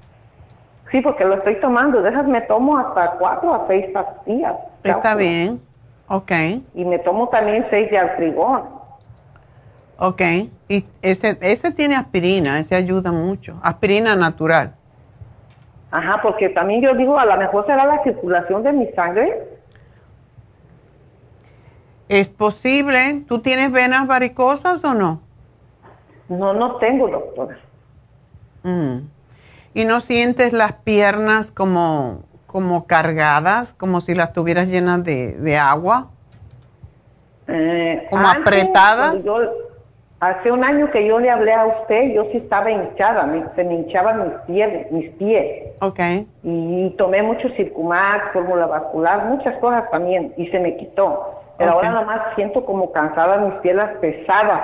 Sí, 0.91 1.01
porque 1.01 1.25
lo 1.25 1.35
estoy 1.35 1.61
tomando. 1.61 2.01
De 2.03 2.11
esas 2.11 2.27
me 2.27 2.41
tomo 2.43 2.79
hasta 2.79 3.13
cuatro 3.13 3.55
a 3.55 3.67
seis 3.67 3.87
pastillas. 3.93 4.55
Está 4.83 5.15
bien, 5.15 5.61
ok. 6.09 6.33
Y 6.75 6.85
me 6.85 6.99
tomo 6.99 7.29
también 7.29 7.67
seis 7.71 7.91
de 7.91 7.99
altrigón. 7.99 8.63
Ok, 9.99 10.23
y 10.69 10.85
ese, 11.03 11.37
ese 11.41 11.73
tiene 11.73 11.97
aspirina, 11.97 12.59
ese 12.61 12.77
ayuda 12.77 13.11
mucho. 13.11 13.59
Aspirina 13.63 14.15
natural. 14.15 14.78
Ajá, 15.91 16.21
porque 16.23 16.51
también 16.51 16.83
yo 16.83 16.95
digo, 16.95 17.19
a 17.19 17.25
lo 17.25 17.37
mejor 17.37 17.65
será 17.67 17.87
la 17.87 18.03
circulación 18.03 18.63
de 18.63 18.73
mi 18.73 18.87
sangre. 18.93 19.43
Es 22.09 22.29
posible. 22.29 23.25
¿Tú 23.27 23.41
tienes 23.41 23.73
venas 23.73 24.07
varicosas 24.07 24.85
o 24.85 24.95
no? 24.95 25.23
No, 26.29 26.53
no 26.53 26.77
tengo, 26.77 27.09
doctora. 27.09 27.59
Mm. 28.63 28.99
¿Y 29.75 29.85
no 29.85 30.01
sientes 30.01 30.53
las 30.53 30.73
piernas 30.73 31.53
como, 31.53 32.25
como 32.47 32.87
cargadas, 32.87 33.73
como 33.75 34.01
si 34.01 34.15
las 34.15 34.33
tuvieras 34.33 34.69
llenas 34.69 35.05
de, 35.05 35.59
agua? 35.59 36.09
Eh, 37.47 38.07
¿Como 38.11 38.29
apretadas? 38.29 39.25
Hace 40.21 40.51
un 40.51 40.65
año 40.65 40.91
que 40.91 41.07
yo 41.07 41.21
le 41.21 41.31
hablé 41.31 41.53
a 41.53 41.65
usted, 41.65 42.13
yo 42.13 42.25
sí 42.33 42.39
estaba 42.39 42.71
hinchada, 42.71 43.29
se 43.55 43.63
me 43.63 43.75
hinchaban 43.75 44.25
mis 44.25 44.35
pies, 44.47 44.91
mis 44.91 45.11
pies. 45.11 45.69
Ok. 45.81 46.01
Y 46.43 46.91
tomé 46.99 47.23
mucho 47.23 47.49
Circumax, 47.51 48.33
fórmula 48.33 48.67
vascular, 48.67 49.27
muchas 49.27 49.57
cosas 49.59 49.89
también, 49.93 50.35
y 50.37 50.49
se 50.49 50.59
me 50.59 50.77
quitó. 50.77 51.35
Pero 51.57 51.73
ahora 51.73 51.91
nada 51.91 52.05
más 52.05 52.21
siento 52.35 52.65
como 52.65 52.91
cansada 52.91 53.37
mis 53.39 53.55
piernas 53.61 53.91
pesadas. 54.01 54.63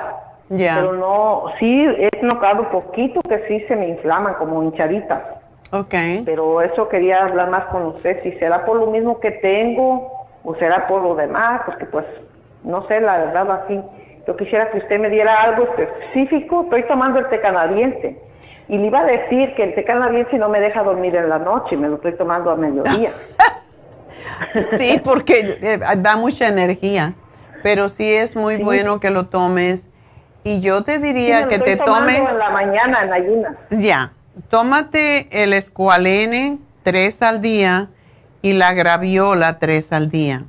Ya. 0.49 0.75
Pero 0.77 0.93
no, 0.95 1.45
sí 1.61 1.87
he 1.87 2.11
notado 2.23 2.69
poquito 2.71 3.21
que 3.23 3.47
sí 3.47 3.61
se 3.69 3.77
me 3.77 3.89
inflaman 3.89 4.35
como 4.35 4.61
hinchaditas. 4.63 5.23
Ok. 5.71 5.95
Pero 6.25 6.63
eso 6.63 6.89
quería 6.89 7.25
hablar 7.25 7.51
más 7.51 7.67
con 7.67 7.87
usted, 7.87 8.21
si 8.25 8.33
será 8.33 8.65
por 8.65 8.77
lo 8.77 8.87
mismo 8.89 9.21
que 9.21 9.31
tengo 9.31 10.27
o 10.43 10.55
será 10.57 10.89
por 10.89 11.03
lo 11.03 11.15
demás, 11.15 11.63
porque 11.65 11.87
pues 11.87 12.05
no 12.65 12.87
sé, 12.89 13.01
la 13.01 13.19
verdad 13.19 13.63
así 13.63 13.81
yo 14.27 14.37
quisiera 14.37 14.71
que 14.71 14.79
usted 14.79 14.99
me 14.99 15.11
diera 15.11 15.43
algo 15.43 15.69
específico. 15.77 16.63
Estoy 16.65 16.85
tomando 16.85 17.19
el 17.19 17.29
té 17.29 17.41
canadiense. 17.41 18.19
Y 18.69 18.79
le 18.79 18.87
iba 18.87 19.01
a 19.01 19.05
decir 19.05 19.55
que 19.55 19.65
el 19.65 19.75
té 19.75 19.85
canadiense 19.85 20.39
no 20.39 20.49
me 20.49 20.61
deja 20.61 20.83
dormir 20.83 21.15
en 21.15 21.29
la 21.29 21.39
noche, 21.39 21.77
me 21.77 21.89
lo 21.89 21.97
estoy 21.97 22.17
tomando 22.17 22.51
a 22.51 22.57
mediodía. 22.57 23.13
sí, 24.79 25.01
porque 25.05 25.59
eh, 25.61 25.79
da 25.99 26.17
mucha 26.17 26.49
energía, 26.49 27.13
pero 27.63 27.91
sí 27.91 28.11
es 28.11 28.35
muy 28.35 28.57
bueno 28.57 29.01
que 29.01 29.11
lo 29.11 29.27
tomes. 29.27 29.89
Y 30.45 30.61
yo 30.61 30.83
te 30.83 30.99
diría 30.99 31.49
que 31.49 31.59
te 31.59 31.77
tomes... 31.77 32.19
en 32.19 32.39
la 32.39 32.51
mañana 32.51 33.03
en 33.03 33.13
ayunas. 33.13 33.57
Ya, 33.71 34.13
tómate 34.49 35.29
el 35.43 35.53
escualene 35.53 36.59
tres 36.83 37.21
al 37.23 37.43
día 37.43 37.89
y 38.41 38.55
la 38.55 38.73
graviola 38.73 39.59
tres 39.59 39.93
al 39.93 40.11
día. 40.11 40.45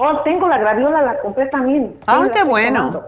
Oh, 0.00 0.20
tengo 0.20 0.46
la 0.46 0.58
graviola, 0.58 1.02
la 1.02 1.18
compré 1.18 1.46
también. 1.46 1.96
Ah, 2.06 2.28
qué 2.32 2.44
bueno. 2.44 3.02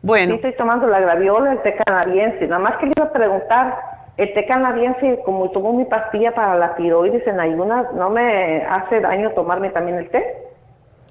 Bueno. 0.00 0.30
Sí, 0.30 0.36
estoy 0.36 0.56
tomando 0.56 0.86
la 0.86 1.00
graviola, 1.00 1.54
el 1.54 1.62
té 1.62 1.74
canadiense. 1.84 2.46
Nada 2.46 2.62
más 2.62 2.76
quería 2.76 3.10
preguntar, 3.12 3.80
el 4.16 4.32
té 4.32 4.46
canadiense, 4.46 5.20
como 5.24 5.50
tomo 5.50 5.72
mi 5.72 5.86
pastilla 5.86 6.32
para 6.32 6.54
la 6.54 6.76
tiroides 6.76 7.26
en 7.26 7.40
ayunas, 7.40 7.92
¿no 7.94 8.10
me 8.10 8.64
hace 8.64 9.00
daño 9.00 9.32
tomarme 9.32 9.70
también 9.70 9.98
el 9.98 10.08
té? 10.08 10.24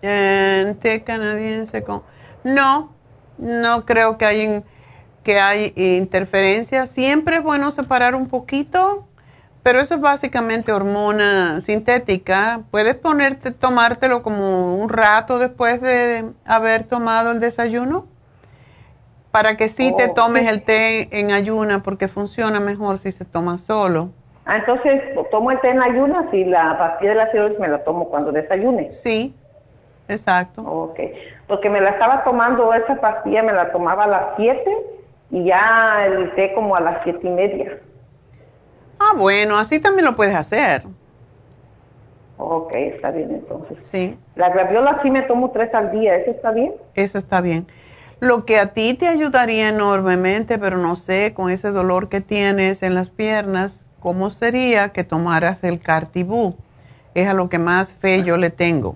Eh, 0.03 0.73
té 0.81 1.03
canadiense 1.03 1.83
con... 1.83 2.01
No, 2.45 2.93
no 3.37 3.85
creo 3.85 4.17
que 4.17 4.25
hay, 4.25 4.63
que 5.23 5.37
hay 5.37 5.73
interferencia. 5.75 6.85
Siempre 6.85 7.35
es 7.35 7.43
bueno 7.43 7.71
separar 7.71 8.15
un 8.15 8.29
poquito 8.29 9.08
pero 9.63 9.79
eso 9.79 9.95
es 9.95 10.01
básicamente 10.01 10.71
hormona 10.71 11.61
sintética. 11.61 12.61
Puedes 12.71 12.95
ponerte, 12.95 13.51
tomártelo 13.51 14.23
como 14.23 14.77
un 14.77 14.89
rato 14.89 15.37
después 15.37 15.81
de 15.81 16.25
haber 16.45 16.83
tomado 16.83 17.31
el 17.31 17.39
desayuno 17.39 18.07
para 19.31 19.57
que 19.57 19.69
sí 19.69 19.93
te 19.95 20.05
oh, 20.05 20.13
tomes 20.13 20.49
el 20.49 20.63
té 20.63 21.19
en 21.19 21.31
ayuna 21.31 21.83
porque 21.83 22.07
funciona 22.07 22.59
mejor 22.59 22.97
si 22.97 23.11
se 23.11 23.25
toma 23.25 23.57
solo. 23.57 24.09
Ah, 24.45 24.55
entonces 24.57 25.01
tomo 25.29 25.51
el 25.51 25.59
té 25.59 25.69
en 25.69 25.83
ayunas 25.83 26.33
y 26.33 26.45
la 26.45 26.77
pastilla 26.77 27.11
de 27.11 27.15
la 27.17 27.31
tiroides 27.31 27.59
me 27.59 27.67
la 27.67 27.83
tomo 27.83 28.09
cuando 28.09 28.31
desayune. 28.31 28.91
Sí, 28.91 29.35
exacto. 30.07 30.63
Ok, 30.63 30.99
porque 31.47 31.69
me 31.69 31.81
la 31.81 31.91
estaba 31.91 32.23
tomando, 32.23 32.73
esa 32.73 32.95
pastilla 32.95 33.43
me 33.43 33.53
la 33.53 33.71
tomaba 33.71 34.05
a 34.05 34.07
las 34.07 34.23
7 34.37 34.59
y 35.31 35.43
ya 35.43 35.99
el 36.03 36.33
té 36.33 36.53
como 36.55 36.75
a 36.75 36.81
las 36.81 37.03
siete 37.03 37.27
y 37.27 37.29
media. 37.29 37.77
Ah, 38.99 39.13
bueno, 39.15 39.57
así 39.57 39.79
también 39.79 40.05
lo 40.05 40.15
puedes 40.15 40.35
hacer. 40.35 40.83
Ok, 42.37 42.73
está 42.73 43.11
bien 43.11 43.31
entonces. 43.31 43.77
Sí. 43.81 44.17
La 44.35 44.49
graviola 44.49 44.99
sí 45.01 45.09
me 45.11 45.21
tomo 45.23 45.51
tres 45.51 45.73
al 45.73 45.91
día, 45.91 46.15
¿eso 46.15 46.31
está 46.31 46.51
bien? 46.51 46.73
Eso 46.95 47.17
está 47.17 47.41
bien. 47.41 47.67
Lo 48.19 48.45
que 48.45 48.59
a 48.59 48.67
ti 48.73 48.93
te 48.93 49.07
ayudaría 49.07 49.69
enormemente, 49.69 50.57
pero 50.57 50.77
no 50.77 50.95
sé, 50.95 51.33
con 51.33 51.49
ese 51.49 51.71
dolor 51.71 52.09
que 52.09 52.21
tienes 52.21 52.83
en 52.83 52.95
las 52.95 53.09
piernas, 53.09 53.85
¿cómo 53.99 54.29
sería 54.29 54.89
que 54.89 55.03
tomaras 55.03 55.63
el 55.63 55.79
Cartibú? 55.79 56.55
Es 57.13 57.27
a 57.27 57.33
lo 57.33 57.49
que 57.49 57.59
más 57.59 57.93
fe 57.93 58.23
yo 58.23 58.37
le 58.37 58.49
tengo. 58.49 58.95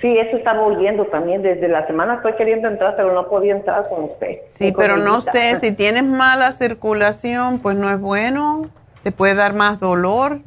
Sí, 0.00 0.16
eso 0.16 0.36
estaba 0.36 0.62
oyendo 0.62 1.06
también. 1.06 1.42
Desde 1.42 1.66
la 1.66 1.86
semana 1.88 2.14
estoy 2.14 2.34
queriendo 2.34 2.68
entrar, 2.68 2.94
pero 2.96 3.12
no 3.12 3.28
podía 3.28 3.56
entrar 3.56 3.88
con 3.88 4.04
usted. 4.04 4.38
Sí, 4.48 4.72
pero 4.76 4.96
no 4.96 5.20
sé, 5.20 5.56
si 5.56 5.72
tienes 5.72 6.04
mala 6.04 6.52
circulación, 6.52 7.58
pues 7.58 7.76
no 7.76 7.90
es 7.90 8.00
bueno 8.00 8.68
te 9.02 9.12
puede 9.12 9.34
dar 9.34 9.54
más 9.54 9.80
dolor. 9.80 10.40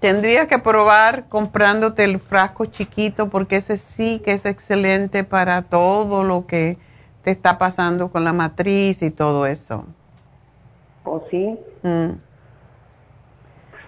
Tendrías 0.00 0.46
que 0.46 0.58
probar 0.58 1.28
comprándote 1.28 2.04
el 2.04 2.20
frasco 2.20 2.64
chiquito 2.64 3.28
porque 3.28 3.56
ese 3.56 3.76
sí 3.76 4.20
que 4.24 4.32
es 4.32 4.46
excelente 4.46 5.24
para 5.24 5.62
todo 5.62 6.24
lo 6.24 6.46
que 6.46 6.78
te 7.22 7.30
está 7.30 7.58
pasando 7.58 8.10
con 8.10 8.24
la 8.24 8.32
matriz 8.32 9.02
y 9.02 9.10
todo 9.10 9.44
eso. 9.46 9.84
¿O 11.04 11.22
sí? 11.30 11.58
Mm. 11.82 12.12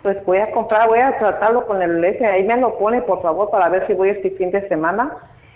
Pues 0.02 0.24
voy 0.26 0.38
a 0.38 0.50
comprar, 0.50 0.88
voy 0.88 0.98
a 0.98 1.16
tratarlo 1.18 1.66
con 1.66 1.80
el 1.80 2.04
S. 2.04 2.24
Ahí 2.26 2.44
me 2.44 2.56
lo 2.56 2.76
pone, 2.76 3.02
por 3.02 3.22
favor, 3.22 3.50
para 3.50 3.68
ver 3.68 3.86
si 3.86 3.94
voy 3.94 4.10
este 4.10 4.30
fin 4.32 4.50
de 4.50 4.68
semana. 4.68 5.12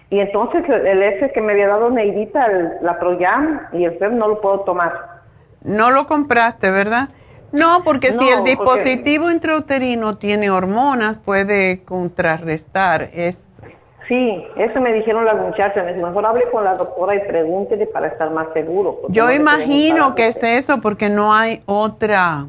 Y 0.09 0.21
entonces 0.21 0.65
el 0.69 1.03
S 1.03 1.33
que 1.33 1.43
me 1.43 1.53
había 1.53 1.67
dado 1.67 1.91
Neidita, 1.91 2.47
la 2.81 2.99
Proyam 2.99 3.63
y 3.73 3.85
el 3.85 3.99
FEM 3.99 4.17
no 4.17 4.29
lo 4.29 4.41
puedo 4.41 4.61
tomar. 4.61 5.17
No 5.63 5.91
lo 5.91 6.07
compraste, 6.07 6.71
¿verdad? 6.71 7.09
No, 7.57 7.83
porque 7.85 8.13
si 8.13 8.29
el 8.29 8.45
dispositivo 8.45 9.31
intrauterino 9.31 10.19
tiene 10.19 10.51
hormonas, 10.51 11.19
puede 11.19 11.83
contrarrestar. 11.85 13.11
Es... 13.15 13.49
Sí, 14.09 14.45
eso 14.57 14.81
me 14.81 14.93
dijeron 14.93 15.25
las 15.25 15.37
muchachas. 15.37 15.97
Mejor 15.97 16.27
hable 16.27 16.49
con 16.53 16.65
la 16.65 16.75
doctora 16.75 17.17
y 17.17 17.21
pregúntele 17.27 17.87
para 17.87 18.09
estar 18.09 18.31
más 18.31 18.49
seguro. 18.53 19.01
Yo 19.09 19.33
imagino 19.33 20.15
que 20.15 20.29
es 20.29 20.43
eso, 20.43 20.81
porque 20.81 21.09
no 21.09 21.35
hay 21.35 21.63
otra, 21.67 22.47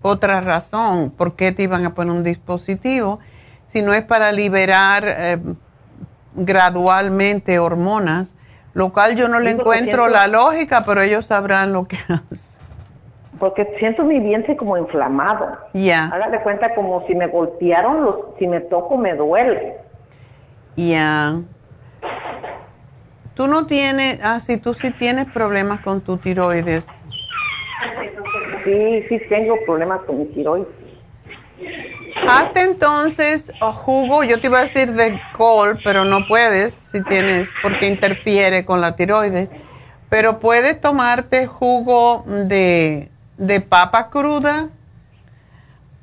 otra 0.00 0.40
razón 0.40 1.10
por 1.10 1.36
qué 1.36 1.52
te 1.52 1.64
iban 1.64 1.84
a 1.84 1.94
poner 1.94 2.14
un 2.14 2.24
dispositivo, 2.24 3.20
si 3.66 3.82
no 3.82 3.92
es 3.92 4.02
para 4.02 4.32
liberar 4.32 5.04
eh, 5.06 5.38
gradualmente 6.34 7.58
hormonas, 7.58 8.34
lo 8.74 8.92
cual 8.92 9.16
yo 9.16 9.28
no 9.28 9.40
le 9.40 9.50
encuentro 9.50 10.08
la 10.08 10.26
lógica, 10.26 10.84
pero 10.84 11.02
ellos 11.02 11.26
sabrán 11.26 11.72
lo 11.72 11.86
que 11.86 11.96
hacen. 12.08 12.51
Porque 13.38 13.74
siento 13.78 14.04
mi 14.04 14.20
vientre 14.20 14.56
como 14.56 14.76
inflamado. 14.76 15.58
Ya. 15.72 16.06
Hágale 16.06 16.40
cuenta 16.42 16.74
como 16.74 17.06
si 17.06 17.14
me 17.14 17.26
golpearon, 17.26 18.04
los, 18.04 18.16
si 18.38 18.46
me 18.46 18.60
toco 18.60 18.96
me 18.96 19.14
duele. 19.14 19.76
Ya. 20.76 21.40
Tú 23.34 23.46
no 23.46 23.66
tienes, 23.66 24.20
ah, 24.22 24.40
sí, 24.40 24.58
tú 24.58 24.74
sí 24.74 24.90
tienes 24.90 25.26
problemas 25.32 25.80
con 25.80 26.00
tu 26.02 26.18
tiroides. 26.18 26.86
Sí, 28.64 29.04
sí 29.08 29.20
tengo 29.28 29.56
problemas 29.66 30.02
con 30.02 30.18
mi 30.18 30.26
tiroides. 30.26 30.68
Hazte 32.28 32.60
entonces 32.60 33.50
jugo, 33.60 34.22
yo 34.22 34.40
te 34.40 34.46
iba 34.46 34.58
a 34.58 34.62
decir 34.62 34.92
de 34.92 35.20
col, 35.36 35.78
pero 35.82 36.04
no 36.04 36.26
puedes 36.28 36.74
si 36.74 37.02
tienes, 37.04 37.48
porque 37.62 37.88
interfiere 37.88 38.64
con 38.64 38.80
la 38.80 38.96
tiroides. 38.96 39.48
Pero 40.08 40.40
puedes 40.40 40.78
tomarte 40.80 41.46
jugo 41.46 42.24
de, 42.26 43.10
de 43.46 43.60
papa 43.60 44.08
cruda, 44.10 44.68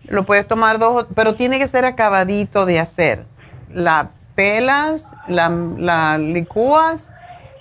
lo 0.04 0.26
puedes 0.26 0.48
tomar 0.48 0.80
dos, 0.80 1.08
pero 1.16 1.36
tiene 1.36 1.60
que 1.60 1.68
ser 1.68 1.86
acabadito 1.86 2.66
de 2.66 2.80
hacer. 2.80 3.26
La 3.72 4.12
pelas, 4.36 5.06
la, 5.28 5.50
la 5.50 6.18
licúas 6.18 7.10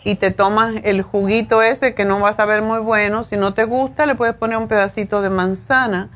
y 0.05 0.14
te 0.14 0.30
tomas 0.30 0.74
el 0.84 1.02
juguito 1.02 1.62
ese 1.62 1.94
que 1.94 2.05
no 2.05 2.20
vas 2.20 2.38
a 2.38 2.46
ver 2.46 2.62
muy 2.62 2.78
bueno. 2.78 3.24
Si 3.24 3.36
no 3.36 3.55
te 3.55 3.64
gusta, 3.64 4.06
le 4.06 4.14
puedes 4.14 4.34
poner 4.34 4.59
un 4.59 4.68
pedacito 4.68 5.22
de 5.22 5.30
manzana 5.30 6.10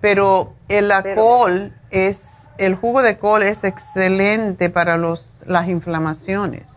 pero 0.00 0.54
el 0.68 0.92
col 1.14 1.72
es, 1.90 2.46
el 2.58 2.74
jugo 2.74 3.02
de 3.02 3.18
col 3.18 3.42
es 3.42 3.64
excelente 3.64 4.70
para 4.70 4.96
los, 4.96 5.34
las 5.46 5.68
inflamaciones. 5.68 6.68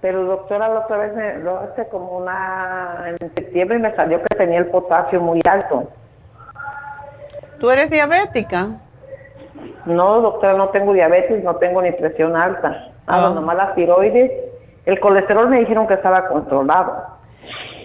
Pero 0.00 0.24
doctora, 0.24 0.68
la 0.68 0.80
otra 0.80 0.96
vez 0.98 1.14
me 1.14 1.38
lo 1.38 1.58
hace 1.58 1.88
como 1.88 2.18
una, 2.18 3.04
en 3.08 3.34
septiembre 3.34 3.78
me 3.78 3.94
salió 3.96 4.22
que 4.22 4.36
tenía 4.36 4.58
el 4.58 4.66
potasio 4.66 5.20
muy 5.20 5.40
alto. 5.48 5.90
¿Tú 7.58 7.70
eres 7.70 7.90
diabética? 7.90 8.68
No, 9.86 10.20
doctora, 10.20 10.54
no 10.54 10.68
tengo 10.68 10.92
diabetes, 10.92 11.42
no 11.42 11.56
tengo 11.56 11.82
ni 11.82 11.90
presión 11.92 12.36
alta. 12.36 12.92
Nada, 13.08 13.28
ah. 13.28 13.30
nomás 13.30 13.56
la 13.56 13.74
tiroides. 13.74 14.30
El 14.86 15.00
colesterol 15.00 15.48
me 15.48 15.60
dijeron 15.60 15.88
que 15.88 15.94
estaba 15.94 16.28
controlado. 16.28 17.18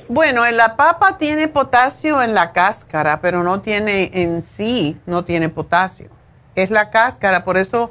Bueno, 0.07 0.45
en 0.45 0.57
la 0.57 0.75
papa 0.75 1.17
tiene 1.17 1.47
potasio 1.47 2.21
en 2.21 2.35
la 2.35 2.51
cáscara, 2.51 3.19
pero 3.21 3.41
no 3.41 3.61
tiene 3.61 4.11
en 4.13 4.43
sí, 4.43 4.99
no 5.05 5.23
tiene 5.25 5.49
potasio. 5.49 6.09
Es 6.55 6.69
la 6.69 6.91
cáscara, 6.91 7.43
por 7.43 7.57
eso 7.57 7.89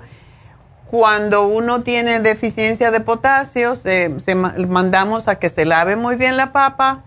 cuando 0.92 1.46
uno 1.46 1.80
tiene 1.80 2.20
deficiencia 2.20 2.90
de 2.90 3.00
potasio, 3.00 3.76
se, 3.76 4.10
mandamos 4.36 5.26
a 5.26 5.36
que 5.36 5.48
se 5.48 5.64
lave 5.64 5.96
muy 5.96 6.16
bien 6.16 6.36
la 6.36 6.52
papa 6.52 7.04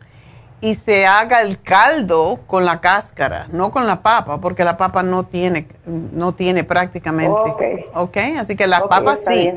y 0.59 0.73
se 0.73 1.05
haga 1.05 1.43
el 1.43 1.61
caldo 1.61 2.39
con 2.47 2.65
la 2.65 2.81
cáscara, 2.81 3.45
no 3.51 3.69
con 3.69 3.85
la 3.85 4.01
papa, 4.01 4.41
porque 4.41 4.63
la 4.63 4.77
papa 4.77 5.03
no 5.03 5.25
tiene, 5.25 5.67
no 5.85 6.33
tiene 6.33 6.63
prácticamente. 6.63 7.85
Ok. 7.93 8.17
así 8.39 8.55
que 8.55 8.65
la 8.65 8.87
papa 8.87 9.17
sí. 9.17 9.53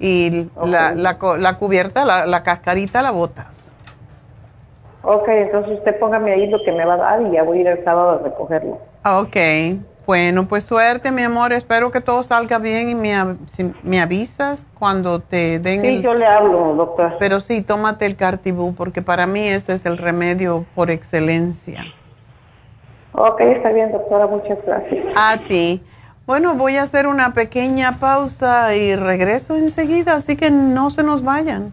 Y 0.00 0.48
la, 0.64 0.94
la, 0.94 1.58
cubierta, 1.58 2.06
la, 2.06 2.24
la 2.24 2.42
cascarita 2.42 3.02
la 3.02 3.10
botas. 3.10 3.70
Ok, 5.02 5.28
entonces 5.28 5.76
usted 5.76 5.98
póngame 5.98 6.32
ahí 6.32 6.46
lo 6.46 6.58
que 6.58 6.72
me 6.72 6.86
va 6.86 6.94
a 6.94 6.96
dar 6.96 7.20
y 7.20 7.32
ya 7.32 7.42
voy 7.42 7.58
a 7.58 7.60
ir 7.60 7.66
el 7.66 7.84
sábado 7.84 8.12
a 8.12 8.18
recogerlo. 8.18 8.78
Ok, 9.04 9.36
bueno, 10.06 10.46
pues 10.48 10.64
suerte, 10.64 11.10
mi 11.12 11.22
amor. 11.22 11.52
Espero 11.52 11.90
que 11.90 12.00
todo 12.00 12.22
salga 12.22 12.58
bien 12.58 12.88
y 12.88 12.94
me, 12.94 13.14
me 13.82 14.00
avisas 14.00 14.66
cuando 14.78 15.20
te 15.20 15.58
den 15.58 15.82
sí, 15.82 16.02
yo 16.02 16.14
le 16.14 16.26
hablo, 16.26 16.74
doctor. 16.74 17.16
Pero 17.18 17.40
sí, 17.40 17.62
tómate 17.62 18.06
el 18.06 18.16
Cartibú 18.16 18.74
porque 18.74 19.02
para 19.02 19.26
mí 19.26 19.46
ese 19.46 19.74
es 19.74 19.86
el 19.86 19.98
remedio 19.98 20.64
por 20.74 20.90
excelencia. 20.90 21.84
Ok, 23.12 23.40
está 23.40 23.70
bien, 23.70 23.92
doctora. 23.92 24.26
Muchas 24.26 24.58
gracias. 24.66 25.04
A 25.16 25.38
ti. 25.48 25.82
Bueno, 26.26 26.54
voy 26.54 26.76
a 26.76 26.82
hacer 26.82 27.06
una 27.06 27.34
pequeña 27.34 27.98
pausa 27.98 28.74
y 28.76 28.94
regreso 28.96 29.56
enseguida, 29.56 30.14
así 30.14 30.36
que 30.36 30.50
no 30.50 30.90
se 30.90 31.02
nos 31.02 31.24
vayan. 31.24 31.72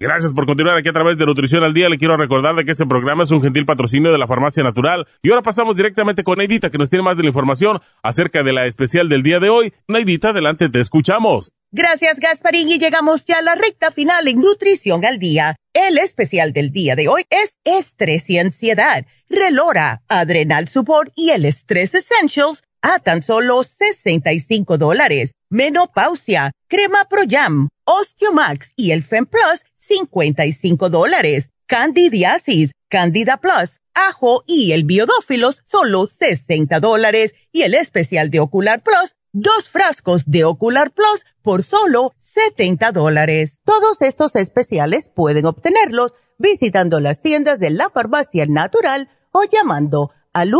Gracias 0.00 0.32
por 0.32 0.46
continuar 0.46 0.76
aquí 0.76 0.88
a 0.88 0.92
través 0.92 1.18
de 1.18 1.26
Nutrición 1.26 1.64
al 1.64 1.74
Día. 1.74 1.88
Le 1.88 1.98
quiero 1.98 2.16
recordar 2.16 2.54
de 2.54 2.64
que 2.64 2.70
este 2.70 2.86
programa 2.86 3.24
es 3.24 3.32
un 3.32 3.42
gentil 3.42 3.66
patrocinio 3.66 4.12
de 4.12 4.18
la 4.18 4.28
Farmacia 4.28 4.62
Natural. 4.62 5.08
Y 5.22 5.30
ahora 5.30 5.42
pasamos 5.42 5.74
directamente 5.74 6.22
con 6.22 6.38
Neidita, 6.38 6.70
que 6.70 6.78
nos 6.78 6.88
tiene 6.88 7.02
más 7.02 7.16
de 7.16 7.24
la 7.24 7.30
información 7.30 7.80
acerca 8.00 8.44
de 8.44 8.52
la 8.52 8.66
especial 8.66 9.08
del 9.08 9.24
día 9.24 9.40
de 9.40 9.50
hoy. 9.50 9.74
Neidita, 9.88 10.28
adelante, 10.28 10.68
te 10.68 10.78
escuchamos. 10.78 11.50
Gracias, 11.72 12.20
Gasparín. 12.20 12.68
Y 12.68 12.78
llegamos 12.78 13.24
ya 13.24 13.38
a 13.38 13.42
la 13.42 13.56
recta 13.56 13.90
final 13.90 14.28
en 14.28 14.38
Nutrición 14.38 15.04
al 15.04 15.18
Día. 15.18 15.56
El 15.74 15.98
especial 15.98 16.52
del 16.52 16.70
día 16.70 16.94
de 16.94 17.08
hoy 17.08 17.24
es 17.28 17.56
estrés 17.64 18.30
y 18.30 18.38
ansiedad, 18.38 19.04
relora, 19.28 20.02
adrenal 20.06 20.68
support 20.68 21.10
y 21.16 21.30
el 21.30 21.44
estrés 21.44 21.92
essentials 21.94 22.62
a 22.82 23.00
tan 23.00 23.22
solo 23.22 23.64
65 23.64 24.78
dólares. 24.78 25.32
Menopausia, 25.50 26.52
crema 26.68 27.06
Pro 27.08 27.22
Jam, 27.28 27.68
Osteomax 27.84 28.72
y 28.76 28.92
el 28.92 29.02
Fem 29.02 29.26
Plus, 29.26 29.64
55 29.88 30.90
dólares. 30.90 31.50
Candidiasis, 31.66 32.72
Candida 32.88 33.38
Plus, 33.38 33.80
ajo 33.94 34.42
y 34.46 34.72
el 34.72 34.84
biodófilos, 34.84 35.62
solo 35.64 36.06
60 36.06 36.78
dólares. 36.80 37.34
Y 37.52 37.62
el 37.62 37.74
especial 37.74 38.30
de 38.30 38.40
Ocular 38.40 38.82
Plus, 38.82 39.16
dos 39.32 39.68
frascos 39.68 40.24
de 40.26 40.44
Ocular 40.44 40.92
Plus 40.92 41.24
por 41.42 41.62
solo 41.62 42.14
70 42.18 42.92
dólares. 42.92 43.60
Todos 43.64 44.02
estos 44.02 44.34
especiales 44.36 45.10
pueden 45.14 45.46
obtenerlos 45.46 46.14
visitando 46.38 47.00
las 47.00 47.20
tiendas 47.20 47.58
de 47.58 47.70
la 47.70 47.90
farmacia 47.90 48.46
natural 48.46 49.08
o 49.32 49.42
llamando 49.44 50.12
al 50.32 50.52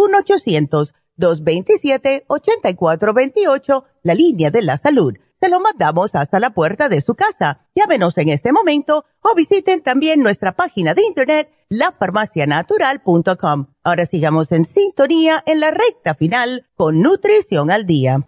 1-800-227-8428, 1.19 3.85
la 4.03 4.15
línea 4.15 4.51
de 4.51 4.63
la 4.63 4.77
salud 4.77 5.15
se 5.41 5.49
lo 5.49 5.61
mandamos 5.61 6.15
hasta 6.15 6.41
la 6.41 6.51
puerta 6.51 6.89
de 6.89 7.01
su 7.01 7.15
casa. 7.15 7.67
Llámenos 7.75 8.19
en 8.19 8.29
este 8.29 8.53
momento 8.53 9.05
o 9.21 9.35
visiten 9.35 9.83
también 9.83 10.21
nuestra 10.21 10.53
página 10.53 10.95
de 10.95 11.03
internet 11.05 11.51
lafarmacianatural.com. 11.69 13.67
Ahora 13.85 14.07
sigamos 14.07 14.51
en 14.53 14.65
sintonía 14.65 15.43
en 15.47 15.61
la 15.61 15.71
recta 15.71 16.15
final 16.15 16.67
con 16.75 17.01
Nutrición 17.01 17.71
al 17.71 17.87
Día. 17.87 18.25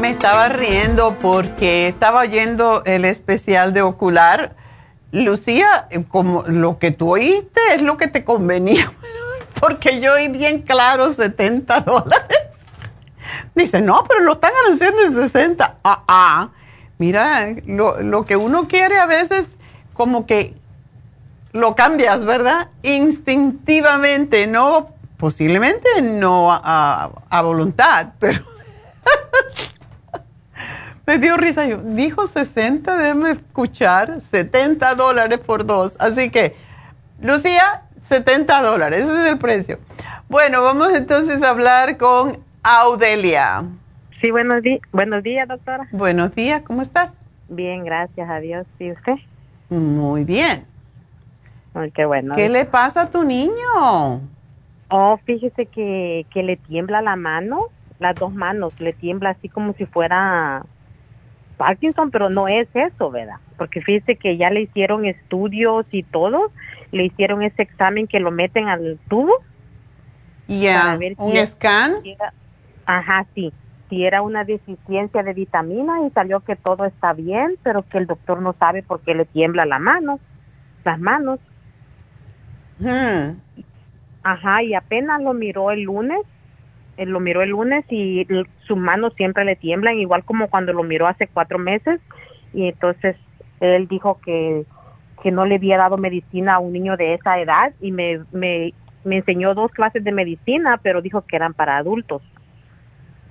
Me 0.00 0.10
estaba 0.10 0.48
riendo 0.48 1.16
porque 1.20 1.88
estaba 1.88 2.20
oyendo 2.20 2.84
el 2.84 3.04
especial 3.04 3.72
de 3.72 3.82
ocular 3.82 4.54
Lucía, 5.12 5.86
eh, 5.90 6.04
como 6.08 6.42
lo 6.42 6.78
que 6.78 6.90
tú 6.90 7.12
oíste 7.12 7.60
es 7.74 7.82
lo 7.82 7.96
que 7.96 8.08
te 8.08 8.24
convenía, 8.24 8.92
porque 9.60 10.00
yo 10.00 10.14
oí 10.14 10.28
bien 10.28 10.62
claro 10.62 11.10
70 11.10 11.80
dólares. 11.86 12.38
Dice, 13.54 13.80
no, 13.80 14.04
pero 14.06 14.20
lo 14.20 14.34
están 14.34 14.52
haciendo 14.70 15.02
en 15.02 15.12
60. 15.12 15.76
Ah, 15.82 16.02
ah. 16.06 16.48
Mira, 16.98 17.54
lo, 17.66 18.00
lo 18.00 18.24
que 18.24 18.36
uno 18.36 18.68
quiere 18.68 18.98
a 18.98 19.06
veces 19.06 19.48
como 19.94 20.26
que 20.26 20.54
lo 21.52 21.74
cambias, 21.74 22.24
¿verdad? 22.24 22.68
Instintivamente, 22.82 24.46
no, 24.46 24.90
posiblemente 25.16 26.02
no 26.02 26.52
a, 26.52 27.10
a 27.28 27.42
voluntad, 27.42 28.08
pero 28.18 28.40
me 31.16 31.18
dio 31.18 31.36
risa 31.36 31.66
yo. 31.66 31.78
Dijo 31.78 32.26
60, 32.26 32.96
déjame 32.96 33.32
escuchar. 33.32 34.20
70 34.20 34.94
dólares 34.94 35.38
por 35.38 35.64
dos. 35.64 35.96
Así 35.98 36.30
que, 36.30 36.56
Lucía, 37.20 37.82
70 38.02 38.62
dólares. 38.62 39.04
Ese 39.04 39.20
es 39.20 39.26
el 39.32 39.38
precio. 39.38 39.78
Bueno, 40.28 40.62
vamos 40.62 40.92
entonces 40.94 41.42
a 41.42 41.50
hablar 41.50 41.96
con 41.96 42.38
Audelia. 42.62 43.64
Sí, 44.20 44.30
buenos, 44.30 44.62
días, 44.62 44.80
buenos 44.92 45.22
días, 45.22 45.46
doctora. 45.46 45.86
Buenos 45.92 46.34
días, 46.34 46.62
¿cómo 46.62 46.82
estás? 46.82 47.14
Bien, 47.48 47.84
gracias 47.84 48.28
a 48.28 48.40
Dios. 48.40 48.66
¿Y 48.78 48.90
usted? 48.90 49.14
Muy 49.68 50.24
bien. 50.24 50.64
Ay, 51.74 51.90
qué 51.92 52.06
bueno. 52.06 52.34
¿Qué 52.34 52.48
le 52.48 52.64
pasa 52.64 53.02
a 53.02 53.10
tu 53.10 53.22
niño? 53.22 54.22
Oh, 54.88 55.20
fíjese 55.24 55.66
que, 55.66 56.26
que 56.32 56.42
le 56.42 56.56
tiembla 56.56 57.02
la 57.02 57.14
mano, 57.16 57.66
las 57.98 58.14
dos 58.16 58.32
manos, 58.32 58.72
le 58.80 58.92
tiembla 58.92 59.30
así 59.30 59.48
como 59.48 59.74
si 59.74 59.84
fuera 59.84 60.64
Parkinson, 61.56 62.10
pero 62.10 62.30
no 62.30 62.48
es 62.48 62.68
eso, 62.74 63.10
¿verdad? 63.10 63.36
Porque 63.56 63.80
fíjese 63.80 64.16
que 64.16 64.36
ya 64.36 64.50
le 64.50 64.62
hicieron 64.62 65.04
estudios 65.04 65.86
y 65.90 66.02
todo, 66.02 66.52
le 66.92 67.04
hicieron 67.04 67.42
ese 67.42 67.62
examen 67.62 68.06
que 68.06 68.20
lo 68.20 68.30
meten 68.30 68.68
al 68.68 68.98
tubo. 69.08 69.32
Ya, 70.48 70.98
un 71.18 71.46
scan. 71.46 71.96
ajá, 72.84 73.26
sí. 73.34 73.52
Si 73.88 74.04
era 74.04 74.22
una 74.22 74.44
deficiencia 74.44 75.22
de 75.22 75.32
vitamina 75.32 76.04
y 76.06 76.10
salió 76.10 76.40
que 76.40 76.56
todo 76.56 76.84
está 76.84 77.12
bien, 77.12 77.56
pero 77.62 77.82
que 77.82 77.98
el 77.98 78.06
doctor 78.06 78.42
no 78.42 78.54
sabe 78.58 78.82
por 78.82 79.00
qué 79.00 79.14
le 79.14 79.24
tiembla 79.24 79.64
la 79.64 79.78
mano, 79.78 80.18
las 80.84 80.98
manos. 80.98 81.38
Hmm. 82.78 83.38
Ajá, 84.22 84.62
y 84.62 84.74
apenas 84.74 85.22
lo 85.22 85.34
miró 85.34 85.70
el 85.70 85.82
lunes 85.82 86.20
lo 86.98 87.20
miró 87.20 87.42
el 87.42 87.50
lunes 87.50 87.84
y 87.90 88.26
sus 88.66 88.76
manos 88.76 89.12
siempre 89.16 89.44
le 89.44 89.56
tiemblan, 89.56 89.98
igual 89.98 90.24
como 90.24 90.48
cuando 90.48 90.72
lo 90.72 90.82
miró 90.82 91.06
hace 91.06 91.28
cuatro 91.28 91.58
meses. 91.58 92.00
Y 92.54 92.68
entonces 92.68 93.16
él 93.60 93.86
dijo 93.88 94.18
que, 94.24 94.64
que 95.22 95.30
no 95.30 95.44
le 95.44 95.56
había 95.56 95.76
dado 95.76 95.98
medicina 95.98 96.54
a 96.54 96.58
un 96.58 96.72
niño 96.72 96.96
de 96.96 97.14
esa 97.14 97.38
edad 97.38 97.72
y 97.80 97.92
me, 97.92 98.20
me, 98.32 98.72
me 99.04 99.16
enseñó 99.16 99.54
dos 99.54 99.70
clases 99.72 100.02
de 100.04 100.12
medicina, 100.12 100.78
pero 100.82 101.02
dijo 101.02 101.22
que 101.22 101.36
eran 101.36 101.54
para 101.54 101.76
adultos. 101.76 102.22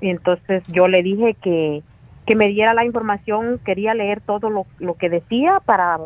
Y 0.02 0.10
entonces 0.10 0.64
yo 0.68 0.88
le 0.88 1.02
dije 1.02 1.36
que, 1.42 1.82
que 2.26 2.36
me 2.36 2.48
diera 2.48 2.74
la 2.74 2.86
información, 2.86 3.60
quería 3.64 3.94
leer 3.94 4.22
todo 4.22 4.50
lo, 4.50 4.66
lo 4.80 4.96
que 4.96 5.10
decía 5.10 5.60
para 5.66 6.00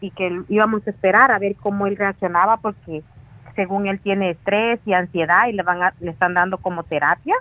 y 0.00 0.10
que 0.10 0.42
íbamos 0.48 0.86
a 0.86 0.90
esperar 0.90 1.30
a 1.30 1.38
ver 1.38 1.54
cómo 1.56 1.86
él 1.86 1.96
reaccionaba 1.96 2.56
porque 2.56 3.02
según 3.54 3.86
él 3.86 4.00
tiene 4.00 4.30
estrés 4.30 4.80
y 4.84 4.92
ansiedad 4.92 5.48
y 5.48 5.52
le 5.52 5.62
van 5.62 5.92
le 6.00 6.10
están 6.10 6.34
dando 6.34 6.58
como 6.58 6.82
terapia. 6.82 7.34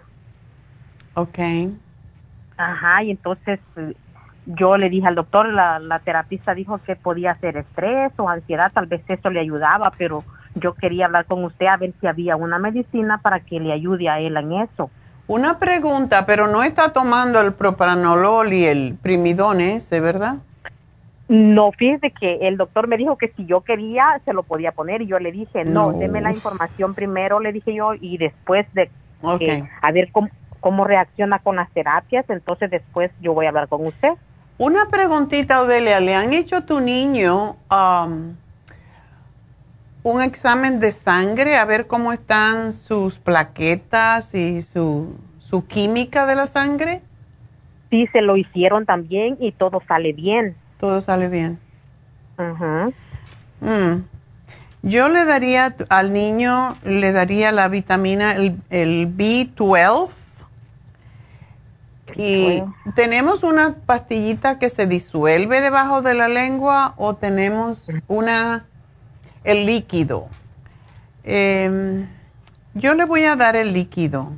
Ok. 1.14 1.40
Ajá, 2.58 3.04
y 3.04 3.12
entonces 3.12 3.60
eh, 3.76 3.94
yo 4.46 4.78
le 4.78 4.90
dije 4.90 5.08
al 5.08 5.16
doctor, 5.16 5.52
la, 5.52 5.80
la 5.80 6.00
terapista 6.00 6.54
dijo 6.54 6.80
que 6.80 6.96
podía 6.96 7.36
ser 7.36 7.58
estrés 7.58 8.12
o 8.18 8.30
ansiedad, 8.30 8.72
tal 8.74 8.88
vez 8.88 9.02
eso 9.08 9.30
le 9.30 9.40
ayudaba, 9.40 9.92
pero 9.98 10.24
yo 10.56 10.74
quería 10.74 11.06
hablar 11.06 11.26
con 11.26 11.44
usted 11.44 11.68
a 11.68 11.78
ver 11.78 11.94
si 12.00 12.08
había 12.08 12.36
una 12.36 12.60
medicina 12.60 13.20
para 13.20 13.40
que 13.40 13.60
le 13.60 13.72
ayude 13.72 14.10
a 14.10 14.20
él 14.20 14.38
en 14.38 14.54
eso. 14.54 14.90
Una 15.28 15.60
pregunta, 15.60 16.26
pero 16.26 16.48
no 16.48 16.62
está 16.64 16.92
tomando 16.92 17.40
el 17.40 17.54
propranolol 17.54 18.52
y 18.52 18.66
el 18.66 18.98
primidone, 19.02 19.82
¿de 19.90 20.00
verdad? 20.02 20.38
No, 21.32 21.72
fíjese 21.72 22.12
que 22.12 22.40
el 22.42 22.58
doctor 22.58 22.90
me 22.90 22.98
dijo 22.98 23.18
que 23.18 23.30
si 23.38 23.46
yo 23.46 23.62
quería 23.62 24.22
se 24.26 24.34
lo 24.34 24.44
podía 24.44 24.74
poner 24.74 25.02
y 25.02 25.08
yo 25.08 25.18
le 25.18 25.32
dije, 25.32 25.64
no, 25.64 25.94
deme 25.94 26.20
la 26.20 26.34
información 26.34 26.94
primero, 26.94 27.40
le 27.40 27.54
dije 27.54 27.74
yo, 27.74 27.94
y 27.94 28.18
después 28.18 28.68
de 28.74 28.92
a 29.82 29.92
ver 29.94 30.12
cómo, 30.12 30.84
reacciona 30.84 31.40
con 31.40 31.56
las 31.56 31.72
terapias, 31.72 32.30
entonces 32.30 32.70
después 32.70 33.12
yo 33.22 33.34
voy 33.34 33.46
a 33.46 33.50
hablar 33.50 33.70
con 33.70 33.88
usted. 33.88 34.10
Una 34.58 34.90
preguntita, 34.90 35.62
Odelia, 35.62 36.02
¿le 36.02 36.16
han 36.16 36.34
hecho 36.34 36.58
a 36.58 36.66
tu 36.66 36.82
niño 36.82 37.56
um, 37.72 38.36
un 40.04 40.22
examen 40.22 40.82
de 40.82 40.92
sangre 40.92 41.56
a 41.56 41.64
ver 41.64 41.88
cómo 41.88 42.12
están 42.12 42.74
sus 42.74 43.20
plaquetas 43.20 44.36
y 44.36 44.62
su, 44.64 45.16
su 45.40 45.66
química 45.66 46.26
de 46.26 46.36
la 46.36 46.46
sangre? 46.46 47.02
Sí, 47.90 48.06
se 48.08 48.22
lo 48.22 48.36
hicieron 48.36 48.86
también 48.86 49.38
y 49.40 49.54
todo 49.54 49.82
sale 49.88 50.12
bien 50.12 50.58
todo 50.82 51.00
sale 51.02 51.30
bien. 51.30 51.60
Mm. 53.62 54.04
Yo 54.82 55.10
le 55.10 55.26
daría 55.26 55.76
al 55.90 56.12
niño, 56.12 56.76
le 56.84 57.12
daría 57.12 57.52
la 57.52 57.68
vitamina, 57.68 58.32
el, 58.32 58.58
B12. 59.16 60.10
Y 62.16 62.64
tenemos 62.96 63.44
una 63.44 63.76
pastillita 63.86 64.58
que 64.58 64.70
se 64.70 64.88
disuelve 64.88 65.62
debajo 65.62 66.02
de 66.02 66.16
la 66.16 66.28
lengua 66.28 66.96
o 66.98 67.16
tenemos 67.16 67.88
una, 68.08 68.66
el 69.44 69.68
líquido. 69.68 70.28
Em, 71.24 72.08
yo 72.74 72.96
le 72.96 73.06
voy 73.06 73.24
a 73.26 73.36
dar 73.36 73.56
el 73.56 73.72
líquido. 73.72 74.32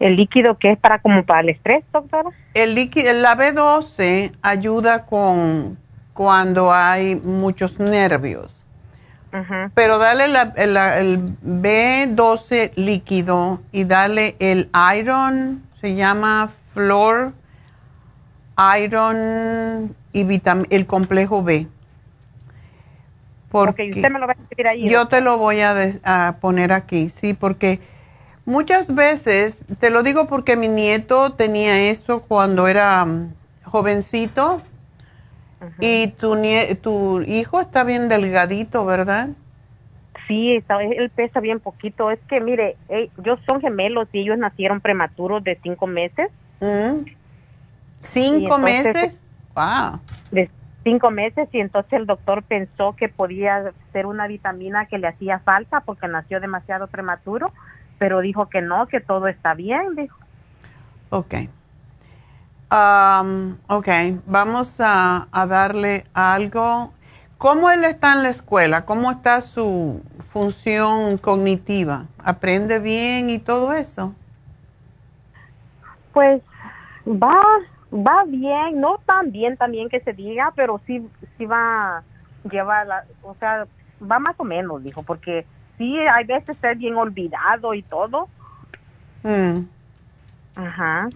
¿El 0.00 0.16
líquido 0.16 0.58
que 0.58 0.72
es 0.72 0.78
para 0.78 0.98
como 1.00 1.24
para 1.24 1.40
el 1.40 1.50
estrés, 1.50 1.84
doctora? 1.92 2.30
El 2.54 2.74
líquido, 2.74 3.12
la 3.12 3.36
B12 3.36 4.32
ayuda 4.40 5.04
con 5.04 5.78
cuando 6.14 6.72
hay 6.72 7.16
muchos 7.16 7.78
nervios. 7.78 8.64
Pero 9.74 9.98
dale 9.98 10.24
el 10.24 11.24
B12 11.44 12.72
líquido 12.74 13.60
y 13.70 13.84
dale 13.84 14.34
el 14.40 14.68
iron, 14.96 15.62
se 15.80 15.94
llama 15.94 16.50
flor, 16.72 17.32
iron 18.76 19.94
y 20.12 20.42
el 20.70 20.86
complejo 20.86 21.44
B. 21.44 21.68
Porque 23.50 23.90
usted 23.90 24.10
me 24.10 24.18
lo 24.18 24.26
va 24.26 24.32
a 24.32 24.42
escribir 24.42 24.66
ahí. 24.66 24.88
Yo 24.88 25.08
te 25.08 25.20
lo 25.20 25.38
voy 25.38 25.60
a, 25.60 25.74
a 26.04 26.36
poner 26.40 26.72
aquí, 26.72 27.08
sí, 27.08 27.34
porque 27.34 27.80
Muchas 28.50 28.92
veces, 28.92 29.64
te 29.78 29.90
lo 29.90 30.02
digo 30.02 30.26
porque 30.26 30.56
mi 30.56 30.66
nieto 30.66 31.34
tenía 31.34 31.88
eso 31.88 32.20
cuando 32.20 32.66
era 32.66 33.04
mm, 33.04 33.32
jovencito 33.62 34.60
y 35.78 36.08
tu, 36.08 36.36
tu 36.82 37.20
hijo 37.20 37.60
está 37.60 37.84
bien 37.84 38.08
delgadito, 38.08 38.84
¿verdad? 38.84 39.28
Sí, 40.26 40.56
está, 40.56 40.82
él 40.82 41.10
pesa 41.10 41.38
bien 41.38 41.60
poquito. 41.60 42.10
Es 42.10 42.18
que, 42.28 42.40
mire, 42.40 42.76
ellos 42.88 43.38
son 43.46 43.60
gemelos 43.60 44.08
y 44.12 44.22
ellos 44.22 44.36
nacieron 44.36 44.80
prematuros 44.80 45.44
de 45.44 45.56
cinco 45.62 45.86
meses. 45.86 46.28
Mm. 46.58 47.08
¿Cinco 48.02 48.58
meses? 48.58 49.22
Wow. 49.54 50.00
De 50.32 50.50
cinco 50.82 51.12
meses 51.12 51.48
y 51.52 51.60
entonces 51.60 51.92
el 51.92 52.06
doctor 52.06 52.42
pensó 52.42 52.96
que 52.96 53.08
podía 53.08 53.72
ser 53.92 54.06
una 54.06 54.26
vitamina 54.26 54.86
que 54.86 54.98
le 54.98 55.06
hacía 55.06 55.38
falta 55.38 55.82
porque 55.82 56.08
nació 56.08 56.40
demasiado 56.40 56.88
prematuro 56.88 57.52
pero 58.00 58.22
dijo 58.22 58.48
que 58.48 58.62
no, 58.62 58.86
que 58.86 58.98
todo 58.98 59.28
está 59.28 59.52
bien, 59.52 59.94
dijo. 59.94 60.18
Ok. 61.10 61.34
ok, 63.68 63.88
vamos 64.24 64.76
a, 64.80 65.28
darle 65.46 66.06
algo. 66.14 66.94
¿Cómo 67.36 67.70
él 67.70 67.84
está 67.84 68.14
en 68.14 68.22
la 68.22 68.30
escuela? 68.30 68.86
¿Cómo 68.86 69.10
está 69.10 69.42
su 69.42 70.02
función 70.30 71.18
cognitiva? 71.18 72.06
¿Aprende 72.24 72.78
bien 72.78 73.28
y 73.28 73.38
todo 73.38 73.74
eso? 73.74 74.14
Pues 76.14 76.40
va, 77.06 77.38
va 77.92 78.24
bien, 78.26 78.80
no 78.80 78.98
tan 79.04 79.30
bien 79.30 79.58
también 79.58 79.90
que 79.90 80.00
se 80.00 80.14
diga, 80.14 80.54
pero 80.56 80.80
sí, 80.86 81.06
sí 81.36 81.44
va, 81.44 82.02
lleva 82.50 82.82
la, 82.86 83.04
o 83.22 83.34
sea, 83.34 83.66
va 84.10 84.18
más 84.18 84.36
o 84.38 84.44
menos, 84.44 84.82
dijo, 84.82 85.02
porque 85.02 85.44
sí, 85.80 85.98
hay 85.98 86.26
veces 86.26 86.50
está 86.50 86.74
bien 86.74 86.94
olvidado 86.96 87.72
y 87.72 87.82
todo. 87.82 88.28
Mm. 89.22 89.54
Ajá. 90.54 91.08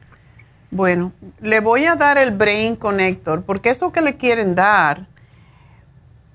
Bueno, 0.70 1.12
le 1.40 1.60
voy 1.60 1.84
a 1.84 1.96
dar 1.96 2.16
el 2.16 2.30
Brain 2.30 2.74
Connector, 2.74 3.42
porque 3.42 3.68
eso 3.68 3.92
que 3.92 4.00
le 4.00 4.16
quieren 4.16 4.54
dar 4.54 5.06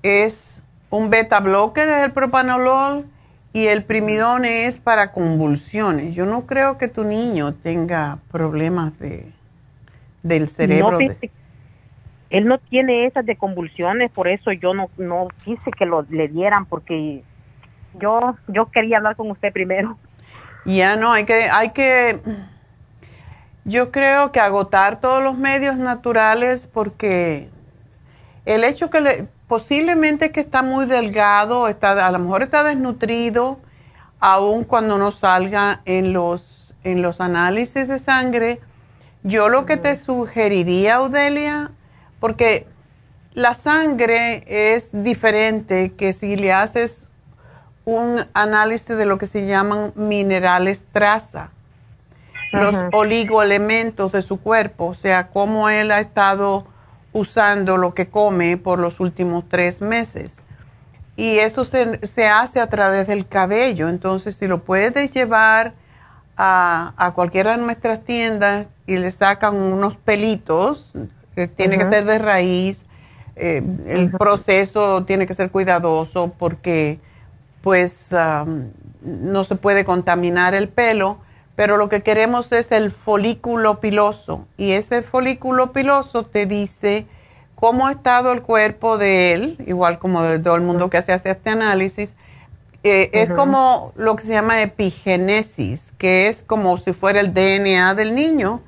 es 0.04 0.62
un 0.90 1.10
beta 1.10 1.40
blocker, 1.40 1.88
el 1.88 2.12
propanolol, 2.12 3.04
y 3.52 3.66
el 3.66 3.82
primidón 3.82 4.44
es 4.44 4.78
para 4.78 5.10
convulsiones. 5.10 6.14
Yo 6.14 6.24
no 6.24 6.46
creo 6.46 6.78
que 6.78 6.86
tu 6.86 7.02
niño 7.02 7.52
tenga 7.54 8.18
problemas 8.30 8.96
de 9.00 9.26
del 10.22 10.48
cerebro. 10.48 10.98
él 12.30 12.46
no 12.46 12.58
tiene 12.58 13.06
esas 13.06 13.26
de 13.26 13.34
convulsiones, 13.34 14.10
por 14.12 14.28
eso 14.28 14.52
yo 14.52 14.72
no, 14.72 14.88
no 14.98 15.28
quise 15.44 15.72
que 15.72 15.84
lo 15.84 16.02
le 16.10 16.28
dieran, 16.28 16.66
porque 16.66 17.24
yo, 17.98 18.36
yo 18.48 18.70
quería 18.70 18.98
hablar 18.98 19.16
con 19.16 19.30
usted 19.30 19.52
primero. 19.52 19.96
Ya 20.64 20.96
no, 20.96 21.12
hay 21.12 21.24
que, 21.24 21.48
hay 21.50 21.70
que, 21.70 22.20
yo 23.64 23.90
creo 23.90 24.30
que 24.32 24.40
agotar 24.40 25.00
todos 25.00 25.22
los 25.22 25.38
medios 25.38 25.76
naturales 25.76 26.68
porque 26.72 27.48
el 28.44 28.64
hecho 28.64 28.90
que 28.90 29.00
le, 29.00 29.28
posiblemente 29.48 30.30
que 30.30 30.40
está 30.40 30.62
muy 30.62 30.86
delgado, 30.86 31.66
está, 31.66 32.06
a 32.06 32.12
lo 32.12 32.18
mejor 32.20 32.42
está 32.42 32.62
desnutrido, 32.62 33.58
aun 34.20 34.64
cuando 34.64 34.96
no 34.96 35.10
salga 35.10 35.80
en 35.86 36.12
los, 36.12 36.74
en 36.84 37.02
los 37.02 37.20
análisis 37.20 37.88
de 37.88 37.98
sangre, 37.98 38.60
yo 39.22 39.48
lo 39.48 39.66
que 39.66 39.76
te 39.76 39.96
sugeriría, 39.96 40.96
Audelia, 40.96 41.72
porque 42.20 42.66
la 43.34 43.54
sangre 43.54 44.44
es 44.46 44.90
diferente 44.92 45.92
que 45.92 46.12
si 46.12 46.36
le 46.36 46.52
haces 46.52 47.09
un 47.90 48.24
análisis 48.34 48.96
de 48.96 49.06
lo 49.06 49.18
que 49.18 49.26
se 49.26 49.46
llaman 49.46 49.92
minerales 49.94 50.84
traza, 50.92 51.50
los 52.52 52.74
oligoelementos 52.92 54.12
de 54.12 54.22
su 54.22 54.40
cuerpo, 54.40 54.86
o 54.86 54.94
sea, 54.94 55.28
cómo 55.28 55.68
él 55.68 55.92
ha 55.92 56.00
estado 56.00 56.66
usando 57.12 57.76
lo 57.76 57.94
que 57.94 58.08
come 58.08 58.56
por 58.56 58.78
los 58.78 59.00
últimos 59.00 59.44
tres 59.48 59.80
meses. 59.80 60.36
Y 61.16 61.38
eso 61.38 61.64
se, 61.64 62.04
se 62.06 62.28
hace 62.28 62.60
a 62.60 62.68
través 62.68 63.06
del 63.06 63.26
cabello. 63.28 63.88
Entonces, 63.88 64.36
si 64.36 64.46
lo 64.46 64.64
puedes 64.64 65.12
llevar 65.12 65.74
a, 66.36 66.94
a 66.96 67.12
cualquiera 67.12 67.56
de 67.56 67.62
nuestras 67.62 68.02
tiendas 68.04 68.66
y 68.86 68.96
le 68.96 69.10
sacan 69.10 69.54
unos 69.54 69.96
pelitos, 69.96 70.92
que 71.34 71.46
tiene 71.46 71.78
que 71.78 71.84
ser 71.84 72.04
de 72.04 72.18
raíz, 72.18 72.82
eh, 73.36 73.62
el 73.86 74.10
proceso 74.10 75.04
tiene 75.04 75.26
que 75.26 75.34
ser 75.34 75.50
cuidadoso 75.50 76.32
porque 76.38 76.98
pues 77.62 78.10
no 79.02 79.44
se 79.44 79.54
puede 79.56 79.84
contaminar 79.84 80.54
el 80.54 80.68
pelo, 80.68 81.18
pero 81.56 81.76
lo 81.76 81.88
que 81.88 82.02
queremos 82.02 82.52
es 82.52 82.72
el 82.72 82.90
folículo 82.90 83.80
piloso 83.80 84.46
y 84.56 84.72
ese 84.72 85.02
folículo 85.02 85.72
piloso 85.72 86.24
te 86.24 86.46
dice 86.46 87.06
cómo 87.54 87.86
ha 87.86 87.92
estado 87.92 88.32
el 88.32 88.42
cuerpo 88.42 88.96
de 88.96 89.32
él, 89.32 89.64
igual 89.66 89.98
como 89.98 90.22
de 90.22 90.38
todo 90.38 90.56
el 90.56 90.62
mundo 90.62 90.88
que 90.88 90.96
hace 90.96 91.12
este 91.12 91.50
análisis. 91.50 92.16
Eh, 92.82 93.10
es 93.12 93.30
como 93.30 93.92
lo 93.96 94.16
que 94.16 94.24
se 94.24 94.32
llama 94.32 94.62
epigenesis, 94.62 95.92
que 95.98 96.28
es 96.28 96.42
como 96.42 96.78
si 96.78 96.94
fuera 96.94 97.20
el 97.20 97.34
DNA 97.34 97.94
del 97.94 98.14
niño. 98.14 98.62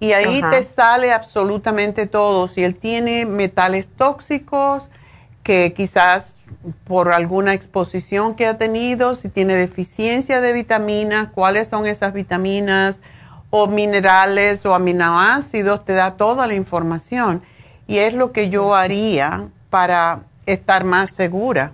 Y 0.00 0.12
ahí 0.12 0.42
te 0.50 0.62
sale 0.62 1.12
absolutamente 1.12 2.06
todo. 2.06 2.48
Si 2.48 2.64
él 2.64 2.74
tiene 2.74 3.26
metales 3.26 3.86
tóxicos, 3.86 4.88
que 5.42 5.74
quizás 5.76 6.31
por 6.84 7.12
alguna 7.12 7.54
exposición 7.54 8.34
que 8.34 8.46
ha 8.46 8.58
tenido, 8.58 9.14
si 9.14 9.28
tiene 9.28 9.54
deficiencia 9.54 10.40
de 10.40 10.52
vitaminas, 10.52 11.28
cuáles 11.34 11.68
son 11.68 11.86
esas 11.86 12.12
vitaminas 12.12 13.00
o 13.50 13.66
minerales 13.66 14.64
o 14.64 14.74
aminoácidos, 14.74 15.84
te 15.84 15.92
da 15.92 16.16
toda 16.16 16.46
la 16.46 16.54
información. 16.54 17.42
Y 17.86 17.98
es 17.98 18.14
lo 18.14 18.32
que 18.32 18.48
yo 18.48 18.74
haría 18.74 19.48
para 19.70 20.20
estar 20.46 20.84
más 20.84 21.10
segura. 21.10 21.72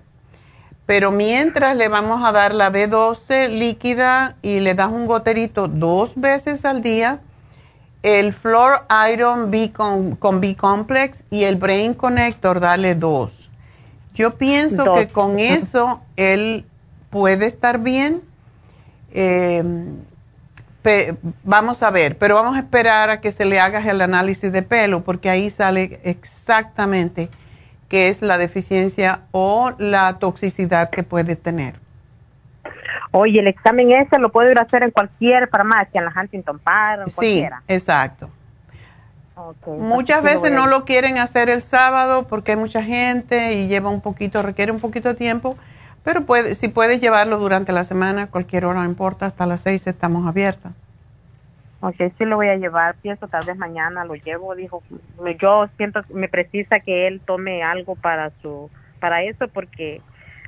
Pero 0.87 1.11
mientras 1.11 1.77
le 1.77 1.89
vamos 1.89 2.25
a 2.25 2.33
dar 2.33 2.55
la 2.55 2.73
B12 2.73 3.49
líquida 3.49 4.37
y 4.41 4.61
le 4.61 4.75
das 4.75 4.91
un 4.91 5.07
goterito 5.07 5.69
dos 5.69 6.13
veces 6.17 6.65
al 6.65 6.83
día, 6.83 7.21
el 8.03 8.33
Flor 8.33 8.87
Iron 9.13 9.51
B 9.51 9.73
con, 9.73 10.41
B-Complex 10.41 11.25
y 11.31 11.45
el 11.45 11.57
Brain 11.57 11.95
Connector, 11.95 12.61
dale 12.61 12.95
dos 12.95 13.38
yo 14.19 14.33
pienso 14.33 14.93
que 14.95 15.07
con 15.09 15.39
eso 15.39 16.03
él 16.17 16.67
puede 17.09 17.47
estar 17.47 17.79
bien. 17.79 18.21
Eh, 19.13 19.63
vamos 21.45 21.83
a 21.83 21.91
ver, 21.91 22.19
pero 22.19 22.35
vamos 22.35 22.57
a 22.57 22.61
esperar 22.61 23.11
a 23.11 23.21
que 23.21 23.31
se 23.31 23.45
le 23.45 23.61
haga 23.61 23.79
el 23.79 24.01
análisis 24.01 24.51
de 24.51 24.63
pelo 24.63 25.03
porque 25.05 25.31
ahí 25.31 25.51
sale 25.51 26.01
exactamente 26.03 27.29
qué 27.89 28.09
es 28.09 28.23
la 28.23 28.39
deficiencia 28.39 29.21
o 29.31 29.73
la 29.79 30.19
toxicidad 30.19 30.91
que 30.91 31.03
puede 31.03 31.37
tener. 31.37 31.77
Oye, 33.11 33.41
el 33.41 33.49
examen 33.49 33.93
ese 33.93 34.19
lo 34.19 34.31
puedo 34.31 34.51
ir 34.51 34.59
a 34.59 34.63
hacer 34.63 34.83
en 34.83 34.91
cualquier 34.91 35.49
farmacia, 35.49 36.01
en 36.01 36.05
la 36.07 36.13
Huntington 36.19 36.59
Park, 36.59 37.03
en 37.07 37.11
sí, 37.11 37.47
exacto. 37.69 38.31
Muchas 39.67 40.23
veces 40.23 40.51
no 40.51 40.67
lo 40.67 40.85
quieren 40.85 41.19
hacer 41.19 41.51
el 41.51 41.63
sábado 41.63 42.27
porque 42.27 42.53
hay 42.53 42.57
mucha 42.57 42.83
gente 42.83 43.55
y 43.55 43.69
lleva 43.69 43.91
un 43.91 44.01
poquito, 44.01 44.43
requiere 44.43 44.73
un 44.73 44.81
poquito 44.81 45.11
de 45.11 45.15
tiempo, 45.15 45.57
pero 46.03 46.23
puede, 46.23 46.55
si 46.55 46.69
puedes 46.69 47.01
llevarlo 47.01 47.39
durante 47.39 47.73
la 47.73 47.85
semana, 47.85 48.29
cualquier 48.29 48.65
hora 48.65 48.81
no 48.81 48.87
importa, 48.87 49.27
hasta 49.27 49.47
las 49.47 49.61
seis 49.61 49.87
estamos 49.87 50.27
abiertas. 50.27 50.73
Ok, 51.81 51.97
sí 52.19 52.25
lo 52.25 52.37
voy 52.37 52.49
a 52.49 52.57
llevar, 52.57 52.97
pienso 52.97 53.29
tal 53.29 53.47
vez 53.47 53.57
mañana 53.57 54.05
lo 54.05 54.17
llevo, 54.17 54.57
dijo, 54.57 54.83
yo 55.41 55.69
siento, 55.77 56.01
me 56.13 56.29
precisa 56.29 56.81
que 56.81 57.07
él 57.07 57.21
tome 57.21 57.63
algo 57.63 57.95
para 57.95 58.31
su, 58.43 58.69
para 58.99 59.23
eso 59.23 59.47
porque 59.47 60.01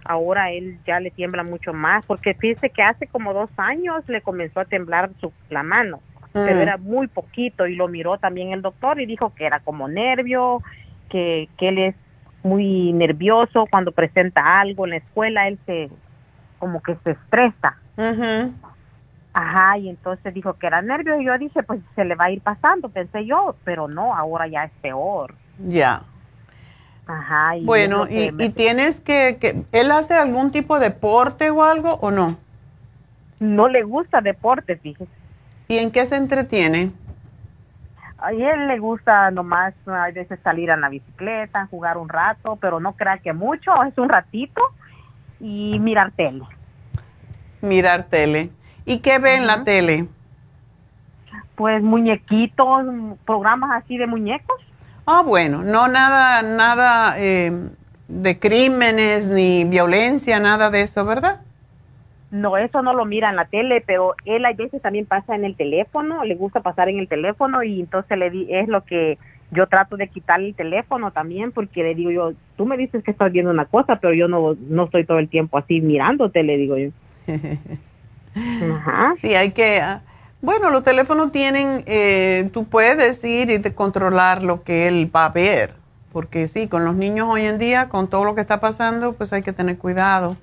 ahora 0.05 0.51
él 0.51 0.81
ya 0.85 0.99
le 0.99 1.13
tiembla 1.13 1.45
mucho 1.45 1.73
más, 1.73 2.05
porque 2.07 2.35
fíjese 2.35 2.71
que 2.71 2.83
hace 2.83 3.07
como 3.07 3.33
dos 3.33 3.51
años 3.57 4.03
le 4.09 4.23
comenzó 4.23 4.59
a 4.59 4.65
temblar 4.65 5.11
su, 5.21 5.33
la 5.49 5.63
mano 5.63 6.01
pero 6.33 6.57
mm. 6.57 6.61
era 6.61 6.77
muy 6.77 7.09
poquito 7.09 7.67
y 7.67 7.75
lo 7.75 7.89
miró 7.89 8.19
también 8.19 8.53
el 8.53 8.63
doctor 8.63 9.01
y 9.01 9.07
dijo 9.07 9.35
que 9.35 9.47
era 9.47 9.61
como 9.61 9.89
nervio, 9.89 10.63
que, 11.09 11.49
que 11.59 11.69
él 11.69 11.79
es 11.79 11.95
muy 12.43 12.93
nervioso 12.93 13.67
cuando 13.71 13.93
presenta 13.93 14.61
algo 14.61 14.85
en 14.85 14.91
la 14.91 14.97
escuela, 14.97 15.49
él 15.49 15.59
se 15.67 15.91
como 16.59 16.83
que 16.83 16.97
se 17.05 17.13
estresa. 17.13 17.77
Ajá, 19.33 19.79
y 19.79 19.89
entonces 19.89 20.35
dijo 20.35 20.55
que 20.55 20.67
era 20.67 20.83
nervio 20.83 21.21
y 21.21 21.25
yo 21.25 21.39
dije, 21.39 21.63
pues 21.63 21.81
se 21.95 22.05
le 22.05 22.15
va 22.15 22.27
a 22.27 22.31
ir 22.31 22.41
pasando, 22.41 22.89
pensé 22.89 23.25
yo, 23.25 23.55
pero 23.65 23.89
no, 23.89 24.15
ahora 24.15 24.47
ya 24.49 24.65
es 24.65 24.73
peor. 24.83 25.35
Ya. 25.67 26.03
Ajá. 27.07 27.57
Y 27.57 27.65
bueno, 27.65 28.07
y, 28.09 28.33
y, 28.39 28.51
tienes 28.51 29.01
que, 29.01 29.39
que, 29.41 29.65
¿él 29.73 29.91
hace 29.91 30.15
algún 30.15 30.51
tipo 30.51 30.79
de 30.79 30.91
deporte 30.91 31.51
o 31.51 31.65
algo 31.65 31.95
o 31.95 32.11
no? 32.11 32.39
No 33.39 33.69
le 33.69 33.83
gusta 33.83 34.21
deporte, 34.21 34.77
fíjese. 34.77 35.20
¿Y 35.71 35.79
en 35.79 35.93
qué 35.93 36.05
se 36.05 36.17
entretiene? 36.17 36.91
A 38.19 38.33
él 38.33 38.67
le 38.67 38.81
gusta 38.81 39.31
nomás 39.31 39.73
a 39.87 40.11
veces 40.11 40.41
salir 40.43 40.69
a 40.73 40.77
la 40.77 40.89
bicicleta, 40.89 41.69
jugar 41.71 41.97
un 41.97 42.09
rato, 42.09 42.57
pero 42.57 42.81
no 42.81 42.95
crea 42.95 43.19
que 43.19 43.33
mucho, 43.33 43.71
es 43.85 43.97
un 43.97 44.09
ratito 44.09 44.61
y 45.39 45.79
mirar 45.79 46.11
tele. 46.11 46.43
Mirar 47.61 48.03
tele. 48.07 48.51
¿Y 48.85 48.99
qué 48.99 49.21
ve 49.21 49.37
en 49.37 49.47
la 49.47 49.63
tele? 49.63 50.09
Pues 51.55 51.81
muñequitos, 51.85 52.85
programas 53.25 53.81
así 53.81 53.97
de 53.97 54.09
muñecos. 54.09 54.61
Ah, 55.07 55.23
bueno, 55.25 55.63
no 55.63 55.87
nada, 55.87 56.43
nada 56.43 57.15
eh, 57.17 57.53
de 58.09 58.39
crímenes 58.41 59.29
ni 59.29 59.63
violencia, 59.63 60.41
nada 60.41 60.69
de 60.69 60.83
eso, 60.83 61.05
¿verdad? 61.05 61.43
No, 62.31 62.57
eso 62.57 62.81
no 62.83 62.93
lo 62.93 63.05
mira 63.05 63.31
en 63.31 63.37
la 63.37 63.47
tele, 63.47 63.83
pero 63.85 64.15
él 64.25 64.45
a 64.45 64.53
veces 64.53 64.81
también 64.81 65.05
pasa 65.05 65.35
en 65.35 65.45
el 65.45 65.57
teléfono, 65.57 66.25
le 66.25 66.37
gusta 66.37 66.61
pasar 66.61 66.89
en 66.89 66.99
el 66.99 67.09
teléfono 67.09 67.63
y 67.65 67.81
entonces 67.81 68.17
le 68.17 68.31
di, 68.31 68.47
es 68.49 68.69
lo 68.69 68.85
que 68.85 69.19
yo 69.51 69.67
trato 69.67 69.97
de 69.97 70.09
quitarle 70.09 70.49
el 70.49 70.55
teléfono 70.55 71.11
también 71.11 71.51
porque 71.51 71.83
le 71.83 71.97
digo 71.97 72.13
yo, 72.13 72.33
tú 72.57 72.67
me 72.67 72.77
dices 72.77 73.03
que 73.03 73.11
estás 73.11 73.33
viendo 73.33 73.51
una 73.51 73.65
cosa, 73.65 73.97
pero 73.97 74.15
yo 74.15 74.29
no, 74.29 74.57
no 74.69 74.85
estoy 74.85 75.05
todo 75.05 75.19
el 75.19 75.29
tiempo 75.29 75.59
así 75.59 75.81
mirándote, 75.81 76.45
le 76.45 76.57
digo 76.57 76.79
yo. 76.79 76.91
Ajá. 78.35 79.15
Sí, 79.21 79.35
hay 79.35 79.51
que, 79.51 79.81
ah, 79.81 80.03
Bueno, 80.41 80.71
los 80.71 80.85
teléfonos 80.85 81.33
tienen, 81.33 81.83
eh, 81.87 82.49
tú 82.53 82.65
puedes 82.65 83.25
ir 83.25 83.51
y 83.51 83.61
controlar 83.73 84.45
lo 84.45 84.63
que 84.63 84.87
él 84.87 85.11
va 85.15 85.25
a 85.25 85.31
ver, 85.31 85.75
porque 86.13 86.47
sí, 86.47 86.69
con 86.69 86.85
los 86.85 86.95
niños 86.95 87.27
hoy 87.29 87.43
en 87.47 87.59
día, 87.59 87.89
con 87.89 88.09
todo 88.09 88.25
lo 88.25 88.37
que 88.37 88.41
está 88.41 88.61
pasando, 88.61 89.15
pues 89.15 89.33
hay 89.33 89.43
que 89.43 89.53
tener 89.53 89.79
cuidado. 89.79 90.37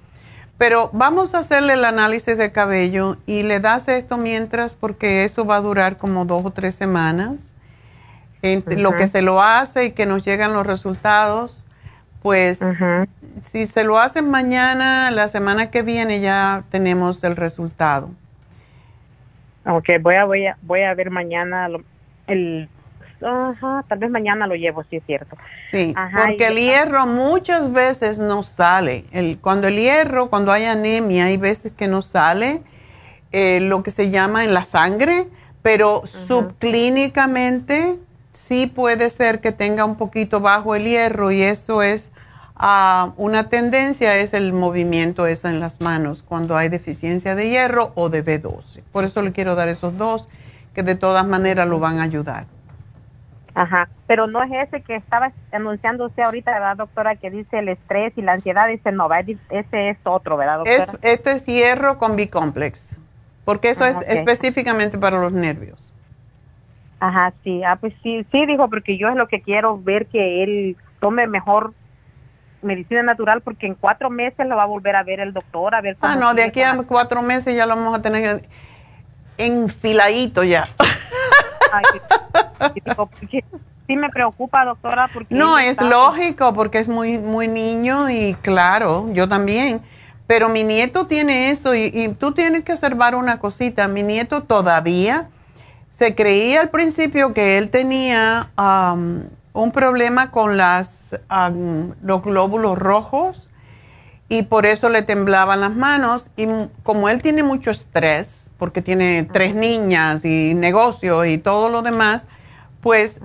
Pero 0.58 0.90
vamos 0.92 1.36
a 1.36 1.40
hacerle 1.40 1.74
el 1.74 1.86
análisis 1.86 2.38
de 2.38 2.52
cabello 2.52 3.18
y 3.28 3.44
le 3.44 3.60
das 3.60 3.88
esto 3.88 4.18
mientras, 4.18 4.74
porque 4.74 5.24
eso 5.24 5.46
va 5.46 5.58
a 5.58 5.62
durar 5.62 5.98
como 5.98 6.26
dos 6.26 6.46
o 6.46 6.52
tres 6.52 6.76
semanas. 6.76 7.54
Lo 8.66 8.96
que 8.96 9.08
se 9.08 9.22
lo 9.22 9.42
hace 9.42 9.86
y 9.86 9.92
que 9.92 10.06
nos 10.06 10.24
llegan 10.24 10.54
los 10.54 10.66
resultados, 10.66 11.66
pues 12.22 12.60
si 13.42 13.68
se 13.68 13.84
lo 13.84 14.00
hacen 14.00 14.30
mañana, 14.30 15.12
la 15.12 15.28
semana 15.28 15.70
que 15.70 15.82
viene 15.82 16.22
ya 16.22 16.64
tenemos 16.72 17.24
el 17.24 17.36
resultado. 17.36 18.10
Ok, 19.66 19.90
voy 20.02 20.16
a, 20.16 20.26
voy 20.26 20.46
a, 20.46 20.58
voy 20.62 20.84
a 20.84 20.94
ver 20.94 21.12
mañana 21.12 21.68
el, 22.28 22.70
ajá, 23.22 23.84
tal 23.88 24.00
vez 24.00 24.10
mañana 24.10 24.48
lo 24.48 24.56
llevo, 24.56 24.84
sí 24.90 24.98
es 24.98 25.04
cierto. 25.06 25.36
Sí, 25.72 25.94
porque 26.14 26.48
el 26.48 26.56
hierro 26.58 27.06
muchas 27.06 27.72
veces 27.72 28.20
no 28.20 28.44
sale. 28.44 29.06
El, 29.12 29.40
cuando 29.40 29.68
el 29.68 29.78
hierro, 29.78 30.30
cuando 30.30 30.52
hay 30.52 30.66
anemia, 30.66 31.26
hay 31.26 31.38
veces 31.38 31.72
que 31.72 31.88
no 31.88 32.02
sale 32.02 32.62
eh, 33.32 33.60
lo 33.60 33.84
que 33.84 33.92
se 33.92 34.10
llama 34.10 34.44
en 34.44 34.54
la 34.54 34.64
sangre, 34.64 35.28
pero 35.62 36.04
subclínicamente 36.06 37.98
sí 38.32 38.68
puede 38.68 39.10
ser 39.10 39.42
que 39.42 39.52
tenga 39.52 39.86
un 39.86 39.96
poquito 39.96 40.40
bajo 40.40 40.76
el 40.76 40.86
hierro 40.86 41.32
y 41.32 41.42
eso 41.42 41.82
es 41.82 42.12
Ah, 42.60 43.14
una 43.18 43.50
tendencia 43.50 44.18
es 44.18 44.34
el 44.34 44.52
movimiento 44.52 45.28
esa 45.28 45.52
en 45.52 45.60
las 45.60 45.80
manos 45.80 46.24
cuando 46.24 46.58
hay 46.58 46.70
deficiencia 46.70 47.36
de 47.36 47.50
hierro 47.50 47.92
o 47.94 48.10
de 48.10 48.26
B12. 48.26 48.82
Por 48.92 49.04
eso 49.04 49.22
le 49.22 49.32
quiero 49.32 49.54
dar 49.54 49.68
esos 49.68 49.96
dos 49.96 50.28
que 50.74 50.82
de 50.82 50.96
todas 50.96 51.28
maneras 51.28 51.68
lo 51.68 51.78
van 51.78 52.00
a 52.00 52.04
ayudar. 52.04 52.48
Ajá, 53.58 53.90
pero 54.06 54.28
no 54.28 54.44
es 54.44 54.52
ese 54.52 54.84
que 54.84 54.96
estaba 54.96 55.32
anunciándose 55.52 56.22
ahorita, 56.22 56.52
¿verdad, 56.52 56.78
doctora? 56.78 57.16
Que 57.16 57.32
dice 57.32 57.58
el 57.58 57.70
estrés 57.70 58.14
y 58.16 58.22
la 58.22 58.34
ansiedad, 58.34 58.70
ese 58.70 58.92
no, 58.92 59.10
ese 59.12 59.90
es 59.90 59.98
otro, 60.04 60.38
¿verdad, 60.38 60.60
doctora? 60.60 61.00
esto 61.02 61.30
es 61.32 61.44
hierro 61.48 61.98
con 61.98 62.16
B-complex, 62.16 62.88
porque 63.46 63.72
eso 63.72 63.84
es 63.84 63.98
específicamente 64.08 65.00
para 65.00 65.18
los 65.18 65.34
nervios. 65.34 65.92
Ajá, 67.00 67.34
sí, 67.44 67.64
ah, 67.64 67.78
pues 67.78 67.96
sí, 68.04 68.24
sí, 68.32 68.46
dijo, 68.46 68.70
porque 68.70 68.96
yo 68.96 69.10
es 69.10 69.16
lo 69.16 69.28
que 69.28 69.42
quiero 69.42 69.82
ver 69.82 70.06
que 70.06 70.44
él 70.44 70.78
tome 71.00 71.26
mejor 71.26 71.74
medicina 72.62 73.02
natural 73.02 73.42
porque 73.42 73.66
en 73.66 73.74
cuatro 73.74 74.12
meses 74.12 74.46
lo 74.46 74.56
va 74.56 74.64
a 74.64 74.68
volver 74.68 74.96
a 74.96 75.02
ver 75.02 75.20
el 75.20 75.34
doctor, 75.34 75.74
a 75.74 75.82
ver 75.82 75.98
Ah, 76.02 76.16
no, 76.16 76.36
de 76.36 76.44
aquí 76.44 76.62
a 76.62 76.78
cuatro 76.84 77.24
meses 77.24 77.56
ya 77.56 77.66
lo 77.66 77.76
vamos 77.76 77.98
a 77.98 78.04
tener 78.04 78.48
enfiladito 79.40 80.44
ya. 80.44 80.66
Sí 83.88 83.96
me 83.96 84.10
preocupa, 84.10 84.66
doctora, 84.66 85.10
porque... 85.14 85.34
No, 85.34 85.58
es 85.58 85.82
lógico, 85.82 86.54
porque 86.54 86.80
es 86.80 86.88
muy, 86.88 87.18
muy 87.18 87.48
niño 87.48 88.10
y 88.10 88.36
claro, 88.42 89.08
yo 89.14 89.28
también. 89.28 89.82
Pero 90.28 90.50
mi 90.50 90.64
nieto 90.64 91.08
tiene 91.08 91.52
eso 91.52 91.74
y, 91.74 92.10
tú 92.20 92.34
tienes 92.34 92.66
que 92.66 92.74
observar 92.74 93.16
una 93.16 93.40
cosita. 93.40 93.88
Mi 93.88 94.04
nieto 94.04 94.44
todavía 94.44 95.30
se 95.90 96.16
creía 96.16 96.60
al 96.62 96.70
principio 96.70 97.34
que 97.34 97.58
él 97.58 97.70
tenía 97.70 98.52
un 98.58 99.72
problema 99.72 100.32
con 100.32 100.58
las 100.58 100.98
los 102.04 102.22
glóbulos 102.22 102.78
rojos 102.78 103.50
y 104.28 104.44
por 104.44 104.66
eso 104.66 104.90
le 104.90 105.02
temblaban 105.02 105.62
las 105.62 105.74
manos. 105.76 106.32
Y 106.36 106.48
como 106.84 107.08
él 107.08 107.22
tiene 107.22 107.44
mucho 107.44 107.72
estrés, 107.72 108.50
porque 108.58 108.82
tiene 108.82 109.28
tres 109.32 109.56
niñas 109.56 110.26
y 110.26 110.54
negocio 110.54 111.24
y 111.26 111.38
todo 111.38 111.70
lo 111.70 111.82
demás, 111.82 112.28
pues 112.88 113.20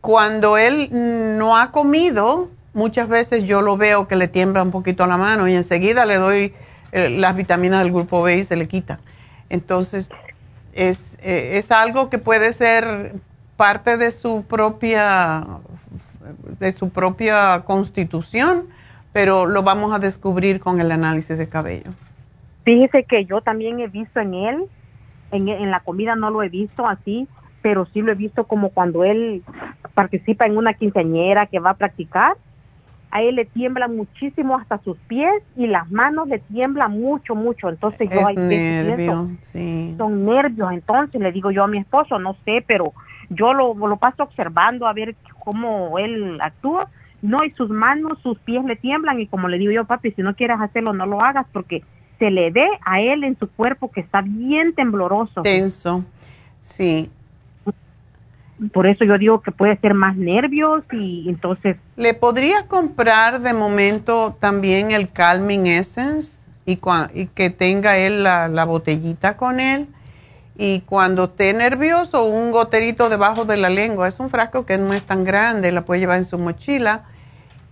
cuando 0.00 0.56
él 0.56 0.88
no 1.36 1.58
ha 1.58 1.70
comido, 1.70 2.48
muchas 2.72 3.08
veces 3.08 3.44
yo 3.44 3.60
lo 3.60 3.76
veo 3.76 4.08
que 4.08 4.16
le 4.16 4.26
tiembla 4.26 4.62
un 4.62 4.70
poquito 4.70 5.04
la 5.04 5.18
mano 5.18 5.46
y 5.48 5.54
enseguida 5.54 6.06
le 6.06 6.16
doy 6.16 6.54
eh, 6.92 7.10
las 7.10 7.36
vitaminas 7.36 7.82
del 7.82 7.92
grupo 7.92 8.22
B 8.22 8.38
y 8.38 8.44
se 8.44 8.56
le 8.56 8.68
quita. 8.68 9.00
Entonces, 9.50 10.08
es, 10.72 10.98
eh, 11.18 11.58
es 11.58 11.70
algo 11.70 12.08
que 12.08 12.16
puede 12.16 12.54
ser 12.54 13.12
parte 13.58 13.98
de 13.98 14.12
su 14.12 14.44
propia 14.48 15.44
de 16.58 16.72
su 16.72 16.88
propia 16.88 17.64
constitución, 17.66 18.64
pero 19.12 19.44
lo 19.44 19.62
vamos 19.62 19.92
a 19.92 19.98
descubrir 19.98 20.58
con 20.58 20.80
el 20.80 20.90
análisis 20.90 21.36
de 21.36 21.50
cabello. 21.50 21.90
Fíjese 22.64 23.04
que 23.04 23.26
yo 23.26 23.42
también 23.42 23.78
he 23.80 23.88
visto 23.88 24.20
en 24.20 24.32
él, 24.32 24.64
en, 25.32 25.70
la 25.70 25.80
comida 25.80 26.16
no 26.16 26.30
lo 26.30 26.42
he 26.42 26.48
visto 26.48 26.86
así, 26.86 27.28
pero 27.62 27.86
sí 27.86 28.02
lo 28.02 28.12
he 28.12 28.16
visto 28.16 28.44
como 28.44 28.70
cuando 28.70 29.04
él 29.04 29.42
participa 29.94 30.44
en 30.44 30.56
una 30.56 30.74
quinceañera 30.74 31.46
que 31.46 31.60
va 31.60 31.70
a 31.70 31.74
practicar, 31.74 32.36
a 33.12 33.22
él 33.22 33.36
le 33.36 33.44
tiembla 33.44 33.88
muchísimo 33.88 34.56
hasta 34.56 34.78
sus 34.78 34.96
pies 35.06 35.42
y 35.54 35.66
las 35.66 35.90
manos 35.90 36.28
le 36.28 36.38
tiemblan 36.38 36.98
mucho, 36.98 37.34
mucho. 37.34 37.68
Entonces 37.68 38.08
yo 38.10 38.26
es 38.26 38.36
nervio, 38.36 39.28
sí. 39.52 39.94
son 39.98 40.24
nervios. 40.24 40.72
Entonces 40.72 41.20
le 41.20 41.30
digo 41.30 41.50
yo 41.50 41.62
a 41.62 41.68
mi 41.68 41.76
esposo, 41.76 42.18
no 42.18 42.36
sé, 42.46 42.64
pero 42.66 42.94
yo 43.28 43.52
lo, 43.52 43.74
lo 43.74 43.96
paso 43.98 44.22
observando 44.22 44.86
a 44.86 44.94
ver 44.94 45.14
cómo 45.38 45.98
él 45.98 46.40
actúa. 46.40 46.88
No, 47.20 47.44
y 47.44 47.50
sus 47.50 47.68
manos, 47.68 48.18
sus 48.22 48.38
pies 48.38 48.64
le 48.64 48.76
tiemblan 48.76 49.20
y 49.20 49.26
como 49.26 49.46
le 49.46 49.58
digo 49.58 49.72
yo, 49.72 49.84
papi, 49.84 50.12
si 50.12 50.22
no 50.22 50.34
quieres 50.34 50.58
hacerlo, 50.58 50.94
no 50.94 51.04
lo 51.04 51.20
hagas 51.20 51.46
porque 51.52 51.84
se 52.18 52.30
le 52.30 52.50
ve 52.50 52.66
a 52.84 53.02
él 53.02 53.24
en 53.24 53.38
su 53.38 53.48
cuerpo 53.50 53.90
que 53.90 54.00
está 54.00 54.22
bien 54.22 54.74
tembloroso. 54.74 55.42
Tenso, 55.42 56.02
sí. 56.62 57.10
Por 58.72 58.86
eso 58.86 59.04
yo 59.04 59.18
digo 59.18 59.40
que 59.40 59.50
puede 59.50 59.76
ser 59.78 59.94
más 59.94 60.16
nervios 60.16 60.84
y 60.92 61.28
entonces... 61.28 61.76
¿Le 61.96 62.14
podría 62.14 62.66
comprar 62.66 63.40
de 63.40 63.52
momento 63.52 64.36
también 64.40 64.90
el 64.90 65.10
Calming 65.10 65.66
Essence 65.66 66.38
y, 66.66 66.78
y 67.14 67.26
que 67.26 67.50
tenga 67.50 67.96
él 67.96 68.22
la, 68.22 68.64
botellita 68.64 69.36
con 69.36 69.60
él? 69.60 69.88
y 70.54 70.80
cuando 70.80 71.24
esté 71.24 71.54
nervioso, 71.54 72.24
un 72.24 72.52
goterito 72.52 73.08
debajo 73.08 73.46
de 73.46 73.56
la 73.56 73.70
lengua. 73.70 74.06
Es 74.06 74.20
un 74.20 74.28
frasco 74.28 74.66
que 74.66 74.76
no 74.76 74.92
es 74.92 75.02
tan 75.02 75.24
grande, 75.24 75.72
la 75.72 75.86
puede 75.86 76.00
llevar 76.00 76.18
en 76.18 76.26
su 76.26 76.38
mochila 76.38 77.04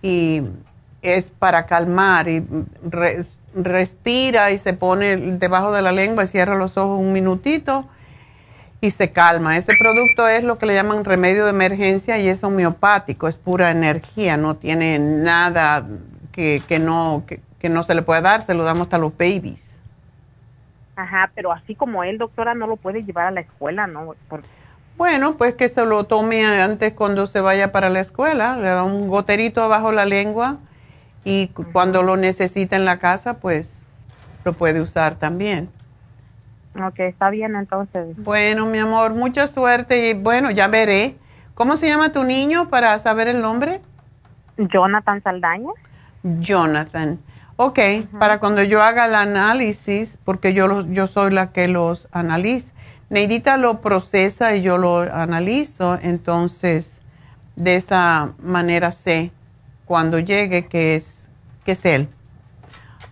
y 0.01 0.41
es 1.01 1.29
para 1.29 1.67
calmar 1.67 2.27
y 2.27 2.43
respira 3.55 4.51
y 4.51 4.57
se 4.57 4.73
pone 4.73 5.17
debajo 5.17 5.71
de 5.71 5.81
la 5.81 5.91
lengua 5.91 6.23
y 6.23 6.27
cierra 6.27 6.55
los 6.55 6.77
ojos 6.77 6.99
un 6.99 7.13
minutito 7.13 7.87
y 8.81 8.89
se 8.89 9.11
calma. 9.11 9.55
Ese 9.55 9.75
producto 9.77 10.27
es 10.27 10.43
lo 10.43 10.57
que 10.57 10.65
le 10.65 10.73
llaman 10.73 11.05
remedio 11.05 11.45
de 11.45 11.51
emergencia 11.51 12.17
y 12.17 12.27
es 12.27 12.43
homeopático, 12.43 13.27
es 13.27 13.37
pura 13.37 13.69
energía, 13.69 14.37
no 14.37 14.55
tiene 14.55 14.97
nada 14.97 15.87
que, 16.31 16.63
que 16.67 16.79
no, 16.79 17.23
que, 17.27 17.39
que 17.59 17.69
no 17.69 17.83
se 17.83 17.93
le 17.93 18.01
puede 18.01 18.21
dar, 18.21 18.41
se 18.41 18.55
lo 18.55 18.63
damos 18.63 18.87
hasta 18.87 18.95
a 18.95 18.99
los 18.99 19.15
babies. 19.15 19.79
Ajá, 20.95 21.31
pero 21.35 21.51
así 21.51 21.75
como 21.75 22.03
él, 22.03 22.17
doctora, 22.17 22.55
no 22.55 22.67
lo 22.67 22.75
puede 22.75 23.03
llevar 23.03 23.27
a 23.27 23.31
la 23.31 23.41
escuela, 23.41 23.87
¿no? 23.87 24.15
Bueno, 24.97 25.35
pues 25.37 25.55
que 25.55 25.69
se 25.69 25.85
lo 25.85 26.03
tome 26.03 26.45
antes 26.45 26.93
cuando 26.93 27.27
se 27.27 27.39
vaya 27.39 27.71
para 27.71 27.89
la 27.89 28.01
escuela, 28.01 28.57
le 28.57 28.67
da 28.67 28.83
un 28.83 29.07
goterito 29.07 29.67
bajo 29.69 29.91
la 29.91 30.05
lengua 30.05 30.57
y 31.23 31.47
cuando 31.71 32.03
lo 32.03 32.17
necesita 32.17 32.75
en 32.75 32.85
la 32.85 32.97
casa, 32.97 33.35
pues 33.35 33.83
lo 34.43 34.53
puede 34.53 34.81
usar 34.81 35.15
también. 35.15 35.69
Ok, 36.75 36.99
está 36.99 37.29
bien 37.29 37.55
entonces. 37.55 38.15
Bueno, 38.17 38.65
mi 38.65 38.77
amor, 38.77 39.13
mucha 39.13 39.47
suerte 39.47 40.09
y 40.09 40.13
bueno, 40.13 40.51
ya 40.51 40.67
veré. 40.67 41.15
¿Cómo 41.53 41.75
se 41.75 41.87
llama 41.87 42.11
tu 42.11 42.23
niño 42.23 42.69
para 42.69 42.97
saber 42.99 43.27
el 43.27 43.41
nombre? 43.41 43.81
Jonathan 44.57 45.21
Saldaña. 45.21 45.71
Jonathan. 46.23 47.19
Ok, 47.57 47.79
para 48.17 48.39
cuando 48.39 48.63
yo 48.63 48.81
haga 48.81 49.05
el 49.05 49.15
análisis, 49.15 50.17
porque 50.23 50.53
yo, 50.53 50.87
yo 50.87 51.07
soy 51.07 51.31
la 51.31 51.51
que 51.51 51.67
los 51.67 52.07
analiza, 52.11 52.73
Neidita 53.11 53.57
lo 53.57 53.81
procesa 53.81 54.55
y 54.55 54.61
yo 54.61 54.77
lo 54.77 55.01
analizo, 55.01 55.99
entonces 56.01 56.95
de 57.57 57.75
esa 57.75 58.31
manera 58.41 58.93
sé 58.93 59.31
cuando 59.85 60.17
llegue 60.17 60.65
que 60.67 60.95
es, 60.95 61.27
que 61.65 61.73
es 61.73 61.85
él. 61.85 62.07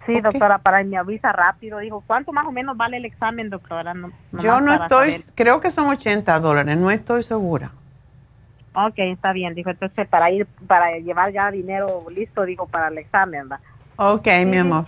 Sí, 0.10 0.22
doctora, 0.22 0.57
para 0.57 0.84
me 0.84 0.98
avisa 0.98 1.31
rápido. 1.31 1.80
Dijo, 1.80 2.03
¿cuánto 2.06 2.31
más 2.31 2.45
o 2.45 2.52
menos 2.52 2.76
vale 2.76 2.98
el 2.98 3.06
examen, 3.06 3.49
doctora? 3.49 3.94
yo 4.34 4.60
no 4.60 4.73
estoy, 4.73 5.23
creo 5.36 5.61
que 5.61 5.72
son 5.72 5.88
80 5.88 6.40
dólares, 6.40 6.77
no 6.77 6.90
estoy 6.90 7.23
segura. 7.23 7.72
Ok, 8.73 8.95
está 8.98 9.34
bien, 9.34 9.56
dijo, 9.56 9.69
entonces 9.69 10.07
para 10.07 10.31
ir, 10.31 10.45
para 10.68 10.98
llevar 10.98 11.31
ya 11.31 11.52
dinero 11.52 12.06
listo, 12.10 12.44
digo, 12.45 12.68
para 12.68 12.88
el 12.88 12.98
examen, 12.98 13.49
¿verdad? 13.49 13.60
Ok, 13.98 14.27
mi 14.45 14.57
amor. 14.57 14.86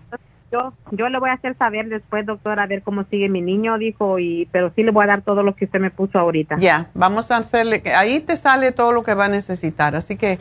Yo, 0.52 0.74
yo 0.92 1.10
le 1.10 1.20
voy 1.20 1.30
a 1.30 1.34
hacer 1.34 1.56
saber 1.58 1.88
después, 1.88 2.26
doctora, 2.26 2.64
a 2.64 2.68
ver 2.68 2.84
cómo 2.84 3.06
sigue 3.06 3.30
mi 3.30 3.42
niño, 3.42 3.78
dijo, 3.78 4.20
y 4.20 4.48
pero 4.52 4.72
sí 4.76 4.84
le 4.84 4.92
voy 4.92 5.06
a 5.06 5.08
dar 5.08 5.22
todo 5.22 5.44
lo 5.44 5.56
que 5.56 5.66
usted 5.66 5.80
me 5.80 5.92
puso 5.92 6.20
ahorita. 6.20 6.58
Ya, 6.58 6.90
vamos 6.94 7.32
a 7.32 7.38
hacerle, 7.38 7.82
ahí 7.96 8.20
te 8.20 8.36
sale 8.36 8.72
todo 8.72 8.92
lo 8.92 9.04
que 9.04 9.14
va 9.14 9.26
a 9.26 9.30
necesitar, 9.30 9.96
así 9.96 10.18
que 10.18 10.40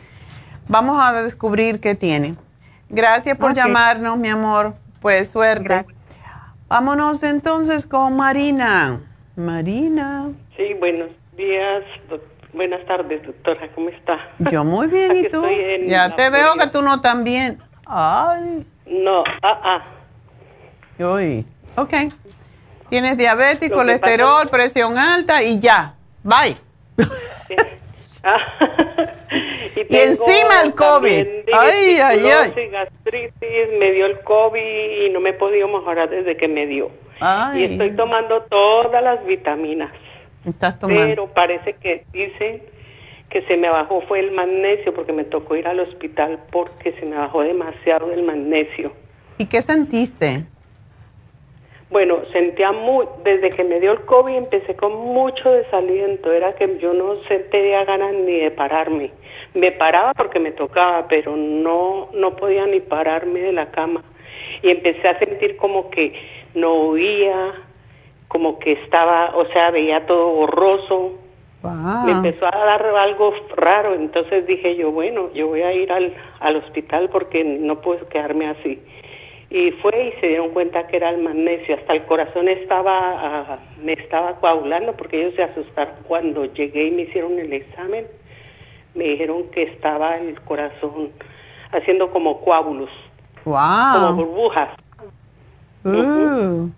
vamos 0.67 1.01
a 1.01 1.13
descubrir 1.21 1.79
qué 1.79 1.95
tiene. 1.95 2.35
Gracias 2.91 3.37
por 3.37 3.53
llamarnos, 3.53 4.17
mi 4.17 4.27
amor. 4.27 4.73
Pues 5.01 5.31
suerte. 5.31 5.85
Vámonos 6.67 7.23
entonces 7.23 7.85
con 7.85 8.17
Marina. 8.17 8.99
Marina. 9.37 10.29
Sí, 10.57 10.73
buenos 10.73 11.09
días, 11.37 11.83
buenas 12.51 12.85
tardes, 12.85 13.25
doctora, 13.25 13.69
¿cómo 13.73 13.89
está? 13.89 14.19
Yo 14.51 14.65
muy 14.65 14.87
bien, 14.87 15.15
¿y 15.15 15.29
tú? 15.29 15.45
Ya 15.87 16.13
te 16.17 16.29
veo 16.29 16.55
que 16.55 16.67
tú 16.67 16.81
no 16.81 16.99
tan 16.99 17.23
bien. 17.23 17.59
Ay. 17.85 18.67
No, 18.85 19.23
ah, 19.41 19.81
ah. 20.99 21.03
Uy, 21.03 21.45
ok. 21.77 21.93
Tienes 22.89 23.17
diabetes, 23.17 23.71
colesterol, 23.71 24.49
presión 24.49 24.97
alta 24.97 25.41
y 25.41 25.59
ya. 25.59 25.95
Bye. 26.23 26.57
Ah. 26.99 27.05
y, 29.75 29.95
encima 29.95 30.61
el 30.63 30.73
COVID. 30.75 31.27
Ay, 31.53 31.97
ay, 32.01 32.19
ay. 32.25 32.69
gastritis, 32.69 33.79
me 33.79 33.91
dio 33.91 34.05
el 34.05 34.19
COVID 34.21 35.05
y 35.05 35.09
no 35.09 35.19
me 35.19 35.31
he 35.31 35.33
podido 35.33 35.67
mejorar 35.67 36.09
desde 36.09 36.37
que 36.37 36.47
me 36.47 36.67
dio. 36.67 36.91
Y 37.55 37.63
estoy 37.63 37.91
tomando 37.91 38.41
todas 38.43 39.03
las 39.03 39.25
vitaminas. 39.25 39.91
¿Estás 40.45 40.79
tomando? 40.79 41.05
Pero 41.05 41.27
parece 41.27 41.73
que 41.73 42.05
dicen 42.11 42.63
que 43.29 43.41
se 43.43 43.57
me 43.57 43.69
bajó 43.69 44.01
fue 44.01 44.19
el 44.19 44.31
magnesio 44.31 44.93
porque 44.93 45.13
me 45.13 45.23
tocó 45.23 45.55
ir 45.55 45.67
al 45.67 45.79
hospital 45.79 46.39
porque 46.51 46.93
se 46.93 47.05
me 47.05 47.15
bajó 47.15 47.41
demasiado 47.43 48.11
el 48.11 48.23
magnesio. 48.23 48.91
¿Y 49.37 49.45
qué 49.45 49.61
sentiste? 49.61 50.45
Bueno, 51.91 52.19
sentía 52.31 52.71
muy, 52.71 53.05
desde 53.25 53.49
que 53.49 53.65
me 53.65 53.81
dio 53.81 53.91
el 53.91 54.05
COVID 54.05 54.33
empecé 54.33 54.75
con 54.75 54.93
mucho 54.93 55.51
desaliento, 55.51 56.31
era 56.31 56.55
que 56.55 56.77
yo 56.79 56.93
no 56.93 57.17
sentía 57.27 57.83
ganas 57.83 58.13
ni 58.13 58.39
de 58.39 58.49
pararme. 58.49 59.11
Me 59.53 59.73
paraba 59.73 60.13
porque 60.13 60.39
me 60.39 60.53
tocaba, 60.53 61.09
pero 61.09 61.35
no, 61.35 62.07
no 62.13 62.37
podía 62.37 62.65
ni 62.65 62.79
pararme 62.79 63.41
de 63.41 63.51
la 63.51 63.71
cama. 63.71 64.03
Y 64.61 64.69
empecé 64.69 65.05
a 65.05 65.19
sentir 65.19 65.57
como 65.57 65.89
que 65.89 66.13
no 66.55 66.71
oía, 66.71 67.55
como 68.29 68.57
que 68.57 68.71
estaba, 68.71 69.35
o 69.35 69.45
sea, 69.47 69.69
veía 69.71 70.05
todo 70.05 70.29
borroso. 70.29 71.17
Me 72.05 72.13
empezó 72.13 72.45
a 72.45 72.57
dar 72.57 72.85
algo 72.85 73.33
raro, 73.57 73.95
entonces 73.95 74.47
dije 74.47 74.77
yo, 74.77 74.91
bueno, 74.91 75.29
yo 75.33 75.47
voy 75.47 75.61
a 75.61 75.73
ir 75.73 75.91
al, 75.91 76.13
al 76.39 76.55
hospital 76.55 77.09
porque 77.11 77.43
no 77.43 77.81
puedo 77.81 78.07
quedarme 78.07 78.47
así 78.47 78.81
y 79.51 79.71
fue 79.71 80.13
y 80.15 80.21
se 80.21 80.27
dieron 80.27 80.51
cuenta 80.51 80.87
que 80.87 80.95
era 80.95 81.09
el 81.09 81.21
magnesio. 81.21 81.75
Hasta 81.75 81.91
el 81.91 82.05
corazón 82.05 82.47
estaba, 82.47 82.93
ah, 82.93 83.59
me 83.83 83.93
estaba 83.93 84.35
coagulando 84.35 84.93
porque 84.93 85.19
ellos 85.19 85.35
se 85.35 85.43
asustaron 85.43 85.95
cuando 86.07 86.45
llegué 86.45 86.87
y 86.87 86.91
me 86.91 87.01
hicieron 87.01 87.37
el 87.37 87.51
examen. 87.51 88.07
Me 88.95 89.03
dijeron 89.03 89.49
que 89.51 89.63
estaba 89.63 90.15
el 90.15 90.39
corazón 90.41 91.09
haciendo 91.73 92.11
como 92.11 92.39
coágulos, 92.41 92.89
como 93.43 94.13
burbujas. 94.15 94.69
Uh, 95.83 96.69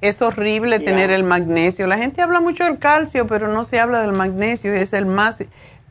es 0.00 0.22
horrible 0.22 0.78
tener 0.78 1.10
el 1.10 1.24
magnesio. 1.24 1.88
La 1.88 1.98
gente 1.98 2.22
habla 2.22 2.40
mucho 2.40 2.64
del 2.64 2.78
calcio, 2.78 3.26
pero 3.26 3.48
no 3.48 3.64
se 3.64 3.80
habla 3.80 4.02
del 4.02 4.12
magnesio. 4.12 4.72
Es 4.72 4.92
el 4.92 5.06
más 5.06 5.44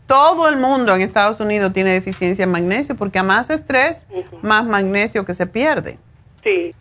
todo 0.08 0.48
el 0.48 0.58
mundo 0.58 0.96
en 0.96 1.02
Estados 1.02 1.40
Unidos 1.42 1.74
tiene 1.74 1.92
deficiencia 1.92 2.44
en 2.44 2.52
magnesio 2.52 2.96
porque 2.96 3.20
a 3.20 3.24
más 3.24 3.50
estrés, 3.50 4.08
más 4.42 4.66
magnesio 4.66 5.26
que 5.26 5.34
se 5.34 5.46
pierde. 5.48 5.98
Sí. 6.44 6.74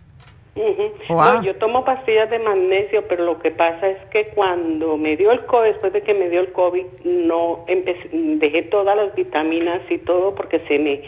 yo 1.42 1.56
tomo 1.56 1.84
pastillas 1.84 2.30
de 2.30 2.38
magnesio, 2.38 3.06
pero 3.08 3.24
lo 3.24 3.38
que 3.38 3.50
pasa 3.50 3.88
es 3.88 3.98
que 4.10 4.26
cuando 4.28 4.96
me 4.96 5.16
dio 5.16 5.30
el 5.30 5.44
COVID, 5.46 5.68
después 5.68 5.92
de 5.92 6.02
que 6.02 6.14
me 6.14 6.28
dio 6.28 6.40
el 6.40 6.52
COVID, 6.52 6.84
no 7.04 7.64
empecé, 7.66 8.08
dejé 8.12 8.62
todas 8.62 8.96
las 8.96 9.14
vitaminas 9.14 9.80
y 9.88 9.98
todo 9.98 10.34
porque 10.34 10.60
se 10.68 10.78
me 10.78 11.02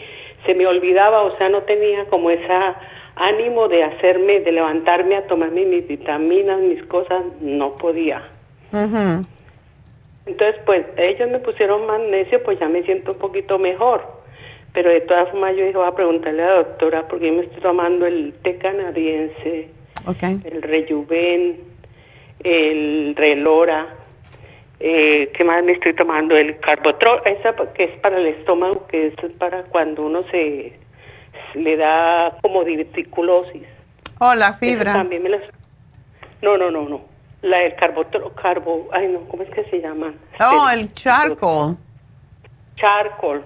se 0.45 0.55
me 0.55 0.67
olvidaba, 0.67 1.21
o 1.21 1.37
sea, 1.37 1.47
no 1.47 1.63
tenía 1.63 2.05
como 2.05 2.29
esa 2.29 2.75
ánimo 3.15 3.69
de 3.69 3.83
hacerme, 3.83 4.41
de 4.41 4.51
levantarme 4.51 5.15
a 5.15 5.27
tomarme 5.27 5.65
mis 5.65 5.87
vitaminas, 5.87 6.59
mis 6.59 6.83
cosas, 6.83 7.23
no 7.39 7.75
podía. 7.77 8.23
Entonces, 10.25 10.59
pues 10.65 10.85
ellos 10.97 11.29
me 11.29 11.39
pusieron 11.39 11.85
magnesio, 11.85 12.43
pues 12.43 12.59
ya 12.59 12.67
me 12.67 12.83
siento 12.83 13.13
un 13.13 13.19
poquito 13.19 13.57
mejor 13.57 14.22
pero 14.73 14.89
de 14.89 15.01
todas 15.01 15.29
formas 15.29 15.55
yo 15.55 15.65
dije, 15.65 15.77
voy 15.77 15.87
a 15.87 15.95
preguntarle 15.95 16.43
a 16.43 16.47
la 16.47 16.55
doctora 16.55 17.07
porque 17.07 17.27
yo 17.27 17.35
me 17.35 17.41
estoy 17.43 17.61
tomando 17.61 18.05
el 18.07 18.33
té 18.41 18.57
canadiense, 18.57 19.69
el 20.19 20.61
rejuven, 20.61 21.59
el 22.43 23.15
relora, 23.15 23.87
eh, 24.79 25.31
¿qué 25.33 25.43
más 25.43 25.63
me 25.63 25.73
estoy 25.73 25.93
tomando? 25.93 26.35
El 26.35 26.59
carbotrol, 26.59 27.21
esa 27.25 27.55
que 27.73 27.85
es 27.85 27.99
para 27.99 28.17
el 28.17 28.27
estómago, 28.27 28.85
que 28.87 29.07
es 29.07 29.33
para 29.35 29.63
cuando 29.63 30.05
uno 30.05 30.23
se 30.29 30.73
le 31.53 31.77
da 31.77 32.35
como 32.41 32.63
diverticulosis. 32.63 33.63
Oh, 34.19 34.33
la 34.33 34.53
fibra. 34.55 34.93
también 34.93 35.23
me 35.23 35.29
No, 36.41 36.57
no, 36.57 36.71
no, 36.71 36.89
no. 36.89 37.01
La 37.43 37.59
del 37.59 37.75
carbotrol, 37.75 38.33
carbo, 38.35 38.89
ay 38.91 39.07
no, 39.07 39.19
¿cómo 39.27 39.43
es 39.43 39.49
que 39.51 39.63
se 39.65 39.81
llama? 39.81 40.13
Oh, 40.39 40.69
el 40.69 40.91
charcoal. 40.93 41.77
Charcoal. 42.75 43.43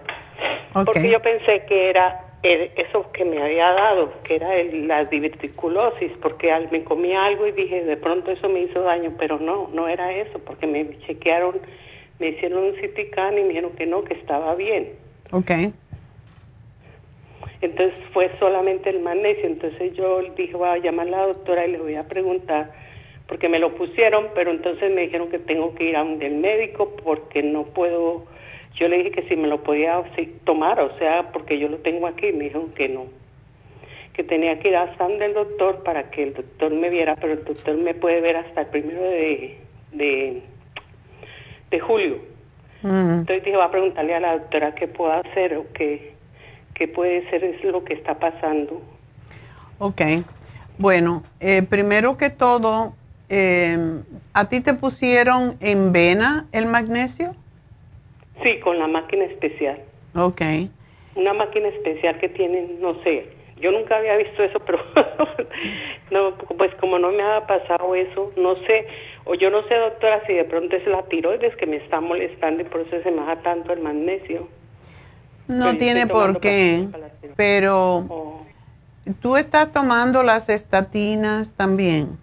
Porque 0.73 1.09
yo 1.09 1.21
pensé 1.21 1.65
que 1.65 1.89
era 1.89 2.27
eso 2.43 3.11
que 3.11 3.25
me 3.25 3.41
había 3.41 3.71
dado, 3.71 4.13
que 4.23 4.35
era 4.35 4.55
el, 4.55 4.87
la 4.87 5.03
diverticulosis, 5.03 6.11
porque 6.21 6.51
al, 6.51 6.69
me 6.71 6.83
comí 6.83 7.13
algo 7.13 7.47
y 7.47 7.51
dije, 7.51 7.83
de 7.83 7.97
pronto 7.97 8.31
eso 8.31 8.47
me 8.47 8.61
hizo 8.61 8.81
daño, 8.81 9.13
pero 9.17 9.39
no, 9.39 9.69
no 9.73 9.87
era 9.87 10.13
eso, 10.13 10.39
porque 10.39 10.67
me 10.67 10.97
chequearon, 10.99 11.59
me 12.19 12.29
hicieron 12.29 12.63
un 12.63 12.73
CT 12.73 12.99
y 12.99 13.41
me 13.41 13.47
dijeron 13.49 13.71
que 13.71 13.85
no, 13.85 14.03
que 14.03 14.13
estaba 14.13 14.55
bien. 14.55 14.93
Ok. 15.31 15.51
Entonces 17.59 17.95
fue 18.11 18.29
solamente 18.37 18.91
el 18.91 18.99
magnesio, 18.99 19.47
entonces 19.47 19.93
yo 19.93 20.21
dije, 20.35 20.55
voy 20.55 20.69
a 20.69 20.77
llamar 20.77 21.07
a 21.07 21.11
la 21.11 21.25
doctora 21.27 21.65
y 21.65 21.71
le 21.71 21.79
voy 21.79 21.95
a 21.95 22.07
preguntar, 22.07 22.71
porque 23.27 23.49
me 23.49 23.57
lo 23.57 23.73
pusieron, 23.73 24.27
pero 24.35 24.51
entonces 24.51 24.93
me 24.93 25.01
dijeron 25.01 25.29
que 25.29 25.39
tengo 25.39 25.73
que 25.73 25.85
ir 25.85 25.97
a 25.97 26.03
un 26.03 26.19
del 26.19 26.35
médico 26.35 26.95
porque 27.03 27.41
no 27.41 27.63
puedo 27.63 28.25
yo 28.77 28.87
le 28.87 28.97
dije 28.97 29.11
que 29.11 29.23
si 29.23 29.35
me 29.35 29.47
lo 29.47 29.63
podía 29.63 30.03
tomar, 30.43 30.79
o 30.79 30.95
sea, 30.99 31.31
porque 31.31 31.57
yo 31.57 31.67
lo 31.67 31.77
tengo 31.77 32.07
aquí, 32.07 32.31
me 32.31 32.45
dijo 32.45 32.69
que 32.75 32.87
no, 32.87 33.05
que 34.13 34.23
tenía 34.23 34.59
que 34.59 34.69
ir 34.69 34.75
a 34.75 34.95
San 34.97 35.17
del 35.17 35.33
doctor 35.33 35.83
para 35.83 36.11
que 36.11 36.23
el 36.23 36.33
doctor 36.35 36.71
me 36.71 36.89
viera, 36.89 37.15
pero 37.15 37.33
el 37.33 37.43
doctor 37.43 37.75
me 37.75 37.95
puede 37.95 38.21
ver 38.21 38.37
hasta 38.37 38.61
el 38.61 38.67
primero 38.67 39.01
de, 39.01 39.57
de, 39.91 41.79
julio. 41.79 42.19
Mm. 42.83 43.19
Entonces 43.19 43.43
dije, 43.43 43.57
va 43.57 43.65
a 43.65 43.71
preguntarle 43.71 44.13
a 44.13 44.19
la 44.19 44.37
doctora 44.37 44.75
qué 44.75 44.87
puedo 44.87 45.11
hacer 45.11 45.57
o 45.57 45.65
qué, 45.73 46.13
qué 46.75 46.87
puede 46.87 47.27
ser 47.31 47.43
es 47.43 47.63
lo 47.63 47.83
que 47.83 47.95
está 47.95 48.19
pasando. 48.19 48.81
Ok, 49.79 50.01
bueno, 50.77 51.23
eh, 51.39 51.63
primero 51.63 52.17
que 52.17 52.29
todo, 52.29 52.93
eh, 53.29 54.01
¿a 54.33 54.49
ti 54.49 54.61
te 54.61 54.75
pusieron 54.75 55.57
en 55.59 55.91
vena 55.91 56.45
el 56.51 56.67
magnesio? 56.67 57.35
Sí, 58.43 58.59
con 58.59 58.79
la 58.79 58.87
máquina 58.87 59.25
especial. 59.25 59.79
Ok. 60.15 60.41
Una 61.15 61.33
máquina 61.33 61.69
especial 61.69 62.19
que 62.19 62.29
tienen, 62.29 62.79
no 62.79 63.01
sé, 63.03 63.25
yo 63.59 63.71
nunca 63.71 63.97
había 63.97 64.15
visto 64.17 64.43
eso, 64.43 64.59
pero 64.59 64.79
no, 66.11 66.37
pues 66.57 66.73
como 66.75 66.99
no 66.99 67.11
me 67.11 67.23
ha 67.23 67.47
pasado 67.47 67.95
eso, 67.95 68.31
no 68.37 68.55
sé, 68.67 68.87
o 69.25 69.33
yo 69.33 69.49
no 69.49 69.63
sé, 69.63 69.75
doctora, 69.75 70.21
si 70.27 70.33
de 70.33 70.43
pronto 70.43 70.75
es 70.75 70.85
la 70.85 71.03
tiroides 71.03 71.55
que 71.55 71.65
me 71.65 71.77
está 71.77 71.99
molestando 71.99 72.61
y 72.61 72.65
por 72.65 72.81
eso 72.81 73.01
se 73.01 73.11
me 73.11 73.21
baja 73.21 73.37
tanto 73.37 73.73
el 73.73 73.81
magnesio. 73.81 74.47
No 75.47 75.77
tiene 75.77 76.05
por 76.07 76.39
qué, 76.39 76.87
pero 77.35 78.05
oh. 78.09 78.45
tú 79.21 79.37
estás 79.37 79.71
tomando 79.71 80.21
las 80.21 80.49
estatinas 80.49 81.51
también 81.51 82.17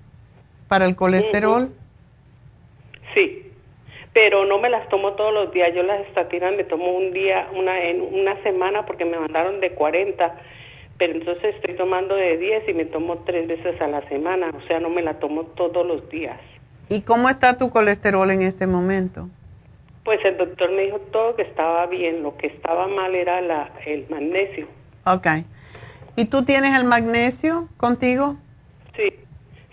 para 0.69 0.85
el 0.85 0.95
colesterol. 0.95 1.71
Sí 3.15 3.44
pero 4.15 4.47
no 4.47 4.59
me 4.61 4.71
las 4.71 4.89
tomo 4.89 5.13
todos 5.15 5.35
los 5.35 5.53
días. 5.53 5.75
Yo 5.75 5.83
las 5.83 6.01
estatinas 6.07 6.55
me 6.57 6.65
tomo 6.65 6.93
un 6.93 7.13
día, 7.13 7.49
una 7.55 7.83
en 7.83 8.01
una 8.01 8.41
semana 8.43 8.87
porque 8.87 9.05
me 9.05 9.19
mandaron 9.19 9.61
de 9.61 9.73
40, 9.73 10.37
pero 10.97 11.13
entonces 11.13 11.57
estoy 11.57 11.75
tomando 11.75 12.15
de 12.15 12.39
10 12.39 12.69
y 12.69 12.75
me 12.75 12.85
tomo 12.87 13.19
tres 13.27 13.49
veces 13.49 13.79
a 13.81 13.89
la 13.89 14.09
semana, 14.09 14.51
o 14.57 14.61
sea, 14.63 14.79
no 14.79 14.89
me 14.89 15.03
la 15.03 15.19
tomo 15.19 15.43
todos 15.43 15.85
los 15.85 16.09
días. 16.09 16.39
¿Y 16.89 17.01
cómo 17.03 17.29
está 17.29 17.59
tu 17.59 17.71
colesterol 17.71 18.31
en 18.31 18.43
este 18.43 18.69
momento? 18.69 19.29
Pues 20.05 20.25
el 20.25 20.37
doctor 20.37 20.71
me 20.71 20.83
dijo 20.83 21.01
todo 21.11 21.35
que 21.35 21.43
estaba 21.43 21.87
bien, 21.87 22.23
lo 22.23 22.37
que 22.37 22.47
estaba 22.47 22.87
mal 22.87 23.15
era 23.15 23.41
la, 23.41 23.73
el 23.85 24.07
magnesio. 24.09 24.69
Ok. 25.07 25.27
¿Y 26.15 26.27
tú 26.27 26.45
tienes 26.45 26.79
el 26.79 26.85
magnesio 26.85 27.69
contigo? 27.79 28.37
Sí. 28.95 29.13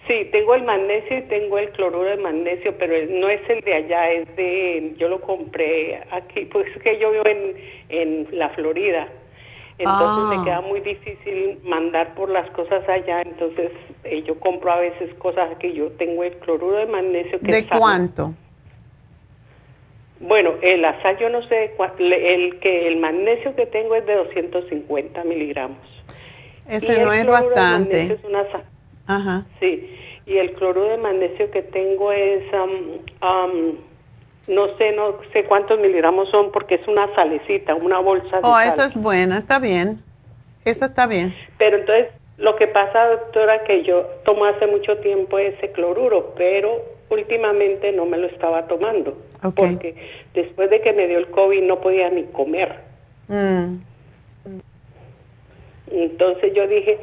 Sí, 0.08 0.28
tengo 0.32 0.56
el 0.56 0.64
magnesio 0.64 1.20
y 1.20 1.22
tengo 1.24 1.60
el 1.60 1.70
cloruro 1.70 2.10
de 2.10 2.18
magnesio, 2.18 2.76
pero 2.78 2.94
no 3.12 3.30
es 3.30 3.42
el 3.50 3.62
de 3.62 3.76
allá, 3.76 4.12
es 4.12 4.36
de, 4.36 4.94
yo 4.98 5.08
lo 5.08 5.22
compré 5.22 6.02
aquí, 6.10 6.46
pues 6.46 6.68
es 6.76 6.82
que 6.82 6.98
yo 7.00 7.12
vivo 7.12 7.26
en, 7.26 7.56
en 7.90 8.28
la 8.32 8.50
Florida, 8.50 9.08
entonces 9.78 10.38
me 10.38 10.42
ah. 10.42 10.44
queda 10.44 10.62
muy 10.62 10.80
difícil 10.82 11.60
mandar 11.64 12.14
por 12.14 12.30
las 12.30 12.50
cosas 12.52 12.88
allá, 12.88 13.22
entonces 13.22 13.72
eh, 14.04 14.24
yo 14.24 14.40
compro 14.40 14.72
a 14.72 14.80
veces 14.80 15.14
cosas 15.16 15.56
que 15.58 15.74
yo 15.74 15.90
tengo 15.94 16.24
el 16.24 16.34
cloruro 16.38 16.78
de 16.78 16.86
magnesio. 16.86 17.40
Que 17.40 17.52
¿De 17.52 17.68
cuánto? 17.68 18.34
Bueno, 20.20 20.54
el 20.62 20.84
sal 21.02 21.18
yo 21.18 21.30
no 21.30 21.42
sé, 21.44 21.76
el 22.00 22.60
que 22.60 22.88
el 22.88 22.98
magnesio 22.98 23.56
que 23.56 23.66
tengo 23.66 23.96
es 23.96 24.06
de 24.06 24.16
250 24.16 25.24
miligramos. 25.24 25.80
Ese 26.70 27.04
no 27.04 27.12
es 27.12 27.26
bastante. 27.26 28.14
Es 28.14 28.24
una 28.24 28.44
Ajá. 29.16 29.46
Sí, 29.60 29.90
y 30.26 30.38
el 30.38 30.54
cloruro 30.54 30.88
de 30.88 30.98
magnesio 30.98 31.52
que 31.52 31.62
tengo 31.62 32.12
es, 32.14 32.44
no 34.48 34.78
sé, 34.78 34.94
no 34.94 35.18
sé 35.34 35.44
cuántos 35.44 35.80
miligramos 35.80 36.30
son 36.30 36.52
porque 36.52 36.76
es 36.76 36.88
una 36.88 37.14
salecita, 37.14 37.76
una 37.76 38.00
bolsa 38.00 38.38
de 38.38 38.44
Oh, 38.44 38.60
esa 38.60 38.86
es 38.86 38.94
buena, 38.94 39.40
está 39.40 39.60
bien. 39.60 40.02
Esa 40.64 40.86
está 40.86 41.08
bien. 41.08 41.36
Pero 41.58 41.78
entonces, 41.78 42.08
lo 42.38 42.56
que 42.56 42.68
pasa, 42.68 43.08
doctora, 43.08 43.64
que 43.64 43.84
yo 43.84 44.04
tomo 44.24 44.46
hace 44.46 44.68
mucho 44.68 44.98
tiempo 45.00 45.38
ese 45.40 45.72
cloruro, 45.72 46.34
pero 46.38 46.82
últimamente 47.10 47.92
no 47.92 48.06
me 48.06 48.18
lo 48.18 48.28
estaba 48.28 48.68
tomando. 48.68 49.18
Porque 49.56 49.96
después 50.34 50.70
de 50.70 50.82
que 50.82 50.94
me 50.94 51.08
dio 51.08 51.18
el 51.18 51.28
COVID 51.28 51.64
no 51.64 51.82
podía 51.82 52.10
ni 52.10 52.24
comer. 52.26 52.80
Mm. 53.28 53.78
Entonces 55.92 56.54
yo 56.54 56.68
dije, 56.68 57.00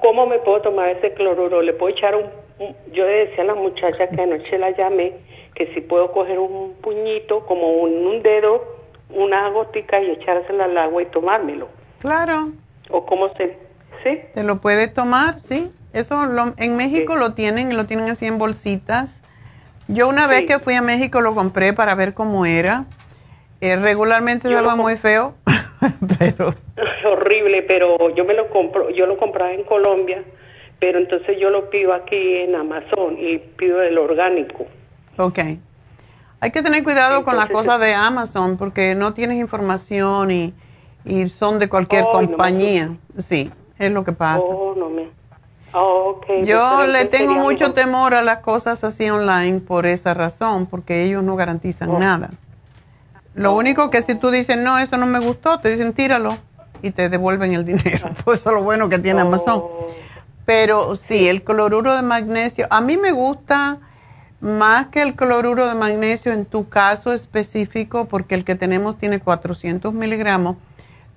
¿cómo 0.00 0.26
me 0.26 0.38
puedo 0.38 0.62
tomar 0.62 0.88
ese 0.90 1.12
cloruro? 1.14 1.62
Le 1.62 1.72
puedo 1.72 1.92
echar 1.92 2.14
un, 2.14 2.24
yo 2.92 3.06
le 3.06 3.26
decía 3.26 3.44
a 3.44 3.46
la 3.46 3.54
muchacha 3.54 4.08
que 4.08 4.20
anoche 4.20 4.58
la 4.58 4.70
llamé, 4.70 5.12
que 5.54 5.72
si 5.74 5.80
puedo 5.80 6.12
coger 6.12 6.38
un 6.38 6.74
puñito, 6.80 7.46
como 7.46 7.72
un, 7.74 8.22
dedo, 8.22 8.64
una 9.10 9.48
gotica 9.50 10.00
y 10.00 10.10
echársela 10.10 10.64
al 10.64 10.78
agua 10.78 11.02
y 11.02 11.06
tomármelo. 11.06 11.68
Claro. 12.00 12.50
¿O 12.90 13.04
cómo 13.06 13.32
se...? 13.34 13.58
¿Sí? 14.02 14.20
Te 14.34 14.42
lo 14.42 14.60
puede 14.60 14.88
tomar, 14.88 15.40
sí. 15.40 15.72
Eso 15.92 16.20
en 16.58 16.76
México 16.76 17.16
lo 17.16 17.32
tienen, 17.32 17.74
lo 17.76 17.86
tienen 17.86 18.10
así 18.10 18.26
en 18.26 18.38
bolsitas. 18.38 19.22
Yo 19.88 20.08
una 20.08 20.26
vez 20.26 20.44
que 20.46 20.58
fui 20.58 20.74
a 20.74 20.82
México 20.82 21.20
lo 21.20 21.34
compré 21.34 21.72
para 21.72 21.94
ver 21.94 22.12
cómo 22.12 22.44
era. 22.44 22.84
Eh, 23.60 23.76
regularmente 23.76 24.48
es 24.48 24.54
algo 24.56 24.76
muy 24.76 24.96
feo, 24.96 25.34
pero... 26.18 26.54
Horrible, 27.04 27.62
pero 27.62 28.14
yo 28.14 28.24
me 28.24 28.34
lo 28.34 28.48
compro, 28.50 28.90
yo 28.90 29.06
lo 29.06 29.16
compraba 29.16 29.52
en 29.52 29.64
Colombia, 29.64 30.22
pero 30.78 30.98
entonces 30.98 31.38
yo 31.38 31.50
lo 31.50 31.70
pido 31.70 31.92
aquí 31.92 32.36
en 32.36 32.54
Amazon 32.54 33.16
y 33.18 33.38
pido 33.38 33.82
el 33.82 33.98
orgánico. 33.98 34.66
Ok. 35.16 35.38
Hay 36.40 36.50
que 36.50 36.62
tener 36.62 36.84
cuidado 36.84 37.24
con 37.24 37.36
las 37.36 37.48
cosas 37.48 37.80
de 37.80 37.94
Amazon 37.94 38.58
porque 38.58 38.94
no 38.94 39.14
tienes 39.14 39.38
información 39.38 40.30
y, 40.30 40.54
y 41.04 41.28
son 41.28 41.58
de 41.58 41.68
cualquier 41.68 42.04
compañía. 42.04 42.96
sí, 43.18 43.50
es 43.78 43.92
lo 43.92 44.04
que 44.04 44.12
pasa. 44.12 44.44
Oh, 44.44 44.74
no 44.76 44.90
me... 44.90 45.08
Oh, 45.72 46.20
yo 46.44 46.86
le 46.86 47.04
tengo 47.04 47.34
mucho 47.34 47.74
temor 47.74 48.14
a 48.14 48.22
las 48.22 48.38
cosas 48.38 48.82
así 48.82 49.10
online 49.10 49.60
por 49.60 49.84
esa 49.84 50.14
razón, 50.14 50.64
porque 50.66 51.04
ellos 51.04 51.22
no 51.22 51.36
garantizan 51.36 51.90
oh. 51.90 51.98
nada. 51.98 52.30
Lo 53.36 53.54
único 53.54 53.90
que 53.90 54.02
si 54.02 54.14
tú 54.14 54.30
dices, 54.30 54.56
no, 54.56 54.78
eso 54.78 54.96
no 54.96 55.06
me 55.06 55.20
gustó, 55.20 55.58
te 55.58 55.68
dicen, 55.68 55.92
tíralo 55.92 56.38
y 56.82 56.90
te 56.90 57.08
devuelven 57.08 57.52
el 57.52 57.64
dinero. 57.66 58.10
Pues 58.24 58.40
eso 58.40 58.50
es 58.50 58.56
lo 58.56 58.62
bueno 58.62 58.88
que 58.88 58.98
tiene 58.98 59.20
Amazon. 59.20 59.60
Oh. 59.62 59.88
Pero 60.46 60.96
sí, 60.96 61.28
el 61.28 61.42
cloruro 61.42 61.94
de 61.94 62.02
magnesio, 62.02 62.66
a 62.70 62.80
mí 62.80 62.96
me 62.96 63.12
gusta 63.12 63.78
más 64.40 64.86
que 64.88 65.02
el 65.02 65.14
cloruro 65.14 65.66
de 65.66 65.74
magnesio 65.74 66.32
en 66.32 66.46
tu 66.46 66.68
caso 66.68 67.12
específico, 67.12 68.06
porque 68.06 68.34
el 68.34 68.44
que 68.44 68.54
tenemos 68.54 68.96
tiene 68.96 69.20
400 69.20 69.92
miligramos. 69.92 70.56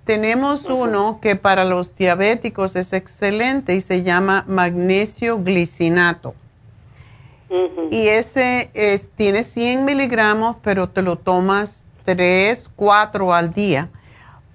Tenemos 0.04 0.66
uno 0.66 1.20
que 1.22 1.36
para 1.36 1.64
los 1.64 1.96
diabéticos 1.96 2.76
es 2.76 2.91
excelente 2.94 3.76
y 3.76 3.82
se 3.82 4.04
llama 4.04 4.44
magnesio 4.48 5.41
glicinato. 5.41 6.34
Y 7.91 8.08
ese 8.08 8.72
es, 8.74 9.10
tiene 9.10 9.44
100 9.44 9.86
miligramos, 9.86 10.58
pero 10.62 10.90
te 10.90 11.02
lo 11.02 11.16
tomas 11.18 11.84
tres, 12.15 12.69
cuatro 12.76 13.34
al 13.34 13.53
día, 13.53 13.90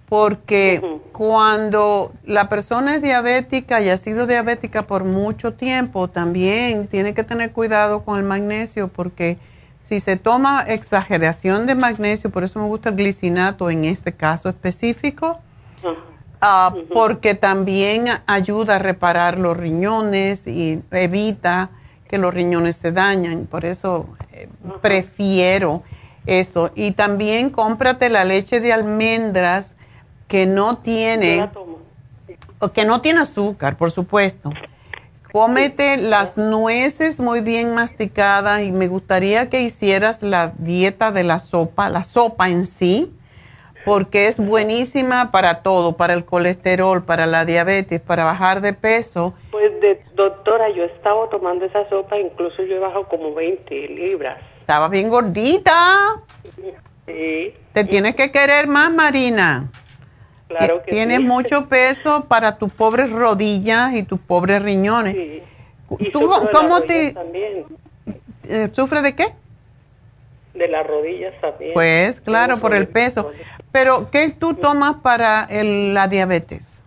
porque 0.09 1.01
cuando 1.13 2.13
la 2.25 2.49
persona 2.49 2.97
es 2.97 3.03
diabética 3.03 3.81
y 3.81 3.89
ha 3.89 3.97
sido 3.97 4.27
diabética 4.27 4.83
por 4.83 5.05
mucho 5.05 5.55
tiempo, 5.55 6.09
también 6.09 6.89
tiene 6.89 7.15
que 7.15 7.25
tener 7.25 7.53
cuidado 7.53 8.05
con 8.05 8.19
el 8.19 8.25
magnesio, 8.25 8.89
porque 8.89 9.39
si 9.81 10.01
se 10.01 10.17
toma 10.17 10.65
exageración 10.67 11.67
de 11.67 11.75
magnesio, 11.75 12.31
por 12.31 12.45
eso 12.45 12.59
me 12.59 12.67
gusta 12.67 12.91
el 12.91 12.97
glicinato 12.97 13.71
en 13.71 13.85
este 13.85 14.13
caso 14.13 14.49
específico, 14.49 15.41
ah, 16.41 16.75
porque 16.93 17.35
también 17.35 18.07
ayuda 18.27 18.77
a 18.77 18.79
reparar 18.79 19.39
los 19.39 19.57
riñones 19.57 20.47
y 20.47 20.83
evita 20.91 21.71
que 22.09 22.19
los 22.19 22.33
riñones 22.33 22.77
se 22.77 22.93
dañen. 22.93 23.47
Por 23.47 23.65
eso 23.65 24.09
eh, 24.33 24.49
prefiero 24.81 25.83
eso. 26.27 26.71
Y 26.75 26.93
también 26.93 27.51
cómprate 27.51 28.09
la 28.09 28.25
leche 28.25 28.61
de 28.61 28.73
almendras 28.73 29.75
que 30.29 30.47
no 30.47 30.79
tiene, 30.79 31.49
que 32.73 32.85
no 32.85 33.01
tiene 33.01 33.21
azúcar, 33.21 33.77
por 33.77 33.91
supuesto. 33.91 34.51
Cómete 35.33 35.97
las 35.97 36.37
nueces 36.37 37.19
muy 37.19 37.41
bien 37.41 37.75
masticadas 37.75 38.63
y 38.63 38.71
me 38.71 38.87
gustaría 38.87 39.51
que 39.51 39.63
hicieras 39.63 40.23
la 40.23 40.53
dieta 40.59 41.11
de 41.11 41.25
la 41.25 41.41
sopa, 41.41 41.89
la 41.89 42.05
sopa 42.05 42.49
en 42.49 42.67
sí, 42.67 43.13
porque 43.85 44.29
es 44.29 44.39
buenísima 44.39 45.33
para 45.33 45.63
todo, 45.63 45.97
para 45.97 46.15
el 46.15 46.25
colesterol, 46.25 47.05
para 47.05 47.27
la 47.27 47.45
diabetes, 47.45 48.01
para 48.01 48.25
bajar 48.25 48.61
de 48.61 48.75
peso. 48.75 49.35
Pues 49.51 49.73
doctora, 50.15 50.71
yo 50.71 50.85
estaba 50.85 51.29
tomando 51.29 51.65
esa 51.65 51.89
sopa, 51.89 52.17
incluso 52.17 52.63
yo 52.63 52.77
he 52.77 52.79
bajado 52.79 53.09
como 53.09 53.35
20 53.35 53.89
libras. 53.89 54.39
Estaba 54.65 54.89
bien 54.89 55.11
gordita. 55.11 56.23
Sí. 57.05 57.53
Te 57.75 57.85
tienes 57.85 58.15
que 58.15 58.33
querer 58.33 58.67
más, 58.67 58.91
Marina. 58.91 59.69
Claro 60.49 60.83
que 60.83 60.91
Tienes 60.91 61.21
mucho 61.21 61.69
peso 61.69 62.25
para 62.29 62.57
tus 62.57 62.73
pobres 62.73 63.13
rodillas 63.13 63.93
y 63.93 64.05
tus 64.05 64.19
pobres 64.19 64.63
riñones. 64.63 65.15
Sí. 65.15 65.43
¿Tú, 66.11 66.33
¿Cómo 66.51 66.81
te... 66.81 67.13
También. 67.13 67.67
Eh, 68.49 68.71
¿Sufre 68.73 69.03
de 69.03 69.15
qué? 69.15 69.27
De 70.55 70.67
las 70.67 70.87
rodillas 70.87 71.39
también. 71.43 71.75
Pues 71.75 72.23
claro, 72.23 72.57
por 72.57 72.75
el 72.75 72.89
peso. 72.89 73.33
Pero, 73.71 74.11
¿qué 74.11 74.31
tú 74.31 74.55
tomas 74.55 74.97
para 75.03 75.47
la 75.51 76.09
diabetes? 76.09 76.83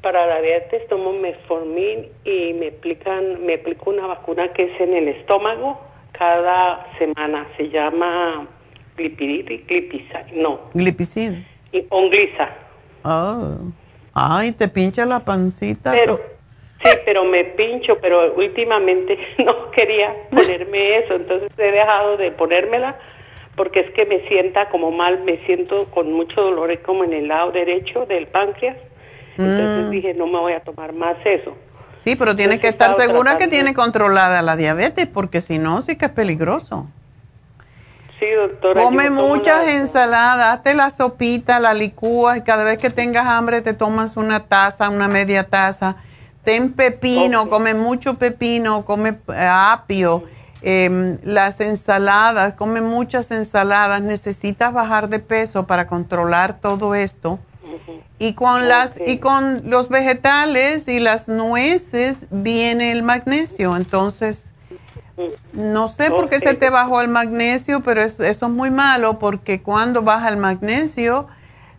Para 0.00 0.26
la 0.26 0.40
diabetes 0.40 0.86
tomo 0.86 1.12
metformin 1.12 2.06
y 2.22 2.52
me 2.52 2.68
aplican, 2.68 3.44
me 3.44 3.54
aplico 3.54 3.90
una 3.90 4.06
vacuna 4.06 4.52
que 4.52 4.72
es 4.72 4.80
en 4.80 4.94
el 4.94 5.08
estómago 5.08 5.89
cada 6.20 6.86
semana. 6.98 7.46
Se 7.56 7.70
llama 7.70 8.46
glipidid, 8.94 9.66
glipizide, 9.66 10.26
no. 10.34 10.60
Glipicid. 10.74 11.32
Y 11.72 11.86
onglisa. 11.88 12.50
Oh. 13.04 13.56
Ay, 14.12 14.52
te 14.52 14.68
pincha 14.68 15.06
la 15.06 15.20
pancita. 15.20 15.92
Pero, 15.92 16.20
sí, 16.84 16.90
pero 17.06 17.24
me 17.24 17.44
pincho, 17.44 17.96
pero 18.02 18.34
últimamente 18.34 19.18
no 19.38 19.70
quería 19.70 20.14
ponerme 20.30 20.98
eso, 20.98 21.14
entonces 21.14 21.50
he 21.56 21.72
dejado 21.72 22.18
de 22.18 22.30
ponérmela 22.32 22.98
porque 23.56 23.80
es 23.80 23.90
que 23.92 24.04
me 24.04 24.20
sienta 24.28 24.68
como 24.68 24.90
mal, 24.90 25.22
me 25.24 25.38
siento 25.46 25.86
con 25.86 26.12
mucho 26.12 26.42
dolor 26.42 26.78
como 26.82 27.04
en 27.04 27.14
el 27.14 27.28
lado 27.28 27.50
derecho 27.50 28.04
del 28.06 28.26
páncreas. 28.26 28.76
Entonces 29.38 29.86
mm. 29.86 29.90
dije, 29.90 30.14
no 30.14 30.26
me 30.26 30.38
voy 30.38 30.52
a 30.52 30.60
tomar 30.60 30.92
más 30.92 31.16
eso. 31.24 31.56
Sí, 32.04 32.16
pero 32.16 32.34
tienes 32.34 32.60
que 32.60 32.68
estar 32.68 32.96
segura 32.96 33.36
que 33.36 33.48
tiene 33.48 33.74
controlada 33.74 34.40
la 34.42 34.56
diabetes, 34.56 35.06
porque 35.06 35.40
si 35.40 35.58
no, 35.58 35.82
sí 35.82 35.96
que 35.96 36.06
es 36.06 36.10
peligroso. 36.12 36.86
Sí, 38.18 38.26
doctora. 38.30 38.82
Come 38.82 39.10
muchas 39.10 39.66
ensaladas, 39.66 40.58
hazte 40.58 40.74
la 40.74 40.90
sopita, 40.90 41.58
la 41.58 41.74
licúas 41.74 42.38
y 42.38 42.42
cada 42.42 42.64
vez 42.64 42.78
que 42.78 42.90
tengas 42.90 43.26
hambre 43.26 43.62
te 43.62 43.74
tomas 43.74 44.16
una 44.16 44.40
taza, 44.40 44.88
una 44.88 45.08
media 45.08 45.44
taza. 45.44 45.96
Ten 46.44 46.72
pepino, 46.72 47.48
come 47.50 47.74
mucho 47.74 48.14
pepino, 48.14 48.84
come 48.84 49.18
eh, 49.28 49.48
apio, 49.48 50.24
em, 50.62 51.18
las 51.22 51.60
ensaladas, 51.60 52.54
come 52.54 52.80
muchas 52.80 53.30
ensaladas. 53.30 54.00
Necesitas 54.00 54.72
bajar 54.72 55.08
de 55.08 55.18
peso 55.18 55.66
para 55.66 55.86
controlar 55.86 56.60
todo 56.60 56.94
esto 56.94 57.38
y 58.18 58.34
con 58.34 58.68
las 58.68 58.94
y 59.06 59.18
con 59.18 59.68
los 59.70 59.88
vegetales 59.88 60.88
y 60.88 61.00
las 61.00 61.28
nueces 61.28 62.26
viene 62.30 62.92
el 62.92 63.02
magnesio, 63.02 63.76
entonces 63.76 64.50
no 65.52 65.88
sé 65.88 66.10
por 66.10 66.28
qué 66.28 66.40
se 66.40 66.54
te 66.54 66.70
bajó 66.70 67.00
el 67.02 67.08
magnesio, 67.08 67.80
pero 67.80 68.02
eso, 68.02 68.24
es 68.24 68.42
muy 68.42 68.70
malo 68.70 69.18
porque 69.18 69.60
cuando 69.62 70.02
baja 70.02 70.28
el 70.28 70.36
magnesio 70.36 71.26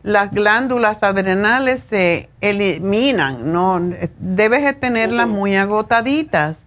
las 0.04 0.32
glándulas 0.32 1.04
adrenales 1.04 1.82
se 1.82 2.30
eliminan, 2.42 3.52
no 3.54 3.80
debes 4.18 4.64
de 4.64 4.74
tenerlas 4.74 5.28
muy 5.28 5.56
agotaditas. 5.56 6.66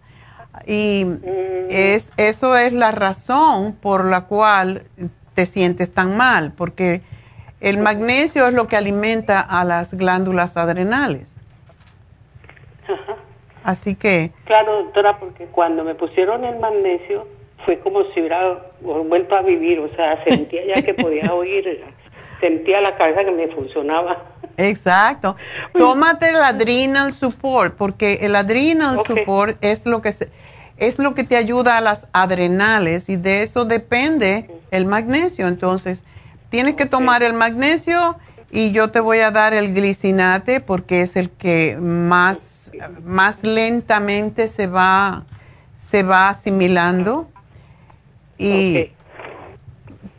Y 0.67 1.05
mm. 1.05 1.67
es 1.69 2.13
eso 2.17 2.57
es 2.57 2.73
la 2.73 2.93
razón 2.93 3.73
por 3.73 4.05
la 4.05 4.23
cual 4.23 4.85
te 5.35 5.47
sientes 5.47 5.93
tan 5.93 6.17
mal 6.17 6.53
porque 6.53 7.03
el 7.65 7.79
magnesio 7.79 8.47
es 8.47 8.55
lo 8.55 8.67
que 8.67 8.77
alimenta 8.77 9.41
a 9.41 9.65
las 9.65 9.95
glándulas 9.95 10.57
adrenales. 10.57 11.33
Ajá. 12.85 13.17
Así 13.63 13.95
que... 13.95 14.33
Claro, 14.45 14.85
doctora, 14.85 15.17
porque 15.17 15.47
cuando 15.47 15.85
me 15.85 15.95
pusieron 15.95 16.45
el 16.45 16.59
magnesio 16.59 17.27
fue 17.65 17.79
como 17.79 18.05
si 18.13 18.21
hubiera 18.21 18.59
vuelto 18.83 19.35
a 19.35 19.41
vivir, 19.41 19.81
o 19.81 19.89
sea, 19.97 20.23
sentía 20.25 20.67
ya 20.67 20.83
que 20.83 20.93
podía 20.93 21.33
oír, 21.35 21.83
sentía 22.41 22.83
la 22.83 22.95
cabeza 22.95 23.25
que 23.25 23.31
me 23.31 23.49
funcionaba. 23.49 24.19
Exacto. 24.59 25.37
Tómate 25.73 26.29
el 26.29 26.37
adrenal 26.37 27.13
support, 27.13 27.75
porque 27.77 28.19
el 28.23 28.37
adrenal 28.37 28.99
support 29.07 29.57
es 29.63 29.87
lo 29.87 30.03
que 30.03 30.13
es 30.77 30.99
lo 30.99 31.15
que 31.15 31.25
te 31.25 31.37
ayuda 31.37 31.79
a 31.79 31.81
las 31.81 32.09
adrenales 32.13 33.09
y 33.09 33.17
de 33.17 33.43
eso 33.45 33.65
depende 33.65 34.51
el 34.71 34.87
magnesio. 34.87 35.47
Entonces, 35.47 36.05
tienes 36.55 36.77
que 36.77 36.87
tomar 36.87 37.25
el 37.25 37.33
magnesio 37.33 38.15
y 38.49 38.71
yo 38.71 38.93
te 38.93 39.01
voy 39.01 39.19
a 39.19 39.33
dar 39.33 39.55
el 39.55 39.75
glicinate 39.75 40.61
porque 40.61 41.03
es 41.03 41.17
el 41.17 41.31
que 41.31 41.77
más, 41.81 42.71
más 43.05 43.43
lentamente 43.43 44.47
se 44.47 44.69
va, 44.69 45.25
se 45.91 46.05
va 46.05 46.29
asimilando. 46.29 47.29
Y 48.39 48.93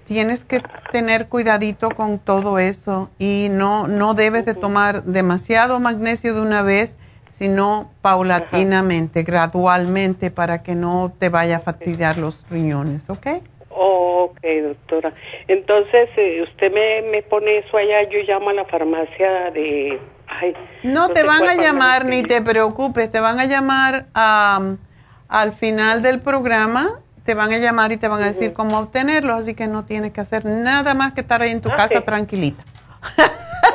tienes 0.04 0.44
que 0.44 0.62
tener 0.92 1.28
cuidadito 1.28 1.92
con 1.92 2.20
todo 2.20 2.60
eso 2.60 3.10
y 3.18 3.48
no, 3.50 3.88
no 3.88 4.14
debes 4.14 4.44
de 4.44 4.56
tomar 4.56 5.06
demasiado 5.06 5.80
magnesio 5.80 6.36
de 6.36 6.42
una 6.42 6.64
vez, 6.64 6.98
sino 7.30 7.90
paulatinamente, 8.02 9.24
gradualmente, 9.24 10.32
para 10.32 10.64
que 10.64 10.76
no 10.76 11.14
te 11.18 11.30
vaya 11.30 11.58
a 11.58 11.60
fastidiar 11.62 12.18
los 12.18 12.44
riñones, 12.50 13.10
¿ok? 13.10 13.26
Ok, 13.76 14.40
doctora. 14.64 15.14
Entonces, 15.48 16.10
eh, 16.18 16.42
usted 16.42 16.72
me, 16.72 17.02
me 17.10 17.22
pone 17.22 17.58
eso 17.60 17.78
allá, 17.78 18.04
yo 18.04 18.20
llamo 18.28 18.50
a 18.50 18.54
la 18.54 18.66
farmacia 18.66 19.52
de... 19.52 20.00
no, 20.84 21.10
te 21.10 21.24
van 21.24 21.48
a 21.48 21.56
llamar, 21.56 22.06
ni 22.06 22.24
te 22.24 22.42
preocupes, 22.42 23.10
te 23.10 23.20
van 23.20 23.40
a 23.40 23.46
llamar 23.46 24.08
al 24.14 25.54
final 25.54 26.02
del 26.02 26.22
programa 26.22 27.00
te 27.26 27.34
van 27.34 27.52
a 27.52 27.58
llamar 27.58 27.92
y 27.92 27.98
te 27.98 28.08
van 28.08 28.22
a 28.22 28.28
decir 28.28 28.54
cómo 28.54 28.80
obtenerlo, 28.80 29.34
así 29.34 29.56
que 29.56 29.68
no 29.68 29.84
tienes 29.84 30.14
que 30.14 30.22
hacer 30.22 30.46
nada 30.46 30.94
más 30.94 31.14
que 31.14 31.22
estar 31.22 31.42
ahí 31.42 31.52
en 31.52 31.62
tu 31.62 31.70
casa 31.70 32.02
tranquilita. 32.02 32.64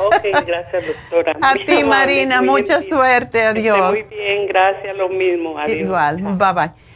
ok, 0.06 0.46
gracias 0.46 0.86
doctora. 0.86 1.36
A 1.42 1.54
ti 1.54 1.82
Marina, 1.84 2.42
mucha 2.42 2.80
suerte, 2.80 3.42
adiós. 3.42 3.90
Muy 3.90 4.04
bien, 4.04 4.46
gracias, 4.46 4.96
lo 4.96 5.08
mismo, 5.08 5.58
adiós. 5.58 5.80
Igual, 5.80 6.16
bye 6.38 6.52
bye. 6.54 6.89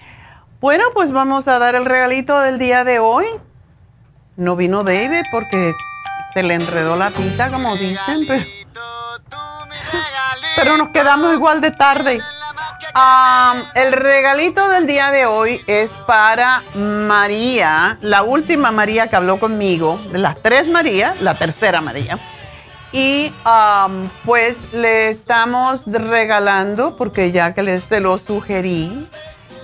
Bueno, 0.65 0.85
pues 0.95 1.13
vamos 1.13 1.47
a 1.47 1.59
dar 1.59 1.75
el 1.75 1.85
regalito 1.85 2.41
del 2.41 2.59
día 2.59 2.85
de 2.85 2.99
hoy. 2.99 3.27
No 4.37 4.57
vino 4.57 4.83
David 4.83 5.21
porque 5.31 5.75
se 6.33 6.43
le 6.43 6.55
enredó 6.55 6.97
la 6.97 7.11
pita, 7.11 7.51
como 7.51 7.77
dicen, 7.77 8.27
pero, 10.57 10.79
nos 10.79 10.89
quedamos 10.89 11.35
igual 11.35 11.61
de 11.61 11.71
tarde 11.71 12.19
el 13.75 13.93
regalito 13.93 14.67
del 14.71 14.87
día 14.87 15.11
de 15.11 15.27
hoy 15.27 15.61
es 15.67 15.91
para 16.07 16.63
María, 16.75 17.99
la 18.01 18.23
última 18.23 18.71
María 18.71 19.09
que 19.09 19.17
habló 19.17 19.39
conmigo, 19.39 20.01
de 20.13 20.19
las 20.19 20.41
tres 20.41 20.67
Marías, 20.69 21.21
la 21.21 21.35
tercera 21.35 21.83
María. 21.83 22.19
Y 22.91 23.35
pues 24.25 24.57
le 24.73 25.11
estamos 25.11 25.83
regalando, 25.85 26.97
porque 26.97 27.33
ya 27.33 27.53
que 27.53 27.63
le, 27.63 27.83
se 27.83 28.01
lo 28.01 28.17
sugerí, 28.17 29.07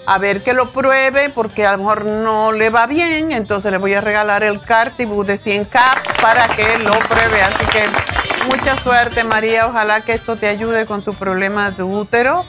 a 0.06 0.18
ver 0.18 0.43
que 0.43 0.52
lo 0.52 0.70
pruebe, 0.70 1.31
porque 1.31 1.66
a 1.66 1.72
lo 1.72 1.78
mejor 1.78 2.05
no 2.05 2.52
le 2.52 2.70
va 2.70 2.86
bien, 2.86 3.32
entonces 3.32 3.70
le 3.70 3.78
voy 3.78 3.94
a 3.94 4.01
regalar 4.01 4.43
el 4.43 4.60
Cartibú 4.60 5.24
de 5.24 5.36
100 5.36 5.66
caps 5.66 6.09
para 6.20 6.48
que 6.48 6.78
lo 6.78 6.98
pruebe. 7.01 7.43
Así 7.43 7.66
que 7.66 7.85
mucha 8.47 8.77
suerte 8.77 9.24
María, 9.24 9.66
ojalá 9.66 10.01
que 10.01 10.12
esto 10.12 10.36
te 10.36 10.48
ayude 10.48 10.86
con 10.86 11.02
tu 11.02 11.14
problema 11.14 11.70
de 11.70 11.82
útero 11.82 12.44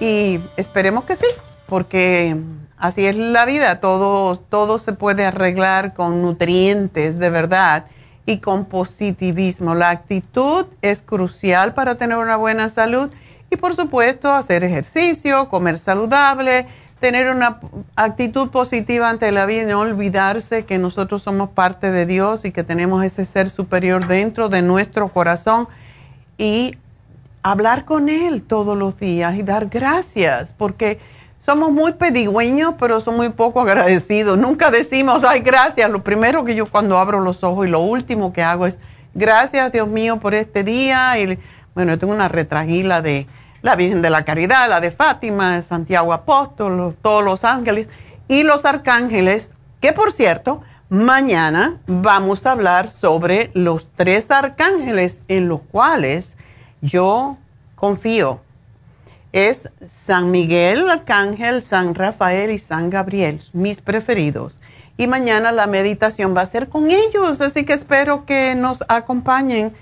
y 0.00 0.40
esperemos 0.56 1.04
que 1.04 1.16
sí, 1.16 1.26
porque 1.66 2.36
así 2.76 3.06
es 3.06 3.16
la 3.16 3.44
vida, 3.44 3.80
todo, 3.80 4.38
todo 4.38 4.78
se 4.78 4.92
puede 4.92 5.24
arreglar 5.24 5.94
con 5.94 6.22
nutrientes 6.22 7.18
de 7.18 7.30
verdad 7.30 7.86
y 8.24 8.38
con 8.38 8.64
positivismo. 8.64 9.74
La 9.74 9.90
actitud 9.90 10.66
es 10.82 11.02
crucial 11.02 11.74
para 11.74 11.94
tener 11.94 12.18
una 12.18 12.36
buena 12.36 12.68
salud 12.68 13.10
y 13.50 13.56
por 13.56 13.76
supuesto 13.76 14.32
hacer 14.32 14.64
ejercicio, 14.64 15.48
comer 15.48 15.78
saludable, 15.78 16.66
tener 17.00 17.28
una 17.28 17.60
actitud 17.94 18.48
positiva 18.48 19.10
ante 19.10 19.30
la 19.32 19.46
vida 19.46 19.62
y 19.62 19.66
no 19.66 19.80
olvidarse 19.80 20.64
que 20.64 20.78
nosotros 20.78 21.22
somos 21.22 21.50
parte 21.50 21.90
de 21.90 22.06
Dios 22.06 22.44
y 22.44 22.52
que 22.52 22.64
tenemos 22.64 23.04
ese 23.04 23.26
ser 23.26 23.50
superior 23.50 24.06
dentro 24.06 24.48
de 24.48 24.62
nuestro 24.62 25.08
corazón 25.08 25.68
y 26.38 26.76
hablar 27.42 27.84
con 27.84 28.08
Él 28.08 28.42
todos 28.42 28.76
los 28.76 28.98
días 28.98 29.36
y 29.36 29.42
dar 29.42 29.66
gracias, 29.66 30.52
porque 30.56 30.98
somos 31.38 31.70
muy 31.70 31.92
pedigüeños, 31.92 32.74
pero 32.78 32.98
somos 32.98 33.18
muy 33.18 33.28
poco 33.28 33.60
agradecidos. 33.60 34.36
Nunca 34.36 34.72
decimos, 34.72 35.22
ay, 35.22 35.40
gracias. 35.40 35.88
Lo 35.88 36.02
primero 36.02 36.44
que 36.44 36.56
yo 36.56 36.66
cuando 36.66 36.98
abro 36.98 37.20
los 37.20 37.44
ojos 37.44 37.66
y 37.66 37.70
lo 37.70 37.80
último 37.80 38.32
que 38.32 38.42
hago 38.42 38.66
es, 38.66 38.78
gracias 39.14 39.70
Dios 39.70 39.86
mío 39.86 40.16
por 40.16 40.34
este 40.34 40.64
día. 40.64 41.16
Y 41.20 41.38
bueno, 41.72 41.92
yo 41.92 41.98
tengo 42.00 42.12
una 42.12 42.26
retragila 42.26 43.00
de 43.00 43.28
la 43.62 43.76
Virgen 43.76 44.02
de 44.02 44.10
la 44.10 44.24
Caridad, 44.24 44.68
la 44.68 44.80
de 44.80 44.90
Fátima, 44.90 45.62
Santiago 45.62 46.12
Apóstol, 46.12 46.96
todos 47.02 47.24
los 47.24 47.44
ángeles 47.44 47.88
y 48.28 48.42
los 48.42 48.64
arcángeles, 48.64 49.52
que 49.80 49.92
por 49.92 50.12
cierto, 50.12 50.62
mañana 50.88 51.78
vamos 51.86 52.46
a 52.46 52.52
hablar 52.52 52.90
sobre 52.90 53.50
los 53.54 53.88
tres 53.96 54.30
arcángeles 54.30 55.20
en 55.28 55.48
los 55.48 55.60
cuales 55.60 56.36
yo 56.80 57.36
confío. 57.74 58.40
Es 59.32 59.68
San 59.86 60.30
Miguel 60.30 60.88
Arcángel, 60.88 61.60
San 61.60 61.94
Rafael 61.94 62.50
y 62.50 62.58
San 62.58 62.88
Gabriel, 62.90 63.42
mis 63.52 63.80
preferidos. 63.80 64.60
Y 64.96 65.08
mañana 65.08 65.52
la 65.52 65.66
meditación 65.66 66.34
va 66.34 66.40
a 66.40 66.46
ser 66.46 66.68
con 66.68 66.90
ellos, 66.90 67.40
así 67.40 67.64
que 67.66 67.74
espero 67.74 68.24
que 68.24 68.54
nos 68.54 68.82
acompañen. 68.88 69.74